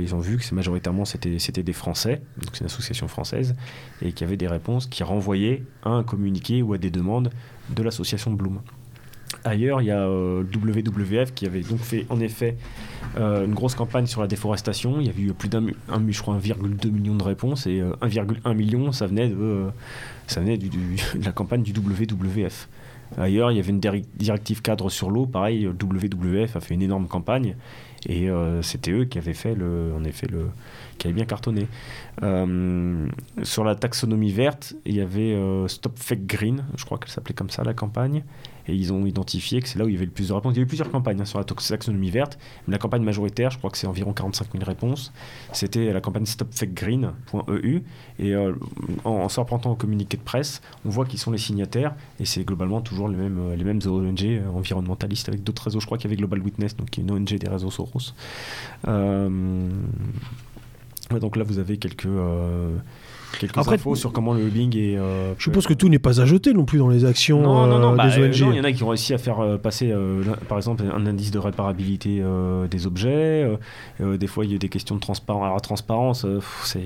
ils 0.00 0.14
ont 0.14 0.20
vu 0.20 0.36
que 0.36 0.54
majoritairement 0.54 1.04
c'était, 1.04 1.38
c'était 1.38 1.62
des 1.62 1.72
Français, 1.72 2.22
donc 2.38 2.50
c'est 2.52 2.60
une 2.60 2.66
association 2.66 3.08
française, 3.08 3.56
et 4.02 4.12
qu'il 4.12 4.26
y 4.26 4.28
avait 4.28 4.36
des 4.36 4.48
réponses 4.48 4.86
qui 4.86 5.02
renvoyaient 5.02 5.62
à 5.82 5.90
un 5.90 6.02
communiqué 6.02 6.62
ou 6.62 6.72
à 6.74 6.78
des 6.78 6.90
demandes 6.90 7.30
de 7.70 7.82
l'association 7.82 8.32
Bloom. 8.32 8.60
Ailleurs, 9.44 9.80
il 9.80 9.86
y 9.86 9.90
a 9.90 10.00
euh, 10.00 10.42
WWF 10.42 11.32
qui 11.34 11.46
avait 11.46 11.60
donc 11.60 11.78
fait 11.78 12.06
en 12.08 12.20
effet 12.20 12.56
euh, 13.16 13.44
une 13.44 13.54
grosse 13.54 13.74
campagne 13.74 14.06
sur 14.06 14.20
la 14.20 14.26
déforestation. 14.26 15.00
Il 15.00 15.06
y 15.06 15.10
avait 15.10 15.22
eu 15.22 15.32
plus 15.32 15.48
d'un, 15.48 15.66
je 16.08 16.22
crois, 16.22 16.38
1,2 16.38 16.90
million 16.90 17.14
de 17.14 17.22
réponses 17.22 17.66
et 17.66 17.80
1,1 17.80 18.38
euh, 18.46 18.54
million, 18.54 18.92
ça 18.92 19.06
venait 19.06 19.28
de, 19.28 19.66
ça 20.26 20.40
venait 20.40 20.58
de 20.58 20.70
la 21.24 21.32
campagne 21.32 21.62
du 21.62 21.72
WWF. 21.72 22.68
Ailleurs, 23.18 23.52
il 23.52 23.56
y 23.56 23.60
avait 23.60 23.70
une 23.70 23.80
directive 23.80 24.62
cadre 24.62 24.90
sur 24.90 25.10
l'eau. 25.10 25.26
Pareil, 25.26 25.68
WWF 25.68 26.56
a 26.56 26.60
fait 26.60 26.74
une 26.74 26.82
énorme 26.82 27.06
campagne 27.06 27.54
et 28.08 28.28
c'était 28.62 28.90
eux 28.90 29.04
qui 29.04 29.18
avaient 29.18 29.32
fait 29.32 29.54
le, 29.54 29.92
en 29.96 30.02
effet 30.02 30.26
le, 30.26 30.48
qui 30.98 31.06
avaient 31.06 31.14
bien 31.14 31.24
cartonné. 31.24 31.68
sur 32.20 33.64
la 33.64 33.74
taxonomie 33.76 34.32
verte, 34.32 34.74
il 34.84 34.96
y 34.96 35.00
avait 35.00 35.40
Stop 35.68 35.92
Fake 36.00 36.26
Green, 36.26 36.64
je 36.76 36.84
crois 36.84 36.98
qu'elle 36.98 37.10
s'appelait 37.10 37.34
comme 37.34 37.50
ça 37.50 37.62
la 37.62 37.74
campagne. 37.74 38.24
Et 38.68 38.74
ils 38.74 38.92
ont 38.92 39.06
identifié 39.06 39.60
que 39.60 39.68
c'est 39.68 39.78
là 39.78 39.84
où 39.84 39.88
il 39.88 39.94
y 39.94 39.96
avait 39.96 40.06
le 40.06 40.10
plus 40.10 40.28
de 40.28 40.32
réponses. 40.32 40.54
Il 40.54 40.58
y 40.58 40.60
a 40.60 40.62
eu 40.62 40.66
plusieurs 40.66 40.90
campagnes 40.90 41.20
hein, 41.20 41.24
sur 41.24 41.38
la 41.38 41.44
taxonomie 41.44 42.10
verte. 42.10 42.38
Mais 42.66 42.72
la 42.72 42.78
campagne 42.78 43.02
majoritaire, 43.02 43.50
je 43.50 43.58
crois 43.58 43.70
que 43.70 43.78
c'est 43.78 43.86
environ 43.86 44.12
45 44.12 44.48
000 44.52 44.64
réponses. 44.64 45.12
C'était 45.52 45.92
la 45.92 46.00
campagne 46.00 46.26
stopfakegreen.eu. 46.26 47.82
Et 48.18 48.34
euh, 48.34 48.54
en, 49.04 49.10
en 49.10 49.28
s'apprêtant 49.28 49.72
au 49.72 49.76
communiqué 49.76 50.16
de 50.16 50.22
presse, 50.22 50.60
on 50.84 50.90
voit 50.90 51.06
qui 51.06 51.18
sont 51.18 51.30
les 51.30 51.38
signataires. 51.38 51.94
Et 52.20 52.24
c'est 52.24 52.44
globalement 52.44 52.80
toujours 52.80 53.08
les 53.08 53.16
mêmes, 53.16 53.56
mêmes 53.56 53.80
ONG 53.86 54.24
euh, 54.24 54.48
environnementalistes 54.50 55.28
avec 55.28 55.42
d'autres 55.42 55.64
réseaux. 55.64 55.80
Je 55.80 55.86
crois 55.86 55.98
qu'il 55.98 56.10
y 56.10 56.12
avait 56.12 56.16
Global 56.16 56.40
Witness, 56.40 56.76
donc 56.76 56.96
une 56.96 57.10
ONG 57.10 57.38
des 57.38 57.48
réseaux 57.48 57.70
Soros. 57.70 58.12
Euh, 58.88 59.70
donc 61.20 61.36
là, 61.36 61.44
vous 61.44 61.58
avez 61.58 61.78
quelques 61.78 62.08
quelques 63.38 63.58
Après, 63.58 63.74
infos 63.74 63.94
sur 63.94 64.12
comment 64.12 64.34
le 64.34 64.44
lobbying 64.44 64.76
est. 64.76 64.96
Euh, 64.96 65.34
je 65.38 65.44
suppose 65.44 65.66
que 65.66 65.74
tout 65.74 65.88
n'est 65.88 65.98
pas 65.98 66.20
à 66.20 66.24
jeter 66.24 66.52
non 66.52 66.64
plus 66.64 66.78
dans 66.78 66.88
les 66.88 67.04
actions 67.04 67.40
non, 67.40 67.66
non, 67.66 67.78
non, 67.78 67.92
euh, 67.92 67.96
bah, 67.96 68.08
des 68.08 68.22
ONG. 68.22 68.52
il 68.52 68.56
y 68.56 68.60
en 68.60 68.64
a 68.64 68.72
qui 68.72 68.82
ont 68.82 68.88
réussi 68.88 69.14
à 69.14 69.18
faire 69.18 69.40
euh, 69.40 69.58
passer, 69.58 69.94
par 70.48 70.58
exemple, 70.58 70.84
un 70.92 71.06
indice 71.06 71.30
de 71.30 71.38
réparabilité 71.38 72.22
des 72.70 72.86
objets. 72.86 73.48
des 74.00 74.26
fois, 74.26 74.44
il 74.44 74.52
y 74.52 74.54
a 74.54 74.58
des 74.58 74.68
questions 74.68 74.94
de 74.94 75.00
transparence. 75.00 75.42
Alors, 75.42 75.54
la 75.54 75.60
transparence, 75.60 76.26
c'est 76.64 76.84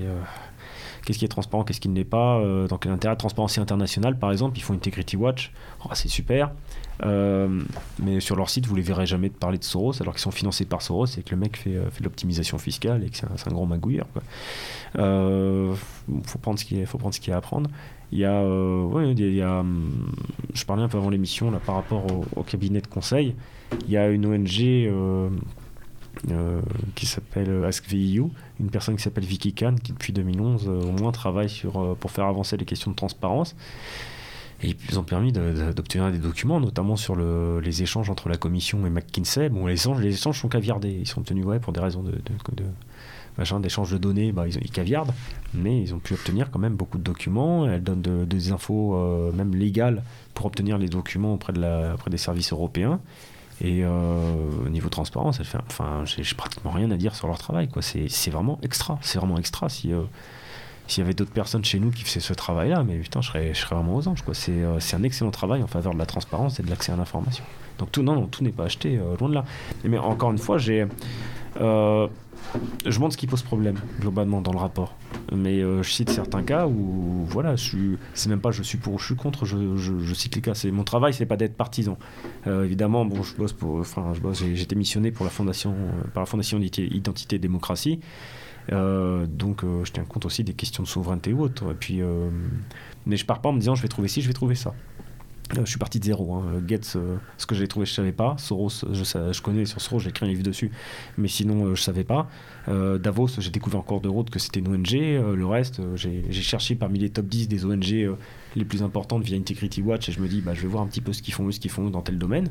qu'est-ce 1.05 1.19
qui 1.19 1.25
est 1.25 1.29
transparent, 1.29 1.63
qu'est-ce 1.63 1.81
qui 1.81 1.89
ne 1.89 1.95
l'est 1.95 2.03
pas, 2.03 2.41
dans 2.67 2.77
quel 2.77 2.91
intérêt. 2.91 3.15
Transparency 3.15 3.59
internationale, 3.59 4.17
par 4.17 4.31
exemple, 4.31 4.57
ils 4.57 4.61
font 4.61 4.73
Integrity 4.73 5.17
Watch, 5.17 5.51
oh, 5.85 5.89
c'est 5.93 6.07
super. 6.07 6.51
mais 7.03 8.19
sur 8.19 8.35
leur 8.35 8.49
site, 8.49 8.65
vous 8.65 8.75
les 8.75 8.81
verrez 8.81 9.05
jamais 9.05 9.29
parler 9.29 9.57
de 9.57 9.63
Soros, 9.63 10.01
alors 10.01 10.13
qu'ils 10.13 10.21
sont 10.21 10.31
financés 10.31 10.65
par 10.65 10.81
Soros 10.81 11.05
et 11.17 11.23
que 11.23 11.31
le 11.31 11.37
mec 11.37 11.57
fait, 11.57 11.77
fait 11.91 11.99
de 11.99 12.05
l'optimisation 12.05 12.57
fiscale 12.57 13.03
et 13.03 13.09
que 13.09 13.17
c'est 13.17 13.25
un, 13.25 13.35
un, 13.45 13.53
gros 13.53 13.65
magouilleur. 13.65 14.07
Quoi. 14.13 14.21
Euh, 14.99 15.73
faut 16.23 16.39
prendre 16.39 16.59
ce 16.59 16.65
prendre 16.97 17.15
qu'il 17.15 17.29
y 17.29 17.31
a 17.31 17.35
à 17.35 17.37
apprendre. 17.37 17.69
Il 18.11 18.19
y 18.19 18.25
a, 18.25 18.33
euh, 18.41 19.13
il 19.17 19.35
y 19.35 19.43
hum, 19.43 20.11
je 20.53 20.65
parlais 20.65 20.83
un 20.83 20.89
peu 20.89 20.97
avant 20.97 21.09
l'émission 21.09 21.51
par 21.65 21.75
rapport 21.75 22.05
au, 22.35 22.43
cabinet 22.43 22.81
de 22.81 22.87
conseil. 22.87 23.35
Il 23.87 23.91
y 23.91 23.97
a 23.97 24.09
une 24.09 24.25
ONG 24.25 24.59
euh, 24.59 25.29
qui 26.95 27.05
s'appelle 27.05 27.63
AskVIU, 27.65 28.25
une 28.59 28.69
personne 28.69 28.95
qui 28.95 29.01
s'appelle 29.01 29.25
Vicky 29.25 29.53
Khan, 29.53 29.75
qui 29.81 29.91
depuis 29.91 30.13
2011 30.13 30.67
au 30.67 30.91
moins 30.91 31.11
travaille 31.11 31.49
sur, 31.49 31.95
pour 31.97 32.11
faire 32.11 32.25
avancer 32.25 32.57
les 32.57 32.65
questions 32.65 32.91
de 32.91 32.95
transparence. 32.95 33.55
Et 34.63 34.75
ils 34.89 34.99
ont 34.99 35.03
permis 35.03 35.31
d'obtenir 35.31 36.11
des 36.11 36.19
documents, 36.19 36.59
notamment 36.59 36.95
sur 36.95 37.15
le, 37.15 37.59
les 37.61 37.81
échanges 37.81 38.09
entre 38.11 38.29
la 38.29 38.37
commission 38.37 38.85
et 38.85 38.91
McKinsey. 38.91 39.49
Bon, 39.49 39.65
les 39.65 39.73
échanges, 39.73 39.99
les 39.99 40.13
échanges 40.13 40.39
sont 40.39 40.49
caviardés. 40.49 40.91
Ils 41.01 41.07
sont 41.07 41.21
obtenus 41.21 41.45
ouais, 41.45 41.59
pour 41.59 41.73
des 41.73 41.79
raisons 41.79 42.03
de, 42.03 42.11
de 42.11 42.63
d'échange 43.59 43.91
de 43.91 43.97
données, 43.97 44.31
bah, 44.31 44.45
ils, 44.47 44.71
caviardent, 44.71 45.13
mais 45.53 45.81
ils 45.81 45.93
ont 45.93 45.99
pu 45.99 46.13
obtenir 46.13 46.51
quand 46.51 46.59
même 46.59 46.75
beaucoup 46.75 46.97
de 46.97 47.03
documents. 47.03 47.67
Elle 47.67 47.83
donne 47.83 48.01
des 48.25 48.51
infos 48.51 48.95
euh, 48.95 49.31
même 49.31 49.55
légales 49.55 50.03
pour 50.33 50.45
obtenir 50.45 50.77
les 50.77 50.87
documents 50.87 51.33
auprès 51.33 51.53
des 51.53 52.17
services 52.17 52.51
européens. 52.51 52.99
Et 53.63 53.83
euh, 53.83 54.33
au 54.65 54.69
niveau 54.69 54.89
transparence, 54.89 55.39
elle 55.39 55.45
fait, 55.45 55.59
enfin, 55.69 56.03
j'ai 56.05 56.23
pratiquement 56.35 56.71
rien 56.71 56.89
à 56.91 56.97
dire 56.97 57.15
sur 57.15 57.27
leur 57.27 57.37
travail. 57.37 57.67
Quoi. 57.67 57.81
C'est, 57.81 58.29
vraiment 58.31 58.59
extra. 58.63 58.97
C'est 59.01 59.19
vraiment 59.19 59.37
extra. 59.37 59.69
Si, 59.69 59.93
euh, 59.93 60.01
s'il 60.87 61.03
y 61.03 61.05
avait 61.05 61.13
d'autres 61.13 61.31
personnes 61.31 61.63
chez 61.63 61.79
nous 61.79 61.91
qui 61.91 62.03
faisaient 62.03 62.19
ce 62.19 62.33
travail-là, 62.33 62.83
mais 62.83 62.97
putain, 62.97 63.21
je 63.21 63.27
serais, 63.27 63.53
je 63.53 63.59
serais 63.59 63.75
vraiment 63.75 63.95
aux 63.95 64.07
anges. 64.07 64.23
Quoi. 64.23 64.33
C'est, 64.33 64.63
c'est 64.79 64.95
un 64.95 65.03
excellent 65.03 65.31
travail 65.31 65.61
en 65.61 65.67
faveur 65.67 65.93
de 65.93 65.99
la 65.99 66.07
transparence 66.07 66.59
et 66.59 66.63
de 66.63 66.69
l'accès 66.69 66.91
à 66.91 66.95
l'information. 66.95 67.43
Donc 67.77 67.91
tout, 67.91 68.01
non, 68.01 68.15
non, 68.15 68.25
tout 68.25 68.43
n'est 68.43 68.51
pas 68.51 68.65
acheté, 68.65 68.99
loin 69.19 69.29
de 69.29 69.35
là. 69.35 69.45
Mais 69.83 69.97
encore 69.99 70.31
une 70.31 70.39
fois, 70.39 70.57
j'ai 70.57 70.87
je 72.85 72.99
montre 72.99 73.13
ce 73.13 73.17
qui 73.17 73.27
pose 73.27 73.41
problème 73.41 73.77
globalement 73.99 74.41
dans 74.41 74.51
le 74.51 74.57
rapport. 74.57 74.95
Mais 75.31 75.61
euh, 75.61 75.83
je 75.83 75.91
cite 75.91 76.09
certains 76.09 76.43
cas 76.43 76.67
où 76.67 77.25
voilà, 77.25 77.55
je 77.55 77.95
c'est 78.13 78.29
même 78.29 78.41
pas 78.41 78.51
je 78.51 78.63
suis 78.63 78.77
pour 78.77 78.93
ou 78.93 78.99
je 78.99 79.05
suis 79.05 79.15
contre, 79.15 79.45
je, 79.45 80.13
cite 80.13 80.35
les 80.35 80.41
cas. 80.41 80.53
C'est 80.53 80.71
mon 80.71 80.83
travail, 80.83 81.13
c'est 81.13 81.25
pas 81.25 81.37
d'être 81.37 81.55
partisan. 81.55 81.97
Euh, 82.47 82.65
évidemment, 82.65 83.05
bon, 83.05 83.23
je 83.23 83.35
bosse 83.35 83.53
pour, 83.53 83.79
enfin, 83.79 84.13
je 84.13 84.19
bosse, 84.19 84.39
j'ai, 84.39 84.61
été 84.61 84.75
missionné 84.75 85.11
pour 85.11 85.25
la 85.25 85.31
fondation, 85.31 85.71
euh, 85.71 86.07
par 86.13 86.21
la 86.21 86.25
fondation 86.25 86.59
Identité 86.61 87.35
et 87.37 87.39
Démocratie. 87.39 87.99
donc 88.69 89.63
je 89.63 89.91
tiens 89.91 90.03
compte 90.03 90.25
aussi 90.25 90.43
des 90.43 90.53
questions 90.53 90.83
de 90.83 90.87
souveraineté 90.87 91.33
ou 91.33 91.41
autre. 91.41 91.71
Et 91.71 91.75
puis, 91.75 92.01
mais 93.05 93.17
je 93.17 93.25
pars 93.25 93.41
pas 93.41 93.49
en 93.49 93.53
me 93.53 93.59
disant 93.59 93.75
je 93.75 93.81
vais 93.81 93.87
trouver 93.87 94.07
ci, 94.07 94.21
je 94.21 94.27
vais 94.27 94.33
trouver 94.33 94.55
ça. 94.55 94.73
Je 95.55 95.69
suis 95.69 95.79
parti 95.79 95.99
de 95.99 96.05
zéro. 96.05 96.33
Hein. 96.33 96.61
Gates, 96.61 96.97
ce 97.37 97.45
que 97.45 97.55
j'ai 97.55 97.67
trouvé, 97.67 97.85
je 97.85 97.93
savais 97.93 98.11
pas. 98.11 98.35
Soros, 98.37 98.69
je, 98.91 99.03
je 99.03 99.41
connais 99.41 99.65
sur 99.65 99.81
Soros, 99.81 99.99
j'ai 99.99 100.09
écrit 100.09 100.25
un 100.25 100.29
livre 100.29 100.43
dessus, 100.43 100.71
mais 101.17 101.27
sinon, 101.27 101.75
je 101.75 101.81
savais 101.81 102.03
pas. 102.03 102.29
Euh, 102.67 102.97
Davos, 102.97 103.27
j'ai 103.39 103.49
découvert 103.49 103.79
encore 103.79 104.01
de 104.01 104.09
route 104.09 104.29
que 104.29 104.39
c'était 104.39 104.59
une 104.59 104.67
ONG. 104.67 104.93
Euh, 104.93 105.35
le 105.35 105.45
reste, 105.45 105.79
euh, 105.79 105.95
j'ai 105.95 106.31
cherché 106.31 106.75
parmi 106.75 106.99
les 106.99 107.09
top 107.09 107.25
10 107.25 107.47
des 107.47 107.65
ONG 107.65 108.15
les 108.57 108.65
plus 108.65 108.83
importantes 108.83 109.23
via 109.23 109.37
Integrity 109.37 109.81
Watch 109.81 110.09
et 110.09 110.11
je 110.11 110.19
me 110.19 110.27
dis, 110.27 110.41
bah, 110.41 110.53
je 110.53 110.61
vais 110.61 110.67
voir 110.67 110.83
un 110.83 110.87
petit 110.87 110.99
peu 110.99 111.13
ce 111.13 111.21
qu'ils 111.21 111.33
font, 111.33 111.49
ce 111.51 111.59
qu'ils 111.59 111.71
font 111.71 111.89
dans 111.89 112.01
tel 112.01 112.17
domaine. 112.17 112.49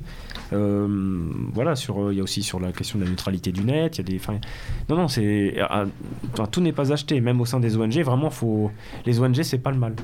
voilà, 0.50 1.74
il 2.11 2.16
y 2.16 2.20
a 2.20 2.22
aussi 2.22 2.42
sur 2.42 2.58
la 2.58 2.72
question 2.72 2.98
de 2.98 3.04
la 3.04 3.11
neutralité 3.11 3.52
du 3.52 3.62
net. 3.62 3.98
Il 3.98 4.00
y 4.11 4.16
a 4.16 4.18
des, 4.18 4.40
non, 4.88 4.96
non, 4.96 5.08
c'est, 5.08 5.56
tout 6.50 6.61
n'est 6.61 6.72
pas 6.72 6.92
acheté, 6.92 7.20
même 7.20 7.40
au 7.40 7.44
sein 7.44 7.61
des 7.61 7.76
ONG. 7.76 7.98
Vraiment, 8.00 8.30
faut, 8.30 8.70
les 9.04 9.20
ONG, 9.20 9.42
c'est 9.42 9.58
pas 9.58 9.70
le 9.70 9.78
mal, 9.78 9.94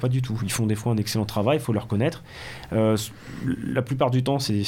pas 0.00 0.08
du 0.08 0.22
tout. 0.22 0.38
Ils 0.42 0.52
font 0.52 0.66
des 0.66 0.74
fois 0.74 0.92
un 0.92 0.96
excellent 0.96 1.26
travail, 1.26 1.58
il 1.58 1.62
faut 1.62 1.74
le 1.74 1.80
reconnaître. 1.80 2.24
la 2.72 3.82
plupart 3.82 4.10
du 4.10 4.22
temps, 4.22 4.38
c'est 4.38 4.62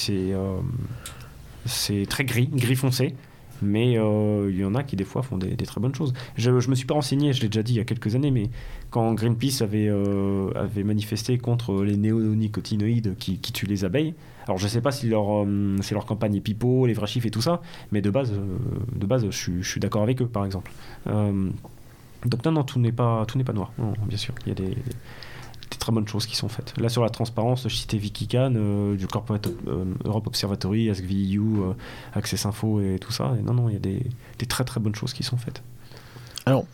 C'est 1.64 2.06
très 2.08 2.24
gris, 2.24 2.48
gris 2.52 2.76
foncé. 2.76 3.14
Mais 3.62 3.98
euh, 3.98 4.50
il 4.50 4.58
y 4.58 4.64
en 4.64 4.74
a 4.74 4.82
qui, 4.82 4.96
des 4.96 5.04
fois, 5.04 5.22
font 5.22 5.38
des, 5.38 5.56
très 5.56 5.80
bonnes 5.80 5.94
choses. 5.94 6.12
Je, 6.36 6.60
je 6.60 6.70
me 6.70 6.74
suis 6.74 6.86
pas 6.86 6.94
renseigné, 6.94 7.32
je 7.32 7.42
l'ai 7.42 7.48
déjà 7.48 7.62
dit 7.62 7.74
il 7.74 7.76
y 7.76 7.80
a 7.80 7.84
quelques 7.84 8.14
années, 8.14 8.30
mais 8.30 8.50
quand 8.90 9.12
Greenpeace 9.14 9.62
avait, 9.62 9.88
euh, 9.88 10.50
avait 10.54 10.84
manifesté 10.84 11.38
contre 11.38 11.82
les 11.84 11.96
néonicotinoïdes 11.96 13.16
qui, 13.18 13.38
qui 13.38 13.52
tuent 13.52 13.66
les 13.66 13.84
abeilles, 13.84 14.14
alors 14.46 14.58
je 14.58 14.66
sais 14.66 14.80
pas 14.80 14.92
si 14.92 15.08
leur, 15.08 15.44
euh, 15.44 15.76
leur 15.90 16.06
campagne 16.06 16.40
pipeau, 16.40 16.86
les 16.86 16.94
vrais 16.94 17.06
chiffres 17.06 17.26
et 17.26 17.30
tout 17.30 17.42
ça, 17.42 17.60
mais 17.92 18.00
de 18.00 18.10
base, 18.10 18.32
de 18.32 19.06
base 19.06 19.28
je, 19.30 19.62
suis 19.62 19.80
d'accord 19.80 20.02
avec 20.02 20.22
eux, 20.22 20.26
par 20.26 20.44
exemple. 20.44 20.72
donc 21.06 22.44
non, 22.44 22.52
non, 22.52 22.62
tout 22.62 22.78
n'est 22.78 22.92
pas, 22.92 23.26
tout 23.26 23.38
pas 23.44 23.52
noir, 23.52 23.72
bien 24.06 24.18
sûr. 24.18 24.34
Il 24.46 24.48
y 24.48 24.52
a 24.52 24.54
des 24.54 24.76
très 25.76 25.92
bonnes 25.92 26.08
choses 26.08 26.26
qui 26.26 26.36
sont 26.36 26.48
faites. 26.48 26.74
Là, 26.78 26.88
sur 26.88 27.02
la 27.02 27.10
transparence, 27.10 27.68
je 27.68 27.74
citais 27.74 27.98
Vicky 27.98 28.28
euh, 28.34 28.96
du 28.96 29.06
Corporate 29.06 29.48
euh, 29.66 29.84
Europe 30.04 30.26
Observatory, 30.26 30.88
AskVU, 30.90 31.40
euh, 31.40 31.72
Access 32.14 32.46
Info 32.46 32.80
et 32.80 32.98
tout 32.98 33.12
ça. 33.12 33.34
Et 33.38 33.42
non, 33.42 33.54
non, 33.54 33.68
il 33.68 33.74
y 33.74 33.76
a 33.76 33.80
des, 33.80 34.06
des 34.38 34.46
très 34.46 34.64
très 34.64 34.80
bonnes 34.80 34.94
choses 34.94 35.12
qui 35.12 35.22
sont 35.22 35.36
faites. 35.36 35.62
Alors, 36.48 36.64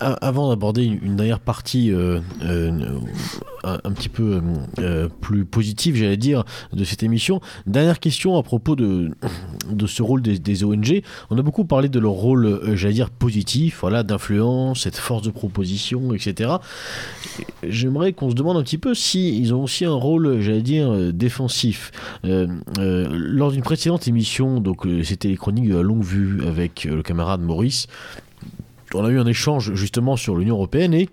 avant 0.00 0.50
d'aborder 0.50 0.84
une, 0.84 1.16
dernière 1.16 1.40
partie 1.40 1.90
euh, 1.90 2.20
euh, 2.42 2.98
un, 3.62 3.92
petit 3.92 4.10
peu 4.10 4.42
euh, 4.78 5.08
plus 5.22 5.46
positive, 5.46 5.96
j'allais 5.96 6.18
dire, 6.18 6.44
de 6.74 6.84
cette 6.84 7.02
émission, 7.02 7.40
dernière 7.66 8.00
question 8.00 8.36
à 8.36 8.42
propos 8.42 8.76
de, 8.76 9.12
de 9.70 9.86
ce 9.86 10.02
rôle 10.02 10.20
des, 10.20 10.64
ONG. 10.64 11.00
On 11.30 11.38
a 11.38 11.42
beaucoup 11.42 11.64
parlé 11.64 11.88
de 11.88 11.98
leur 11.98 12.12
rôle, 12.12 12.74
j'allais 12.74 12.92
dire, 12.92 13.08
positif, 13.08 13.78
voilà, 13.80 14.02
d'influence, 14.02 14.82
cette 14.82 14.96
force 14.96 15.22
de 15.22 15.30
proposition, 15.30 16.12
etc. 16.12 16.56
J'aimerais 17.66 18.12
qu'on 18.12 18.28
se 18.28 18.34
demande 18.34 18.58
un 18.58 18.62
petit 18.62 18.76
peu 18.76 18.92
si 18.92 19.38
ils 19.38 19.54
ont 19.54 19.62
aussi 19.62 19.86
un 19.86 19.94
rôle, 19.94 20.42
j'allais 20.42 20.60
dire, 20.60 21.14
défensif. 21.14 21.92
lors 22.22 23.52
d'une 23.52 23.62
précédente 23.62 24.06
émission, 24.06 24.60
donc 24.60 24.86
c'était 25.02 25.28
les 25.28 25.36
chroniques 25.38 25.70
de 25.70 25.76
la 25.76 25.82
longue 25.82 26.04
vue 26.04 26.46
avec 26.46 26.84
le 26.84 27.02
camarade 27.02 27.40
Maurice, 27.40 27.86
on 28.94 29.04
a 29.04 29.10
eu 29.10 29.18
un 29.18 29.26
échange 29.26 29.74
justement 29.74 30.16
sur 30.16 30.36
l'Union 30.36 30.56
européenne 30.56 30.94
et 30.94 31.08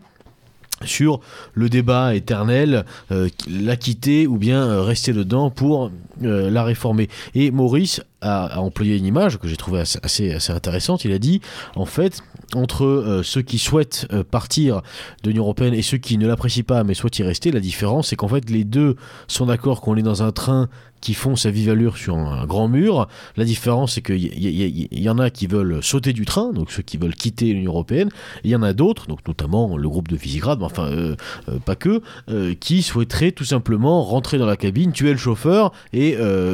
sur 0.85 1.19
le 1.53 1.69
débat 1.69 2.15
éternel, 2.15 2.85
euh, 3.11 3.29
la 3.47 3.75
quitter 3.75 4.27
ou 4.27 4.37
bien 4.37 4.63
euh, 4.63 4.81
rester 4.81 5.13
dedans 5.13 5.49
pour 5.49 5.91
euh, 6.23 6.49
la 6.49 6.63
réformer. 6.63 7.09
Et 7.35 7.51
Maurice 7.51 8.01
a, 8.21 8.59
employé 8.59 8.97
une 8.97 9.05
image 9.05 9.37
que 9.37 9.47
j'ai 9.47 9.57
trouvée 9.57 9.79
assez, 9.79 10.31
assez, 10.31 10.51
intéressante. 10.51 11.05
Il 11.05 11.11
a 11.11 11.19
dit, 11.19 11.41
en 11.75 11.85
fait, 11.85 12.21
entre 12.53 13.21
ceux 13.23 13.41
qui 13.41 13.57
souhaitent 13.57 14.07
partir 14.29 14.81
de 15.23 15.29
l'Union 15.29 15.43
européenne 15.43 15.73
et 15.73 15.81
ceux 15.81 15.97
qui 15.97 16.17
ne 16.17 16.27
l'apprécient 16.27 16.63
pas 16.63 16.83
mais 16.83 16.93
souhaitent 16.93 17.17
y 17.17 17.23
rester, 17.23 17.51
la 17.51 17.59
différence, 17.59 18.09
c'est 18.09 18.15
qu'en 18.15 18.27
fait, 18.27 18.49
les 18.49 18.63
deux 18.63 18.95
sont 19.27 19.47
d'accord 19.47 19.81
qu'on 19.81 19.95
est 19.95 20.03
dans 20.03 20.21
un 20.21 20.31
train 20.31 20.69
qui 21.01 21.15
font 21.15 21.35
sa 21.35 21.49
vive 21.49 21.69
allure 21.69 21.97
sur 21.97 22.15
un, 22.15 22.45
grand 22.45 22.67
mur. 22.67 23.07
La 23.35 23.43
différence, 23.43 23.93
c'est 23.93 24.01
qu'il 24.01 24.21
y, 24.23 25.09
en 25.09 25.17
a 25.17 25.29
qui 25.29 25.47
veulent 25.47 25.83
sauter 25.83 26.13
du 26.13 26.25
train, 26.25 26.53
donc 26.53 26.71
ceux 26.71 26.83
qui 26.83 26.97
veulent 26.97 27.15
quitter 27.15 27.53
l'Union 27.53 27.71
Européenne. 27.71 28.09
Il 28.43 28.51
y 28.51 28.55
en 28.55 28.61
a 28.61 28.73
d'autres, 28.73 29.07
donc 29.07 29.27
notamment 29.27 29.75
le 29.77 29.89
groupe 29.89 30.07
de 30.07 30.15
Visegrad, 30.15 30.59
mais 30.59 30.65
enfin 30.65 30.85
euh, 30.85 31.15
euh, 31.49 31.57
pas 31.59 31.75
que, 31.75 32.01
euh, 32.29 32.53
qui 32.53 32.83
souhaiteraient 32.83 33.31
tout 33.31 33.45
simplement 33.45 34.03
rentrer 34.03 34.37
dans 34.37 34.45
la 34.45 34.57
cabine, 34.57 34.91
tuer 34.91 35.11
le 35.11 35.17
chauffeur 35.17 35.71
et 35.91 36.10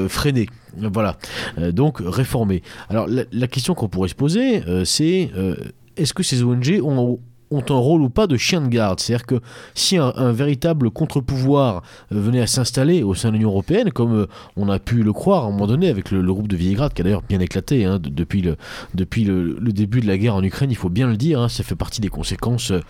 freiner. 0.10 0.48
Voilà, 0.78 1.18
donc 1.72 2.02
réformer. 2.04 2.62
Alors 2.90 3.08
la, 3.08 3.48
question 3.48 3.74
qu'on 3.74 3.88
pourrait 3.88 4.10
se 4.10 4.16
poser, 4.16 4.64
c'est 4.86 5.32
est-ce 5.96 6.14
que 6.14 6.24
ces 6.24 6.44
ONG 6.44 6.80
ont 6.84 7.20
ont 7.52 7.64
un 7.70 7.78
rôle 7.78 8.02
ou 8.02 8.10
pas 8.10 8.28
de 8.28 8.38
chien 8.38 8.62
de 8.62 8.68
garde? 8.68 9.00
C'est-à-dire 9.00 9.26
que 9.26 9.36
si 9.74 9.98
un, 9.98 10.32
véritable 10.32 10.92
contre-pouvoir 10.92 11.84
euh, 12.12 12.20
venait 12.20 12.42
à 12.42 12.48
s'installer 12.48 13.04
au 13.04 13.16
sein 13.16 13.30
de 13.30 13.34
l'Union 13.34 13.50
européenne, 13.50 13.92
comme 13.92 14.14
euh, 14.14 14.28
on 14.56 14.70
a 14.70 14.80
pu 14.80 15.04
le 15.04 15.14
croire 15.14 15.46
à 15.46 15.48
un 15.48 15.52
moment 15.52 15.68
donné 15.68 15.90
avec 15.90 16.12
le, 16.12 16.22
groupe 16.22 16.48
de 16.48 16.56
Visegrad, 16.56 16.94
qui 16.94 17.02
a 17.02 17.04
d'ailleurs 17.04 17.24
bien 17.28 17.40
éclaté 17.40 17.86
hein, 17.86 18.00
depuis, 18.02 18.42
le, 18.42 18.58
depuis 18.94 19.24
le, 19.24 19.58
début 19.72 20.02
de 20.02 20.08
la 20.08 20.18
guerre 20.18 20.36
en 20.36 20.44
Ukraine, 20.44 20.72
il 20.72 20.76
faut 20.76 20.90
bien 20.90 21.08
le 21.08 21.18
dire, 21.18 21.40
hein, 21.40 21.50
ça 21.50 21.64
fait 21.64 21.76
partie 21.76 22.02
des 22.02 22.10
conséquences 22.10 22.72
euh, 22.72 22.82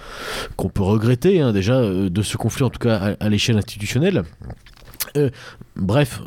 qu'on 0.55 0.69
peut 0.69 0.83
regretter 0.83 1.41
hein, 1.41 1.53
déjà 1.53 1.81
de 1.81 2.21
ce 2.21 2.37
conflit, 2.37 2.63
en 2.63 2.69
tout 2.69 2.79
cas 2.79 3.15
à, 3.19 3.29
l'échelle 3.29 3.57
institutionnelle. 3.57 4.23
Bref, 5.75 6.21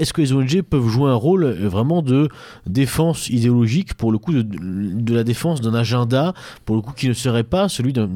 est-ce 0.00 0.14
que 0.14 0.22
les 0.22 0.32
ONG 0.32 0.62
peuvent 0.62 0.88
jouer 0.88 1.10
un 1.10 1.14
rôle 1.14 1.44
euh, 1.44 1.68
vraiment 1.68 2.02
de 2.02 2.28
défense 2.66 3.28
idéologique, 3.28 3.94
pour 3.94 4.10
le 4.10 4.18
coup 4.18 4.32
de, 4.32 5.14
la 5.14 5.24
défense 5.24 5.60
d'un 5.60 5.74
agenda, 5.74 6.32
pour 6.64 6.74
le 6.74 6.82
coup 6.82 6.92
qui 6.92 7.08
ne 7.08 7.12
serait 7.12 7.44
pas 7.44 7.68
celui 7.68 7.92
d'un 7.92 8.08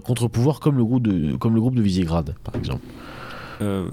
contre-pouvoir 0.00 0.60
comme 0.60 0.78
le 0.78 0.84
groupe 0.84 1.02
de, 1.02 1.82
Visegrad, 1.82 2.34
par 2.44 2.54
exemple? 2.54 2.82
Euh, 3.60 3.88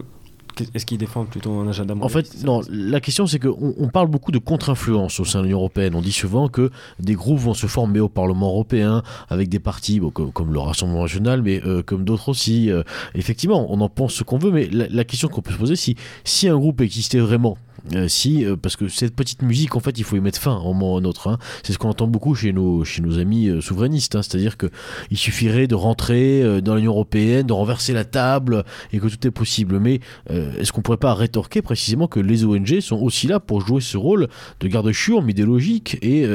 est-ce 0.74 0.86
qu'ils 0.86 0.98
défendent 0.98 1.30
plutôt 1.30 1.52
un 1.60 1.68
agenda 1.68 1.96
En 2.00 2.10
fait, 2.10 2.44
non. 2.44 2.62
La 2.70 3.00
question, 3.00 3.28
c'est 3.28 3.40
qu'on 3.40 3.74
on 3.78 3.88
parle 3.90 4.08
beaucoup 4.08 4.32
de 4.32 4.40
contre-influence 4.40 5.20
au 5.20 5.26
sein 5.26 5.40
de 5.40 5.46
l'Union 5.46 5.60
européenne. 5.60 5.96
On 5.96 6.02
dit 6.02 6.12
souvent 6.12 6.48
que 6.48 6.72
des 7.00 7.14
groupes 7.14 7.40
vont 7.40 7.54
se 7.54 7.68
former 7.68 8.00
au 8.00 8.10
Parlement 8.10 8.50
européen 8.50 9.04
avec 9.30 9.50
des 9.50 9.60
partis 9.60 10.02
comme, 10.14 10.54
le 10.54 10.60
Rassemblement 10.60 11.04
national, 11.04 11.42
mais 11.42 11.62
euh, 11.66 11.82
comme 11.84 12.04
d'autres 12.04 12.30
aussi. 12.30 12.72
Euh, 12.72 12.84
effectivement, 13.16 13.66
on 13.70 13.82
en 13.82 13.90
pense 13.90 14.14
ce 14.14 14.24
qu'on 14.24 14.38
veut, 14.38 14.52
mais 14.52 14.68
la, 14.72 14.88
la 14.90 15.04
question 15.04 15.28
qu'on 15.28 15.42
peut 15.42 15.54
se 15.54 15.58
poser, 15.58 15.76
si, 15.76 15.96
si 16.24 16.48
un 16.48 16.58
groupe 16.58 16.82
existait 16.82 17.20
vraiment, 17.20 17.58
euh, 17.94 18.08
si, 18.08 18.46
euh, 18.46 18.56
parce 18.56 18.76
que 18.76 18.88
cette 18.88 19.16
petite 19.16 19.42
musique, 19.42 19.76
en 19.76 19.80
fait, 19.80 19.98
il 19.98 20.04
faut 20.04 20.16
y 20.16 20.22
mettre 20.22 20.40
fin 20.40 20.56
au 20.56 20.74
moment 20.74 20.94
ou 20.94 20.98
un 20.98 21.04
autre. 21.04 21.28
Hein. 21.28 21.38
C'est 21.64 21.74
ce 21.74 21.78
qu'on 21.78 21.90
entend 21.90 22.08
beaucoup 22.08 22.34
chez 22.34 22.54
nos, 22.54 22.86
chez 22.86 23.02
nos 23.02 23.20
amis 23.20 23.50
euh, 23.50 23.62
souverainistes. 23.62 24.16
Hein. 24.16 24.22
C'est-à-dire 24.24 24.58
qu'il 24.58 25.18
suffirait 25.18 25.68
de 25.68 25.76
rentrer 25.76 26.62
dans 26.62 26.76
l'Union 26.76 26.92
Européenne, 26.92 27.46
de 27.46 27.54
renverser 27.54 27.94
la 27.94 28.06
table 28.06 28.64
et 28.92 29.00
que 29.00 29.08
tout 29.08 29.28
est 29.28 29.32
possible. 29.32 29.80
Mais 29.80 30.00
est-ce 30.30 30.72
qu'on 30.72 30.82
pourrait 30.82 30.98
pas 30.98 31.14
rétorquer 31.14 31.62
précisément 31.62 32.08
que 32.08 32.20
les 32.20 32.46
ONG 32.46 32.80
sont 32.80 32.98
aussi 32.98 33.28
là 33.28 33.40
pour 33.40 33.66
jouer 33.66 33.82
ce 33.82 33.98
rôle 33.98 34.28
de 34.60 34.68
garde-chiourme 34.68 35.30
idéologique 35.30 35.98
et 36.02 36.26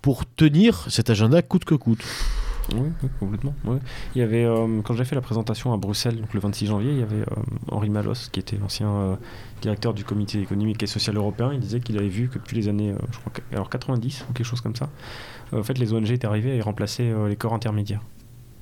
pour 0.00 0.26
tenir 0.26 0.86
cet 0.88 1.10
agenda 1.10 1.42
coûte 1.42 1.64
que 1.64 1.74
coûte? 1.74 2.04
Oui, 2.74 2.88
complètement. 3.18 3.54
Il 4.14 4.20
y 4.20 4.22
avait, 4.22 4.46
quand 4.84 4.94
j'ai 4.94 5.04
fait 5.04 5.14
la 5.14 5.20
présentation 5.20 5.72
à 5.72 5.76
Bruxelles, 5.76 6.16
donc 6.16 6.32
le 6.32 6.40
26 6.40 6.66
janvier, 6.66 6.92
il 6.92 6.98
y 6.98 7.02
avait 7.02 7.24
Henri 7.68 7.90
Malos, 7.90 8.28
qui 8.30 8.40
était 8.40 8.56
l'ancien 8.56 9.18
directeur 9.62 9.94
du 9.94 10.04
comité 10.04 10.40
économique 10.40 10.82
et 10.82 10.86
social 10.86 11.16
européen, 11.16 11.50
il 11.54 11.60
disait 11.60 11.80
qu'il 11.80 11.96
avait 11.96 12.08
vu 12.08 12.28
que 12.28 12.38
depuis 12.38 12.56
les 12.56 12.68
années 12.68 12.90
euh, 12.90 13.40
alors 13.52 13.70
90 13.70 14.26
ou 14.28 14.32
quelque 14.34 14.46
chose 14.46 14.60
comme 14.60 14.76
ça, 14.76 14.90
euh, 15.54 15.60
en 15.60 15.62
fait, 15.62 15.78
les 15.78 15.94
ONG 15.94 16.10
étaient 16.10 16.26
arrivées 16.26 16.56
et 16.56 16.60
remplaçaient 16.60 17.10
euh, 17.10 17.28
les 17.28 17.36
corps 17.36 17.54
intermédiaires. 17.54 18.02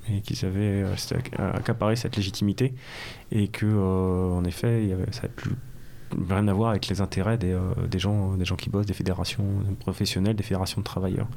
Et 0.09 0.21
qu'ils 0.21 0.45
avaient 0.45 0.83
accaparé 1.37 1.95
cette 1.95 2.15
légitimité. 2.15 2.73
Et 3.31 3.49
que 3.49 3.67
en 3.67 4.43
effet 4.45 4.81
il 4.81 4.89
y 4.89 4.93
avait, 4.93 5.05
plus 5.35 5.51
rien 6.29 6.47
à 6.47 6.53
voir 6.53 6.71
avec 6.71 6.87
les 6.87 7.01
intérêts 7.01 7.37
des, 7.37 7.57
des, 7.89 7.99
gens, 7.99 8.33
des 8.33 8.45
gens 8.45 8.55
qui 8.55 8.69
bossent, 8.69 8.85
des 8.85 8.93
fédérations 8.93 9.45
professionnelles, 9.79 10.35
des 10.35 10.43
fédérations 10.43 10.81
de 10.81 10.85
travailleurs. 10.85 11.27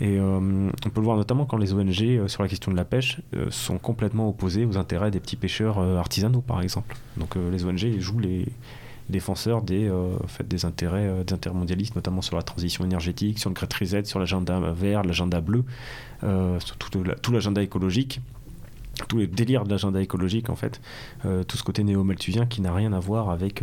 Et 0.00 0.20
on 0.20 0.70
peut 0.90 1.00
le 1.00 1.04
voir 1.04 1.16
notamment 1.16 1.44
quand 1.44 1.56
les 1.56 1.72
ONG 1.72 2.28
sur 2.28 2.42
la 2.42 2.48
question 2.48 2.70
de 2.70 2.76
la 2.76 2.84
pêche 2.84 3.20
sont 3.50 3.78
complètement 3.78 4.28
opposées 4.28 4.64
aux 4.64 4.76
intérêts 4.76 5.10
des 5.10 5.20
petits 5.20 5.36
pêcheurs 5.36 5.78
artisanaux, 5.78 6.40
par 6.40 6.62
exemple. 6.62 6.96
Donc 7.16 7.34
les 7.36 7.64
ONG 7.64 7.98
jouent 7.98 8.20
les, 8.20 8.46
défenseurs 9.08 9.62
des, 9.62 9.88
euh, 9.88 10.16
des 10.44 10.64
intérêts 10.64 11.06
euh, 11.06 11.24
des 11.24 11.34
intermondialistes, 11.34 11.96
notamment 11.96 12.22
sur 12.22 12.36
la 12.36 12.42
transition 12.42 12.84
énergétique, 12.84 13.38
sur 13.38 13.50
le 13.50 13.54
Great 13.54 13.72
Reset, 13.72 14.04
sur 14.04 14.18
l'agenda 14.18 14.60
vert, 14.72 15.02
l'agenda 15.02 15.40
bleu, 15.40 15.64
euh, 16.24 16.58
sur 16.60 16.76
tout, 16.76 17.32
l'agenda 17.32 17.62
écologique 17.62 18.20
tous 19.06 19.18
les 19.18 19.26
délires 19.26 19.64
de 19.64 19.70
l'agenda 19.70 20.00
écologique 20.00 20.50
en 20.50 20.56
fait, 20.56 20.80
tout 21.22 21.56
ce 21.56 21.62
côté 21.62 21.84
néo-malthusien 21.84 22.46
qui 22.46 22.60
n'a 22.60 22.72
rien 22.72 22.92
à 22.92 23.00
voir 23.00 23.30
avec, 23.30 23.62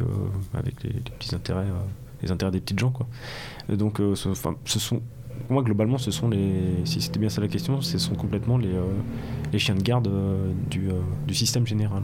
avec 0.54 0.84
les, 0.84 0.92
petits 0.92 1.36
intérêts, 1.36 1.68
les 2.22 2.32
intérêts 2.32 2.52
des 2.52 2.62
petites 2.62 2.80
gens 2.80 2.92
quoi. 2.92 3.08
donc 3.70 3.98
ce, 3.98 4.34
ce, 4.66 4.80
sont, 4.80 5.02
moi 5.50 5.64
globalement 5.64 5.98
ce 5.98 6.12
sont 6.12 6.30
les, 6.30 6.86
si 6.86 7.02
c'était 7.02 7.20
bien 7.20 7.30
ça 7.30 7.42
la 7.42 7.48
question, 7.48 7.82
ce 7.82 7.98
sont 7.98 8.16
complètement 8.16 8.58
les, 8.58 9.60
chiens 9.60 9.76
de 9.76 9.82
garde 9.82 10.10
du, 10.70 10.90
système 11.34 11.66
général. 11.68 12.04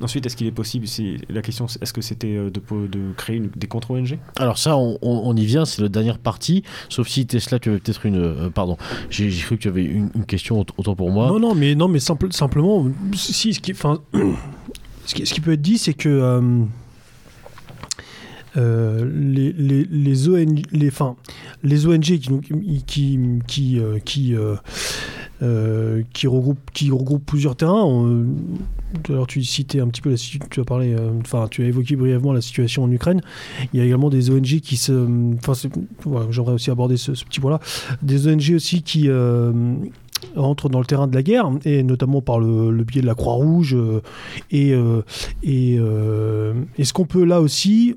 Ensuite, 0.00 0.26
est-ce 0.26 0.36
qu'il 0.36 0.46
est 0.46 0.52
possible, 0.52 0.86
la 1.28 1.42
question, 1.42 1.66
est-ce 1.80 1.92
que 1.92 2.00
c'était 2.00 2.34
euh, 2.36 2.50
de, 2.50 2.60
de, 2.86 3.12
créer 3.16 3.42
des 3.54 3.66
contre-ONG 3.66 4.18
Alors 4.36 4.58
ça, 4.58 4.76
on, 4.76 5.36
y 5.36 5.44
vient, 5.44 5.64
c'est 5.64 5.82
la 5.82 5.88
dernière 5.88 6.18
partie, 6.18 6.62
sauf 6.88 7.08
si 7.08 7.26
Tesla, 7.26 7.58
tu 7.58 7.68
avais 7.68 7.78
peut-être 7.78 8.06
une... 8.06 8.16
Euh, 8.16 8.50
pardon, 8.50 8.76
j'ai 9.10 9.30
cru 9.30 9.56
que 9.56 9.62
tu 9.62 9.68
avais 9.68 9.84
une, 9.84 10.10
question, 10.26 10.64
autant 10.76 10.96
pour 10.96 11.10
moi. 11.10 11.28
Non, 11.28 11.38
non, 11.38 11.54
mais, 11.54 11.74
non, 11.74 11.88
mais 11.88 12.00
simplement, 12.00 12.86
si, 13.14 13.54
ce 13.54 13.60
qui, 13.60 13.72
enfin, 13.72 14.00
ce, 15.06 15.14
qui, 15.14 15.26
ce 15.26 15.34
qui 15.34 15.40
peut 15.40 15.52
être 15.52 15.62
dit, 15.62 15.78
c'est 15.78 15.94
que... 15.94 16.58
Euh, 18.54 19.10
les, 19.10 19.50
les, 19.52 19.84
les, 19.84 20.28
ONG, 20.28 20.60
les, 20.72 21.86
ONG 21.86 22.02
qui, 22.02 22.20
qui, 22.86 23.18
qui, 23.46 23.80
qui 24.04 24.36
euh, 25.42 26.02
qui, 26.12 26.28
regroupe, 26.28 26.60
qui 26.72 26.92
regroupe 26.92 27.26
plusieurs 27.26 27.56
terrains. 27.56 27.84
Alors 29.08 29.26
tu 29.26 29.42
citais 29.44 29.80
un 29.80 29.88
petit 29.88 30.00
peu 30.00 30.10
la 30.10 30.16
tu 30.16 30.60
as 30.60 30.64
parlé, 30.64 30.94
euh, 30.94 31.10
enfin 31.20 31.48
tu 31.50 31.62
as 31.62 31.66
évoqué 31.66 31.96
brièvement 31.96 32.32
la 32.32 32.40
situation 32.40 32.84
en 32.84 32.90
Ukraine. 32.90 33.20
Il 33.72 33.80
y 33.80 33.82
a 33.82 33.86
également 33.86 34.10
des 34.10 34.30
ONG 34.30 34.60
qui 34.60 34.76
se, 34.76 34.92
enfin 35.36 35.68
j'aimerais 36.30 36.52
aussi 36.52 36.70
aborder 36.70 36.96
ce, 36.96 37.12
petit 37.12 37.40
point-là, 37.40 37.60
des 38.02 38.28
ONG 38.28 38.52
aussi 38.54 38.82
qui 38.82 39.08
euh, 39.08 39.52
entrent 40.36 40.68
dans 40.68 40.78
le 40.78 40.86
terrain 40.86 41.08
de 41.08 41.14
la 41.14 41.22
guerre, 41.22 41.50
et 41.64 41.82
notamment 41.82 42.22
par 42.22 42.38
le, 42.38 42.84
biais 42.84 43.02
de 43.02 43.06
la 43.06 43.14
Croix-Rouge. 43.14 43.76
et 44.50 44.74
et 45.42 45.78
est-ce 46.78 46.92
qu'on 46.92 47.06
peut 47.06 47.24
là 47.24 47.40
aussi 47.40 47.96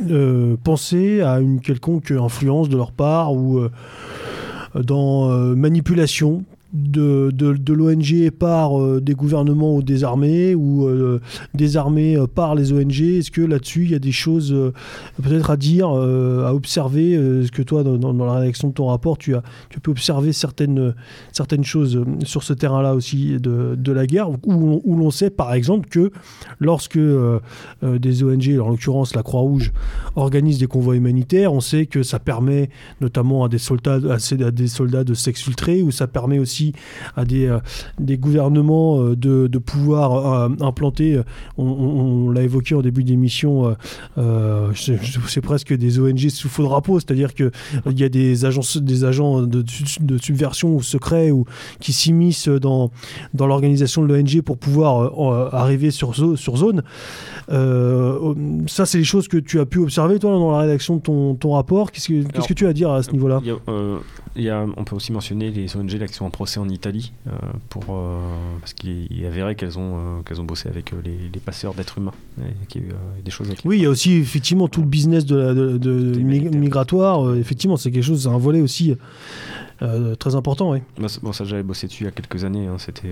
euh, 0.00 0.56
penser 0.64 1.20
à 1.20 1.38
une 1.40 1.60
quelconque 1.60 2.12
influence 2.12 2.70
de 2.70 2.78
leur 2.78 2.92
part 2.92 3.34
ou 3.34 3.58
euh, 3.58 3.70
dans 4.74 5.30
euh, 5.30 5.54
manipulation 5.54 6.44
de, 6.72 7.30
de, 7.30 7.72
l'ONG 7.72 8.30
par 8.30 8.80
euh, 8.80 9.00
des 9.00 9.12
gouvernements 9.14 9.76
ou 9.76 9.82
des 9.82 10.04
armées 10.04 10.54
ou 10.54 10.86
euh, 10.86 11.20
des 11.54 11.76
armées 11.76 12.16
euh, 12.16 12.26
par 12.26 12.54
les 12.54 12.72
ONG 12.72 13.00
Est-ce 13.00 13.30
que 13.30 13.42
là-dessus 13.42 13.84
il 13.84 13.90
y 13.90 13.94
a 13.94 13.98
des 13.98 14.12
choses 14.12 14.54
peut-être 15.22 15.50
à 15.50 15.56
dire, 15.56 15.88
à 15.88 16.54
observer 16.54 17.12
Est-ce 17.12 17.52
que 17.52 17.62
toi, 17.62 17.82
dans, 17.82 18.12
la 18.12 18.32
rédaction 18.34 18.68
de 18.68 18.74
ton 18.74 18.86
rapport, 18.86 19.18
tu 19.18 19.34
as 19.34 19.42
tu 19.68 19.80
peux 19.80 19.90
observer 19.90 20.32
certaines, 20.32 20.94
certaines 21.32 21.64
choses 21.64 22.04
sur 22.24 22.42
ce 22.42 22.52
terrain-là 22.52 22.94
aussi 22.94 23.38
de, 23.38 23.74
de 23.76 23.92
la 23.92 24.06
guerre, 24.06 24.30
où, 24.30 24.38
on- 24.46 24.80
où 24.84 24.96
l'on 24.96 25.10
sait 25.10 25.30
par 25.30 25.52
exemple 25.52 25.88
que 25.88 26.10
lorsque 26.58 26.98
des 27.82 28.22
ONG, 28.24 28.58
en 28.60 28.70
l'occurrence 28.70 29.14
la 29.14 29.22
Croix-Rouge, 29.22 29.72
organisent 30.16 30.58
des 30.58 30.66
convois 30.66 30.96
humanitaires, 30.96 31.52
on 31.52 31.60
sait 31.60 31.86
que 31.86 32.02
ça 32.02 32.18
permet 32.18 32.70
notamment 33.00 33.44
à 33.44 33.48
des 33.48 33.58
soldats, 33.58 33.98
à 34.10 34.50
des 34.50 34.68
soldats 34.68 35.04
de 35.04 35.14
s'exfiltrer, 35.14 35.82
ou 35.82 35.90
ça 35.90 36.06
permet 36.06 36.38
aussi 36.38 36.61
à 37.16 37.24
des, 37.24 37.46
euh, 37.46 37.58
des 37.98 38.18
gouvernements 38.18 39.00
euh, 39.00 39.16
de, 39.16 39.46
de 39.46 39.58
pouvoir 39.58 40.14
euh, 40.44 40.48
implanter, 40.60 41.20
on, 41.58 41.64
on- 41.64 42.02
on 42.26 42.30
l'a 42.30 42.42
évoqué 42.42 42.74
en 42.74 42.82
début 42.82 43.04
d'émission, 43.04 43.74
c'est 44.74 45.40
presque 45.40 45.74
des 45.74 45.98
ONG 45.98 46.28
sous 46.28 46.48
faux 46.48 46.62
drapeau, 46.62 47.00
c'est-à-dire 47.00 47.34
que 47.34 47.50
il 47.90 47.98
y 47.98 48.04
a 48.04 48.08
des 48.08 48.44
agents, 48.44 48.60
des 48.80 49.04
agents 49.04 49.42
de, 49.42 49.64
de 50.00 50.18
subversion 50.18 50.74
ou 50.76 50.82
secrets 50.82 51.30
ou 51.30 51.44
qui 51.80 51.92
s'immiscent 51.92 52.48
dans, 52.48 52.90
dans 53.34 53.46
l'organisation 53.46 54.04
de 54.04 54.12
l'ONG 54.12 54.40
pour 54.42 54.58
pouvoir 54.58 55.02
euh, 55.32 55.48
arriver 55.52 55.90
sur, 55.90 56.12
zo- 56.12 56.36
sur 56.36 56.56
zone. 56.56 56.82
Euh, 57.50 58.34
ça, 58.66 58.86
c'est 58.86 58.98
les 58.98 59.04
choses 59.04 59.28
que 59.28 59.36
tu 59.36 59.60
as 59.60 59.66
pu 59.66 59.78
observer, 59.78 60.18
toi, 60.18 60.30
dans 60.32 60.52
la 60.52 60.58
rédaction 60.58 60.96
de 60.96 61.02
ton, 61.02 61.34
ton 61.34 61.52
rapport. 61.52 61.90
Qu'est-ce 61.92 62.08
que, 62.08 62.22
qu'est-ce 62.22 62.34
Alors, 62.34 62.46
que 62.46 62.54
tu 62.54 62.66
as 62.66 62.70
à 62.70 62.72
dire 62.72 62.90
à 62.90 63.02
ce 63.02 63.10
niveau-là? 63.12 63.40
euh, 63.68 63.98
il 64.36 64.42
y 64.44 64.50
a- 64.50 64.64
on 64.76 64.84
peut 64.84 64.96
aussi 64.96 65.12
mentionner 65.12 65.50
les 65.50 65.76
ONG 65.76 65.92
là, 65.98 66.06
qui 66.06 66.14
sont 66.14 66.24
en 66.24 66.30
procès 66.30 66.58
en 66.60 66.68
Italie, 66.68 67.12
euh, 67.26 67.30
pour, 67.68 67.84
euh, 67.90 68.18
parce 68.60 68.72
qu'il 68.72 69.06
est 69.22 69.26
avéré 69.26 69.54
qu'elles 69.56 69.78
ont, 69.78 69.96
euh, 69.96 70.22
qu'elles 70.24 70.40
ont 70.40 70.44
bossé 70.44 70.68
avec 70.68 70.92
les, 71.04 71.28
les 71.32 71.40
passeurs 71.40 71.74
d'êtres 71.74 71.98
humains, 71.98 72.14
et 72.40 72.66
qu'il 72.66 72.82
y 72.82 72.84
a 72.86 72.88
eu 72.88 73.22
des 73.24 73.30
choses 73.30 73.48
avec 73.48 73.60
Oui, 73.64 73.78
il 73.78 73.82
y 73.82 73.86
a 73.86 73.90
aussi 73.90 74.12
effectivement 74.14 74.68
tout 74.68 74.80
le 74.80 74.86
business 74.88 75.26
de, 75.26 75.36
la- 75.36 76.58
migratoire. 76.58 77.34
effectivement, 77.36 77.76
c'est 77.76 77.90
quelque 77.90 78.04
chose, 78.04 78.22
c'est 78.22 78.28
un 78.28 78.38
volet 78.38 78.60
aussi 78.60 78.94
très 80.18 80.34
important. 80.34 80.70
Oui. 80.72 80.78
Bon, 81.22 81.32
ça, 81.32 81.44
j'avais 81.44 81.62
bossé 81.62 81.86
dessus 81.88 82.04
il 82.04 82.06
y 82.06 82.08
a 82.08 82.12
quelques 82.12 82.44
années. 82.44 82.66
hein, 82.68 82.76
C'était 82.78 83.08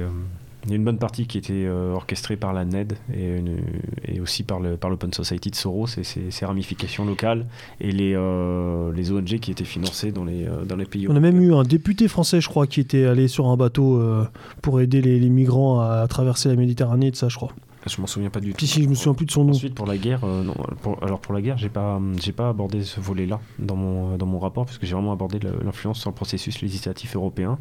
il 0.64 0.70
y 0.70 0.72
a 0.74 0.76
une 0.76 0.84
bonne 0.84 0.98
partie 0.98 1.26
qui 1.26 1.38
était 1.38 1.52
euh, 1.54 1.94
orchestrée 1.94 2.36
par 2.36 2.52
la 2.52 2.64
NED 2.64 2.94
et, 3.14 3.38
une- 3.38 3.60
et 4.06 4.20
aussi 4.20 4.42
par 4.42 4.60
l'Open 4.60 5.12
Society 5.12 5.50
de 5.50 5.54
Soros 5.56 5.86
et 5.96 6.04
ses, 6.04 6.30
ses 6.30 6.44
ramifications 6.44 7.04
locales 7.06 7.46
et 7.80 7.92
les, 7.92 8.12
euh, 8.14 8.92
les 8.92 9.10
ONG 9.10 9.38
qui 9.38 9.50
étaient 9.50 9.64
financées 9.64 10.12
dans 10.12 10.24
les, 10.24 10.46
euh, 10.46 10.64
dans 10.64 10.76
les 10.76 10.84
pays. 10.84 11.08
On 11.08 11.16
a 11.16 11.20
même 11.20 11.40
eu 11.40 11.54
un 11.54 11.62
député 11.62 12.08
français, 12.08 12.40
je 12.40 12.48
crois, 12.48 12.66
qui 12.66 12.80
était 12.80 13.04
allé 13.06 13.26
sur 13.28 13.46
un 13.48 13.56
bateau 13.56 13.96
euh, 13.96 14.24
pour 14.60 14.80
aider 14.80 15.00
les, 15.00 15.18
les 15.18 15.30
migrants 15.30 15.80
à, 15.80 16.06
traverser 16.08 16.48
la 16.50 16.56
Méditerranée, 16.56 17.10
de 17.10 17.16
ça, 17.16 17.28
je 17.28 17.36
crois. 17.36 17.52
Je 17.86 17.98
m'en 17.98 18.06
souviens 18.06 18.28
pas 18.28 18.40
du 18.40 18.52
tout. 18.52 18.60
Si, 18.60 18.66
si, 18.66 18.82
je 18.84 18.88
me 18.90 18.94
souviens 18.94 19.14
plus 19.14 19.24
de 19.24 19.30
son 19.30 19.44
nom. 19.44 19.52
Ensuite, 19.52 19.74
pour 19.74 19.86
la 19.86 19.96
guerre, 19.96 20.20
non, 20.26 20.52
pour- 20.82 21.02
alors 21.02 21.18
pour 21.18 21.32
la 21.32 21.40
guerre, 21.40 21.56
j'ai 21.56 21.70
pas, 21.70 21.98
j'ai 22.22 22.32
pas 22.32 22.50
abordé 22.50 22.82
ce 22.82 23.00
volet-là 23.00 23.40
dans 23.58 23.76
mon, 23.76 24.18
dans 24.18 24.26
mon 24.26 24.38
rapport, 24.38 24.66
puisque 24.66 24.84
j'ai 24.84 24.92
vraiment 24.92 25.12
abordé 25.12 25.38
l'influence 25.64 25.98
sur 25.98 26.10
le 26.10 26.14
processus 26.14 26.60
législatif 26.60 27.16
européen. 27.16 27.58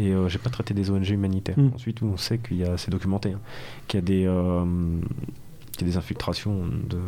Et 0.00 0.12
euh, 0.12 0.28
j'ai 0.28 0.38
pas 0.38 0.50
traité 0.50 0.74
des 0.74 0.90
ONG 0.90 1.08
humanitaires. 1.10 1.58
Mm. 1.58 1.70
Ensuite, 1.74 2.02
on 2.02 2.16
sait 2.16 2.38
qu'il 2.38 2.58
y 2.58 2.64
a, 2.64 2.76
c'est 2.78 2.90
documenté, 2.90 3.32
hein, 3.32 3.40
qu'il 3.88 3.98
y 3.98 4.02
a 4.02 4.06
des, 4.06 4.24
euh, 4.26 4.64
qu'il 5.76 5.86
y 5.86 5.90
a 5.90 5.92
des 5.92 5.96
infiltrations 5.98 6.66
de, 6.88 6.98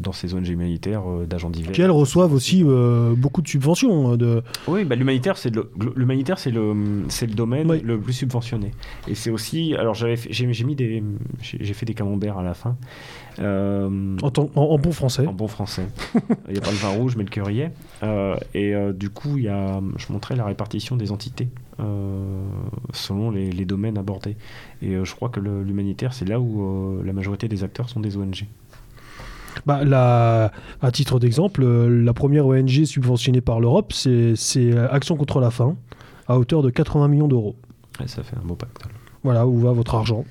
dans 0.00 0.12
ces 0.12 0.32
ONG 0.34 0.48
humanitaires 0.48 1.02
euh, 1.06 1.26
d'agents 1.26 1.50
divers. 1.50 1.72
Qui, 1.72 1.82
elles, 1.82 1.90
reçoivent 1.90 2.32
aussi 2.32 2.62
euh, 2.64 3.14
beaucoup 3.14 3.42
de 3.42 3.48
subventions. 3.48 4.12
euh, 4.12 4.16
De... 4.16 4.42
Oui, 4.66 4.84
bah, 4.84 4.94
l'humanitaire, 4.96 5.36
c'est 5.36 5.54
le, 5.54 5.70
l'humanitaire, 5.94 6.38
c'est 6.38 6.50
le, 6.50 6.74
c'est 7.08 7.26
le 7.26 7.34
domaine 7.34 7.70
Oui. 7.70 7.80
le 7.84 8.00
plus 8.00 8.14
subventionné. 8.14 8.70
Et 9.08 9.14
c'est 9.14 9.30
aussi, 9.30 9.74
alors 9.74 9.94
j'avais, 9.94 10.16
fait- 10.16 10.32
j'ai, 10.32 10.50
j'ai 10.52 10.64
mis 10.64 10.74
des, 10.74 11.02
j'ai, 11.42 11.58
j'ai 11.60 11.74
fait 11.74 11.84
des 11.86 11.94
camemberts 11.94 12.38
à 12.38 12.42
la 12.42 12.54
fin. 12.54 12.76
Euh, 13.40 14.16
En, 14.22 14.30
temps- 14.30 14.50
en- 14.54 14.62
en 14.62 14.78
bon 14.78 14.92
français. 14.92 15.26
en 15.26 15.32
bon 15.32 15.48
français. 15.48 15.86
Il 16.48 16.52
n'y 16.52 16.58
a 16.58 16.60
pas 16.60 16.70
le 16.70 16.76
vin 16.76 16.88
rouge, 16.88 17.14
mais 17.16 17.24
le 17.24 17.30
currier. 17.30 17.70
Euh, 18.02 18.36
et 18.54 18.74
euh, 18.74 18.92
du 18.92 19.10
coup, 19.10 19.36
il 19.38 19.44
y 19.44 19.48
a, 19.48 19.80
je 19.96 20.12
montrais 20.12 20.34
la 20.36 20.44
répartition 20.44 20.96
des 20.96 21.12
entités 21.12 21.48
selon 22.92 23.30
les, 23.30 23.52
les 23.52 23.64
domaines 23.64 23.98
abordés. 23.98 24.36
Et 24.82 24.96
je 25.04 25.14
crois 25.14 25.28
que 25.28 25.38
l'humanitaire, 25.38 26.12
c'est 26.12 26.24
là 26.28 26.40
où 26.40 27.00
la 27.04 27.12
majorité 27.12 27.46
des 27.48 27.62
acteurs 27.62 27.88
sont 27.88 28.00
des 28.00 28.16
ONG. 28.16 28.46
Bah, 29.66 29.84
la- 29.84 30.50
à 30.82 30.90
titre 30.90 31.18
d'exemple, 31.20 31.64
la 31.64 32.12
première 32.14 32.46
ONG 32.46 32.84
subventionnée 32.84 33.40
par 33.40 33.60
l'Europe, 33.60 33.92
c'est 33.92 34.34
Action 34.90 35.16
contre 35.16 35.40
la 35.40 35.50
faim, 35.50 35.76
à 36.26 36.38
hauteur 36.38 36.62
de 36.62 36.70
80 36.70 37.08
millions 37.08 37.28
d'euros. 37.28 37.54
Et 38.04 38.08
ça 38.08 38.22
fait 38.22 38.36
un 38.36 38.46
beau 38.46 38.54
pactole. 38.54 38.90
Voilà 39.24 39.46
où 39.46 39.58
va 39.58 39.72
votre 39.72 39.94
argent. 39.94 40.24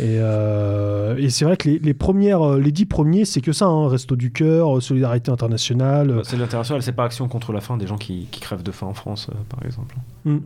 Et, 0.00 0.18
euh, 0.20 1.16
et 1.18 1.28
c'est 1.30 1.44
vrai 1.44 1.56
que 1.56 1.68
les, 1.68 1.78
les 1.80 1.94
premières, 1.94 2.42
euh, 2.42 2.60
les 2.60 2.70
dix 2.70 2.86
premiers, 2.86 3.24
c'est 3.24 3.40
que 3.40 3.52
ça, 3.52 3.66
hein, 3.66 3.88
Resto 3.88 4.14
du 4.16 4.30
Cœur, 4.30 4.76
euh, 4.76 4.80
Solidarité 4.80 5.30
Internationale. 5.30 6.08
Bah, 6.16 6.20
C'est 6.24 6.36
l'international, 6.36 6.82
c'est 6.82 6.92
pas 6.92 7.04
action 7.04 7.26
contre 7.26 7.52
la 7.52 7.60
faim 7.60 7.76
des 7.76 7.86
gens 7.86 7.96
qui, 7.96 8.28
qui 8.30 8.40
crèvent 8.40 8.62
de 8.62 8.70
faim 8.70 8.86
en 8.86 8.94
France, 8.94 9.28
euh, 9.30 9.34
par 9.48 9.64
exemple. 9.64 9.96
Mm. 10.24 10.38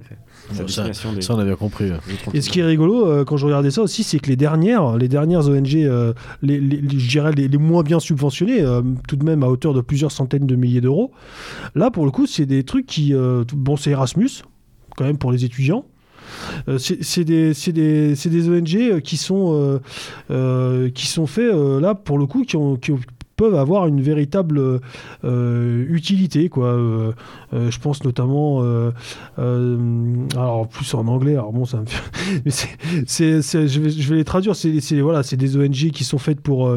Ça- 0.52 0.84
des- 1.14 1.30
on 1.30 1.38
a 1.38 1.44
bien 1.44 1.56
compris. 1.56 1.90
Et 2.32 2.40
ce 2.40 2.50
qui 2.50 2.60
est 2.60 2.64
rigolo, 2.64 3.06
euh, 3.06 3.24
quand 3.24 3.36
je 3.36 3.44
regardais 3.46 3.70
ça 3.70 3.82
aussi, 3.82 4.02
c'est 4.04 4.18
que 4.20 4.28
les 4.28 4.36
dernières, 4.36 4.96
les 4.96 5.08
dernières 5.08 5.48
ONG, 5.48 5.74
euh, 5.76 6.14
les, 6.40 6.58
les- 6.58 6.80
les- 6.80 6.98
je 6.98 7.08
dirais 7.08 7.32
les, 7.32 7.48
les 7.48 7.58
moins 7.58 7.82
bien 7.82 8.00
subventionnées, 8.00 8.62
euh, 8.62 8.82
tout 9.06 9.16
de 9.16 9.24
même 9.24 9.42
à 9.42 9.48
hauteur 9.48 9.74
de 9.74 9.80
plusieurs 9.82 10.12
centaines 10.12 10.46
de 10.46 10.56
milliers 10.56 10.80
d'euros, 10.80 11.12
là, 11.74 11.90
pour 11.90 12.04
le 12.06 12.10
coup, 12.10 12.26
c'est 12.26 12.46
des 12.46 12.64
trucs 12.64 12.86
qui... 12.86 13.14
euh, 13.14 13.44
bon, 13.54 13.76
c'est 13.76 13.90
Erasmus, 13.90 14.30
quand 14.96 15.04
même, 15.04 15.18
pour 15.18 15.30
les 15.32 15.44
étudiants. 15.44 15.84
Euh, 16.68 16.78
c'est 16.78 17.24
des, 17.24 17.52
des, 17.72 18.14
des 18.14 18.48
ONG 18.48 18.76
euh, 18.76 19.00
qui 19.00 19.16
sont, 19.16 19.80
euh, 20.30 20.90
qui 20.90 21.06
sont 21.06 21.26
faits, 21.26 21.52
là, 21.52 21.94
pour 21.94 22.18
le 22.18 22.26
coup, 22.26 22.44
qui, 22.44 22.56
ont, 22.56 22.76
qui 22.76 22.92
peuvent 23.36 23.54
avoir 23.54 23.86
une 23.86 24.00
véritable 24.00 24.80
utilité, 25.24 26.48
quoi. 26.48 26.76
Je 27.52 27.78
pense 27.78 28.04
notamment... 28.04 28.62
alors, 29.38 30.68
plus 30.68 30.94
en 30.94 31.06
anglais, 31.08 31.32
alors 31.32 31.52
bon, 31.52 31.64
ça 31.64 31.80
me 31.80 31.86
fait... 31.86 32.50
C'est, 33.06 33.40
je, 33.42 33.80
vais, 33.80 33.90
je 33.90 34.08
vais 34.08 34.16
les 34.16 34.24
traduire. 34.24 34.54
C'est, 34.56 35.00
voilà, 35.00 35.22
c'est 35.22 35.36
des 35.36 35.56
ONG 35.56 35.90
qui 35.90 36.04
sont 36.04 36.18
faites 36.18 36.40
pour. 36.40 36.76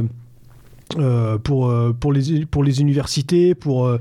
Euh, 0.99 1.35
euh, 1.35 1.37
pour, 1.37 1.69
euh, 1.69 1.93
pour, 1.97 2.11
les, 2.13 2.45
pour 2.45 2.63
les 2.63 2.81
universités, 2.81 3.55
pour. 3.55 3.85
euh, 3.85 3.99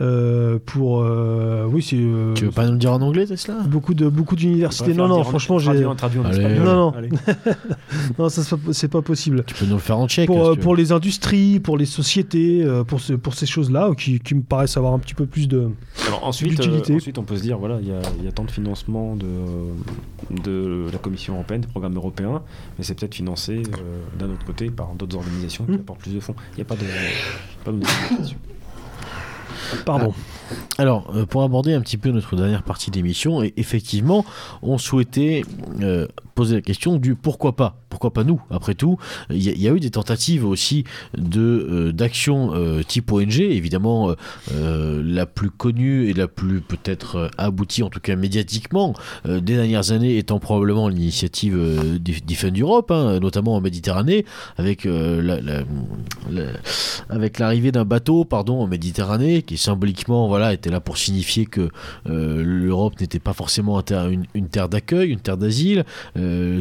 euh, 0.00 0.58
pour 0.64 1.02
euh, 1.02 1.66
oui, 1.70 1.82
c'est. 1.82 1.96
euh, 1.98 2.34
Tu 2.34 2.44
veux 2.46 2.50
pas 2.50 2.66
nous 2.66 2.72
le 2.72 2.78
dire 2.78 2.92
en 2.92 3.00
anglais, 3.02 3.26
Tesla? 3.26 3.54
beaucoup, 3.68 3.94
de, 3.94 4.08
beaucoup 4.08 4.36
d'universités. 4.36 4.94
Non, 4.94 5.08
non, 5.08 5.24
franchement, 5.24 5.58
j'ai. 5.58 5.80
Non, 5.80 5.94
non. 6.64 6.92
Non, 8.18 8.28
ça, 8.28 8.42
c'est 8.72 8.88
pas, 8.88 9.02
possible. 9.02 9.44
Tu 9.46 9.54
peux 9.54 9.66
nous 9.66 9.74
le 9.74 9.80
faire 9.80 9.98
en 9.98 10.08
tchèque. 10.08 10.26
Pour, 10.26 10.52
si 10.52 10.58
pour 10.58 10.74
les 10.76 10.92
industries, 10.92 11.60
pour 11.60 11.76
les 11.76 11.86
sociétés, 11.86 12.66
pour, 12.86 13.00
ce- 13.00 13.12
pour 13.14 13.34
ces 13.34 13.46
choses-là, 13.46 13.90
qui, 13.96 14.18
qui 14.20 14.34
me 14.34 14.42
paraissent 14.42 14.76
avoir 14.76 14.92
un 14.92 14.98
petit 14.98 15.14
peu 15.14 15.26
plus 15.26 15.48
de. 15.48 15.68
Alors 16.06 16.24
ensuite, 16.26 16.50
D'utilité. 16.50 16.92
euh, 16.92 16.96
ensuite, 16.96 17.18
on 17.18 17.22
peut 17.22 17.36
se 17.36 17.42
dire, 17.42 17.58
voilà, 17.58 17.78
il 17.80 17.88
y 17.88 17.92
a, 17.92 18.00
il 18.18 18.24
y 18.24 18.28
a 18.28 18.32
tant 18.32 18.44
de 18.44 18.50
financement 18.50 19.16
de, 19.16 19.26
de 20.42 20.86
la 20.92 20.98
Commission 20.98 21.34
européenne, 21.34 21.60
des 21.62 21.66
programmes 21.68 21.96
européens, 21.96 22.42
mais 22.78 22.84
c'est 22.84 22.94
peut-être 22.94 23.14
financé 23.14 23.62
euh, 23.62 24.18
d'un 24.18 24.26
autre 24.30 24.44
côté 24.44 24.70
par 24.70 24.94
d'autres 24.94 25.16
organisations 25.16 25.64
qui 25.64 25.72
Mm. 25.72 25.80
apportent 25.80 26.00
plus 26.00 26.14
de 26.14 26.20
fonds. 26.20 26.27
Il 26.52 26.56
n'y 26.56 26.62
a 26.62 26.64
pas 26.64 26.76
de... 26.76 26.84
Pardon. 29.84 30.14
Alors, 30.78 31.12
euh, 31.14 31.26
pour 31.26 31.42
aborder 31.42 31.74
un 31.74 31.80
petit 31.80 31.98
peu 31.98 32.10
notre 32.10 32.36
dernière 32.36 32.62
partie 32.62 32.90
d'émission, 32.90 33.42
effectivement, 33.56 34.24
on 34.62 34.78
souhaitait 34.78 35.42
euh, 35.80 36.06
poser 36.38 36.54
la 36.54 36.60
question 36.62 36.98
du 36.98 37.16
pourquoi 37.16 37.56
pas 37.56 37.80
Pourquoi 37.88 38.12
pas 38.12 38.22
nous 38.22 38.40
Après 38.48 38.74
tout, 38.74 38.96
il 39.28 39.42
y, 39.42 39.66
a- 39.66 39.72
eu 39.72 39.80
des 39.80 39.90
tentatives 39.90 40.44
aussi 40.46 40.84
de 41.16 41.40
euh, 41.40 41.92
d'action 41.92 42.54
euh, 42.54 42.82
type 42.84 43.10
ONG. 43.10 43.40
Évidemment, 43.40 44.14
euh, 44.54 45.02
la 45.04 45.26
plus 45.26 45.50
connue 45.50 46.08
et 46.08 46.12
la 46.14 46.28
plus 46.28 46.60
peut-être 46.60 47.28
aboutie, 47.38 47.82
en 47.82 47.90
tout 47.90 47.98
cas 47.98 48.14
médiatiquement, 48.14 48.94
des 49.26 49.40
dernières 49.40 49.90
années, 49.90 50.16
étant 50.16 50.38
probablement 50.38 50.88
l'initiative 50.88 51.56
Def- 52.00 52.24
Defend 52.24 52.52
Europe, 52.56 52.92
hein, 52.92 53.18
notamment 53.18 53.56
en 53.56 53.60
Méditerranée, 53.60 54.24
avec 54.58 54.84
la- 54.84 55.40
avec 57.08 57.38
l'arrivée 57.40 57.72
d'un 57.72 57.84
bateau, 57.84 58.24
pardon, 58.24 58.60
en 58.62 58.68
Méditerranée, 58.68 59.42
qui 59.42 59.56
symboliquement, 59.56 60.28
voilà, 60.28 60.52
était 60.52 60.70
là 60.70 60.78
pour 60.80 60.98
signifier 60.98 61.46
que 61.46 61.68
l'Europe 62.06 63.00
n'était 63.00 63.18
pas 63.18 63.32
forcément 63.32 63.82
une, 64.34 64.48
terre 64.48 64.68
d'accueil, 64.68 65.10
une 65.10 65.20
terre 65.20 65.36
d'asile. 65.36 65.84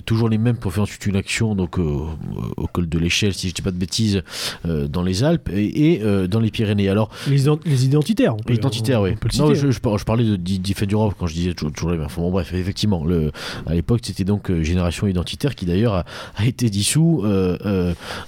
Toujours 0.05 0.29
les 0.29 0.37
mêmes 0.37 0.57
pour 0.57 0.73
faire 0.73 0.83
ensuite 0.83 1.05
une, 1.05 1.15
ac- 1.15 1.27
action 1.27 1.55
donc 1.55 1.77
au 1.77 2.67
col 2.71 2.87
de 2.87 2.97
l'échelle, 2.97 3.33
si 3.33 3.47
je 3.47 3.51
ne 3.51 3.55
dis 3.55 3.61
pas 3.61 3.71
de 3.71 3.77
bêtises, 3.77 4.23
dans 4.63 5.03
les 5.03 5.25
Alpes 5.25 5.49
et, 5.53 6.01
dans 6.29 6.39
les 6.39 6.51
Pyrénées. 6.51 6.87
Alors 6.87 7.09
les, 7.27 7.43
les 7.65 7.85
identitaires. 7.85 8.37
les 8.47 8.55
identitaires, 8.55 9.01
oui. 9.01 9.11
Non, 9.37 9.53
je, 9.53 9.71
je, 9.71 9.79
parlais 10.05 10.23
de 10.23 10.35
d'Ifed 10.37 10.89
d'Europe 10.89 11.15
quand 11.19 11.27
je 11.27 11.33
disais 11.33 11.53
toujours, 11.53 11.73
toujours 11.73 11.91
les 11.91 11.97
mêmes. 11.97 12.07
bon, 12.15 12.31
bref, 12.31 12.53
effectivement, 12.53 13.03
le, 13.03 13.31
à 13.65 13.73
l'époque, 13.73 13.99
c'était 14.03 14.23
donc 14.23 14.49
Génération 14.61 15.05
Identitaire 15.05 15.53
qui 15.53 15.65
d'ailleurs 15.65 15.95
a, 15.95 16.05
a, 16.37 16.45
été 16.45 16.69
dissous 16.69 17.25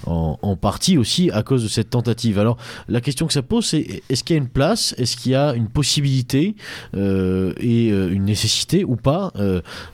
en, 0.06 0.38
en, 0.42 0.56
partie 0.56 0.98
aussi 0.98 1.30
à 1.30 1.42
cause 1.42 1.62
de 1.62 1.68
cette 1.68 1.88
tentative. 1.88 2.38
Alors 2.38 2.58
la 2.88 3.00
question 3.00 3.26
que 3.26 3.32
ça 3.32 3.42
pose, 3.42 3.64
c'est 3.64 4.02
est-ce 4.10 4.24
qu'il 4.24 4.36
y 4.36 4.38
a 4.38 4.42
une 4.42 4.48
place, 4.48 4.94
est-ce 4.98 5.16
qu'il 5.16 5.32
y 5.32 5.36
a 5.36 5.54
une 5.54 5.68
possibilité 5.68 6.54
et 6.94 7.88
une 7.88 8.24
nécessité 8.24 8.84
ou 8.84 8.96
pas 8.96 9.32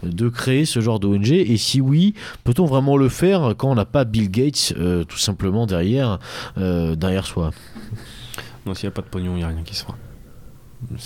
de 0.02 0.28
créer 0.28 0.64
ce 0.64 0.81
genre 0.81 0.98
d'ONG 0.98 1.35
Et 1.40 1.56
si 1.56 1.80
oui, 1.80 2.14
peut-on 2.44 2.64
vraiment 2.64 2.96
le 2.96 3.08
faire 3.08 3.54
quand 3.56 3.70
on 3.70 3.74
n'a 3.74 3.84
pas 3.84 4.04
Bill 4.04 4.30
Gates 4.30 4.74
euh, 4.76 5.04
tout 5.04 5.18
simplement 5.18 5.66
derrière, 5.66 6.18
euh, 6.58 6.94
derrière 6.94 7.26
soi? 7.26 7.50
Non, 8.64 8.74
s'il 8.74 8.86
n'y 8.86 8.92
a 8.92 8.94
pas 8.94 9.02
de 9.02 9.08
pognon, 9.08 9.32
il 9.34 9.38
n'y 9.38 9.44
a 9.44 9.48
rien 9.48 9.62
qui 9.62 9.74
se 9.74 9.84
fera. 9.84 9.96
Il 10.90 10.98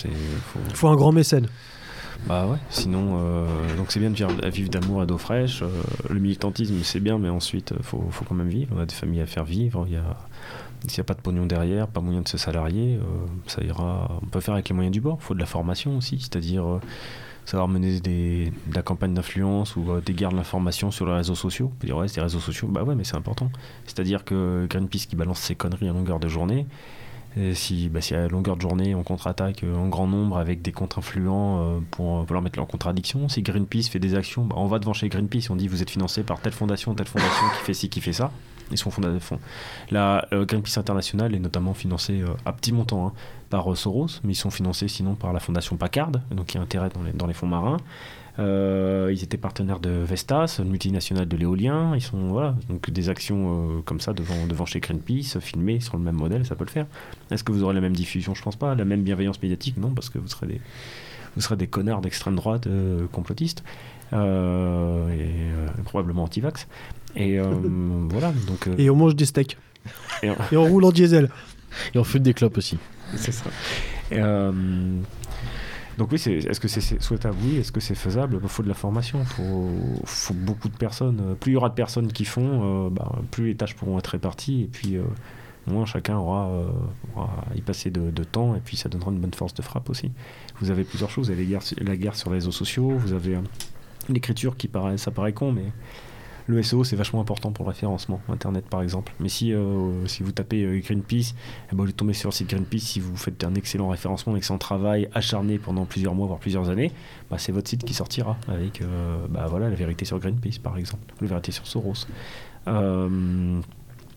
faut... 0.74 0.88
un 0.88 0.96
grand 0.96 1.12
mécène. 1.12 1.46
Bah 2.26 2.46
ouais, 2.46 2.58
sinon, 2.68 3.18
euh, 3.18 3.76
donc 3.76 3.92
c'est 3.92 4.00
bien 4.00 4.10
de 4.10 4.48
vivre, 4.50 4.68
d'amour 4.68 5.02
et 5.02 5.06
d'eau 5.06 5.16
fraîche. 5.16 5.62
le 6.10 6.20
militantisme, 6.20 6.74
c'est 6.82 7.00
bien, 7.00 7.18
mais 7.18 7.30
ensuite, 7.30 7.72
il 7.76 7.82
faut, 7.82 8.04
faut, 8.10 8.26
quand 8.26 8.34
même 8.34 8.48
vivre. 8.48 8.74
On 8.76 8.80
a 8.80 8.84
des 8.84 8.94
familles 8.94 9.22
à 9.22 9.26
faire 9.26 9.44
vivre. 9.44 9.86
Il 9.88 9.94
y 9.94 9.96
a, 9.96 10.16
s'il 10.86 10.98
n'y 10.98 11.00
a 11.00 11.04
pas 11.04 11.14
de 11.14 11.20
pognon 11.20 11.46
derrière, 11.46 11.86
pas 11.86 12.00
moyen 12.00 12.20
de 12.20 12.28
se 12.28 12.36
salarier, 12.36 12.98
ça 13.46 13.62
ira. 13.62 14.18
On 14.22 14.26
peut 14.26 14.40
faire 14.40 14.54
avec 14.54 14.68
les 14.68 14.74
moyens 14.74 14.92
du 14.92 15.00
bord. 15.00 15.18
Il 15.20 15.24
faut 15.24 15.34
de 15.34 15.40
la 15.40 15.46
formation 15.46 15.96
aussi, 15.96 16.18
c'est-à-dire 16.18 16.80
savoir 17.50 17.68
mener 17.68 18.00
des, 18.00 18.52
de 18.66 18.74
la 18.74 18.82
campagne 18.82 19.14
d'influence 19.14 19.76
ou 19.76 19.90
euh, 19.90 20.00
des 20.00 20.12
guerres 20.12 20.30
de 20.30 20.36
l'information 20.36 20.90
sur 20.90 21.06
les 21.06 21.12
réseaux 21.12 21.34
sociaux. 21.34 21.70
On 21.72 21.78
peut 21.78 21.86
dire, 21.86 21.96
ouais, 21.96 22.08
c'est 22.08 22.16
des 22.16 22.20
réseaux 22.22 22.40
sociaux. 22.40 22.68
Bah 22.68 22.82
ouais, 22.82 22.94
mais 22.94 23.04
c'est 23.04 23.16
important. 23.16 23.50
C'est-à-dire 23.86 24.24
que 24.24 24.66
Greenpeace 24.68 25.06
qui 25.08 25.16
balance 25.16 25.40
ses 25.40 25.54
conneries 25.54 25.88
à 25.88 25.92
longueur 25.92 26.20
de 26.20 26.28
journée, 26.28 26.66
si, 27.54 27.88
bah, 27.88 28.00
si 28.00 28.14
à 28.14 28.28
longueur 28.28 28.56
de 28.56 28.62
journée 28.62 28.94
on 28.94 29.02
contre-attaque 29.02 29.62
euh, 29.62 29.76
en 29.76 29.88
grand 29.88 30.06
nombre 30.06 30.38
avec 30.38 30.62
des 30.62 30.72
contre-influents 30.72 31.60
euh, 31.60 31.80
pour, 31.90 32.24
pour, 32.24 32.34
leur 32.34 32.42
mettre 32.42 32.58
en 32.58 32.66
contradiction, 32.66 33.28
si 33.28 33.42
Greenpeace 33.42 33.88
fait 33.88 33.98
des 33.98 34.14
actions, 34.14 34.44
bah, 34.44 34.56
on 34.58 34.66
va 34.66 34.78
devant 34.78 34.92
chez 34.92 35.08
Greenpeace, 35.08 35.50
on 35.50 35.56
dit 35.56 35.68
vous 35.68 35.82
êtes 35.82 35.90
financé 35.90 36.22
par 36.22 36.40
telle 36.40 36.52
fondation, 36.52 36.94
telle 36.94 37.06
fondation 37.06 37.44
qui 37.58 37.64
fait 37.64 37.74
ci, 37.74 37.88
qui 37.88 38.00
fait 38.00 38.12
ça. 38.12 38.32
Sont 38.76 38.90
fondés 38.90 39.20
fonds. 39.20 39.40
La 39.90 40.26
Greenpeace 40.32 40.78
International 40.78 41.34
est 41.34 41.38
notamment 41.38 41.74
financée 41.74 42.22
à 42.46 42.52
petit 42.52 42.72
montant 42.72 43.08
hein, 43.08 43.12
par 43.50 43.70
euh, 43.70 43.74
Soros, 43.74 44.06
mais 44.24 44.32
ils 44.32 44.36
sont 44.36 44.50
financés 44.50 44.88
sinon 44.88 45.14
par 45.14 45.32
la 45.32 45.40
fondation 45.40 45.76
Packard, 45.76 46.12
donc 46.30 46.46
qui 46.46 46.58
a 46.58 46.60
intérêt 46.62 46.88
dans 47.14 47.26
les, 47.26 47.34
fonds 47.34 47.48
marins. 47.48 47.76
Euh, 48.38 49.10
ils 49.12 49.22
étaient 49.22 49.36
partenaires 49.36 49.80
de 49.80 49.90
Vestas, 49.90 50.60
une 50.60 50.70
multinationale 50.70 51.28
de 51.28 51.36
l'éolien. 51.36 51.94
Ils 51.94 52.00
sont 52.00 52.28
voilà, 52.28 52.54
donc 52.68 52.90
des 52.90 53.08
actions 53.10 53.78
euh, 53.78 53.82
comme 53.82 54.00
ça 54.00 54.14
devant, 54.14 54.66
chez 54.66 54.80
Greenpeace, 54.80 55.38
filmées 55.40 55.80
sur 55.80 55.98
le 55.98 56.04
même 56.04 56.14
modèle, 56.14 56.46
ça 56.46 56.54
peut 56.54 56.64
le 56.64 56.70
faire. 56.70 56.86
Est-ce 57.30 57.44
que 57.44 57.52
vous 57.52 57.64
aurez 57.64 57.74
la 57.74 57.80
même 57.80 57.96
diffusion? 57.96 58.34
Je 58.34 58.42
pense 58.42 58.56
pas. 58.56 58.74
La 58.74 58.84
même 58.84 59.02
bienveillance 59.02 59.42
médiatique? 59.42 59.76
Non, 59.76 59.90
parce 59.90 60.08
que 60.08 60.18
vous 60.18 60.28
serez 60.28 60.46
des, 60.46 60.60
vous 61.34 61.42
serez 61.42 61.56
des 61.56 61.66
connards 61.66 62.00
d'extrême 62.00 62.36
droite 62.36 62.68
complotistes 63.12 63.64
et 64.12 64.16
probablement 65.84 66.24
anti-vax. 66.24 66.66
Et 67.16 67.38
voilà. 68.08 68.32
Donc, 68.46 68.68
et 68.78 68.90
on 68.90 68.96
mange 68.96 69.16
des 69.16 69.26
steaks. 69.26 69.56
Et 70.22 70.30
on... 70.30 70.36
et 70.52 70.56
on 70.56 70.64
roule 70.64 70.84
en 70.84 70.92
diesel. 70.92 71.30
Et 71.94 71.98
on 71.98 72.04
fume 72.04 72.22
des 72.22 72.34
clopes 72.34 72.58
aussi. 72.58 72.78
c'est 73.16 73.32
ça. 73.32 73.44
Euh, 74.12 74.52
donc 75.98 76.12
oui, 76.12 76.16
est-ce 76.16 76.60
que 76.60 76.68
c'est 76.68 77.02
souhaitable? 77.02 77.36
Oui. 77.42 77.56
Est-ce 77.58 77.72
que 77.72 77.80
c'est 77.80 77.94
faisable? 77.94 78.38
Il 78.42 78.48
faut 78.48 78.62
de 78.62 78.68
la 78.68 78.74
formation. 78.74 79.20
Il 79.20 80.06
faut, 80.06 80.34
beaucoup 80.34 80.68
de 80.68 80.76
personnes. 80.76 81.36
Plus 81.38 81.52
il 81.52 81.54
y 81.54 81.56
aura 81.56 81.68
de 81.68 81.74
personnes 81.74 82.12
qui 82.12 82.24
font, 82.24 82.86
euh, 82.86 82.90
bah, 82.90 83.12
plus 83.30 83.48
les 83.48 83.56
tâches 83.56 83.74
pourront 83.74 83.98
être 83.98 84.08
réparties. 84.08 84.62
Et 84.62 84.66
puis, 84.66 84.96
euh, 84.96 85.02
moins 85.66 85.86
chacun 85.86 86.16
aura, 86.16 86.50
à 87.16 87.54
y 87.56 87.60
passer 87.60 87.90
de, 87.90 88.24
temps. 88.24 88.54
Et 88.56 88.60
puis, 88.60 88.76
ça 88.76 88.88
donnera 88.88 89.10
une 89.10 89.20
bonne 89.20 89.34
force 89.34 89.54
de 89.54 89.62
frappe 89.62 89.90
aussi. 89.90 90.10
Vous 90.60 90.70
avez 90.70 90.84
plusieurs 90.84 91.10
choses. 91.10 91.26
Vous 91.26 91.32
avez 91.32 91.58
la 91.80 91.96
guerre 91.96 92.16
sur 92.16 92.30
les 92.30 92.36
réseaux 92.36 92.52
sociaux. 92.52 92.90
Vous 92.90 93.12
avez 93.12 93.38
l'écriture 94.08 94.56
qui 94.56 94.68
paraît, 94.68 94.98
ça 94.98 95.10
paraît 95.10 95.32
con, 95.32 95.52
mais 95.52 95.66
le 96.50 96.62
SEO 96.62 96.84
c'est 96.84 96.96
vachement 96.96 97.20
important 97.20 97.52
pour 97.52 97.64
le 97.64 97.70
référencement 97.70 98.20
internet 98.28 98.64
par 98.68 98.82
exemple. 98.82 99.12
Mais 99.20 99.28
si, 99.28 99.52
euh, 99.52 100.06
si 100.06 100.22
vous 100.22 100.32
tapez 100.32 100.62
euh, 100.64 100.80
Greenpeace 100.80 101.34
eh 101.72 101.76
ben, 101.76 101.84
vous 101.84 101.92
tombez 101.92 102.12
sur 102.12 102.28
le 102.30 102.34
site 102.34 102.50
Greenpeace. 102.50 102.80
Si 102.80 103.00
vous 103.00 103.16
faites 103.16 103.42
un 103.44 103.54
excellent 103.54 103.88
référencement 103.88 104.34
un 104.34 104.36
excellent 104.36 104.58
travail 104.58 105.08
acharné 105.14 105.58
pendant 105.58 105.84
plusieurs 105.84 106.14
mois 106.14 106.26
voire 106.26 106.38
plusieurs 106.38 106.68
années 106.68 106.92
bah, 107.30 107.38
c'est 107.38 107.52
votre 107.52 107.68
site 107.68 107.84
qui 107.84 107.94
sortira 107.94 108.36
avec 108.48 108.82
euh, 108.82 109.26
bah, 109.28 109.46
voilà, 109.48 109.68
la 109.68 109.76
vérité 109.76 110.04
sur 110.04 110.18
Greenpeace 110.18 110.58
par 110.62 110.76
exemple. 110.76 111.14
La 111.20 111.28
vérité 111.28 111.52
sur 111.52 111.66
Soros. 111.66 112.06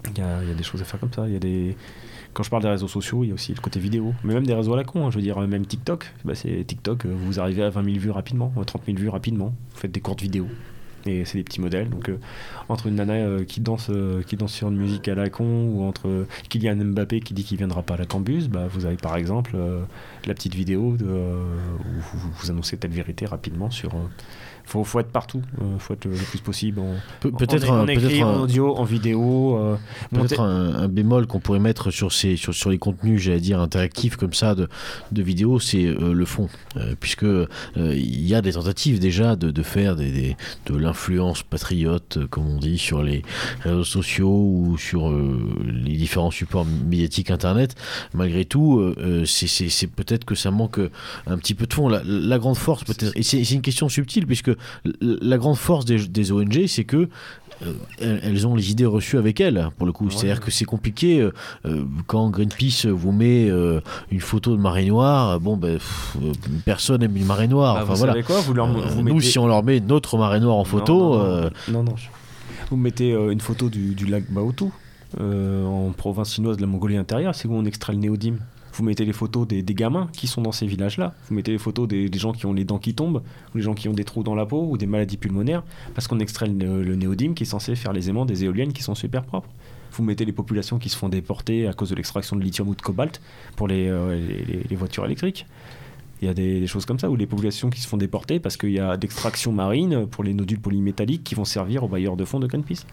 Il 0.10 0.18
y, 0.18 0.22
a, 0.22 0.41
des 0.53 0.64
choses 0.64 0.81
à 0.81 0.84
faire 0.84 0.99
comme 0.99 1.14
ça. 1.14 1.27
Il 1.27 1.34
y 1.34 1.38
a 1.38 1.39
des 1.39 1.77
quand 2.34 2.43
je 2.43 2.49
parle 2.49 2.64
des 2.64 2.69
réseaux 2.69 2.88
sociaux, 2.88 3.23
il 3.23 3.27
y 3.27 3.31
a 3.31 3.35
aussi 3.35 3.53
le 3.53 3.61
côté 3.61 3.80
vidéo, 3.80 4.14
mais 4.23 4.34
même 4.34 4.45
des 4.45 4.55
réseaux 4.55 4.73
à 4.73 4.77
la 4.77 4.84
con. 4.84 5.05
Hein. 5.05 5.11
je 5.11 5.15
veux 5.18 5.22
dire, 5.22 5.39
même 5.39 5.65
TikTok, 5.65 6.11
bah, 6.26 6.34
c'est 6.35 6.65
TikTok, 6.65 7.05
vous 7.05 7.39
arrivez 7.39 7.64
à 7.64 7.69
20 7.69 7.84
000 7.85 7.97
vues 7.99 8.10
rapidement, 8.10 8.51
30 8.65 8.81
000 8.88 8.97
vues 8.97 9.10
rapidement, 9.10 9.53
vous 9.72 9.80
faites 9.80 9.91
des 9.91 10.01
courtes 10.01 10.22
vidéos 10.22 10.49
et 11.06 11.26
c'est 11.26 11.38
des 11.38 11.44
petits 11.44 11.62
modèles. 11.62 11.90
Donc 11.90 12.10
euh, 12.10 12.18
entre 12.70 12.88
une 12.88 12.96
nana 12.96 13.14
euh, 13.14 13.46
qui 13.46 13.62
danse 13.62 13.88
euh, 13.90 14.24
qui 14.24 14.36
danse 14.38 14.54
sur 14.54 14.70
une 14.70 14.78
musique 14.78 15.08
à 15.08 15.16
la 15.16 15.30
con 15.30 15.70
ou 15.70 15.84
entre 15.84 16.26
Kylian 16.50 16.76
Mbappé 16.76 17.20
qui 17.20 17.34
dit 17.34 17.44
qu'il 17.44 17.58
viendra 17.58 17.84
pas 17.84 17.96
à 17.96 17.98
la 17.98 18.06
Cambus, 18.06 18.48
bah, 18.50 18.68
vous 18.70 18.86
avez 18.86 18.98
par 18.98 19.16
exemple 19.16 19.58
la 20.26 20.34
petite 20.34 20.56
vidéo 20.56 20.82
où 20.82 20.98
vous, 20.98 22.32
vous 22.34 22.52
annoncez 22.52 22.78
telle 22.78 22.92
vérité 22.92 23.26
rapidement 23.26 23.70
sur 23.72 23.94
faut, 24.65 24.84
faut 24.84 24.99
être 24.99 25.11
partout, 25.11 25.41
il 25.60 25.80
faut 25.80 25.94
être 25.94 26.06
le, 26.06 26.15
plus 26.15 26.40
possible. 26.40 26.81
peut-être 27.19 27.69
en, 27.69 27.88
en, 27.88 28.41
audio, 28.41 28.76
en 28.76 28.84
vidéo. 28.84 29.77
peut-être 30.11 30.40
un, 30.41 30.88
bémol 30.88 31.27
qu'on 31.27 31.40
pourrait 31.40 31.60
mettre 31.60 31.91
sur, 31.91 32.11
ces, 32.11 32.35
sur, 32.35 32.53
sur 32.53 32.69
les 32.69 32.77
contenus, 32.77 33.22
j'allais 33.22 33.40
dire, 33.40 33.60
interactifs 33.60 34.15
comme 34.15 34.34
ça 34.34 34.56
de, 34.56 34.68
de 35.11 35.22
vidéos, 35.22 35.60
c'est 35.60 35.84
le 35.85 36.26
fond. 36.26 36.49
puisque 36.99 37.26
il 37.76 38.27
y 38.27 38.35
a 38.35 38.41
des 38.41 38.53
tentatives 38.53 38.99
déjà 38.99 39.35
de, 39.35 39.52
de 39.52 39.64
faire 39.64 39.95
des, 39.95 40.11
des, 40.11 40.38
de 40.65 40.77
l'influence 40.77 41.44
patriote, 41.44 42.18
euh, 42.18 42.27
comme 42.27 42.48
on 42.48 42.57
dit, 42.57 42.77
sur 42.77 43.03
les 43.03 43.23
réseaux 43.61 43.84
sociaux 43.84 44.30
ou 44.30 44.77
sur 44.77 45.10
euh, 45.10 45.40
les 45.64 45.95
différents 45.95 46.31
supports 46.31 46.65
médiatiques 46.65 47.31
Internet, 47.31 47.76
malgré 48.14 48.45
tout, 48.45 48.80
euh, 48.80 49.26
c'est 49.26 49.88
peut-être 49.88 50.26
que 50.26 50.35
ça 50.35 50.52
manque 50.52 50.80
un 51.27 51.38
petit 51.38 51.53
peu 51.53 51.65
de 51.65 51.73
fond. 51.73 51.90
La, 51.90 52.40
grande 52.40 52.57
force, 52.57 52.84
peut-être, 52.84 53.15
et 53.15 53.23
c'est 53.23 53.41
une 53.52 53.61
question 53.61 53.90
subtile, 53.90 54.26
puisque 54.26 54.52
la 55.02 55.38
grande 55.38 55.58
force 55.58 55.86
des, 55.86 56.32
ONG, 56.32 56.66
c'est 56.68 56.84
que 56.84 57.10
elles 58.02 58.46
ont 58.46 58.56
les 58.56 58.72
idées 58.72 58.86
reçues 58.86 59.18
avec 59.18 59.40
elles, 59.40 59.70
pour 59.78 59.86
le 59.86 59.94
coup. 59.94 60.10
C'est-à-dire 60.10 60.42
que 60.42 60.52
c'est 60.52 60.66
compliqué 60.66 61.30
quand 62.08 62.30
Greenpeace 62.30 62.88
vous 62.88 63.12
met 63.12 63.50
une 64.12 64.20
photo 64.20 64.56
de 64.56 64.62
marée 64.62 64.86
noire. 64.86 65.40
Bon, 65.40 65.56
ben, 65.56 65.80
personne 66.66 67.02
n'aime 67.02 67.16
une 67.16 67.26
marée 67.26 67.48
noire. 67.48 67.76
Bah, 67.76 67.82
enfin, 67.84 67.94
voilà. 67.94 68.22
Quoi 68.24 68.42
vous 68.42 68.54
leur, 68.54 68.68
Nous, 68.68 69.22
si 69.22 69.40
on 69.40 69.48
leur 69.48 69.64
met 69.64 69.80
notre 69.80 70.18
marée 70.18 70.40
noire 70.40 70.58
en 70.58 70.64
photo. 70.64 71.16
Euh, 71.16 71.50
non, 71.70 71.84
non. 71.84 71.96
Vous 72.70 72.78
mettez 72.78 73.14
euh, 73.14 73.32
une 73.32 73.42
photo 73.42 73.70
du, 73.70 74.06
lac 74.06 74.32
Baotou, 74.32 74.72
euh, 75.20 75.66
en 75.66 75.92
province 75.92 76.34
chinoise 76.34 76.58
de 76.58 76.62
la 76.62 76.68
Mongolie 76.68 76.98
intérieure, 76.98 77.36
c'est 77.36 77.48
où 77.48 77.54
on 77.54 77.66
extrait 77.66 77.94
le 77.94 78.00
néodyme? 78.00 78.40
Vous 78.74 78.84
mettez 78.84 79.06
les 79.06 79.14
photos 79.14 79.48
des, 79.48 79.64
gamins 79.64 80.10
qui 80.14 80.28
sont 80.28 80.41
dans 80.41 80.52
ces 80.52 80.66
villages-là. 80.66 81.14
Vous 81.30 81.36
mettez 81.36 81.52
les 81.52 81.58
photos 81.58 81.88
des, 81.88 82.10
gens 82.18 82.34
qui 82.34 82.45
ont 82.45 82.54
les 82.54 82.66
dents 82.66 82.80
qui 82.80 82.94
tombent, 82.94 83.22
ou 83.54 83.58
les 83.58 83.64
gens 83.64 83.74
qui 83.74 83.88
ont 83.88 83.94
des 83.94 84.04
trous 84.04 84.24
dans 84.24 84.36
la 84.36 84.45
peau, 84.45 84.68
ou 84.70 84.78
des 84.78 84.88
maladies 84.88 85.18
pulmonaires, 85.18 85.64
parce 85.94 86.08
qu'on 86.08 86.20
extrait 86.20 86.48
le, 86.48 86.95
néodyme 86.95 87.36
qui 87.36 87.44
est 87.44 87.48
censé 87.48 87.76
faire 87.76 87.94
les 87.94 88.10
aimants 88.10 88.26
des 88.26 88.44
éoliennes 88.44 88.74
qui 88.74 88.84
sont 88.84 88.95
super 88.95 89.24
propres. 89.24 89.50
Vous 89.91 90.04
mettez 90.04 90.26
les 90.26 90.32
populations 90.32 90.80
qui 90.80 90.90
se 90.90 90.98
font 90.98 91.08
déporter 91.08 91.68
à 91.68 91.74
cause 91.74 91.91
de 91.91 91.95
l'extraction 91.95 92.36
de 92.36 92.41
lithium 92.41 92.68
ou 92.68 92.76
de 92.76 92.82
cobalt 92.82 93.22
pour 93.56 93.68
les 93.68 93.91
voitures 94.76 95.06
électriques. 95.06 95.45
Il 96.24 96.28
y 96.28 96.30
a 96.30 96.34
des, 96.34 96.68
choses 96.68 96.86
comme 96.86 97.00
ça, 97.00 97.10
où 97.10 97.18
les 97.18 97.26
populations 97.26 97.70
qui 97.70 97.82
se 97.82 97.88
font 97.88 97.98
déporter 97.98 98.40
parce 98.40 98.56
qu'il 98.56 98.72
y 98.72 98.80
a 98.80 98.95
d'extraction 98.95 99.52
marine 99.52 100.08
pour 100.08 100.24
les 100.24 100.34
nodules 100.34 100.62
polymétalliques 100.62 101.26
qui 101.26 101.36
vont 101.36 101.44
servir 101.44 101.84
aux 101.84 101.90
bailleurs 101.90 102.16
de 102.16 102.24
fonds 102.24 102.40
de 102.40 102.48
Greenpeace. 102.48 102.86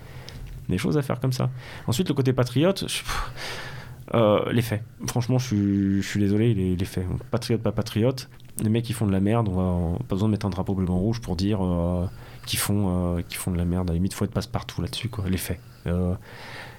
Des 0.68 0.78
choses 0.78 0.98
à 0.98 1.02
faire 1.02 1.20
comme 1.20 1.32
ça. 1.32 1.48
Ensuite, 1.86 2.08
le 2.08 2.14
côté 2.14 2.32
patriote, 2.32 2.82
euh, 2.82 2.86
les 4.12 4.62
faits. 4.62 4.82
Franchement, 5.06 5.38
je 5.38 6.00
suis, 6.02 6.20
désolé, 6.20 6.54
les, 6.54 6.84
faits. 6.84 7.06
Patriote, 7.30 7.62
pas 7.62 7.72
patriote. 7.72 8.28
Les 8.62 8.68
mecs 8.68 8.84
qui 8.84 8.92
font 8.92 9.06
de 9.06 9.12
la 9.12 9.20
merde, 9.20 9.48
on 9.48 9.92
va 9.92 9.98
pas 9.98 10.16
besoin 10.16 10.28
de 10.28 10.32
mettre 10.32 10.46
un 10.46 10.50
drapeau 10.50 10.74
bleu 10.74 10.86
rouge 10.90 11.20
pour 11.20 11.36
dire 11.36 11.64
euh, 11.64 12.06
qu'ils 12.46 12.58
font, 12.58 13.16
euh, 13.16 13.22
font 13.30 13.50
de 13.52 13.56
la 13.56 13.64
merde. 13.64 13.88
À 13.88 13.92
la 13.92 13.94
limite, 13.94 14.12
faut 14.12 14.24
être 14.24 14.32
passe-partout 14.32 14.82
là-dessus, 14.82 15.08
quoi. 15.08 15.28
Les 15.28 15.38
faits. 15.38 15.60
Euh, 15.86 16.14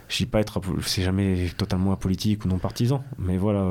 je 0.10 0.18
dis 0.18 0.26
pas 0.26 0.41
être, 0.41 0.62
c'est 0.86 1.02
jamais 1.02 1.49
totalement 1.58 1.94
apolitique 1.94 2.45
ou 2.45 2.49
non 2.49 2.58
partisan, 2.58 3.03
mais 3.18 3.38
voilà 3.38 3.66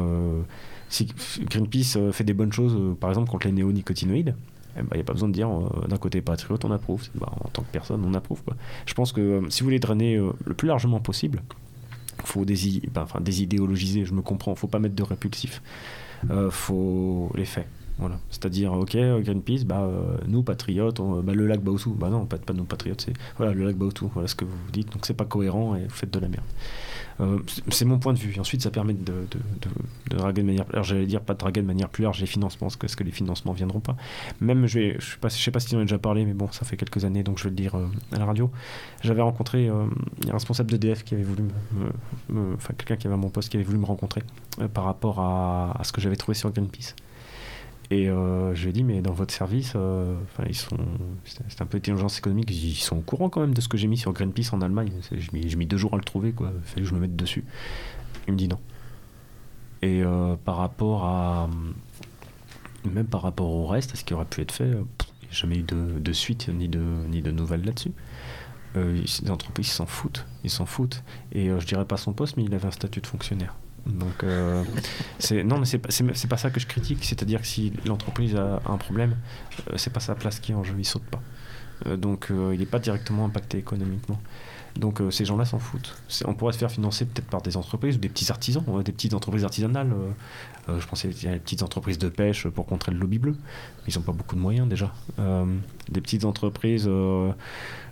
si 0.91 1.09
Greenpeace 1.49 1.97
euh, 1.97 2.12
fait 2.12 2.24
des 2.24 2.35
bonnes 2.35 2.53
choses, 2.53 2.74
euh, 2.77 2.95
par 2.95 3.11
exemple 3.11 3.31
contre 3.31 3.47
les 3.47 3.53
néonicotinoïdes, 3.53 4.35
il 4.77 4.81
eh 4.81 4.82
n'y 4.82 4.89
ben, 4.89 5.01
a 5.01 5.05
pas 5.05 5.12
besoin 5.15 5.28
de 5.28 5.35
dire 5.35 5.49
euh, 5.49 5.87
d'un 5.89 5.97
côté 5.97 6.20
patriote, 6.20 6.65
on 6.65 6.70
approuve. 6.73 7.09
Bah, 7.15 7.32
en 7.41 7.49
tant 7.49 7.62
que 7.62 7.70
personne, 7.73 8.05
on 8.05 8.12
approuve. 8.15 8.43
Je 8.87 8.95
pense 8.95 9.12
que 9.12 9.43
si 9.49 9.61
vous 9.61 9.66
voulez 9.66 9.78
drainer 9.78 10.16
le 10.16 10.55
plus 10.55 10.69
largement 10.69 11.01
possible, 11.01 11.43
faut 12.24 12.44
des, 12.44 12.82
enfin, 12.97 13.20
désidéologiser, 13.20 14.05
je 14.05 14.14
me 14.14 14.22
comprends, 14.22 14.55
faut 14.55 14.68
pas 14.68 14.78
mettre 14.78 14.94
de 14.94 15.02
répulsif. 15.02 15.62
faut 16.51 17.30
les 17.34 17.44
faits. 17.44 17.66
Voilà. 17.98 18.18
C'est-à-dire, 18.30 18.72
ok, 18.72 18.97
Greenpeace, 18.97 19.64
bah, 19.64 19.86
nous, 20.26 20.42
patriotes, 20.42 21.01
bah, 21.22 21.34
le 21.34 21.47
lac 21.47 21.60
Baotou. 21.60 21.90
Bah 21.90 22.09
non, 22.09 22.24
pas, 22.24 22.38
pas 22.38 22.55
patriotes, 22.55 23.02
c'est 23.02 23.12
voilà, 23.36 23.52
le 23.52 23.64
lac 23.66 23.76
Baotou. 23.76 24.10
Voilà 24.14 24.26
ce 24.26 24.34
que 24.34 24.47
vous 24.47 24.70
dites. 24.72 24.90
Donc 24.92 25.05
c'est 25.05 25.14
pas 25.14 25.26
cohérent 25.26 25.76
et 25.76 25.84
vous 25.84 25.94
faites 25.94 26.10
de 26.10 26.18
la 26.18 26.28
merde. 26.28 26.44
Euh, 27.20 27.38
c'est 27.70 27.84
mon 27.84 27.98
point 27.98 28.12
de 28.12 28.18
vue. 28.18 28.38
Ensuite, 28.38 28.62
ça 28.62 28.70
permet 28.70 28.94
de, 28.94 29.26
draguer 30.09 30.42
de 30.42 30.47
manière. 30.47 30.64
Alors, 30.72 30.84
j'allais 30.84 31.06
dire 31.06 31.20
pas 31.20 31.34
de 31.34 31.38
draguer 31.38 31.60
de 31.60 31.66
manière 31.66 31.88
plus 31.88 32.02
large 32.02 32.20
les 32.20 32.26
financements, 32.26 32.68
parce 32.80 32.97
que, 32.97 33.05
les 33.05 33.10
financements 33.10 33.52
viendront 33.52 33.80
pas? 33.80 33.97
Même, 34.40 34.66
je 34.66 34.78
vais, 34.78 34.97
je 34.98 35.12
sais 35.12 35.18
pas, 35.18 35.28
je 35.28 35.36
si 35.60 35.76
en 35.76 35.80
as 35.80 35.82
déjà 35.82 35.98
parlé, 35.98 36.24
mais 36.24 36.34
bon, 36.34 36.51
ça 36.51 36.64
fait 36.64 36.76
quelques 36.76 37.05
années, 37.05 37.22
donc 37.22 37.38
je 37.38 37.44
vais 37.44 37.51
le 37.51 37.56
dire 37.56 37.76
euh, 37.76 37.88
à 38.12 38.18
la 38.18 38.24
radio. 38.24 38.51
J'avais 39.02 39.22
rencontré 39.22 39.68
euh, 39.68 39.84
un 40.28 40.32
responsable 40.32 40.70
d'EDF 40.70 41.05
qui 41.05 41.14
avait 41.14 41.22
voulu 41.22 41.44
me, 42.28 42.55
enfin 42.55 42.74
quelqu'un 42.76 42.97
qui 42.97 43.06
avait 43.06 43.16
mon 43.16 43.30
poste 43.30 43.51
qui 43.51 43.56
avait 43.56 43.64
voulu 43.64 43.78
me 43.78 43.86
rencontrer 43.86 44.22
par 44.72 44.84
rapport 44.84 45.20
à, 45.20 45.76
à 45.78 45.84
ce 45.84 45.92
que 45.92 46.01
j'avais 46.01 46.16
trouvé 46.16 46.34
sur 46.34 46.51
Greenpeace. 46.51 46.94
Et 47.90 48.08
euh, 48.08 48.54
je 48.54 48.62
lui 48.62 48.70
ai 48.70 48.72
dit, 48.72 48.84
mais 48.84 49.02
dans 49.02 49.12
votre 49.12 49.34
service, 49.34 49.72
euh, 49.74 50.16
c'est 50.46 51.60
un 51.60 51.66
peu 51.66 51.78
d'intelligence 51.78 52.18
économique, 52.18 52.48
ils 52.50 52.74
sont 52.76 52.98
au 52.98 53.00
courant 53.00 53.28
quand 53.28 53.40
même 53.40 53.52
de 53.52 53.60
ce 53.60 53.68
que 53.68 53.76
j'ai 53.76 53.88
mis 53.88 53.98
sur 53.98 54.12
Greenpeace 54.12 54.52
en 54.52 54.60
Allemagne. 54.62 54.92
J'ai 55.10 55.28
mis, 55.32 55.56
mis, 55.56 55.66
deux 55.66 55.76
jours 55.76 55.94
à 55.94 55.96
le 55.96 56.04
trouver, 56.04 56.30
quoi. 56.30 56.52
Il 56.54 56.68
fallait 56.68 56.82
que 56.82 56.88
je 56.88 56.94
me 56.94 57.00
mette 57.00 57.16
dessus. 57.16 57.44
Il 58.28 58.34
me 58.34 58.38
dit 58.38 58.46
non. 58.46 58.60
Et 59.82 60.02
euh, 60.04 60.36
par 60.36 60.56
rapport 60.56 61.04
à. 61.04 61.50
Même 62.84 63.06
par 63.06 63.22
rapport 63.22 63.50
au 63.50 63.66
reste, 63.66 63.92
à 63.92 63.96
ce 63.96 64.04
qui 64.04 64.14
aurait 64.14 64.24
pu 64.24 64.40
être 64.40 64.52
fait, 64.52 64.68
il 64.68 64.74
n'y 64.74 64.78
a 64.78 65.32
jamais 65.32 65.56
eu 65.58 65.62
de, 65.62 65.98
de, 65.98 66.12
suite 66.12 66.48
ni 66.48 66.68
de, 66.68 66.82
ni 67.08 67.20
de 67.20 67.30
nouvelles 67.30 67.64
là-dessus. 67.64 67.92
les 68.76 69.30
entreprises 69.30 69.66
s'en 69.66 69.84
foutent, 69.84 70.26
ils 70.44 70.50
s'en 70.50 70.64
foutent. 70.64 71.02
Et 71.32 71.48
je 71.48 71.66
dirais 71.66 71.84
pas 71.84 71.98
son 71.98 72.14
poste, 72.14 72.38
mais 72.38 72.44
il 72.44 72.54
avait 72.54 72.68
un 72.68 72.70
statut 72.70 73.00
de 73.00 73.06
fonctionnaire. 73.06 73.54
Donc, 73.86 74.24
euh, 74.24 74.65
c'est 75.19 75.43
non, 75.43 75.59
mais 75.59 75.66
c'est 75.66 75.78
pas, 75.78 75.89
pas 76.28 76.36
ça 76.36 76.51
que 76.51 76.61
je 76.61 76.66
critique. 76.66 77.05
C'est-à-dire 77.05 77.40
que 77.40 77.47
si 77.47 77.73
l'entreprise 77.86 78.36
a 78.36 78.61
un 78.66 78.77
problème, 78.77 79.16
euh, 79.69 79.74
c'est 79.77 79.93
pas 79.93 80.01
sa 80.01 80.15
place 80.15 80.40
qui 80.40 80.52
est 80.52 80.55
en 80.55 80.65
jeu, 80.65 80.74
il 80.78 80.85
saute 80.85 81.05
pas. 81.05 81.20
Euh, 81.86 81.97
donc, 81.97 82.28
il 82.31 82.59
n'est 82.59 82.66
pas 82.66 82.78
directement 82.78 83.24
impacté 83.24 83.59
économiquement. 83.59 84.20
Donc 84.77 85.02
ces 85.11 85.24
gens-là 85.24 85.44
s'en 85.44 85.59
foutent. 85.59 85.97
On 86.27 86.35
pourrait 86.35 86.52
se 86.52 86.59
faire 86.59 86.70
financer 86.70 87.05
peut-être 87.05 87.27
par 87.27 87.43
des 87.43 87.57
entreprises 87.57 87.97
ou 87.97 87.98
des 87.98 88.09
petits 88.09 88.31
artisans, 88.31 88.62
des 88.85 88.93
petites 88.93 89.15
entreprises 89.15 89.43
artisanales. 89.43 89.93
je 90.69 90.86
pensais 90.86 91.09
a 91.09 91.32
des 91.32 91.39
petites 91.40 91.65
entreprises 91.65 91.98
de 91.98 92.09
pêche 92.09 92.47
pour 92.47 92.66
contrer 92.66 92.93
le 92.93 92.98
lobby 92.98 93.19
bleu. 93.19 93.35
Ils 93.89 93.98
n'ont 93.98 94.05
pas 94.05 94.12
beaucoup 94.12 94.36
de 94.36 94.40
moyens 94.40 94.69
déjà. 94.69 94.94
des 95.90 96.01
petites 96.01 96.24
entreprises 96.24 96.86
euh, 96.89 97.32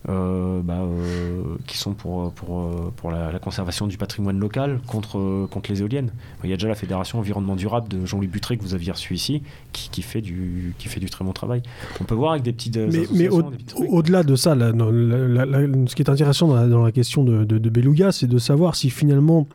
bah, 0.06 0.80
euh, 0.80 1.56
qui 1.66 1.76
sont 1.76 1.92
pour, 1.92 2.32
pour, 2.32 2.60
euh, 2.60 2.92
pour 2.96 3.10
la, 3.10 3.38
conservation 3.38 3.86
du 3.86 3.96
patrimoine 3.96 4.38
local 4.38 4.80
contre, 4.86 5.46
contre 5.50 5.70
les 5.70 5.80
éoliennes. 5.80 6.10
Il 6.44 6.50
y 6.50 6.52
a 6.52 6.56
déjà 6.56 6.68
la 6.68 6.74
Fédération 6.74 7.18
Environnement 7.18 7.56
Durable 7.56 7.88
de 7.88 8.04
Jean-Louis 8.06 8.26
Butré 8.26 8.56
que 8.56 8.62
vous 8.62 8.74
aviez 8.74 8.92
reçu 8.92 9.14
ici, 9.14 9.42
qui, 9.72 9.90
qui, 9.90 10.02
fait 10.02 10.20
du, 10.20 10.74
qui 10.78 10.88
fait 10.88 11.00
du 11.00 11.10
très 11.10 11.24
bon 11.24 11.32
travail. 11.32 11.62
On 12.00 12.04
peut 12.04 12.14
voir 12.14 12.32
avec 12.32 12.42
des 12.42 12.52
petites. 12.52 12.76
Mais, 12.76 13.06
mais 13.12 13.28
au-delà 13.28 14.22
de 14.22 14.36
ça, 14.36 14.54
ce 14.54 15.94
qui 15.94 16.02
est 16.02 16.10
intéressant 16.10 16.48
dans 16.66 16.84
la, 16.84 16.92
question 16.92 17.24
de, 17.24 17.44
de, 17.44 17.70
Beluga, 17.70 18.12
c'est 18.12 18.26
de 18.26 18.38
savoir 18.38 18.76
si 18.76 18.90
finalement 18.90 19.46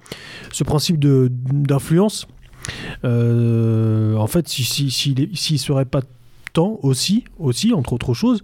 ce 0.51 0.63
principe 0.63 0.99
d'influence, 0.99 2.27
en 3.03 4.27
fait, 4.27 4.47
s'il 4.47 4.65
si, 4.65 4.91
si, 4.91 5.29
si, 5.33 5.57
serait 5.57 5.85
pas 5.85 6.01
temps 6.53 6.79
aussi, 6.83 7.23
aussi, 7.39 7.73
entre 7.73 7.93
autres 7.93 8.13
choses, 8.13 8.43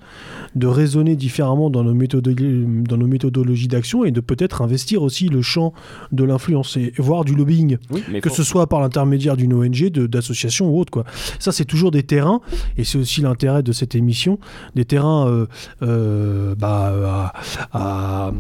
de 0.55 0.67
raisonner 0.67 1.15
différemment 1.15 1.69
dans 1.69 1.83
nos, 1.83 1.93
dans 1.93 2.97
nos 2.97 3.07
méthodologies 3.07 3.67
d'action 3.67 4.03
et 4.03 4.11
de 4.11 4.19
peut-être 4.19 4.61
investir 4.61 5.03
aussi 5.03 5.29
le 5.29 5.41
champ 5.41 5.73
de 6.11 6.23
l'influence 6.23 6.75
et 6.75 6.91
voir 6.97 7.23
du 7.23 7.35
lobbying, 7.35 7.77
que 8.21 8.29
ce 8.29 8.43
soit 8.43 8.67
par 8.67 8.81
l'intermédiaire 8.81 9.37
d'une 9.37 9.53
ONG, 9.53 9.89
d'associations 9.89 10.69
ou 10.69 10.79
autre. 10.79 10.91
Quoi. 10.91 11.05
Ça, 11.37 11.51
c'est 11.51 11.65
toujours 11.65 11.91
des 11.91 12.03
terrains, 12.03 12.41
et 12.77 12.83
c'est 12.83 12.97
aussi 12.97 13.21
l'intérêt 13.21 13.63
de 13.63 13.71
cette 13.71 13.95
émission, 13.95 14.39
des 14.75 14.85
terrains 14.85 15.27
euh, 15.27 15.45
euh, 15.83 16.55
bah, 16.55 17.31
à, 17.71 18.31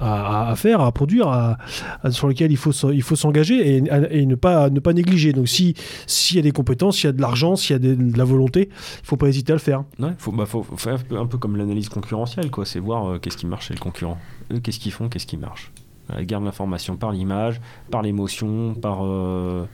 à, 0.00 0.50
à, 0.50 0.56
faire, 0.56 0.80
à 0.80 0.90
produire, 0.92 1.28
à, 1.28 1.58
sur 2.10 2.28
lesquels 2.28 2.50
il 2.50 2.56
faut, 2.56 2.72
il 2.92 3.02
faut 3.02 3.16
s'engager 3.16 3.76
et, 3.76 3.82
et, 4.10 4.26
ne, 4.26 4.34
pas, 4.34 4.70
ne 4.70 4.80
pas 4.80 4.94
négliger. 4.94 5.32
Donc 5.32 5.48
s'il 5.48 5.74
y 6.32 6.38
a 6.38 6.42
des 6.42 6.50
compétences, 6.50 6.96
s'il 6.96 7.06
y 7.06 7.10
a 7.10 7.12
de 7.12 7.20
l'argent, 7.20 7.56
s'il 7.56 7.74
y 7.74 7.76
a 7.76 7.78
de 7.78 8.16
la 8.16 8.24
volonté, 8.24 8.70
il 8.72 9.06
faut 9.06 9.17
pas 9.18 9.28
hésiter 9.28 9.52
à 9.52 9.56
le 9.56 9.60
faire. 9.60 9.84
Faut, 10.18 10.32
bah, 10.32 10.46
faut, 10.46 10.62
faire 10.76 10.98
un 11.10 11.26
peu 11.26 11.38
comme 11.38 11.56
l'analyse 11.56 11.88
concurrentielle, 11.88 12.50
quoi. 12.50 12.64
C'est 12.64 12.78
voir 12.78 13.06
euh, 13.06 13.18
qu'est-ce 13.18 13.36
qui 13.36 13.46
marche 13.46 13.68
chez 13.68 13.74
le 13.74 13.80
concurrent. 13.80 14.18
Eux, 14.52 14.60
qu'est-ce 14.60 14.78
qu'ils 14.78 14.92
font, 14.92 15.08
qu'est-ce 15.08 15.26
qui 15.26 15.36
marche. 15.36 15.72
Ils 16.18 16.24
gardent 16.24 16.46
l'information 16.46 16.96
par 16.96 17.12
l'image, 17.12 17.60
par 17.90 18.00
l'émotion, 18.00 18.74
par, 18.74 19.00
euh, 19.02 19.66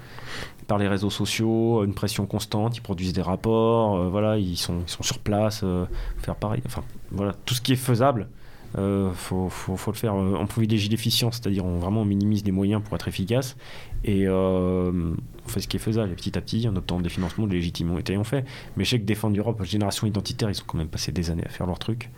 par 0.67 0.79
les 0.79 0.89
réseaux 0.89 1.11
sociaux, 1.11 1.85
une 1.85 1.95
pression 1.95 2.27
constante, 2.27 2.77
ils 2.77 2.81
produisent 2.81 3.13
des 3.13 3.23
rapports, 3.23 3.95
euh, 3.97 4.09
voilà, 4.09 4.37
ils 4.37 4.57
sont, 4.57 4.81
ils 4.85 4.91
sont 4.91 5.05
sur 5.05 5.21
place, 5.21 5.65
faire 6.19 6.35
pareil. 6.35 6.61
Enfin, 6.67 6.83
voilà, 7.13 7.35
tout 7.45 7.55
ce 7.55 7.61
qui 7.61 7.73
est 7.73 7.77
faisable, 7.77 8.27
il 8.77 9.11
faut, 9.15 9.49
faut, 9.49 9.77
faut, 9.77 9.93
le 9.93 9.97
faire. 9.97 10.17
on 10.17 10.45
privilégie 10.49 10.89
l'efficience, 10.89 11.39
c'est-à-dire 11.41 11.65
on 11.65 11.79
vraiment 11.79 12.05
minimise 12.05 12.45
les 12.45 12.51
moyens 12.51 12.83
pour 12.83 12.97
être 12.97 13.07
efficace 13.07 13.57
et 14.05 14.29
on 15.45 15.49
fait 15.49 15.61
ce 15.61 15.69
qui 15.69 15.77
est 15.77 15.81
faisable. 15.81 16.13
Et 16.13 16.15
petit 16.15 16.37
à 16.37 16.41
petit, 16.41 16.67
en 16.69 16.77
obtenant 16.77 17.01
des 17.01 17.09
financements, 17.09 17.47
de 17.47 17.53
légitimité, 17.53 18.17
on 18.17 18.25
fait. 18.25 18.45
Mais 18.77 18.85
je 18.85 18.91
sais 18.91 19.01
que 19.01 19.05
Défendre 19.05 19.37
l'Europe, 19.37 19.63
Génération 19.65 20.07
Identitaire, 20.07 20.51
ils 20.51 20.61
ont 20.61 20.65
quand 20.67 20.79
même 20.79 20.89
passé 20.89 21.13
des 21.13 21.31
années 21.31 21.45
à 21.45 21.49
faire 21.49 21.67
leur 21.67 21.79
truc. 21.79 22.11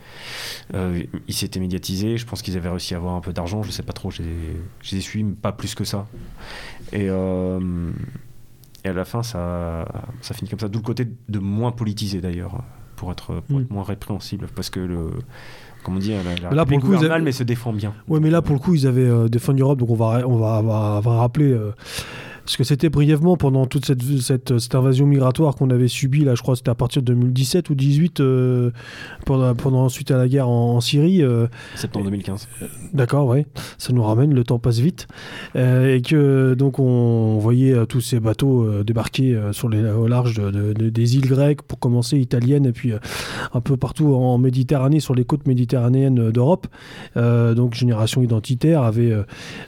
Euh, 0.74 1.02
ils 1.26 1.34
s'étaient 1.34 1.60
médiatisés. 1.60 2.16
Je 2.18 2.26
pense 2.26 2.42
qu'ils 2.42 2.56
avaient 2.56 2.68
réussi 2.68 2.94
à 2.94 2.98
avoir 2.98 3.14
un 3.14 3.20
peu 3.20 3.32
d'argent. 3.32 3.62
Je 3.62 3.70
sais 3.70 3.82
pas 3.82 3.92
trop. 3.92 4.10
Je 4.10 4.22
les 4.22 4.98
ai 4.98 5.00
suivis, 5.00 5.24
mais 5.24 5.34
pas 5.34 5.52
plus 5.52 5.74
que 5.74 5.84
ça. 5.84 6.06
Et, 6.92 7.08
euh, 7.08 7.90
et 8.84 8.88
à 8.88 8.92
la 8.92 9.04
fin, 9.04 9.22
ça, 9.22 9.88
ça 10.20 10.34
finit 10.34 10.50
comme 10.50 10.60
ça. 10.60 10.68
D'où 10.68 10.78
le 10.78 10.84
côté 10.84 11.06
de 11.28 11.38
moins 11.38 11.72
politiser 11.72 12.20
d'ailleurs, 12.20 12.62
pour 12.94 13.10
être, 13.10 13.40
pour 13.40 13.58
mm. 13.58 13.62
être 13.62 13.70
moins 13.70 13.84
répréhensible. 13.84 14.48
Parce 14.54 14.70
que 14.70 14.80
le 14.80 15.10
comment 15.86 16.00
dire, 16.00 16.18
la, 16.24 16.50
là, 16.50 16.66
pour 16.66 16.76
le 16.76 16.82
coup, 16.82 17.06
mal, 17.08 17.22
mais 17.22 17.30
se 17.30 17.44
défend 17.44 17.72
bien. 17.72 17.94
Ouais, 18.08 18.18
mais 18.18 18.28
là, 18.28 18.42
pour 18.42 18.54
le 18.54 18.58
coup, 18.58 18.74
ils 18.74 18.88
avaient 18.88 19.02
euh, 19.02 19.28
Défendre 19.28 19.58
l'Europe, 19.60 19.78
donc 19.78 19.90
on 19.90 19.94
va, 19.94 20.26
on 20.26 20.36
va, 20.36 20.60
on 20.64 21.00
va, 21.00 21.16
rappeler. 21.18 21.56
Parce 22.47 22.56
que 22.56 22.62
c'était 22.62 22.90
brièvement 22.90 23.36
pendant 23.36 23.66
toute 23.66 23.86
cette, 23.86 24.01
cette, 24.20 24.60
cette 24.60 24.74
invasion 24.77 25.05
migratoire 25.05 25.56
qu'on 25.56 25.68
avait 25.70 25.89
subie, 25.89 26.24
là, 26.24 26.36
je 26.36 26.43
crois 26.43 26.55
que 26.55 26.59
c'était 26.59 26.70
à 26.70 26.77
partir 26.77 27.02
de 27.02 27.12
2017 27.12 27.70
ou 27.70 27.74
2018, 27.74 28.20
euh, 28.20 28.70
pendant, 29.24 29.52
pendant, 29.56 29.89
suite 29.89 30.12
à 30.12 30.16
la 30.16 30.28
guerre 30.28 30.48
en, 30.48 30.81
Syrie. 30.81 31.24
Euh, 31.24 31.48
Septembre 31.74 32.05
2015. 32.05 32.47
Euh, 32.62 32.66
d'accord, 32.94 33.27
ouais. 33.27 33.47
Ça 33.78 33.93
nous 33.93 34.02
ramène, 34.05 34.32
le 34.32 34.44
temps 34.44 34.60
passe 34.60 34.78
vite. 34.78 35.09
et 35.56 36.01
que 36.06 36.55
donc 36.55 36.78
on 36.78 37.39
voyait 37.39 37.85
tous 37.86 38.01
ces 38.01 38.20
bateaux 38.20 38.85
débarquer 38.85 39.36
sur 39.51 39.68
les, 39.68 39.82
au 39.90 40.06
large 40.06 40.36
de, 40.36 40.73
des 40.73 41.16
îles 41.16 41.27
grecques, 41.27 41.62
pour 41.62 41.81
commencer 41.81 42.16
italiennes, 42.16 42.66
et 42.66 42.73
puis 42.73 42.93
un 43.55 43.60
peu 43.60 43.77
partout 43.77 44.14
en 44.14 44.39
Méditerranée, 44.39 45.01
sur 45.01 45.16
les 45.16 45.24
côtes 45.24 45.48
méditerranéennes 45.48 46.31
d'Europe. 46.31 46.68
donc 47.16 47.74
Génération 47.74 48.23
Identitaire 48.23 48.82
avait 48.82 49.12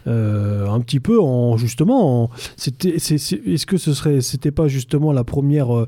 un 0.07 0.81
petit 0.81 1.01
peu, 1.01 1.21
en, 1.21 1.57
justement, 1.57 2.25
en, 2.25 2.31
est-ce 2.85 3.67
que 3.67 3.77
ce 3.77 3.95
serait, 3.95 4.21
c'était 4.21 4.51
pas 4.51 4.69
justement 4.69 5.13
la 5.13 5.25
première, 5.25 5.77
euh, 5.77 5.87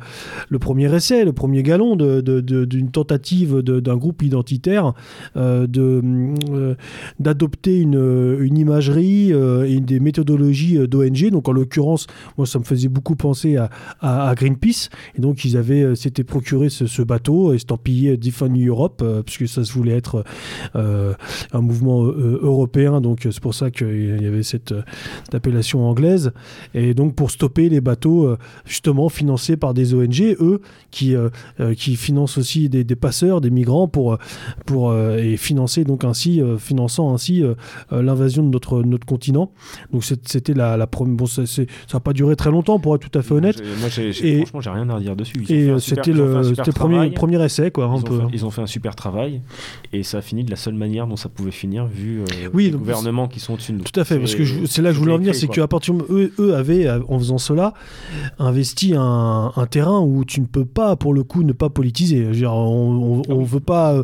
le 0.48 0.58
premier 0.58 0.94
essai, 0.94 1.24
le 1.24 1.32
premier 1.32 1.62
galon 1.62 1.96
d'une 1.96 2.90
tentative 2.90 3.58
d'un 3.62 3.96
groupe 3.96 4.22
identitaire 4.22 4.94
euh, 5.36 5.66
de 5.66 6.02
euh, 6.50 6.74
d'adopter 7.18 7.80
une, 7.80 8.38
une, 8.40 8.58
imagerie 8.58 9.30
et 9.30 9.80
des 9.80 10.00
méthodologies 10.00 10.78
d'ONG. 10.88 11.30
Donc 11.30 11.48
en 11.48 11.52
l'occurrence, 11.52 12.06
moi 12.36 12.46
ça 12.46 12.58
me 12.58 12.64
faisait 12.64 12.88
beaucoup 12.88 13.16
penser 13.16 13.56
à, 13.56 13.70
à, 14.00 14.34
Greenpeace. 14.34 14.90
Et 15.16 15.20
donc 15.20 15.44
ils 15.44 15.56
avaient, 15.56 15.94
s'étaient 15.94 16.24
procuré 16.24 16.68
ce, 16.68 17.02
bateau 17.02 17.52
estampillé 17.52 18.16
Defend 18.16 18.54
Europe, 18.54 19.02
puisque 19.24 19.48
ça 19.48 19.64
se 19.64 19.72
voulait 19.72 19.96
être 19.96 20.24
un 20.74 21.60
mouvement 21.60 22.02
européen. 22.02 23.00
Donc 23.00 23.20
c'est 23.22 23.40
pour 23.40 23.54
ça 23.54 23.70
qu'il 23.70 24.22
y 24.22 24.26
avait 24.26 24.42
cette, 24.42 24.74
cette 25.24 25.34
appellation 25.34 25.86
anglaise. 25.88 26.32
Et 26.74 26.94
donc 26.94 27.14
pour 27.14 27.30
stopper 27.30 27.68
les 27.68 27.80
bateaux 27.80 28.26
euh, 28.26 28.38
justement 28.64 29.08
financés 29.08 29.56
par 29.56 29.74
des 29.74 29.94
ONG, 29.94 30.36
eux 30.40 30.60
qui, 30.90 31.14
euh, 31.14 31.28
euh, 31.58 31.74
qui 31.74 31.96
financent 31.96 32.38
aussi 32.38 32.68
des, 32.68 32.84
passeurs, 32.96 33.40
des 33.40 33.50
migrants 33.50 33.88
pour, 33.88 34.18
pour 34.66 34.94
et 34.96 35.36
financer 35.36 35.84
donc 35.84 36.04
ainsi 36.04 36.42
finançant 36.58 37.14
ainsi 37.14 37.42
l'invasion 37.90 38.42
de 38.42 38.48
notre, 38.48 38.82
notre 38.82 39.06
continent. 39.06 39.52
Donc 39.92 40.04
c'était 40.04 40.54
la, 40.54 40.76
la 40.76 40.86
première. 40.86 41.16
Bon, 41.16 41.26
ça 41.26 41.42
n'a 41.92 42.00
pas 42.00 42.12
duré 42.12 42.36
très 42.36 42.50
longtemps 42.50 42.78
pour 42.78 42.94
être 42.94 43.08
tout 43.08 43.18
à 43.18 43.22
fait 43.22 43.34
honnête. 43.34 43.62
Moi, 43.80 43.88
et, 43.98 44.38
franchement, 44.38 44.60
j'ai 44.60 44.70
rien 44.70 44.88
à 44.90 45.00
dire 45.00 45.16
dessus. 45.16 45.44
et 45.48 45.78
c'était 45.78 46.12
le, 46.12 46.52
premier, 46.72 47.10
premier 47.10 47.42
essai 47.44 47.70
quoi. 47.70 47.90
Ils, 47.92 47.98
un 47.98 48.02
peu. 48.02 48.20
Fait, 48.20 48.26
ils 48.32 48.44
ont 48.44 48.50
fait 48.50 48.62
un 48.62 48.66
super 48.66 48.94
travail 48.94 49.40
et 49.92 50.02
ça 50.02 50.18
a 50.18 50.22
fini 50.22 50.44
de 50.44 50.50
la 50.50 50.56
seule 50.56 50.74
manière 50.74 51.06
dont 51.06 51.16
ça 51.16 51.28
pouvait 51.28 51.50
finir 51.50 51.86
vu 51.86 52.22
oui, 52.52 52.66
les 52.66 52.70
gouvernements 52.72 53.28
qui 53.28 53.40
sont 53.40 53.54
au-dessus 53.54 53.72
de 53.72 53.78
nous. 53.78 53.84
Tout 53.84 53.98
à 53.98 54.04
fait, 54.04 54.18
parce 54.18 54.34
que 54.34 54.44
c'est 54.66 54.82
là 54.82 54.90
que 54.90 54.94
je 54.94 55.00
voulais 55.00 55.12
en 55.12 55.18
venir, 55.18 55.34
c'est 55.34 55.48
qu'à 55.48 55.66
partir 55.66 55.94
eux, 56.10 56.32
eux 56.38 56.54
avait, 56.60 56.86
euh, 56.86 57.00
en 57.08 57.18
faisant 57.18 57.38
cela, 57.38 57.74
investi 58.38 58.94
un, 58.96 59.52
un 59.54 59.66
terrain 59.66 60.00
où 60.00 60.24
tu 60.24 60.40
ne 60.40 60.46
peux 60.46 60.64
pas, 60.64 60.96
pour 60.96 61.14
le 61.14 61.22
coup, 61.22 61.42
ne 61.42 61.52
pas 61.52 61.68
politiser. 61.68 62.18
Je 62.22 62.28
veux 62.28 62.34
dire, 62.34 62.52
on, 62.54 63.18
on, 63.18 63.22
Ah 63.22 63.32
on 63.32 63.38
oui. 63.38 63.44
veut 63.46 63.60
pas 63.60 63.92
euh, 63.94 64.02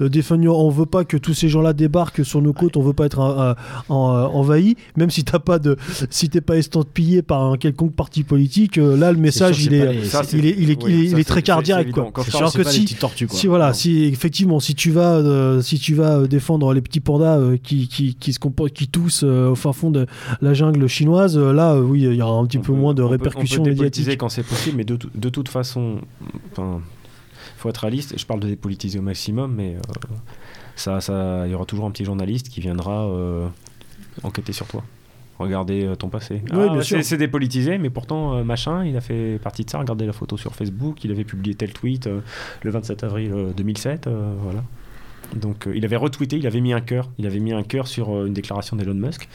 euh, 0.00 0.08
définir, 0.08 0.56
on 0.56 0.70
veut 0.70 0.86
pas 0.86 1.04
que 1.04 1.16
tous 1.16 1.34
ces 1.34 1.48
gens-là 1.48 1.72
débarquent 1.72 2.24
sur 2.24 2.40
nos 2.42 2.52
côtes, 2.52 2.76
on 2.76 2.82
veut 2.82 2.92
pas 2.92 3.06
être 3.06 3.20
euh, 3.20 3.54
en- 3.88 4.14
euh, 4.16 4.22
envahi, 4.26 4.76
même 4.96 5.10
si 5.10 5.24
t'as 5.24 5.38
pas 5.38 5.58
de, 5.58 5.76
si 6.10 6.28
t'es 6.28 6.40
pas 6.40 6.56
estampillé 6.56 7.22
par 7.22 7.42
un 7.44 7.56
quelconque 7.56 7.94
parti 7.94 8.22
politique. 8.24 8.78
euh, 8.78 8.96
là, 8.96 9.12
le 9.12 9.18
message, 9.18 9.56
sûr, 9.62 9.72
il 9.72 9.74
est, 9.74 9.86
pas 9.86 9.92
les- 9.92 10.04
Ça, 10.04 10.22
c'est- 10.24 10.38
il 10.38 10.46
est, 10.46 10.54
il 10.58 10.70
est, 10.70 10.82
oui, 10.82 11.10
il 11.12 11.16
ça, 11.18 11.24
très 11.24 11.42
cardiaque, 11.42 11.90
quoi. 11.90 12.10
Alors 12.34 12.52
que 12.52 12.64
si- 12.64 12.94
tortues, 12.94 13.26
quoi. 13.26 13.36
Si 13.38 13.46
voilà, 13.46 13.68
Non. 13.68 13.74
si 13.74 14.04
effectivement, 14.04 14.60
si 14.60 14.74
tu 14.74 14.90
vas, 14.90 15.14
euh, 15.16 15.60
si 15.60 15.78
tu 15.78 15.94
vas 15.94 16.26
défendre 16.26 16.72
les 16.72 16.80
petits 16.80 17.00
pandas 17.00 17.38
euh, 17.38 17.56
qui, 17.62 17.88
qui, 17.88 18.14
qui 18.14 18.32
se 18.32 18.38
qui 18.74 18.88
toussent 18.88 19.24
euh, 19.24 19.50
au 19.50 19.54
fin 19.54 19.72
fond 19.72 19.90
de 19.90 20.06
la 20.40 20.54
jungle 20.54 20.86
chinoise, 20.86 21.36
euh, 21.36 21.52
là, 21.52 21.74
euh, 21.74 21.80
oui, 21.96 22.02
il 22.02 22.14
y 22.16 22.22
aura 22.22 22.38
un 22.40 22.46
petit 22.46 22.58
On 22.58 22.62
peu 22.62 22.72
peut- 22.72 22.78
moins 22.78 22.94
de 22.94 23.02
on 23.02 23.06
peut- 23.06 23.12
répercussions 23.12 23.62
on 23.62 23.64
peut 23.64 23.70
médiatiques. 23.70 24.18
quand 24.18 24.28
c'est 24.28 24.42
possible, 24.42 24.76
mais 24.76 24.84
de, 24.84 24.96
tout- 24.96 25.10
de 25.14 25.28
toute 25.28 25.48
façon, 25.48 26.00
enfin, 26.52 26.80
faut 27.56 27.68
être 27.68 27.78
réaliste. 27.78 28.18
Je 28.18 28.26
parle 28.26 28.40
de 28.40 28.48
dépolitiser 28.48 28.98
au 28.98 29.02
maximum, 29.02 29.54
mais 29.54 29.76
euh, 29.76 30.14
ça, 30.76 31.00
ça, 31.00 31.42
il 31.46 31.52
y 31.52 31.54
aura 31.54 31.64
toujours 31.64 31.86
un 31.86 31.90
petit 31.90 32.04
journaliste 32.04 32.48
qui 32.48 32.60
viendra 32.60 33.06
euh, 33.06 33.46
enquêter 34.22 34.52
sur 34.52 34.66
toi. 34.66 34.82
Regarder 35.38 35.84
euh, 35.84 35.94
ton 35.96 36.08
passé. 36.08 36.42
Ouais, 36.52 36.82
sûr. 36.82 37.02
c'est- 37.04 37.16
dépolitisé, 37.18 37.76
mais 37.78 37.90
pourtant, 37.90 38.42
machin, 38.44 38.84
il 38.86 38.96
a 38.96 39.00
fait 39.02 39.38
partie 39.42 39.64
de 39.64 39.70
ça. 39.70 39.78
Regardez 39.78 40.06
la 40.06 40.12
photo 40.14 40.36
sur 40.38 40.54
Facebook, 40.54 41.04
il 41.04 41.10
avait 41.10 41.24
publié 41.24 41.54
tel 41.54 41.72
tweet 41.72 42.08
le 42.62 42.70
27 42.70 43.04
avril 43.04 43.32
euh, 43.34 43.52
2007. 43.54 44.06
euh, 44.06 44.32
voilà. 44.42 44.62
Donc, 45.34 45.66
euh, 45.66 45.76
il 45.76 45.84
avait 45.84 45.96
retweeté, 45.96 46.36
il 46.36 46.46
avait 46.46 46.60
mis 46.60 46.72
un 46.72 46.80
cœur. 46.80 47.10
Il 47.18 47.26
avait 47.26 47.40
mis 47.40 47.52
un 47.52 47.62
cœur 47.62 47.86
sur 47.86 48.14
euh, 48.14 48.26
une 48.26 48.34
déclaration 48.34 48.76
d'Elon 48.76 48.94
Musk. 48.94 49.28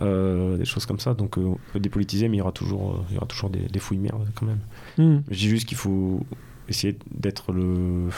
Euh, 0.00 0.56
des 0.56 0.64
choses 0.64 0.86
comme 0.86 1.00
ça. 1.00 1.14
Donc, 1.14 1.36
on 1.36 1.58
peut 1.72 1.80
dépolitiser, 1.80 2.28
mais 2.28 2.36
il 2.36 2.38
y 2.38 2.42
aura 2.42 2.52
toujours, 2.52 3.04
il 3.10 3.14
y 3.14 3.16
aura 3.18 3.26
toujours 3.26 3.50
des, 3.50 3.60
des 3.60 3.78
fouilles 3.78 3.98
merdes 3.98 4.28
quand 4.34 4.46
même. 4.46 4.60
Hmm. 4.98 5.22
Je 5.30 5.36
dis 5.36 5.48
juste 5.48 5.66
qu'il 5.68 5.76
faut 5.76 6.20
essayer 6.68 6.96
d'être 7.12 7.52
le, 7.52 8.08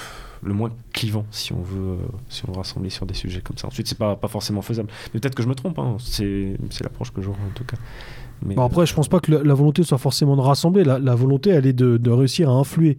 le 0.43 0.55
moins 0.55 0.70
clivant 0.93 1.27
si 1.31 1.53
on 1.53 1.61
veut, 1.61 1.99
si 2.28 2.43
on 2.47 2.53
veut 2.53 2.59
rassembler 2.59 2.90
sur 2.90 3.07
des 3.07 3.15
sujets 3.15 3.40
comme 3.40 3.59
ça. 3.59 3.66
Ensuite, 3.66 3.89
c'est 3.89 3.99
pas, 3.99 4.16
pas 4.16 4.28
forcément 4.28 4.62
faisable. 4.62 4.90
Mais 5.12 5.20
peut-être 5.20 5.35
que 5.35 5.43
je 5.43 5.49
me 5.49 5.55
trompe, 5.55 5.78
hein. 5.78 5.97
c'est 6.01 6.57
c'est 6.70 6.85
l'approche 6.85 7.12
que 7.12 7.20
j'aurai 7.20 7.40
en 7.40 7.55
tout 7.55 7.65
cas. 7.65 7.77
Mais, 8.47 8.55
Bon, 8.55 8.65
après, 8.65 8.86
je 8.86 8.94
pense 8.94 9.09
pas 9.09 9.20
que 9.20 9.32
la, 9.32 9.43
la 9.43 9.55
volonté 9.55 9.82
soit 9.82 9.98
forcément 9.98 10.36
de 10.36 10.40
rassembler. 10.40 10.85
La, 10.85 10.98
la 10.98 11.15
volonté, 11.15 11.51
elle 11.51 11.66
est 11.66 11.73
de, 11.73 11.97
de 11.97 12.10
réussir 12.10 12.48
à 12.48 12.52
influer. 12.52 12.98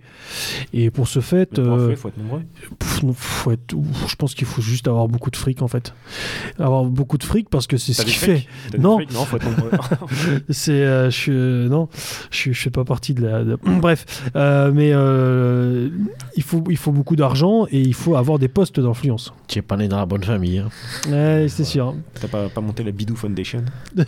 Et 0.74 0.92
pour 0.92 1.08
ce 1.08 1.20
fait, 1.22 1.50
pour 1.56 1.64
euh, 1.66 1.76
influer, 1.92 1.96
faut 1.96 2.08
être 2.10 2.18
nombreux. 2.18 2.42
faut 3.16 3.52
être- 3.52 3.74
ouf, 3.74 4.10
je 4.10 4.16
pense 4.16 4.36
qu'il 4.36 4.48
faut 4.48 4.62
juste 4.62 4.88
avoir 4.88 5.08
beaucoup 5.08 5.32
de 5.32 5.36
fric 5.38 5.62
en 5.62 5.68
fait. 5.68 5.94
Avoir 6.60 6.84
beaucoup 6.86 7.18
de 7.18 7.24
fric 7.24 7.50
parce 7.50 7.68
que 7.68 7.78
c'est 7.78 7.94
ce 7.94 8.04
qui 8.04 8.12
fait. 8.12 8.46
Non. 8.78 8.98
fric 8.98 9.14
Non, 9.14 9.26
faut 9.26 9.38
être 9.38 9.46
nombreux. 9.50 9.72
C'est, 10.50 10.72
euh, 10.84 11.10
je 11.10 11.32
euh, 11.32 11.70
non, 11.70 11.88
je, 12.32 12.36
suis- 12.38 12.54
je 12.54 12.62
fais 12.62 12.70
pas 12.70 12.84
partie 12.84 13.14
de 13.14 13.26
la. 13.26 13.44
de- 13.44 13.58
Bref, 13.80 14.30
euh, 14.36 14.72
mais 14.74 14.92
euh, 14.94 15.90
il 16.36 16.44
faut, 16.44 16.64
il 16.70 16.78
faut 16.78 16.92
beaucoup 16.92 17.16
d'argent 17.16 17.66
et 17.72 17.80
il 17.80 17.94
faut 17.94 18.16
avoir 18.16 18.40
des 18.40 18.48
postes 18.50 18.80
d'influence. 18.80 19.34
Tu 19.48 19.60
es 19.60 19.62
pas 19.62 19.78
né 19.78 19.88
dans 19.88 19.98
la 19.98 20.06
bonne 20.06 20.24
famille. 20.24 20.60
hein. 20.60 20.70
Ouais, 21.10 21.48
c'est 21.50 21.64
sûr. 21.64 21.96
T'as 22.20 22.28
pas, 22.28 22.50
pas 22.50 22.62
monté 22.62 22.84
la 22.84 22.92
Bidou 22.92 23.16
Foundation 23.16 23.64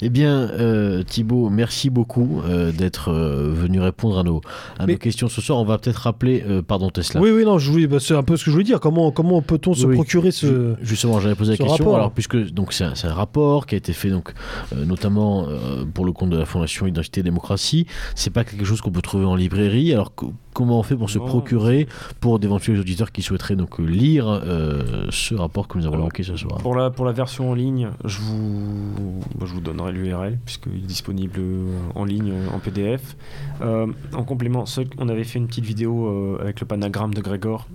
Eh 0.00 0.08
bien, 0.08 0.50
euh, 0.50 1.02
Thibaut, 1.04 1.48
merci 1.48 1.88
beaucoup 1.90 2.40
euh, 2.44 2.72
d'être 2.72 3.10
euh, 3.12 3.52
venu 3.54 3.80
répondre 3.80 4.18
à 4.18 4.22
nos, 4.24 4.40
à 4.78 4.86
nos 4.86 4.96
questions 4.96 5.28
ce 5.28 5.40
soir. 5.40 5.58
On 5.58 5.64
va 5.64 5.78
peut-être 5.78 5.96
rappeler, 5.98 6.44
pardon 6.66 6.90
Tesla. 6.90 7.20
Oui, 7.20 7.30
oui, 7.30 7.44
non, 7.44 7.58
je 7.58 7.70
voulais, 7.70 7.86
bah, 7.86 7.98
c'est 8.00 8.14
un 8.16 8.22
peu 8.22 8.36
ce 8.36 8.44
que 8.44 8.50
je 8.50 8.52
voulais 8.56 8.64
dire. 8.64 8.80
Comment, 8.80 9.10
comment 9.12 9.42
peut-on 9.42 9.74
se 9.74 9.86
Oui, 9.86 9.94
procurer 9.94 10.30
ce. 10.32 10.46
Ju- 10.46 10.74
Justement, 10.82 11.20
j'avais 11.20 11.34
posé 11.36 11.52
la 11.52 11.56
question. 11.56 11.76
rapport. 11.76 11.94
Alors, 11.96 12.10
puisque 12.12 12.36
donc 12.52 12.72
c'est 12.72 12.84
un, 12.84 12.94
c'est 12.94 13.06
un 13.06 13.14
rapport 13.14 13.66
qui 13.66 13.74
a 13.76 13.78
été 13.78 13.92
fait 13.92 14.10
donc 14.10 14.32
notamment 14.76 15.46
pour 15.94 16.04
le 16.04 16.12
compte 16.12 16.30
de 16.30 16.36
la 16.38 16.46
Fondation 16.46 16.86
Identité 16.86 17.20
et 17.20 17.22
Démocratie. 17.24 17.86
C'est 18.14 18.30
pas 18.30 18.44
quelque 18.44 18.64
chose 18.64 18.80
qu'on 18.80 18.90
peut 18.90 19.02
trouver 19.02 19.24
en 19.24 19.36
librairie. 19.36 19.92
Alors 19.92 20.12
comment 20.52 20.78
on 20.78 20.82
fait 20.82 20.96
pour 20.96 21.10
se 21.10 21.18
procurer 21.18 21.86
pour 22.20 22.38
d'éventuels 22.38 22.80
auditeurs 22.80 23.12
qui 23.12 23.22
souhaiteraient 23.22 23.56
donc 23.56 23.78
lire 23.78 24.26
euh, 24.28 25.06
ce 25.10 25.34
rapport 25.34 25.68
que 25.68 25.78
nous 25.78 25.86
avons 25.86 25.98
évoqué 25.98 26.22
ce 26.22 26.36
soir 26.36 26.58
Pour 26.58 26.74
la, 26.74 26.90
pour 26.90 27.04
la 27.04 27.12
version 27.12 27.50
en 27.50 27.54
ligne, 27.54 27.90
je 28.04 28.20
vous, 28.20 29.20
bah, 29.38 29.46
je 29.46 29.52
vous 29.52 29.60
donnerai 29.60 29.92
l'URL 29.92 30.38
puisqu'il 30.44 30.76
est 30.76 30.86
disponible 30.86 31.38
euh, 31.38 31.78
en 31.94 32.04
ligne 32.04 32.32
euh, 32.32 32.54
en 32.54 32.58
PDF. 32.58 33.16
Euh, 33.60 33.86
en 34.12 34.24
complément, 34.24 34.64
on 34.98 35.08
avait 35.08 35.24
fait 35.24 35.38
une 35.38 35.46
petite 35.46 35.64
vidéo 35.64 36.38
avec 36.40 36.60
le 36.60 36.66
panagramme 36.66 37.14
de 37.14 37.20
Grégor 37.20 37.68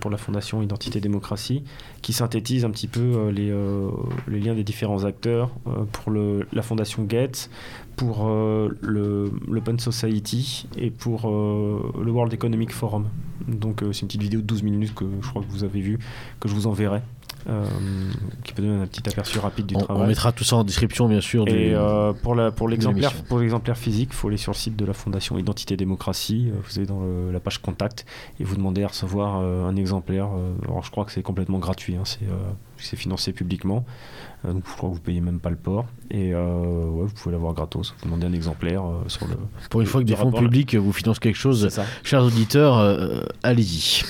pour 0.00 0.10
la 0.10 0.16
Fondation 0.16 0.62
Identité 0.62 1.00
Démocratie 1.00 1.64
qui 2.02 2.12
synthétise 2.12 2.64
un 2.64 2.70
petit 2.70 2.86
peu 2.86 3.28
les, 3.30 3.52
les 4.28 4.40
liens 4.40 4.54
des 4.54 4.64
différents 4.64 5.04
acteurs 5.04 5.50
pour 5.92 6.12
le, 6.12 6.46
la 6.52 6.62
Fondation 6.62 7.04
Gates, 7.04 7.50
pour 7.98 8.26
euh, 8.28 8.70
l'Open 8.82 9.78
Society 9.78 10.66
et 10.78 10.90
pour 10.90 11.28
euh, 11.28 11.92
le 12.02 12.10
World 12.10 12.32
Economic 12.32 12.72
Forum. 12.72 13.08
Donc 13.46 13.82
euh, 13.82 13.92
c'est 13.92 14.02
une 14.02 14.08
petite 14.08 14.22
vidéo 14.22 14.40
de 14.40 14.46
12 14.46 14.62
minutes 14.62 14.94
que 14.94 15.04
je 15.20 15.28
crois 15.28 15.42
que 15.42 15.48
vous 15.50 15.64
avez 15.64 15.80
vue, 15.80 15.98
que 16.40 16.48
je 16.48 16.54
vous 16.54 16.66
enverrai. 16.66 17.02
euh, 17.48 17.64
qui 18.44 18.52
peut 18.52 18.62
donner 18.62 18.82
un 18.82 18.86
petit 18.86 19.08
aperçu 19.08 19.38
rapide 19.38 19.66
du 19.66 19.76
on, 19.76 19.80
travail. 19.80 20.02
on 20.02 20.06
mettra 20.06 20.32
tout 20.32 20.44
ça 20.44 20.56
en 20.56 20.64
description, 20.64 21.08
bien 21.08 21.20
sûr. 21.20 21.44
du- 21.46 21.52
Et 21.52 21.74
pour 22.22 22.34
la- 22.34 22.50
pour 22.50 22.68
l'exemplaire 22.68 23.10
l'émission. 23.10 23.24
pour 23.28 23.38
l'exemplaire 23.38 23.78
physique, 23.78 24.10
il 24.12 24.14
faut 24.16 24.28
aller 24.28 24.36
sur 24.36 24.52
le 24.52 24.56
site 24.56 24.76
de 24.76 24.84
la 24.84 24.92
Fondation 24.92 25.38
Identité 25.38 25.76
Démocratie. 25.76 26.50
Vous 26.50 26.78
allez 26.78 26.86
dans 26.86 27.00
le- 27.00 27.30
la 27.32 27.40
page 27.40 27.58
contact 27.58 28.04
et 28.38 28.44
vous 28.44 28.56
demandez 28.56 28.82
à 28.82 28.88
recevoir 28.88 29.36
un 29.36 29.76
exemplaire. 29.76 30.28
alors 30.64 30.82
je 30.84 30.90
crois 30.90 31.04
que 31.04 31.12
c'est 31.12 31.22
complètement 31.22 31.58
gratuit, 31.58 31.96
hein, 31.96 32.02
c'est 32.04 32.20
c'est 32.76 32.96
financé 32.96 33.32
publiquement. 33.32 33.84
Donc 34.44 34.62
je 34.68 34.76
crois 34.76 34.88
que 34.90 34.94
vous 34.94 35.00
payez 35.00 35.20
même 35.20 35.40
pas 35.40 35.50
le 35.50 35.56
port. 35.56 35.86
Et 36.10 36.32
euh, 36.32 36.86
ouais, 36.86 37.04
vous 37.06 37.12
pouvez 37.14 37.32
l'avoir 37.34 37.52
gratos. 37.52 37.94
Vous 38.00 38.06
demandez 38.06 38.26
un 38.26 38.32
exemplaire 38.32 38.82
euh, 38.82 39.02
sur 39.08 39.26
le. 39.26 39.34
Pour 39.68 39.80
une 39.82 39.86
fois 39.86 40.00
que 40.00 40.06
des 40.06 40.16
fonds 40.16 40.32
publics 40.32 40.74
vous 40.74 40.92
financent 40.92 41.18
quelque 41.18 41.36
chose, 41.38 41.68
chers 42.02 42.22
auditeurs, 42.24 42.78
euh, 42.78 43.20
allez-y. 43.42 44.02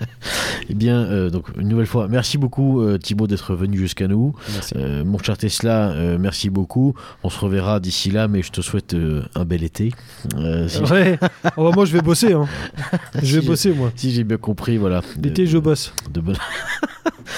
eh 0.68 0.74
bien, 0.74 0.96
euh, 0.98 1.30
donc 1.30 1.46
une 1.58 1.68
nouvelle 1.68 1.86
fois, 1.86 2.08
merci 2.08 2.36
beaucoup 2.38 2.80
euh, 2.82 2.98
Thibaut 2.98 3.26
d'être 3.26 3.54
venu 3.54 3.78
jusqu'à 3.78 4.06
nous. 4.08 4.34
Merci. 4.52 4.74
Euh, 4.76 5.04
mon 5.04 5.18
cher 5.18 5.36
Tesla, 5.38 5.90
euh, 5.90 6.18
merci 6.20 6.50
beaucoup. 6.50 6.94
On 7.22 7.30
se 7.30 7.38
reverra 7.40 7.80
d'ici 7.80 8.10
là, 8.10 8.28
mais 8.28 8.42
je 8.42 8.50
te 8.50 8.60
souhaite 8.60 8.94
euh, 8.94 9.22
un 9.34 9.44
bel 9.44 9.62
été. 9.62 9.92
Euh, 10.36 10.68
si 10.68 10.80
Ouais. 10.82 11.18
Oh, 11.56 11.64
bah, 11.64 11.70
moi, 11.74 11.84
je 11.86 11.92
vais 11.92 12.02
bosser. 12.02 12.32
hein. 12.34 12.46
Je 13.22 13.36
vais 13.36 13.40
Si- 13.42 13.46
bosser, 13.46 13.72
moi. 13.72 13.90
si 13.96 14.10
j'ai 14.12 14.24
bien 14.24 14.36
compris, 14.36 14.76
voilà. 14.76 15.02
L'été, 15.22 15.46
je 15.46 15.58
bosse. 15.58 15.92
De 16.12 16.20
bonnes, 16.20 16.36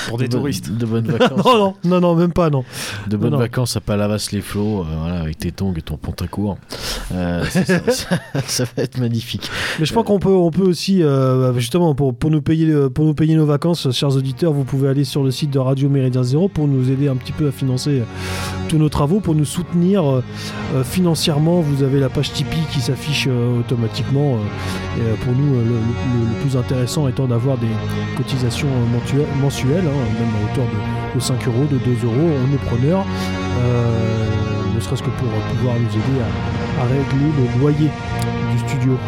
Pour 0.09 0.19
des 0.19 0.27
de 0.27 0.31
bonnes- 0.33 0.41
touristes. 0.41 0.71
De 0.73 0.87
bonnes 0.87 1.07
vacances. 1.11 1.45
Non, 1.45 1.59
non, 1.59 1.75
non, 1.85 2.01
non, 2.01 2.15
même 2.15 2.33
pas, 2.33 2.51
non. 2.51 2.65
De 3.09 3.17
bonnes 3.17 3.33
non. 3.33 3.39
vacances 3.39 3.77
à 3.77 3.81
Palavas-les-Flots, 3.93 4.81
euh, 4.81 4.85
voilà, 5.03 5.21
avec 5.21 5.37
tes 5.39 5.53
tongs 5.53 5.75
et 5.77 5.83
ton 5.83 5.99
pantacourt. 5.99 6.57
Euh, 7.15 7.45
ça, 7.51 7.63
ça- 7.67 8.19
ça- 8.47 8.65
va 8.75 8.83
être 8.83 8.97
magnifique. 8.99 9.51
Mais 9.79 9.85
je 9.85 9.91
crois 9.91 10.03
qu'on 10.03 10.19
peut, 10.19 10.31
on 10.33 10.51
peut 10.51 10.63
aussi, 10.63 11.03
euh, 11.03 11.53
justement, 11.59 11.95
pour, 11.95 12.15
pour, 12.15 12.31
nous 12.31 12.41
payer, 12.41 12.71
euh, 12.71 12.89
pour 12.89 13.05
nous 13.05 13.13
payer 13.13 13.35
nos 13.37 13.45
vacances, 13.45 13.91
chers 13.93 14.17
auditeurs, 14.17 14.55
vous 14.55 14.65
pouvez 14.65 14.89
aller 14.89 15.05
sur 15.05 15.23
le 15.23 15.31
site 15.31 15.51
de 15.51 15.59
Radio 15.59 15.91
Méridien 15.91 16.23
Zéro 16.23 16.49
pour 16.49 16.69
nous 16.69 16.91
aider 16.91 17.09
un 17.09 17.17
petit 17.17 17.33
peu 17.33 17.49
à 17.49 17.53
financer 17.53 18.01
euh, 18.01 18.05
tous 18.71 18.79
nos 18.79 18.89
travaux, 18.89 19.21
pour 19.21 19.35
nous 19.35 19.45
soutenir 19.45 20.03
euh, 20.11 20.25
euh, 20.75 20.85
financièrement. 20.85 21.61
Vous 21.61 21.83
avez 21.83 22.01
la 22.01 22.09
page 22.09 22.33
Tipeee 22.33 22.65
qui 22.73 22.81
s'affiche 22.81 23.27
euh, 23.29 23.61
automatiquement. 23.61 24.37
euh, 24.37 24.99
et 24.99 25.03
euh, 25.03 25.15
pour 25.23 25.35
nous, 25.35 25.55
euh, 25.55 25.63
le, 25.65 25.71
le- 25.71 26.29
le 26.31 26.41
plus 26.49 26.57
intéressant 26.57 27.09
étant 27.09 27.27
d'avoir 27.27 27.59
des 27.59 27.67
cotisations 28.17 28.69
euh, 28.69 29.23
mensuelles, 29.43 29.85
hein, 29.87 30.19
même 30.19 30.31
à 30.31 30.53
hauteur 30.53 30.65
de, 30.65 31.19
de 31.19 31.21
5 31.23 31.47
euros, 31.47 31.67
de 31.71 31.77
2 31.77 32.07
euros. 32.07 32.15
On 32.49 32.55
est 32.55 32.59
preneur, 32.77 33.05
euh, 33.65 33.82
ne 34.75 34.81
serait-ce 34.81 35.03
que 35.03 35.11
pour 35.11 35.29
euh, 35.29 35.51
pouvoir 35.57 35.75
nous 35.77 35.89
aider 35.89 36.19
à, 36.21 36.83
à 36.83 36.85
régler 36.87 37.31
le 37.39 37.61
loyer 37.61 37.91
du 38.53 38.59
studio. 38.69 38.99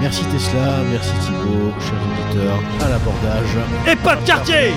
Merci 0.00 0.24
Tesla, 0.26 0.78
merci 0.90 1.12
Thibaut, 1.24 1.72
chers 1.80 1.94
auditeurs, 2.28 2.58
à 2.84 2.88
l'abordage. 2.90 3.56
Et 3.90 3.96
pas 3.96 4.16
de 4.16 4.26
quartier 4.26 4.72